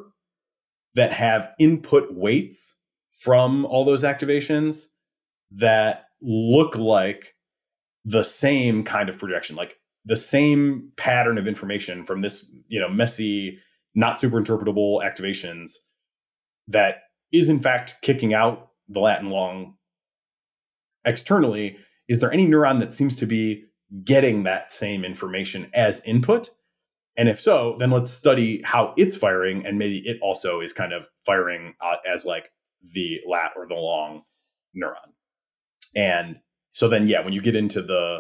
that 0.96 1.12
have 1.12 1.54
input 1.60 2.14
weights 2.14 2.80
from 3.20 3.66
all 3.66 3.84
those 3.84 4.04
activations 4.04 4.86
that 5.52 6.06
look 6.22 6.76
like 6.76 7.36
the 8.06 8.24
same 8.24 8.84
kind 8.84 9.10
of 9.10 9.18
projection, 9.18 9.56
like 9.56 9.78
the 10.06 10.16
same 10.16 10.92
pattern 10.98 11.38
of 11.38 11.48
information 11.48 12.06
from 12.06 12.22
this, 12.22 12.50
you 12.68 12.80
know, 12.80 12.90
messy, 12.90 13.60
not 13.96 14.18
super 14.18 14.42
interpretable 14.42 15.04
activations 15.04 15.74
that 16.68 17.04
is 17.32 17.50
in 17.50 17.60
fact 17.60 17.96
kicking 18.02 18.34
out 18.34 18.70
the 18.88 19.00
Latin 19.00 19.30
long 19.30 19.76
externally. 21.06 21.78
Is 22.08 22.20
there 22.20 22.32
any 22.32 22.48
neuron 22.48 22.80
that 22.80 22.94
seems 22.94 23.16
to 23.18 23.26
be 23.26 23.66
getting 24.04 24.44
that 24.44 24.72
same 24.72 25.04
information 25.04 25.70
as 25.74 26.02
input? 26.06 26.50
And 27.18 27.28
if 27.28 27.40
so, 27.40 27.76
then 27.80 27.92
let's 27.92 28.10
study 28.10 28.62
how 28.64 28.94
it's 28.96 29.16
firing, 29.18 29.66
and 29.66 29.78
maybe 29.78 30.00
it 30.06 30.18
also 30.22 30.62
is 30.62 30.72
kind 30.72 30.94
of 30.94 31.08
firing 31.26 31.74
uh, 31.82 31.96
as 32.12 32.26
like 32.26 32.50
the 32.94 33.20
lat 33.28 33.52
or 33.58 33.68
the 33.68 33.76
long 33.76 34.24
neuron. 34.76 35.14
And 35.96 36.40
so 36.70 36.88
then, 36.88 37.08
yeah, 37.08 37.24
when 37.24 37.34
you 37.34 37.42
get 37.42 37.56
into 37.56 37.82
the 37.82 38.20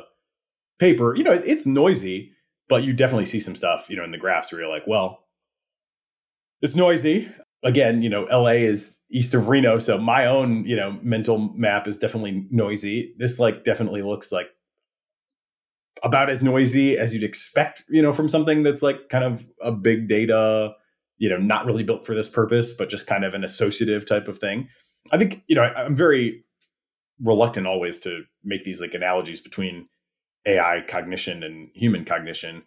paper, 0.80 1.16
you 1.16 1.24
know, 1.24 1.34
it, 1.34 1.44
it's 1.46 1.66
noisy, 1.66 2.32
but 2.68 2.84
you 2.84 2.94
definitely 2.94 3.26
see 3.26 3.40
some 3.40 3.56
stuff, 3.56 3.90
you 3.90 3.98
know, 3.98 4.04
in 4.04 4.12
the 4.12 4.18
graphs 4.18 4.52
where 4.52 4.62
you're 4.62 4.70
like, 4.70 4.88
well, 4.88 5.26
it's 6.62 6.76
noisy. 6.76 7.30
Again, 7.64 8.02
you 8.02 8.10
know, 8.10 8.24
LA 8.24 8.60
is 8.64 9.02
east 9.12 9.34
of 9.34 9.50
Reno. 9.50 9.78
So 9.78 9.98
my 9.98 10.26
own, 10.26 10.66
you 10.66 10.76
know, 10.76 10.98
mental 11.02 11.54
map 11.56 11.88
is 11.88 11.98
definitely 11.98 12.48
noisy. 12.50 13.14
This 13.18 13.40
like 13.40 13.64
definitely 13.64 14.02
looks 14.02 14.32
like 14.32 14.48
about 16.04 16.30
as 16.30 16.42
noisy 16.42 16.98
as 16.98 17.14
you'd 17.14 17.24
expect, 17.24 17.84
you 17.90 18.02
know, 18.02 18.14
from 18.14 18.30
something 18.30 18.64
that's 18.64 18.82
like 18.82 19.10
kind 19.10 19.24
of 19.24 19.46
a 19.62 19.72
big 19.72 20.08
data, 20.08 20.74
you 21.18 21.30
know, 21.30 21.38
not 21.38 21.66
really 21.66 21.84
built 21.84 22.06
for 22.06 22.16
this 22.16 22.30
purpose, 22.30 22.72
but 22.72 22.90
just 22.90 23.08
kind 23.08 23.26
of 23.26 23.34
an 23.34 23.44
associative 23.44 24.06
type 24.06 24.28
of 24.28 24.38
thing. 24.38 24.70
I 25.12 25.18
think, 25.18 25.44
you 25.48 25.56
know, 25.56 25.64
I, 25.64 25.84
I'm 25.84 25.96
very 25.96 26.46
reluctant 27.24 27.68
always 27.68 28.00
to 28.00 28.24
make 28.44 28.64
these 28.64 28.82
like 28.82 28.94
analogies 28.94 29.42
between 29.42 29.88
AI 30.46 30.84
cognition 30.88 31.44
and 31.44 31.70
human 31.74 32.06
cognition. 32.06 32.64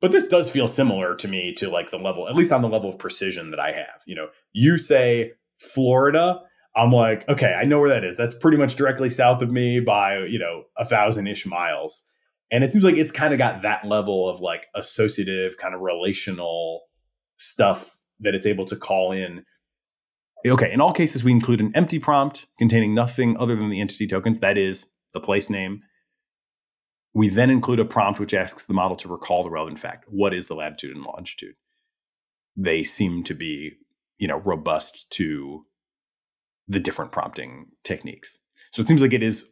But 0.00 0.12
this 0.12 0.28
does 0.28 0.50
feel 0.50 0.68
similar 0.68 1.14
to 1.16 1.28
me 1.28 1.52
to 1.54 1.68
like 1.68 1.90
the 1.90 1.98
level, 1.98 2.28
at 2.28 2.36
least 2.36 2.52
on 2.52 2.62
the 2.62 2.68
level 2.68 2.88
of 2.88 2.98
precision 2.98 3.50
that 3.50 3.60
I 3.60 3.72
have. 3.72 4.02
You 4.06 4.14
know, 4.14 4.28
you 4.52 4.78
say 4.78 5.32
Florida, 5.60 6.40
I'm 6.76 6.92
like, 6.92 7.28
okay, 7.28 7.54
I 7.54 7.64
know 7.64 7.80
where 7.80 7.88
that 7.88 8.04
is. 8.04 8.16
That's 8.16 8.34
pretty 8.34 8.56
much 8.56 8.76
directly 8.76 9.08
south 9.08 9.42
of 9.42 9.50
me 9.50 9.80
by, 9.80 10.18
you 10.18 10.38
know, 10.38 10.64
a 10.76 10.84
thousand 10.84 11.26
ish 11.26 11.46
miles. 11.46 12.06
And 12.50 12.62
it 12.62 12.72
seems 12.72 12.84
like 12.84 12.96
it's 12.96 13.12
kind 13.12 13.34
of 13.34 13.38
got 13.38 13.62
that 13.62 13.84
level 13.84 14.28
of 14.28 14.40
like 14.40 14.66
associative, 14.74 15.56
kind 15.56 15.74
of 15.74 15.80
relational 15.80 16.82
stuff 17.36 17.98
that 18.20 18.34
it's 18.34 18.46
able 18.46 18.66
to 18.66 18.76
call 18.76 19.12
in 19.12 19.44
Okay, 20.46 20.72
in 20.72 20.80
all 20.80 20.92
cases, 20.92 21.24
we 21.24 21.32
include 21.32 21.60
an 21.60 21.72
empty 21.74 21.98
prompt 21.98 22.46
containing 22.58 22.94
nothing 22.94 23.36
other 23.38 23.56
than 23.56 23.70
the 23.70 23.80
entity 23.80 24.06
tokens, 24.06 24.40
that 24.40 24.56
is, 24.56 24.86
the 25.12 25.20
place 25.20 25.50
name. 25.50 25.82
We 27.12 27.28
then 27.28 27.50
include 27.50 27.80
a 27.80 27.84
prompt 27.84 28.20
which 28.20 28.34
asks 28.34 28.64
the 28.66 28.74
model 28.74 28.96
to 28.98 29.08
recall 29.08 29.42
the 29.42 29.50
relevant 29.50 29.78
fact. 29.78 30.04
What 30.08 30.32
is 30.32 30.46
the 30.46 30.54
latitude 30.54 30.94
and 30.94 31.04
longitude? 31.04 31.54
They 32.56 32.84
seem 32.84 33.24
to 33.24 33.34
be, 33.34 33.72
you 34.18 34.28
know, 34.28 34.38
robust 34.38 35.10
to 35.12 35.64
the 36.68 36.80
different 36.80 37.12
prompting 37.12 37.66
techniques. 37.82 38.38
So 38.72 38.82
it 38.82 38.88
seems 38.88 39.02
like 39.02 39.12
it 39.12 39.22
is 39.22 39.50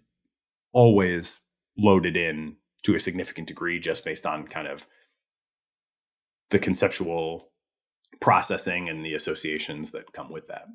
always 0.72 1.41
loaded 1.76 2.16
in 2.16 2.57
to 2.84 2.95
a 2.95 3.01
significant 3.01 3.49
degree 3.49 3.80
just 3.80 4.05
based 4.05 4.26
on 4.26 4.47
kind 4.47 4.68
of 4.68 4.87
the 6.51 6.59
conceptual 6.59 7.51
processing 8.21 8.89
and 8.89 9.05
the 9.05 9.14
associations 9.14 9.91
that 9.93 10.12
come 10.12 10.31
with 10.31 10.49
that. 10.49 10.67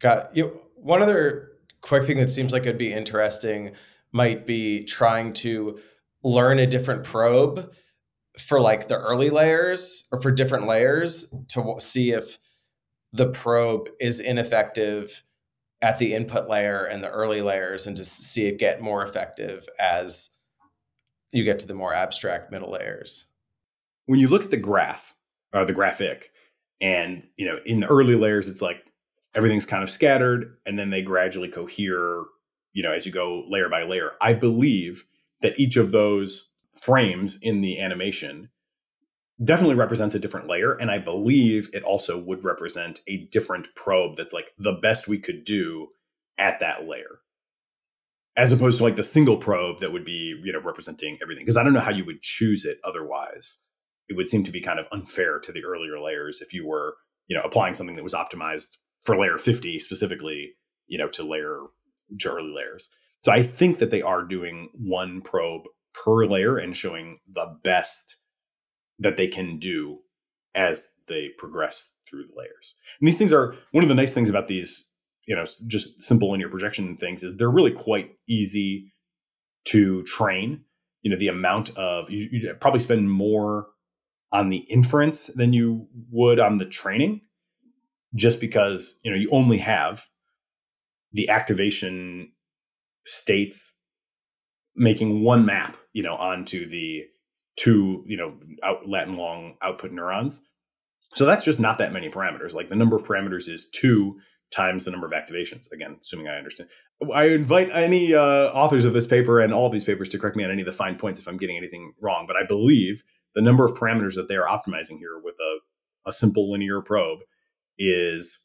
Got 0.00 0.18
it. 0.18 0.28
You 0.34 0.60
one 0.76 1.02
other 1.02 1.52
quick 1.80 2.04
thing 2.04 2.18
that 2.18 2.30
seems 2.30 2.52
like 2.52 2.62
it'd 2.62 2.78
be 2.78 2.92
interesting 2.92 3.72
might 4.12 4.46
be 4.46 4.84
trying 4.84 5.32
to 5.32 5.78
learn 6.22 6.58
a 6.58 6.66
different 6.66 7.04
probe 7.04 7.72
for 8.38 8.60
like 8.60 8.88
the 8.88 8.98
early 8.98 9.30
layers 9.30 10.06
or 10.12 10.20
for 10.20 10.30
different 10.30 10.66
layers 10.66 11.34
to 11.48 11.76
see 11.80 12.12
if 12.12 12.38
the 13.12 13.28
probe 13.30 13.88
is 14.00 14.20
ineffective 14.20 15.22
at 15.80 15.98
the 15.98 16.14
input 16.14 16.48
layer 16.48 16.84
and 16.84 17.02
the 17.02 17.10
early 17.10 17.40
layers 17.40 17.86
and 17.86 17.96
to 17.96 18.04
see 18.04 18.46
it 18.46 18.58
get 18.58 18.80
more 18.80 19.02
effective 19.02 19.68
as 19.78 20.30
you 21.30 21.44
get 21.44 21.58
to 21.60 21.66
the 21.66 21.74
more 21.74 21.94
abstract 21.94 22.50
middle 22.50 22.70
layers. 22.70 23.26
When 24.06 24.18
you 24.18 24.28
look 24.28 24.44
at 24.44 24.50
the 24.50 24.56
graph 24.56 25.14
or 25.52 25.64
the 25.64 25.72
graphic, 25.72 26.32
and 26.80 27.26
you 27.36 27.46
know, 27.46 27.58
in 27.64 27.80
the 27.80 27.86
early 27.86 28.14
layers, 28.14 28.48
it's 28.48 28.62
like 28.62 28.84
everything's 29.34 29.66
kind 29.66 29.82
of 29.82 29.90
scattered, 29.90 30.56
and 30.66 30.78
then 30.78 30.90
they 30.90 31.02
gradually 31.02 31.48
cohere. 31.48 32.24
You 32.74 32.82
know, 32.82 32.92
as 32.92 33.06
you 33.06 33.12
go 33.12 33.44
layer 33.48 33.68
by 33.68 33.82
layer. 33.82 34.12
I 34.20 34.34
believe 34.34 35.04
that 35.40 35.58
each 35.58 35.76
of 35.76 35.90
those 35.90 36.48
frames 36.74 37.38
in 37.42 37.60
the 37.60 37.80
animation 37.80 38.50
definitely 39.42 39.76
represents 39.76 40.14
a 40.14 40.18
different 40.18 40.48
layer 40.48 40.72
and 40.74 40.90
i 40.90 40.98
believe 40.98 41.70
it 41.72 41.82
also 41.84 42.18
would 42.18 42.42
represent 42.44 43.00
a 43.06 43.18
different 43.30 43.68
probe 43.76 44.16
that's 44.16 44.32
like 44.32 44.52
the 44.58 44.72
best 44.72 45.06
we 45.06 45.18
could 45.18 45.44
do 45.44 45.88
at 46.38 46.58
that 46.58 46.88
layer 46.88 47.20
as 48.36 48.50
opposed 48.50 48.78
to 48.78 48.84
like 48.84 48.96
the 48.96 49.02
single 49.02 49.36
probe 49.36 49.80
that 49.80 49.92
would 49.92 50.04
be 50.04 50.34
you 50.42 50.52
know 50.52 50.60
representing 50.60 51.16
everything 51.22 51.44
because 51.44 51.56
i 51.56 51.62
don't 51.62 51.72
know 51.72 51.80
how 51.80 51.90
you 51.90 52.04
would 52.04 52.20
choose 52.20 52.64
it 52.64 52.78
otherwise 52.82 53.58
it 54.08 54.16
would 54.16 54.28
seem 54.28 54.44
to 54.44 54.52
be 54.52 54.60
kind 54.60 54.78
of 54.78 54.86
unfair 54.92 55.38
to 55.40 55.52
the 55.52 55.64
earlier 55.64 56.00
layers 56.00 56.40
if 56.40 56.52
you 56.54 56.66
were, 56.66 56.96
you 57.26 57.36
know, 57.36 57.42
applying 57.42 57.74
something 57.74 57.96
that 57.96 58.04
was 58.04 58.14
optimized 58.14 58.78
for 59.04 59.16
layer 59.16 59.38
50 59.38 59.78
specifically, 59.78 60.52
you 60.86 60.98
know, 60.98 61.08
to 61.08 61.22
layer 61.22 61.60
to 62.18 62.30
early 62.30 62.52
layers. 62.54 62.88
So 63.22 63.32
I 63.32 63.42
think 63.42 63.78
that 63.78 63.90
they 63.90 64.02
are 64.02 64.22
doing 64.22 64.70
one 64.74 65.20
probe 65.20 65.64
per 65.92 66.24
layer 66.26 66.56
and 66.56 66.76
showing 66.76 67.18
the 67.32 67.58
best 67.62 68.16
that 68.98 69.16
they 69.16 69.26
can 69.26 69.58
do 69.58 69.98
as 70.54 70.90
they 71.06 71.28
progress 71.36 71.94
through 72.08 72.24
the 72.24 72.34
layers. 72.36 72.76
And 73.00 73.06
these 73.06 73.18
things 73.18 73.32
are 73.32 73.54
one 73.72 73.84
of 73.84 73.88
the 73.88 73.94
nice 73.94 74.14
things 74.14 74.28
about 74.28 74.48
these, 74.48 74.86
you 75.26 75.36
know, 75.36 75.44
just 75.66 76.02
simple 76.02 76.30
linear 76.30 76.48
projection 76.48 76.96
things 76.96 77.22
is 77.22 77.36
they're 77.36 77.50
really 77.50 77.72
quite 77.72 78.12
easy 78.28 78.92
to 79.66 80.02
train. 80.04 80.64
You 81.02 81.10
know, 81.10 81.18
the 81.18 81.28
amount 81.28 81.76
of 81.76 82.10
you, 82.10 82.28
you 82.30 82.54
probably 82.54 82.80
spend 82.80 83.10
more 83.10 83.68
on 84.32 84.50
the 84.50 84.58
inference 84.68 85.28
than 85.28 85.52
you 85.52 85.86
would 86.10 86.38
on 86.38 86.58
the 86.58 86.66
training. 86.66 87.22
just 88.14 88.40
because 88.40 88.98
you 89.02 89.10
know 89.10 89.16
you 89.16 89.28
only 89.30 89.58
have 89.58 90.06
the 91.12 91.28
activation 91.28 92.32
states 93.06 93.74
making 94.76 95.22
one 95.22 95.44
map, 95.44 95.76
you 95.92 96.02
know, 96.02 96.14
onto 96.14 96.66
the 96.66 97.04
two, 97.56 98.04
you 98.06 98.16
know, 98.16 98.34
out 98.62 98.88
Latin 98.88 99.16
long 99.16 99.54
output 99.62 99.90
neurons. 99.92 100.46
So 101.14 101.24
that's 101.24 101.44
just 101.44 101.58
not 101.58 101.78
that 101.78 101.92
many 101.92 102.08
parameters. 102.10 102.54
Like 102.54 102.68
the 102.68 102.76
number 102.76 102.94
of 102.94 103.02
parameters 103.02 103.48
is 103.48 103.68
two 103.70 104.18
times 104.52 104.84
the 104.84 104.90
number 104.90 105.06
of 105.06 105.12
activations. 105.12 105.70
Again, 105.72 105.96
assuming 106.00 106.28
I 106.28 106.36
understand. 106.36 106.70
I 107.14 107.24
invite 107.24 107.70
any 107.72 108.14
uh, 108.14 108.50
authors 108.52 108.84
of 108.84 108.92
this 108.92 109.06
paper 109.06 109.40
and 109.40 109.52
all 109.52 109.66
of 109.66 109.72
these 109.72 109.84
papers 109.84 110.08
to 110.10 110.18
correct 110.18 110.36
me 110.36 110.44
on 110.44 110.50
any 110.50 110.62
of 110.62 110.66
the 110.66 110.72
fine 110.72 110.96
points 110.96 111.20
if 111.20 111.26
I'm 111.26 111.38
getting 111.38 111.56
anything 111.56 111.94
wrong. 112.00 112.26
But 112.26 112.36
I 112.36 112.46
believe 112.46 113.02
the 113.34 113.42
number 113.42 113.64
of 113.64 113.74
parameters 113.74 114.14
that 114.14 114.28
they 114.28 114.36
are 114.36 114.46
optimizing 114.46 114.98
here 114.98 115.20
with 115.22 115.36
a, 115.40 116.08
a 116.08 116.12
simple 116.12 116.50
linear 116.50 116.80
probe 116.80 117.20
is 117.78 118.44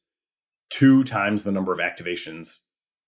two 0.70 1.04
times 1.04 1.44
the 1.44 1.52
number 1.52 1.72
of 1.72 1.80
activations 1.80 2.60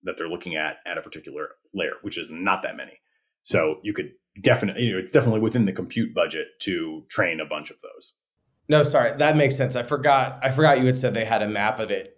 that 0.02 0.16
they're 0.16 0.28
looking 0.28 0.56
at 0.56 0.78
at 0.86 0.98
a 0.98 1.02
particular 1.02 1.50
layer, 1.74 1.94
which 2.02 2.18
is 2.18 2.30
not 2.30 2.62
that 2.62 2.76
many. 2.76 3.00
So 3.42 3.80
you 3.82 3.92
could 3.92 4.12
definitely, 4.40 4.84
you 4.84 4.92
know, 4.92 4.98
it's 4.98 5.12
definitely 5.12 5.40
within 5.40 5.64
the 5.64 5.72
compute 5.72 6.14
budget 6.14 6.48
to 6.62 7.04
train 7.08 7.40
a 7.40 7.46
bunch 7.46 7.70
of 7.70 7.80
those. 7.80 8.14
No, 8.68 8.82
sorry, 8.82 9.16
that 9.18 9.36
makes 9.36 9.56
sense. 9.56 9.76
I 9.76 9.82
forgot. 9.82 10.40
I 10.42 10.50
forgot 10.50 10.80
you 10.80 10.86
had 10.86 10.96
said 10.96 11.14
they 11.14 11.24
had 11.24 11.42
a 11.42 11.48
map 11.48 11.78
of 11.78 11.90
it, 11.90 12.16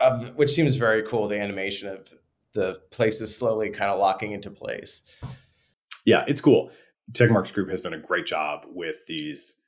um, 0.00 0.22
which 0.34 0.50
seems 0.50 0.74
very 0.74 1.02
cool. 1.02 1.28
The 1.28 1.40
animation 1.40 1.88
of 1.88 2.12
the 2.54 2.80
places 2.90 3.36
slowly 3.36 3.70
kind 3.70 3.90
of 3.90 4.00
locking 4.00 4.32
into 4.32 4.50
place. 4.50 5.08
Yeah, 6.04 6.24
it's 6.26 6.40
cool. 6.40 6.70
Tegmark's 7.12 7.50
Group 7.50 7.70
has 7.70 7.82
done 7.82 7.94
a 7.94 7.98
great 7.98 8.26
job 8.26 8.66
with 8.68 9.06
these, 9.06 9.60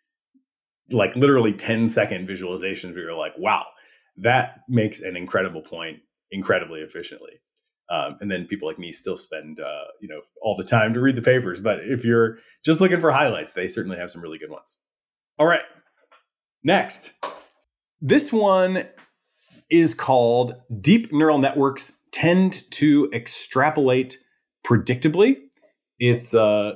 like 0.91 1.15
literally 1.17 1.53
10 1.53 1.89
second 1.89 2.29
visualizations 2.29 2.95
where 2.95 3.05
you're 3.05 3.15
like, 3.15 3.37
wow, 3.39 3.65
that 4.17 4.61
makes 4.69 5.01
an 5.01 5.17
incredible 5.17 5.63
point 5.63 5.99
incredibly 6.31 6.81
efficiently. 6.81 7.41
Um, 7.91 8.17
and 8.21 8.31
then 8.31 8.47
people 8.47 8.69
like 8.69 8.79
me 8.79 8.93
still 8.93 9.17
spend 9.17 9.61
uh, 9.61 9.85
you 10.01 10.09
know 10.09 10.21
all 10.43 10.55
the 10.55 10.65
time 10.65 10.93
to 10.95 11.01
read 11.01 11.17
the 11.17 11.23
papers. 11.23 11.61
But 11.61 11.81
if 11.81 12.05
you're 12.05 12.39
just 12.65 12.81
looking 12.81 13.01
for 13.01 13.11
highlights, 13.11 13.55
they 13.55 13.67
certainly 13.67 13.97
have 13.97 14.11
some 14.11 14.21
really 14.21 14.39
good 14.39 14.51
ones. 14.51 14.77
All 15.39 15.47
right, 15.47 15.63
next, 16.63 17.13
this 18.01 18.31
one 18.31 18.85
is 19.71 19.95
called 19.95 20.55
"Deep 20.81 21.13
Neural 21.13 21.39
Networks 21.39 21.99
Tend 22.13 22.71
to 22.73 23.09
Extrapolate 23.15 24.19
Predictably." 24.67 25.37
It's 25.99 26.35
uh, 26.35 26.75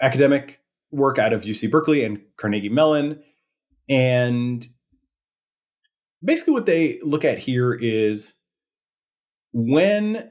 academic 0.00 0.60
work 0.90 1.18
out 1.18 1.32
of 1.32 1.42
UC 1.42 1.70
Berkeley 1.70 2.04
and 2.04 2.20
Carnegie 2.36 2.68
Mellon, 2.68 3.22
and 3.88 4.66
basically 6.22 6.52
what 6.52 6.66
they 6.66 6.98
look 7.02 7.24
at 7.24 7.38
here 7.38 7.72
is 7.72 8.34
when 9.52 10.30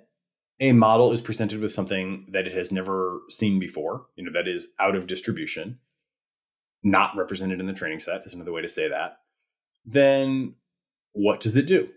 a 0.59 0.71
model 0.73 1.11
is 1.11 1.21
presented 1.21 1.59
with 1.59 1.71
something 1.71 2.27
that 2.31 2.45
it 2.45 2.53
has 2.53 2.71
never 2.71 3.21
seen 3.29 3.59
before, 3.59 4.05
you 4.15 4.23
know, 4.23 4.31
that 4.31 4.47
is 4.47 4.69
out 4.79 4.95
of 4.95 5.07
distribution, 5.07 5.79
not 6.83 7.15
represented 7.17 7.59
in 7.59 7.65
the 7.65 7.73
training 7.73 7.99
set 7.99 8.25
is 8.25 8.33
another 8.33 8.51
way 8.51 8.61
to 8.61 8.67
say 8.67 8.87
that, 8.87 9.17
then 9.85 10.55
what 11.13 11.39
does 11.39 11.57
it 11.57 11.67
do? 11.67 11.89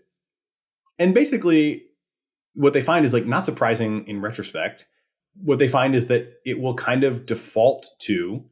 And 0.97 1.13
basically, 1.13 1.83
what 2.55 2.73
they 2.73 2.81
find 2.81 3.05
is 3.05 3.13
like 3.13 3.25
not 3.25 3.45
surprising 3.45 4.07
in 4.07 4.21
retrospect. 4.21 4.87
What 5.41 5.59
they 5.59 5.67
find 5.67 5.95
is 5.95 6.07
that 6.07 6.39
it 6.45 6.59
will 6.59 6.75
kind 6.75 7.03
of 7.03 7.25
default 7.25 7.89
to 8.01 8.45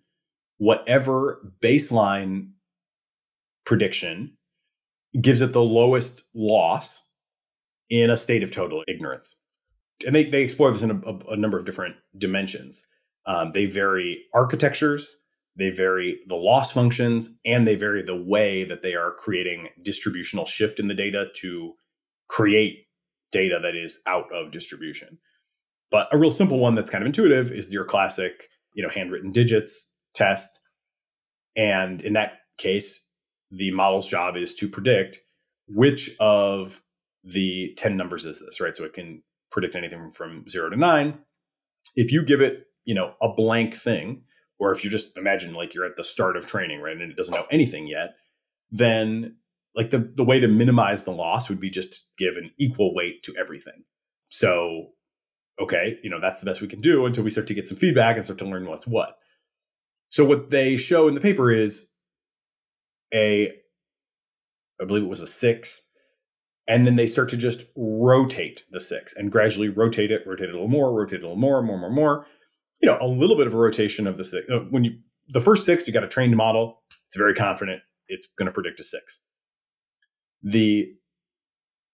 whatever 0.58 1.54
baseline 1.62 2.50
prediction 3.66 4.38
gives 5.20 5.42
it 5.42 5.54
the 5.54 5.62
lowest 5.62 6.24
loss 6.34 7.08
in 7.90 8.10
a 8.10 8.18
state 8.18 8.44
of 8.44 8.52
total 8.52 8.84
ignorance. 8.88 9.38
And 10.06 10.16
they, 10.16 10.26
they 10.26 10.42
explore 10.42 10.72
this 10.72 10.82
in 10.82 10.92
a, 10.92 11.00
a, 11.06 11.34
a 11.34 11.38
number 11.38 11.58
of 11.58 11.66
different 11.66 11.96
dimensions. 12.18 12.86
Um, 13.26 13.52
they 13.52 13.66
vary 13.66 14.26
architectures, 14.34 15.16
they 15.56 15.70
vary 15.70 16.20
the 16.28 16.36
loss 16.36 16.72
functions, 16.72 17.38
and 17.46 17.68
they 17.68 17.76
vary 17.76 18.02
the 18.02 18.22
way 18.22 18.64
that 18.64 18.82
they 18.82 18.96
are 18.96 19.14
creating 19.14 19.70
distributional 19.82 20.46
shift 20.46 20.80
in 20.80 20.88
the 20.88 20.96
data 20.96 21.28
to 21.42 21.74
create 22.28 22.88
data 23.32 23.60
that 23.62 23.76
is 23.76 24.02
out 24.08 24.26
of 24.34 24.52
distribution. 24.52 25.20
But 25.94 26.08
a 26.12 26.18
real 26.18 26.32
simple 26.32 26.58
one 26.58 26.74
that's 26.74 26.90
kind 26.90 27.04
of 27.04 27.06
intuitive 27.06 27.52
is 27.52 27.72
your 27.72 27.86
classic, 27.86 28.50
you 28.74 28.82
know, 28.82 28.90
handwritten 28.90 29.32
digits 29.32 29.92
test. 30.16 30.60
And 31.56 32.02
in 32.02 32.14
that 32.14 32.40
case, 32.58 33.06
the 33.52 33.70
model's 33.70 34.08
job 34.08 34.36
is 34.36 34.56
to 34.56 34.68
predict 34.68 35.20
which 35.68 36.10
of 36.20 36.82
the 37.24 37.76
10 37.78 37.96
numbers 37.96 38.26
is 38.26 38.40
this, 38.44 38.60
right? 38.60 38.76
So 38.76 38.86
it 38.86 38.94
can 38.94 39.22
predict 39.52 39.76
anything 39.76 40.12
from 40.14 40.48
zero 40.48 40.68
to 40.72 40.76
nine. 40.76 41.20
If 41.96 42.12
you 42.12 42.24
give 42.24 42.42
it, 42.42 42.66
you 42.86 42.96
know, 42.96 43.14
a 43.22 43.32
blank 43.32 43.76
thing, 43.76 44.24
or 44.58 44.72
if 44.72 44.84
you 44.84 44.90
just 44.90 45.16
imagine 45.16 45.54
like 45.54 45.76
you're 45.76 45.86
at 45.86 45.96
the 45.96 46.04
start 46.04 46.36
of 46.36 46.48
training, 46.48 46.82
right, 46.82 46.98
and 47.00 47.12
it 47.12 47.18
doesn't 47.18 47.36
know 47.36 47.46
anything 47.52 47.86
yet, 47.86 48.16
then 48.72 49.36
like 49.76 49.92
the, 49.92 50.12
the 50.16 50.24
way 50.24 50.40
to 50.40 50.48
minimize 50.48 51.04
the 51.04 51.12
loss 51.12 51.50
would 51.50 51.60
be 51.60 51.70
just 51.70 52.08
give 52.18 52.36
an 52.36 52.50
equal 52.58 52.96
weight 52.96 53.22
to 53.24 53.36
everything. 53.38 53.84
So, 54.30 54.88
okay, 55.60 55.98
you 56.04 56.10
know, 56.10 56.20
that's 56.20 56.40
the 56.40 56.46
best 56.46 56.62
we 56.62 56.68
can 56.68 56.82
do 56.82 57.06
until 57.06 57.24
we 57.24 57.30
start 57.30 57.48
to 57.48 57.54
get 57.54 57.68
some 57.68 57.78
feedback 57.78 58.16
and 58.16 58.24
start 58.26 58.40
to 58.40 58.46
learn 58.46 58.68
what's 58.68 58.88
what. 58.88 59.18
So 60.10 60.26
what 60.26 60.50
they 60.50 60.78
show 60.78 61.08
in 61.08 61.14
the 61.14 61.22
paper 61.22 61.52
is 61.52 61.90
a, 63.14 63.52
I 64.82 64.86
believe 64.86 65.04
it 65.04 65.10
was 65.10 65.22
a 65.22 65.28
six, 65.28 65.82
and 66.68 66.88
then 66.88 66.96
they 66.96 67.08
start 67.08 67.30
to 67.30 67.38
just 67.38 67.66
rotate 67.76 68.64
the 68.72 68.80
six 68.80 69.16
and 69.16 69.32
gradually 69.32 69.70
rotate 69.70 70.12
it, 70.12 70.26
rotate 70.26 70.50
it 70.50 70.52
a 70.52 70.54
little 70.54 70.68
more, 70.68 70.94
rotate 70.94 71.20
it 71.20 71.24
a 71.24 71.28
little 71.28 71.38
more, 71.38 71.62
more, 71.62 71.78
more, 71.78 71.92
more. 71.92 72.26
You 72.82 72.90
know, 72.90 72.98
a 73.00 73.08
little 73.08 73.36
bit 73.36 73.48
of 73.48 73.54
a 73.54 73.58
rotation 73.58 74.08
of 74.08 74.18
the 74.18 74.24
six. 74.24 74.50
Uh, 74.50 74.60
when 74.70 74.84
you 74.84 74.98
the 75.30 75.40
first 75.40 75.66
six, 75.66 75.88
you 75.88 75.94
got 75.94 76.04
a 76.04 76.08
trained 76.08 76.36
model. 76.36 76.82
It's 77.08 77.16
very 77.16 77.34
confident. 77.34 77.82
It's 78.08 78.28
going 78.38 78.48
to 78.48 78.52
predict 78.52 78.80
a 78.80 78.84
six. 78.84 79.22
The 80.42 80.94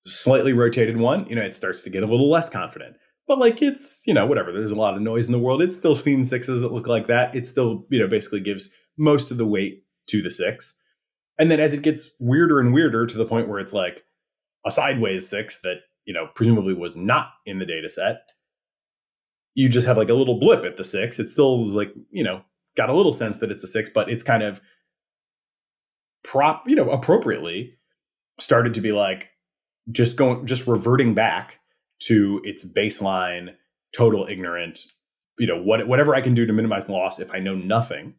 slightly 0.05 0.53
rotated 0.53 0.97
one, 0.97 1.27
you 1.27 1.35
know, 1.35 1.41
it 1.41 1.53
starts 1.53 1.83
to 1.83 1.89
get 1.89 2.03
a 2.03 2.07
little 2.07 2.29
less 2.29 2.49
confident. 2.49 2.95
But 3.29 3.37
like 3.37 3.61
it's, 3.61 4.01
you 4.07 4.13
know, 4.15 4.25
whatever. 4.25 4.51
There's 4.51 4.71
a 4.71 4.75
lot 4.75 4.95
of 4.95 5.03
noise 5.03 5.27
in 5.27 5.31
the 5.31 5.39
world. 5.39 5.61
It's 5.61 5.77
still 5.77 5.95
seen 5.95 6.23
sixes 6.23 6.61
that 6.61 6.73
look 6.73 6.87
like 6.87 7.05
that. 7.07 7.35
It 7.35 7.45
still, 7.45 7.85
you 7.91 7.99
know, 7.99 8.07
basically 8.07 8.39
gives 8.39 8.69
most 8.97 9.29
of 9.29 9.37
the 9.37 9.45
weight 9.45 9.83
to 10.07 10.23
the 10.23 10.31
six. 10.31 10.75
And 11.37 11.51
then 11.51 11.59
as 11.59 11.71
it 11.71 11.83
gets 11.83 12.09
weirder 12.19 12.59
and 12.59 12.73
weirder 12.73 13.05
to 13.05 13.17
the 13.17 13.25
point 13.25 13.47
where 13.47 13.59
it's 13.59 13.71
like 13.71 14.03
a 14.65 14.71
sideways 14.71 15.29
six 15.29 15.61
that, 15.61 15.77
you 16.05 16.13
know, 16.13 16.27
presumably 16.33 16.73
was 16.73 16.97
not 16.97 17.29
in 17.45 17.59
the 17.59 17.67
data 17.67 17.87
set, 17.87 18.31
you 19.53 19.69
just 19.69 19.85
have 19.85 19.97
like 19.97 20.09
a 20.09 20.15
little 20.15 20.39
blip 20.39 20.65
at 20.65 20.77
the 20.77 20.83
six. 20.83 21.19
It 21.19 21.29
still 21.29 21.61
is 21.61 21.75
like, 21.75 21.93
you 22.09 22.23
know, 22.23 22.41
got 22.75 22.89
a 22.89 22.95
little 22.95 23.13
sense 23.13 23.37
that 23.37 23.51
it's 23.51 23.63
a 23.63 23.67
six, 23.67 23.91
but 23.93 24.09
it's 24.09 24.23
kind 24.23 24.41
of 24.41 24.59
prop, 26.23 26.67
you 26.67 26.75
know, 26.75 26.89
appropriately 26.89 27.77
started 28.39 28.73
to 28.73 28.81
be 28.81 28.91
like 28.91 29.29
just 29.91 30.17
going, 30.17 30.47
just 30.47 30.65
reverting 30.65 31.13
back 31.13 31.58
to 32.01 32.41
its 32.43 32.67
baseline 32.67 33.55
total 33.95 34.25
ignorant, 34.27 34.79
you 35.37 35.47
know, 35.47 35.61
what, 35.61 35.87
whatever 35.87 36.15
I 36.15 36.21
can 36.21 36.33
do 36.33 36.45
to 36.45 36.53
minimize 36.53 36.89
loss 36.89 37.19
if 37.19 37.33
I 37.33 37.39
know 37.39 37.55
nothing 37.55 38.15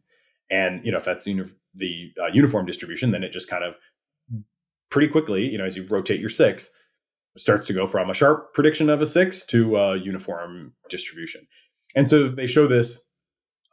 and 0.51 0.85
you 0.85 0.91
know, 0.91 0.97
if 0.97 1.05
that's 1.05 1.23
the, 1.23 1.49
the 1.73 2.11
uh, 2.21 2.27
uniform 2.27 2.65
distribution, 2.65 3.11
then 3.11 3.23
it 3.23 3.31
just 3.31 3.49
kind 3.49 3.63
of 3.63 3.77
pretty 4.91 5.07
quickly, 5.07 5.47
you 5.47 5.57
know, 5.57 5.63
as 5.63 5.77
you 5.77 5.87
rotate 5.89 6.19
your 6.19 6.29
six, 6.29 6.69
starts 7.37 7.65
to 7.67 7.73
go 7.73 7.87
from 7.87 8.09
a 8.09 8.13
sharp 8.13 8.53
prediction 8.53 8.89
of 8.89 9.01
a 9.01 9.05
six 9.05 9.45
to 9.45 9.77
a 9.77 9.97
uniform 9.97 10.73
distribution. 10.89 11.47
And 11.95 12.07
so 12.07 12.27
they 12.27 12.45
show 12.45 12.67
this 12.67 13.01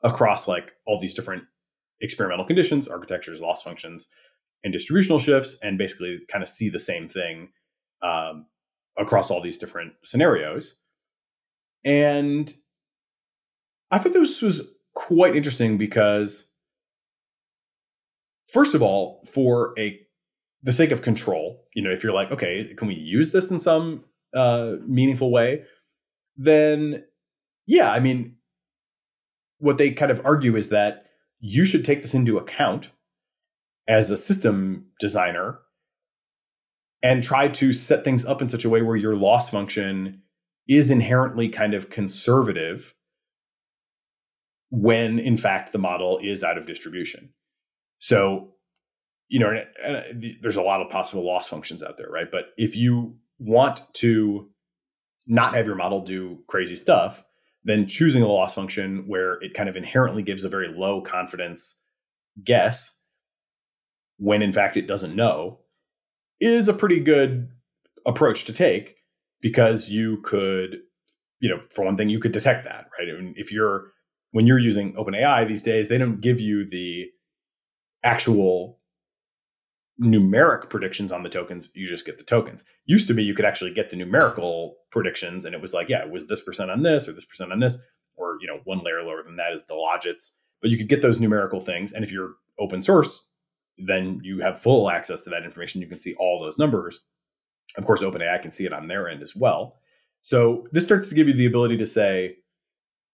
across 0.05 0.47
like 0.47 0.73
all 0.87 1.01
these 1.01 1.15
different 1.15 1.43
experimental 2.01 2.47
conditions, 2.47 2.87
architectures, 2.87 3.41
loss 3.41 3.63
functions, 3.63 4.07
and 4.63 4.73
distributional 4.73 5.19
shifts, 5.19 5.59
and 5.63 5.77
basically 5.77 6.19
kind 6.31 6.43
of 6.43 6.49
see 6.49 6.69
the 6.69 6.79
same 6.79 7.09
thing 7.09 7.49
um, 8.03 8.47
across 8.99 9.31
all 9.31 9.41
these 9.41 9.59
different 9.59 9.93
scenarios. 10.03 10.77
And 11.85 12.53
I 13.91 13.99
thought 13.99 14.13
this 14.13 14.43
was 14.43 14.63
quite 14.95 15.37
interesting 15.37 15.79
because 15.79 16.51
first 18.49 18.75
of 18.75 18.83
all, 18.83 19.23
for 19.25 19.75
a 19.79 19.99
the 20.63 20.73
sake 20.73 20.91
of 20.91 21.03
control, 21.03 21.65
you 21.75 21.83
know, 21.83 21.91
if 21.91 22.03
you're 22.03 22.13
like, 22.13 22.33
okay, 22.33 22.75
can 22.75 22.89
we 22.89 22.95
use 22.95 23.31
this 23.31 23.51
in 23.51 23.61
some 23.61 24.05
uh, 24.35 24.73
meaningful 24.87 25.31
way? 25.31 25.63
Then, 26.37 27.05
yeah, 27.67 27.93
I 27.93 28.01
mean, 28.01 28.37
what 29.59 29.79
they 29.79 29.93
kind 29.93 30.11
of 30.11 30.21
argue 30.25 30.57
is 30.57 30.71
that 30.71 31.05
you 31.39 31.65
should 31.65 31.85
take 31.85 32.03
this 32.03 32.15
into 32.15 32.39
account 32.39 32.91
as 33.87 34.11
a 34.11 34.17
system 34.17 34.87
designer 34.99 35.61
and 37.03 37.23
try 37.23 37.49
to 37.49 37.73
set 37.73 38.05
things 38.05 38.25
up 38.25 38.43
in 38.43 38.49
such 38.49 38.65
a 38.65 38.69
way 38.69 38.83
where 38.83 38.97
your 38.97 39.17
loss 39.17 39.49
function 39.49 40.23
is 40.69 40.91
inherently 40.91 41.49
kind 41.49 41.75
of 41.75 41.91
conservative 41.91 42.95
when 44.71 45.19
in 45.19 45.37
fact 45.37 45.73
the 45.73 45.79
model 45.79 46.19
is 46.23 46.45
out 46.45 46.59
of 46.59 46.67
distribution. 46.67 47.33
So 47.99 48.55
you 49.29 49.39
know, 49.39 49.63
and 49.85 49.97
uh, 49.97 50.31
there's 50.41 50.57
a 50.57 50.63
lot 50.63 50.81
of 50.81 50.89
possible 50.89 51.27
loss 51.27 51.49
functions 51.49 51.83
out 51.83 51.99
there, 51.99 52.09
right? 52.09 52.31
But 52.31 52.47
if 52.57 52.75
you 52.75 53.17
want 53.39 53.81
to 53.95 54.49
not 55.27 55.55
have 55.55 55.67
your 55.67 55.77
model 55.77 56.01
do 56.01 56.39
crazy 56.49 56.77
stuff, 56.77 57.23
then 57.63 57.87
choosing 57.87 58.23
a 58.23 58.27
loss 58.27 58.55
function 58.55 59.05
where 59.07 59.35
it 59.43 59.53
kind 59.53 59.69
of 59.69 59.77
inherently 59.77 60.23
gives 60.23 60.45
a 60.45 60.49
very 60.49 60.69
low 60.69 61.03
confidence 61.03 61.83
guess 62.43 62.97
when 64.17 64.43
in 64.43 64.53
fact 64.53 64.77
it 64.77 64.87
doesn't 64.87 65.15
know 65.15 65.59
is 66.41 66.69
a 66.69 66.73
pretty 66.73 67.01
good 67.01 67.49
approach 68.07 68.45
to 68.45 68.53
take 68.53 68.97
because 69.41 69.91
you 69.91 70.19
could 70.23 70.79
you 71.41 71.49
know 71.49 71.61
for 71.71 71.85
one 71.85 71.97
thing 71.97 72.09
you 72.09 72.21
could 72.21 72.33
detect 72.33 72.65
that 72.65 72.89
right? 72.99 73.09
I 73.09 73.21
mean, 73.21 73.35
if 73.37 73.53
you're 73.53 73.93
when 74.33 74.47
you're 74.47 74.59
using 74.59 74.93
openai 74.95 75.47
these 75.47 75.63
days 75.63 75.89
they 75.89 75.99
don't 75.99 76.21
give 76.21 76.41
you 76.41 76.65
the 76.65 77.07
actual 78.05 78.79
numeric 80.01 80.71
predictions 80.71 81.11
on 81.11 81.25
the 81.25 81.29
tokens. 81.29 81.71
You 81.75 81.87
just 81.87 82.07
get 82.07 82.19
the 82.19 82.25
tokens. 82.25 82.65
Used 82.87 83.09
to 83.09 83.15
be 83.15 83.25
you 83.25 83.35
could 83.35 83.45
actually 83.45 83.75
get 83.75 83.91
the 83.91 83.97
numerical 83.97 84.77
predictions 84.91 85.45
and 85.45 85.55
it 85.55 85.61
was 85.61 85.75
like 85.75 85.89
yeah 85.89 86.03
it 86.05 86.11
was 86.11 86.29
this 86.29 86.41
percent 86.41 86.71
on 86.71 86.83
this 86.83 87.09
or 87.09 87.13
this 87.13 87.25
percent 87.25 87.53
on 87.53 87.59
this 87.59 87.79
or 88.17 88.37
you 88.41 88.47
know 88.47 88.61
one 88.65 88.79
layer 88.79 89.03
lower 89.03 89.23
than 89.23 89.37
that 89.37 89.53
is 89.53 89.67
the 89.67 89.75
logits. 89.75 90.33
But 90.61 90.71
you 90.71 90.79
could 90.79 90.89
get 90.89 91.03
those 91.03 91.21
numerical 91.21 91.61
things. 91.61 91.93
And 91.93 92.03
if 92.03 92.11
you're 92.11 92.35
open 92.59 92.83
source 92.83 93.28
then 93.79 94.21
you 94.23 94.41
have 94.41 94.61
full 94.61 94.91
access 94.91 95.23
to 95.23 95.31
that 95.31 95.45
information 95.45 95.81
you 95.81 95.87
can 95.87 96.01
see 96.01 96.15
all 96.15 96.41
those 96.41 96.59
numbers 96.59 97.01
of 97.77 97.87
course 97.87 98.03
openai 98.03 98.41
can 98.41 98.51
see 98.51 98.65
it 98.65 98.73
on 98.73 98.89
their 98.89 99.09
end 99.09 99.23
as 99.23 99.35
well 99.37 99.77
so 100.21 100.67
this 100.73 100.85
starts 100.85 101.09
to 101.09 101.15
give 101.15 101.29
you 101.29 101.35
the 101.35 101.47
ability 101.47 101.77
to 101.77 101.87
say 101.87 102.37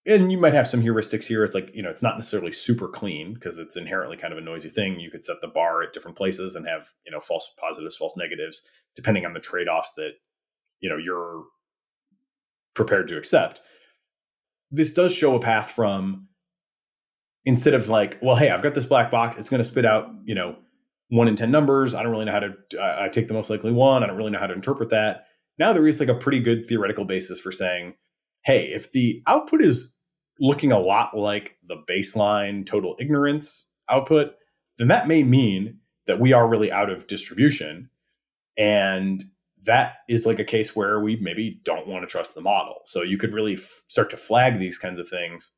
and 0.07 0.31
you 0.31 0.39
might 0.39 0.55
have 0.55 0.69
some 0.69 0.83
heuristics 0.83 1.27
here. 1.27 1.45
It's 1.45 1.55
like, 1.55 1.75
you 1.75 1.83
know, 1.83 1.89
it's 1.89 2.03
not 2.03 2.17
necessarily 2.17 2.53
super 2.53 2.89
clean 2.89 3.33
because 3.33 3.59
it's 3.59 3.77
inherently 3.77 4.17
kind 4.17 4.33
of 4.33 4.39
a 4.39 4.43
noisy 4.43 4.69
thing. 4.69 5.01
You 5.01 5.11
could 5.11 5.25
set 5.25 5.41
the 5.41 5.49
bar 5.49 5.83
at 5.83 5.95
different 5.95 6.17
places 6.17 6.55
and 6.55 6.67
have, 6.69 6.91
you 7.07 7.13
know, 7.13 7.21
false 7.21 7.55
positives, 7.59 7.97
false 7.97 8.17
negatives, 8.17 8.69
depending 8.95 9.25
on 9.25 9.33
the 9.33 9.41
trade 9.41 9.67
offs 9.67 9.95
that, 9.95 10.13
you 10.81 10.91
know, 10.91 10.99
you're 10.99 11.45
prepared 12.75 13.09
to 13.09 13.17
accept. 13.17 13.63
This 14.71 14.93
does 14.93 15.15
show 15.15 15.37
a 15.37 15.41
path 15.41 15.71
from 15.71 16.29
instead 17.45 17.75
of 17.75 17.89
like, 17.89 18.19
well, 18.23 18.37
hey, 18.37 18.51
I've 18.51 18.63
got 18.63 18.75
this 18.75 18.87
black 18.87 19.11
box, 19.11 19.37
it's 19.37 19.49
going 19.49 19.59
to 19.59 19.65
spit 19.65 19.85
out, 19.85 20.09
you 20.25 20.35
know, 20.35 20.57
one 21.09 21.29
in 21.29 21.37
10 21.37 21.51
numbers. 21.51 21.95
I 21.95 22.03
don't 22.03 22.13
really 22.13 22.25
know 22.25 22.33
how 22.33 22.41
to, 22.41 22.55
I 22.81 23.09
take 23.09 23.29
the 23.29 23.35
most 23.35 23.51
likely 23.51 23.73
one. 23.73 24.03
I 24.03 24.07
don't 24.07 24.17
really 24.17 24.31
know 24.31 24.39
how 24.39 24.47
to 24.47 24.55
interpret 24.55 24.91
that. 24.91 25.27
Now 25.59 25.73
there 25.73 25.87
is 25.87 26.01
like 26.01 26.09
a 26.09 26.15
pretty 26.15 26.41
good 26.41 26.67
theoretical 26.67 27.05
basis 27.05 27.39
for 27.39 27.53
saying, 27.53 27.95
hey, 28.45 28.65
if 28.67 28.93
the 28.93 29.23
output 29.27 29.63
is 29.63 29.93
looking 30.41 30.73
a 30.73 30.79
lot 30.79 31.17
like 31.17 31.57
the 31.63 31.77
baseline 31.89 32.67
total 32.67 32.97
ignorance 32.99 33.69
output, 33.89 34.33
then 34.79 34.89
that 34.89 35.07
may 35.07 35.23
mean 35.23 35.79
that 36.07 36.21
we 36.21 36.33
are 36.33 36.49
really 36.49 36.73
out 36.73 36.91
of 36.91 37.07
distribution. 37.07 37.89
And 38.57 39.23
that 39.65 39.95
is 40.09 40.27
like 40.27 40.39
a 40.39 40.45
case 40.45 40.75
where 40.75 41.01
we 41.01 41.17
maybe 41.17 41.61
don't 41.65 41.87
want 41.87 42.03
to 42.03 42.07
trust 42.07 42.35
the 42.35 42.41
model. 42.41 42.81
So 42.85 43.03
you 43.03 43.17
could 43.17 43.33
really 43.33 43.55
f- 43.55 43.85
start 43.89 44.11
to 44.11 44.17
flag 44.17 44.59
these 44.59 44.79
kinds 44.79 44.99
of 44.99 45.09
things 45.09 45.53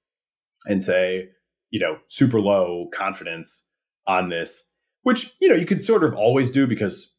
and 0.69 0.85
say, 0.85 1.31
you 1.71 1.81
know, 1.81 1.99
super 2.09 2.41
low 2.41 2.89
confidence 2.93 3.69
on 4.07 4.29
this, 4.29 4.69
which, 5.03 5.33
you 5.41 5.49
know, 5.49 5.55
you 5.55 5.67
could 5.67 5.83
sort 5.83 6.05
of 6.05 6.15
always 6.15 6.51
do 6.51 6.67
because 6.67 7.13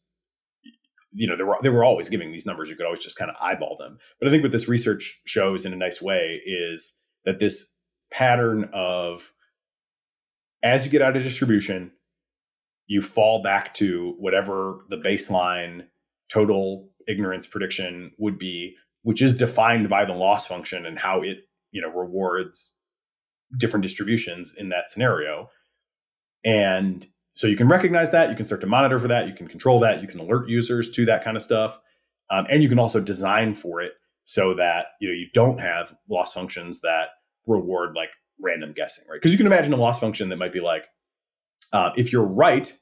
you 1.12 1.26
know, 1.26 1.36
they 1.36 1.42
were 1.42 1.56
they 1.62 1.68
were 1.68 1.84
always 1.84 2.08
giving 2.08 2.30
these 2.30 2.46
numbers. 2.46 2.68
You 2.68 2.76
could 2.76 2.86
always 2.86 3.02
just 3.02 3.16
kind 3.16 3.30
of 3.30 3.36
eyeball 3.40 3.76
them. 3.78 3.98
But 4.20 4.28
I 4.28 4.30
think 4.30 4.42
what 4.42 4.52
this 4.52 4.68
research 4.68 5.20
shows 5.24 5.64
in 5.64 5.72
a 5.72 5.76
nice 5.76 6.02
way 6.02 6.40
is 6.44 6.98
that 7.24 7.38
this 7.38 7.74
pattern 8.10 8.68
of 8.72 9.32
as 10.62 10.84
you 10.84 10.90
get 10.90 11.02
out 11.02 11.16
of 11.16 11.22
distribution, 11.22 11.92
you 12.86 13.00
fall 13.00 13.42
back 13.42 13.74
to 13.74 14.14
whatever 14.18 14.78
the 14.88 14.96
baseline 14.96 15.86
total 16.32 16.90
ignorance 17.06 17.46
prediction 17.46 18.12
would 18.18 18.38
be, 18.38 18.74
which 19.02 19.22
is 19.22 19.36
defined 19.36 19.88
by 19.88 20.04
the 20.04 20.14
loss 20.14 20.46
function 20.46 20.84
and 20.84 20.98
how 20.98 21.22
it, 21.22 21.38
you 21.70 21.80
know, 21.80 21.90
rewards 21.90 22.77
different 23.56 23.82
distributions 23.82 24.54
in 24.56 24.68
that 24.68 24.90
scenario. 24.90 25.48
And 26.44 27.06
so 27.32 27.46
you 27.46 27.56
can 27.56 27.68
recognize 27.68 28.10
that, 28.10 28.30
you 28.30 28.36
can 28.36 28.44
start 28.44 28.60
to 28.62 28.66
monitor 28.66 28.98
for 28.98 29.08
that, 29.08 29.28
you 29.28 29.34
can 29.34 29.48
control 29.48 29.80
that, 29.80 30.02
you 30.02 30.08
can 30.08 30.20
alert 30.20 30.48
users 30.48 30.90
to 30.90 31.04
that 31.06 31.22
kind 31.22 31.36
of 31.36 31.42
stuff, 31.42 31.78
um, 32.30 32.46
and 32.50 32.62
you 32.62 32.68
can 32.68 32.78
also 32.78 33.00
design 33.00 33.54
for 33.54 33.80
it 33.80 33.92
so 34.24 34.54
that 34.54 34.88
you 35.00 35.08
know 35.08 35.14
you 35.14 35.26
don't 35.32 35.60
have 35.60 35.94
loss 36.10 36.34
functions 36.34 36.80
that 36.82 37.08
reward 37.46 37.94
like 37.96 38.10
random 38.40 38.72
guessing, 38.74 39.04
right? 39.08 39.16
Because 39.16 39.32
you 39.32 39.38
can 39.38 39.46
imagine 39.46 39.72
a 39.72 39.76
loss 39.76 39.98
function 39.98 40.28
that 40.28 40.36
might 40.36 40.52
be 40.52 40.60
like, 40.60 40.86
uh, 41.72 41.90
if 41.96 42.12
you're 42.12 42.26
right, 42.26 42.72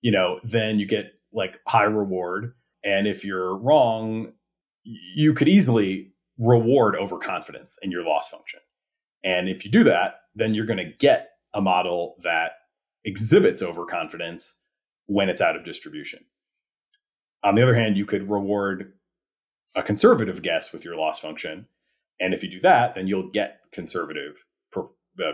you 0.00 0.10
know, 0.10 0.40
then 0.42 0.78
you 0.78 0.86
get 0.86 1.12
like 1.32 1.58
high 1.68 1.84
reward, 1.84 2.54
and 2.82 3.06
if 3.06 3.24
you're 3.24 3.56
wrong, 3.56 4.32
you 4.84 5.34
could 5.34 5.48
easily 5.48 6.12
reward 6.38 6.96
overconfidence 6.96 7.78
in 7.82 7.90
your 7.90 8.04
loss 8.04 8.28
function. 8.28 8.60
And 9.24 9.48
if 9.48 9.64
you 9.64 9.70
do 9.70 9.84
that, 9.84 10.20
then 10.34 10.54
you're 10.54 10.66
going 10.66 10.78
to 10.78 10.92
get 10.98 11.30
a 11.54 11.60
model 11.60 12.16
that 12.22 12.52
exhibits 13.04 13.62
overconfidence 13.62 14.60
when 15.06 15.28
it's 15.28 15.40
out 15.40 15.56
of 15.56 15.64
distribution. 15.64 16.24
On 17.42 17.54
the 17.54 17.62
other 17.62 17.74
hand, 17.74 17.96
you 17.96 18.04
could 18.04 18.30
reward 18.30 18.92
a 19.74 19.82
conservative 19.82 20.42
guess 20.42 20.72
with 20.72 20.84
your 20.84 20.96
loss 20.96 21.20
function. 21.20 21.66
And 22.20 22.34
if 22.34 22.42
you 22.42 22.50
do 22.50 22.60
that, 22.60 22.94
then 22.94 23.06
you'll 23.06 23.30
get 23.30 23.60
conservative 23.72 24.44
uh, 24.76 24.82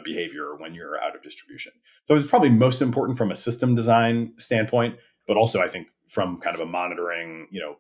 behavior 0.05 0.55
when 0.57 0.75
you're 0.75 1.01
out 1.01 1.17
of 1.17 1.23
distribution. 1.23 1.73
So 2.05 2.15
it's 2.15 2.27
probably 2.27 2.51
most 2.51 2.83
important 2.83 3.19
from 3.19 3.31
a 3.31 3.37
system 3.37 3.75
design 3.75 4.33
standpoint, 4.37 4.97
but 5.27 5.37
also 5.37 5.61
I 5.61 5.69
think 5.69 5.89
from 6.09 6.39
kind 6.41 6.55
of 6.55 6.61
a 6.61 6.67
monitoring, 6.67 7.49
you 7.51 7.61
know, 7.61 7.77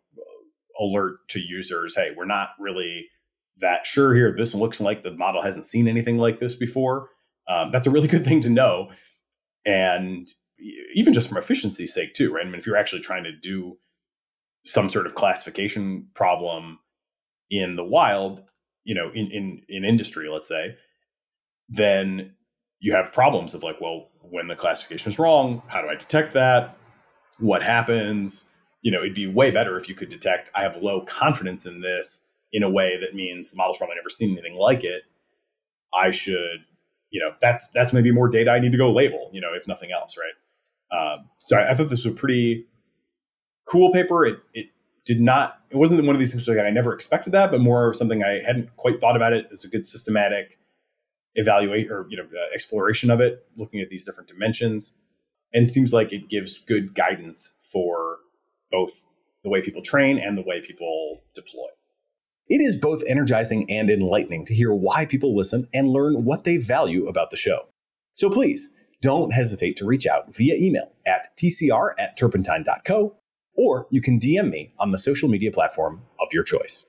alert 0.81 1.29
to 1.29 1.41
users, 1.41 1.95
hey, 1.95 2.11
we're 2.17 2.25
not 2.25 2.51
really 2.59 3.07
that 3.59 3.87
sure 3.87 4.15
here. 4.15 4.35
This 4.37 4.55
looks 4.55 4.81
like 4.81 5.03
the 5.03 5.13
model 5.13 5.43
hasn't 5.43 5.67
seen 5.67 5.89
anything 5.89 6.19
like 6.19 6.39
this 6.39 6.55
before. 6.55 7.09
Um, 7.49 7.71
that's 7.71 7.87
a 7.87 7.91
really 7.91 8.09
good 8.15 8.25
thing 8.25 8.41
to 8.41 8.51
know 8.51 8.91
and 9.65 10.29
even 10.95 11.13
just 11.13 11.29
from 11.29 11.39
efficiency 11.39 11.87
sake 11.87 12.15
too 12.15 12.33
right 12.33 12.47
i 12.47 12.49
mean 12.49 12.59
if 12.59 12.67
you're 12.67 12.77
actually 12.77 13.03
trying 13.03 13.25
to 13.25 13.33
do 13.33 13.77
some 14.65 14.89
sort 14.89 15.07
of 15.07 15.15
classification 15.15 16.07
problem 16.15 16.79
in 17.51 17.77
the 17.77 17.85
wild 17.85 18.43
you 18.85 18.95
know 18.95 19.11
in 19.15 19.31
in 19.31 19.63
in 19.69 19.85
industry 19.85 20.29
let's 20.29 20.49
say 20.49 20.77
then 21.69 22.33
you 22.81 22.93
have 22.93 23.13
problems 23.13 23.55
of 23.55 23.63
like 23.63 23.81
well 23.81 24.09
when 24.21 24.49
the 24.49 24.57
classification 24.57 25.11
is 25.11 25.19
wrong 25.19 25.63
how 25.69 25.81
do 25.81 25.89
i 25.89 25.95
detect 25.95 26.33
that 26.33 26.77
what 27.39 27.63
happens 27.63 28.45
you 28.83 28.91
know 28.91 29.01
it'd 29.01 29.15
be 29.15 29.27
way 29.27 29.51
better 29.51 29.77
if 29.77 29.89
you 29.89 29.95
could 29.95 30.09
detect 30.09 30.51
i 30.55 30.63
have 30.63 30.77
low 30.77 31.01
confidence 31.03 31.67
in 31.67 31.81
this 31.81 32.21
in 32.53 32.63
a 32.63 32.71
way 32.71 32.99
that 33.01 33.15
means 33.15 33.51
the 33.51 33.57
model's 33.57 33.79
probably 33.79 33.97
never 33.97 34.09
seen 34.09 34.33
anything 34.33 34.57
like 34.57 34.85
it 34.85 35.03
i 35.95 36.11
should 36.11 36.65
you 37.13 37.21
know 37.21 37.35
that's 37.41 37.69
that's 37.69 37.93
maybe 37.93 38.11
more 38.11 38.29
data 38.29 38.51
I 38.51 38.59
need 38.59 38.73
to 38.73 38.79
go 38.79 38.91
label, 38.91 39.31
you 39.33 39.41
know, 39.41 39.51
if 39.55 39.69
nothing 39.69 39.93
else, 39.93 40.17
right? 40.17 40.33
Um, 40.99 41.29
so 41.39 41.57
I, 41.57 41.71
I, 41.71 41.75
thought 41.75 41.89
this 41.89 42.05
was 42.05 42.13
a 42.13 42.17
pretty 42.17 42.67
cool 43.67 43.93
paper. 43.93 44.25
It 44.25 44.39
it 44.53 44.67
did 45.05 45.21
not 45.21 45.61
it 45.71 45.77
wasn't 45.77 46.05
one 46.05 46.17
of 46.17 46.19
these 46.19 46.33
things 46.33 46.49
like 46.49 46.59
I 46.59 46.71
never 46.71 46.93
expected 46.93 47.33
that, 47.33 47.51
but 47.51 47.61
more 47.61 47.95
something 47.95 48.25
I 48.25 48.41
hadn't 48.45 48.75
quite 48.77 49.01
thought 49.01 49.15
about 49.15 49.33
it 49.33 49.47
as 49.53 49.65
a 49.65 49.69
good 49.69 49.87
systematic 49.87 50.59
evaluate 51.35 51.91
or 51.91 52.07
you 52.11 52.17
know 52.17 52.25
uh, 52.25 52.55
exploration 52.55 53.11
of 53.11 53.21
it, 53.21 53.47
looking 53.57 53.81
at 53.81 53.91
these 53.91 54.05
different 54.05 54.29
dimensions, 54.29 54.97
and 55.53 55.69
seems 55.69 55.93
like 55.93 56.13
it 56.13 56.29
gives 56.29 56.59
good 56.59 56.95
guidance 56.95 57.55
for 57.71 58.19
both 58.71 59.05
the 59.45 59.51
way 59.51 59.61
people 59.61 59.83
train 59.83 60.19
and 60.19 60.39
the 60.39 60.43
way 60.43 60.63
people 60.63 61.23
deploy. 61.35 61.69
It 62.53 62.61
is 62.61 62.77
both 62.77 63.03
energizing 63.07 63.65
and 63.71 63.89
enlightening 63.89 64.45
to 64.45 64.55
hear 64.55 64.75
why 64.75 65.07
people 65.07 65.35
listen 65.35 65.69
and 65.73 65.89
learn 65.89 66.27
what 66.27 66.45
they 66.45 66.59
value 66.59 67.07
about 67.07 67.31
the 67.31 67.37
show. 67.39 67.71
So 68.15 68.29
please 68.29 68.69
don't 69.01 69.33
hesitate 69.33 69.75
to 69.77 69.87
reach 69.87 70.07
out 70.07 70.35
via 70.37 70.57
email 70.57 70.93
at 71.07 71.29
tcr 71.39 71.93
at 71.99 72.15
turpentine.co, 72.19 73.17
or 73.55 73.87
you 73.91 74.03
can 74.03 74.19
DM 74.19 74.51
me 74.51 74.75
on 74.79 74.91
the 74.91 74.99
social 74.99 75.31
media 75.31 75.51
platform 75.51 76.03
of 76.21 76.29
your 76.35 76.45
choice. 76.45 76.85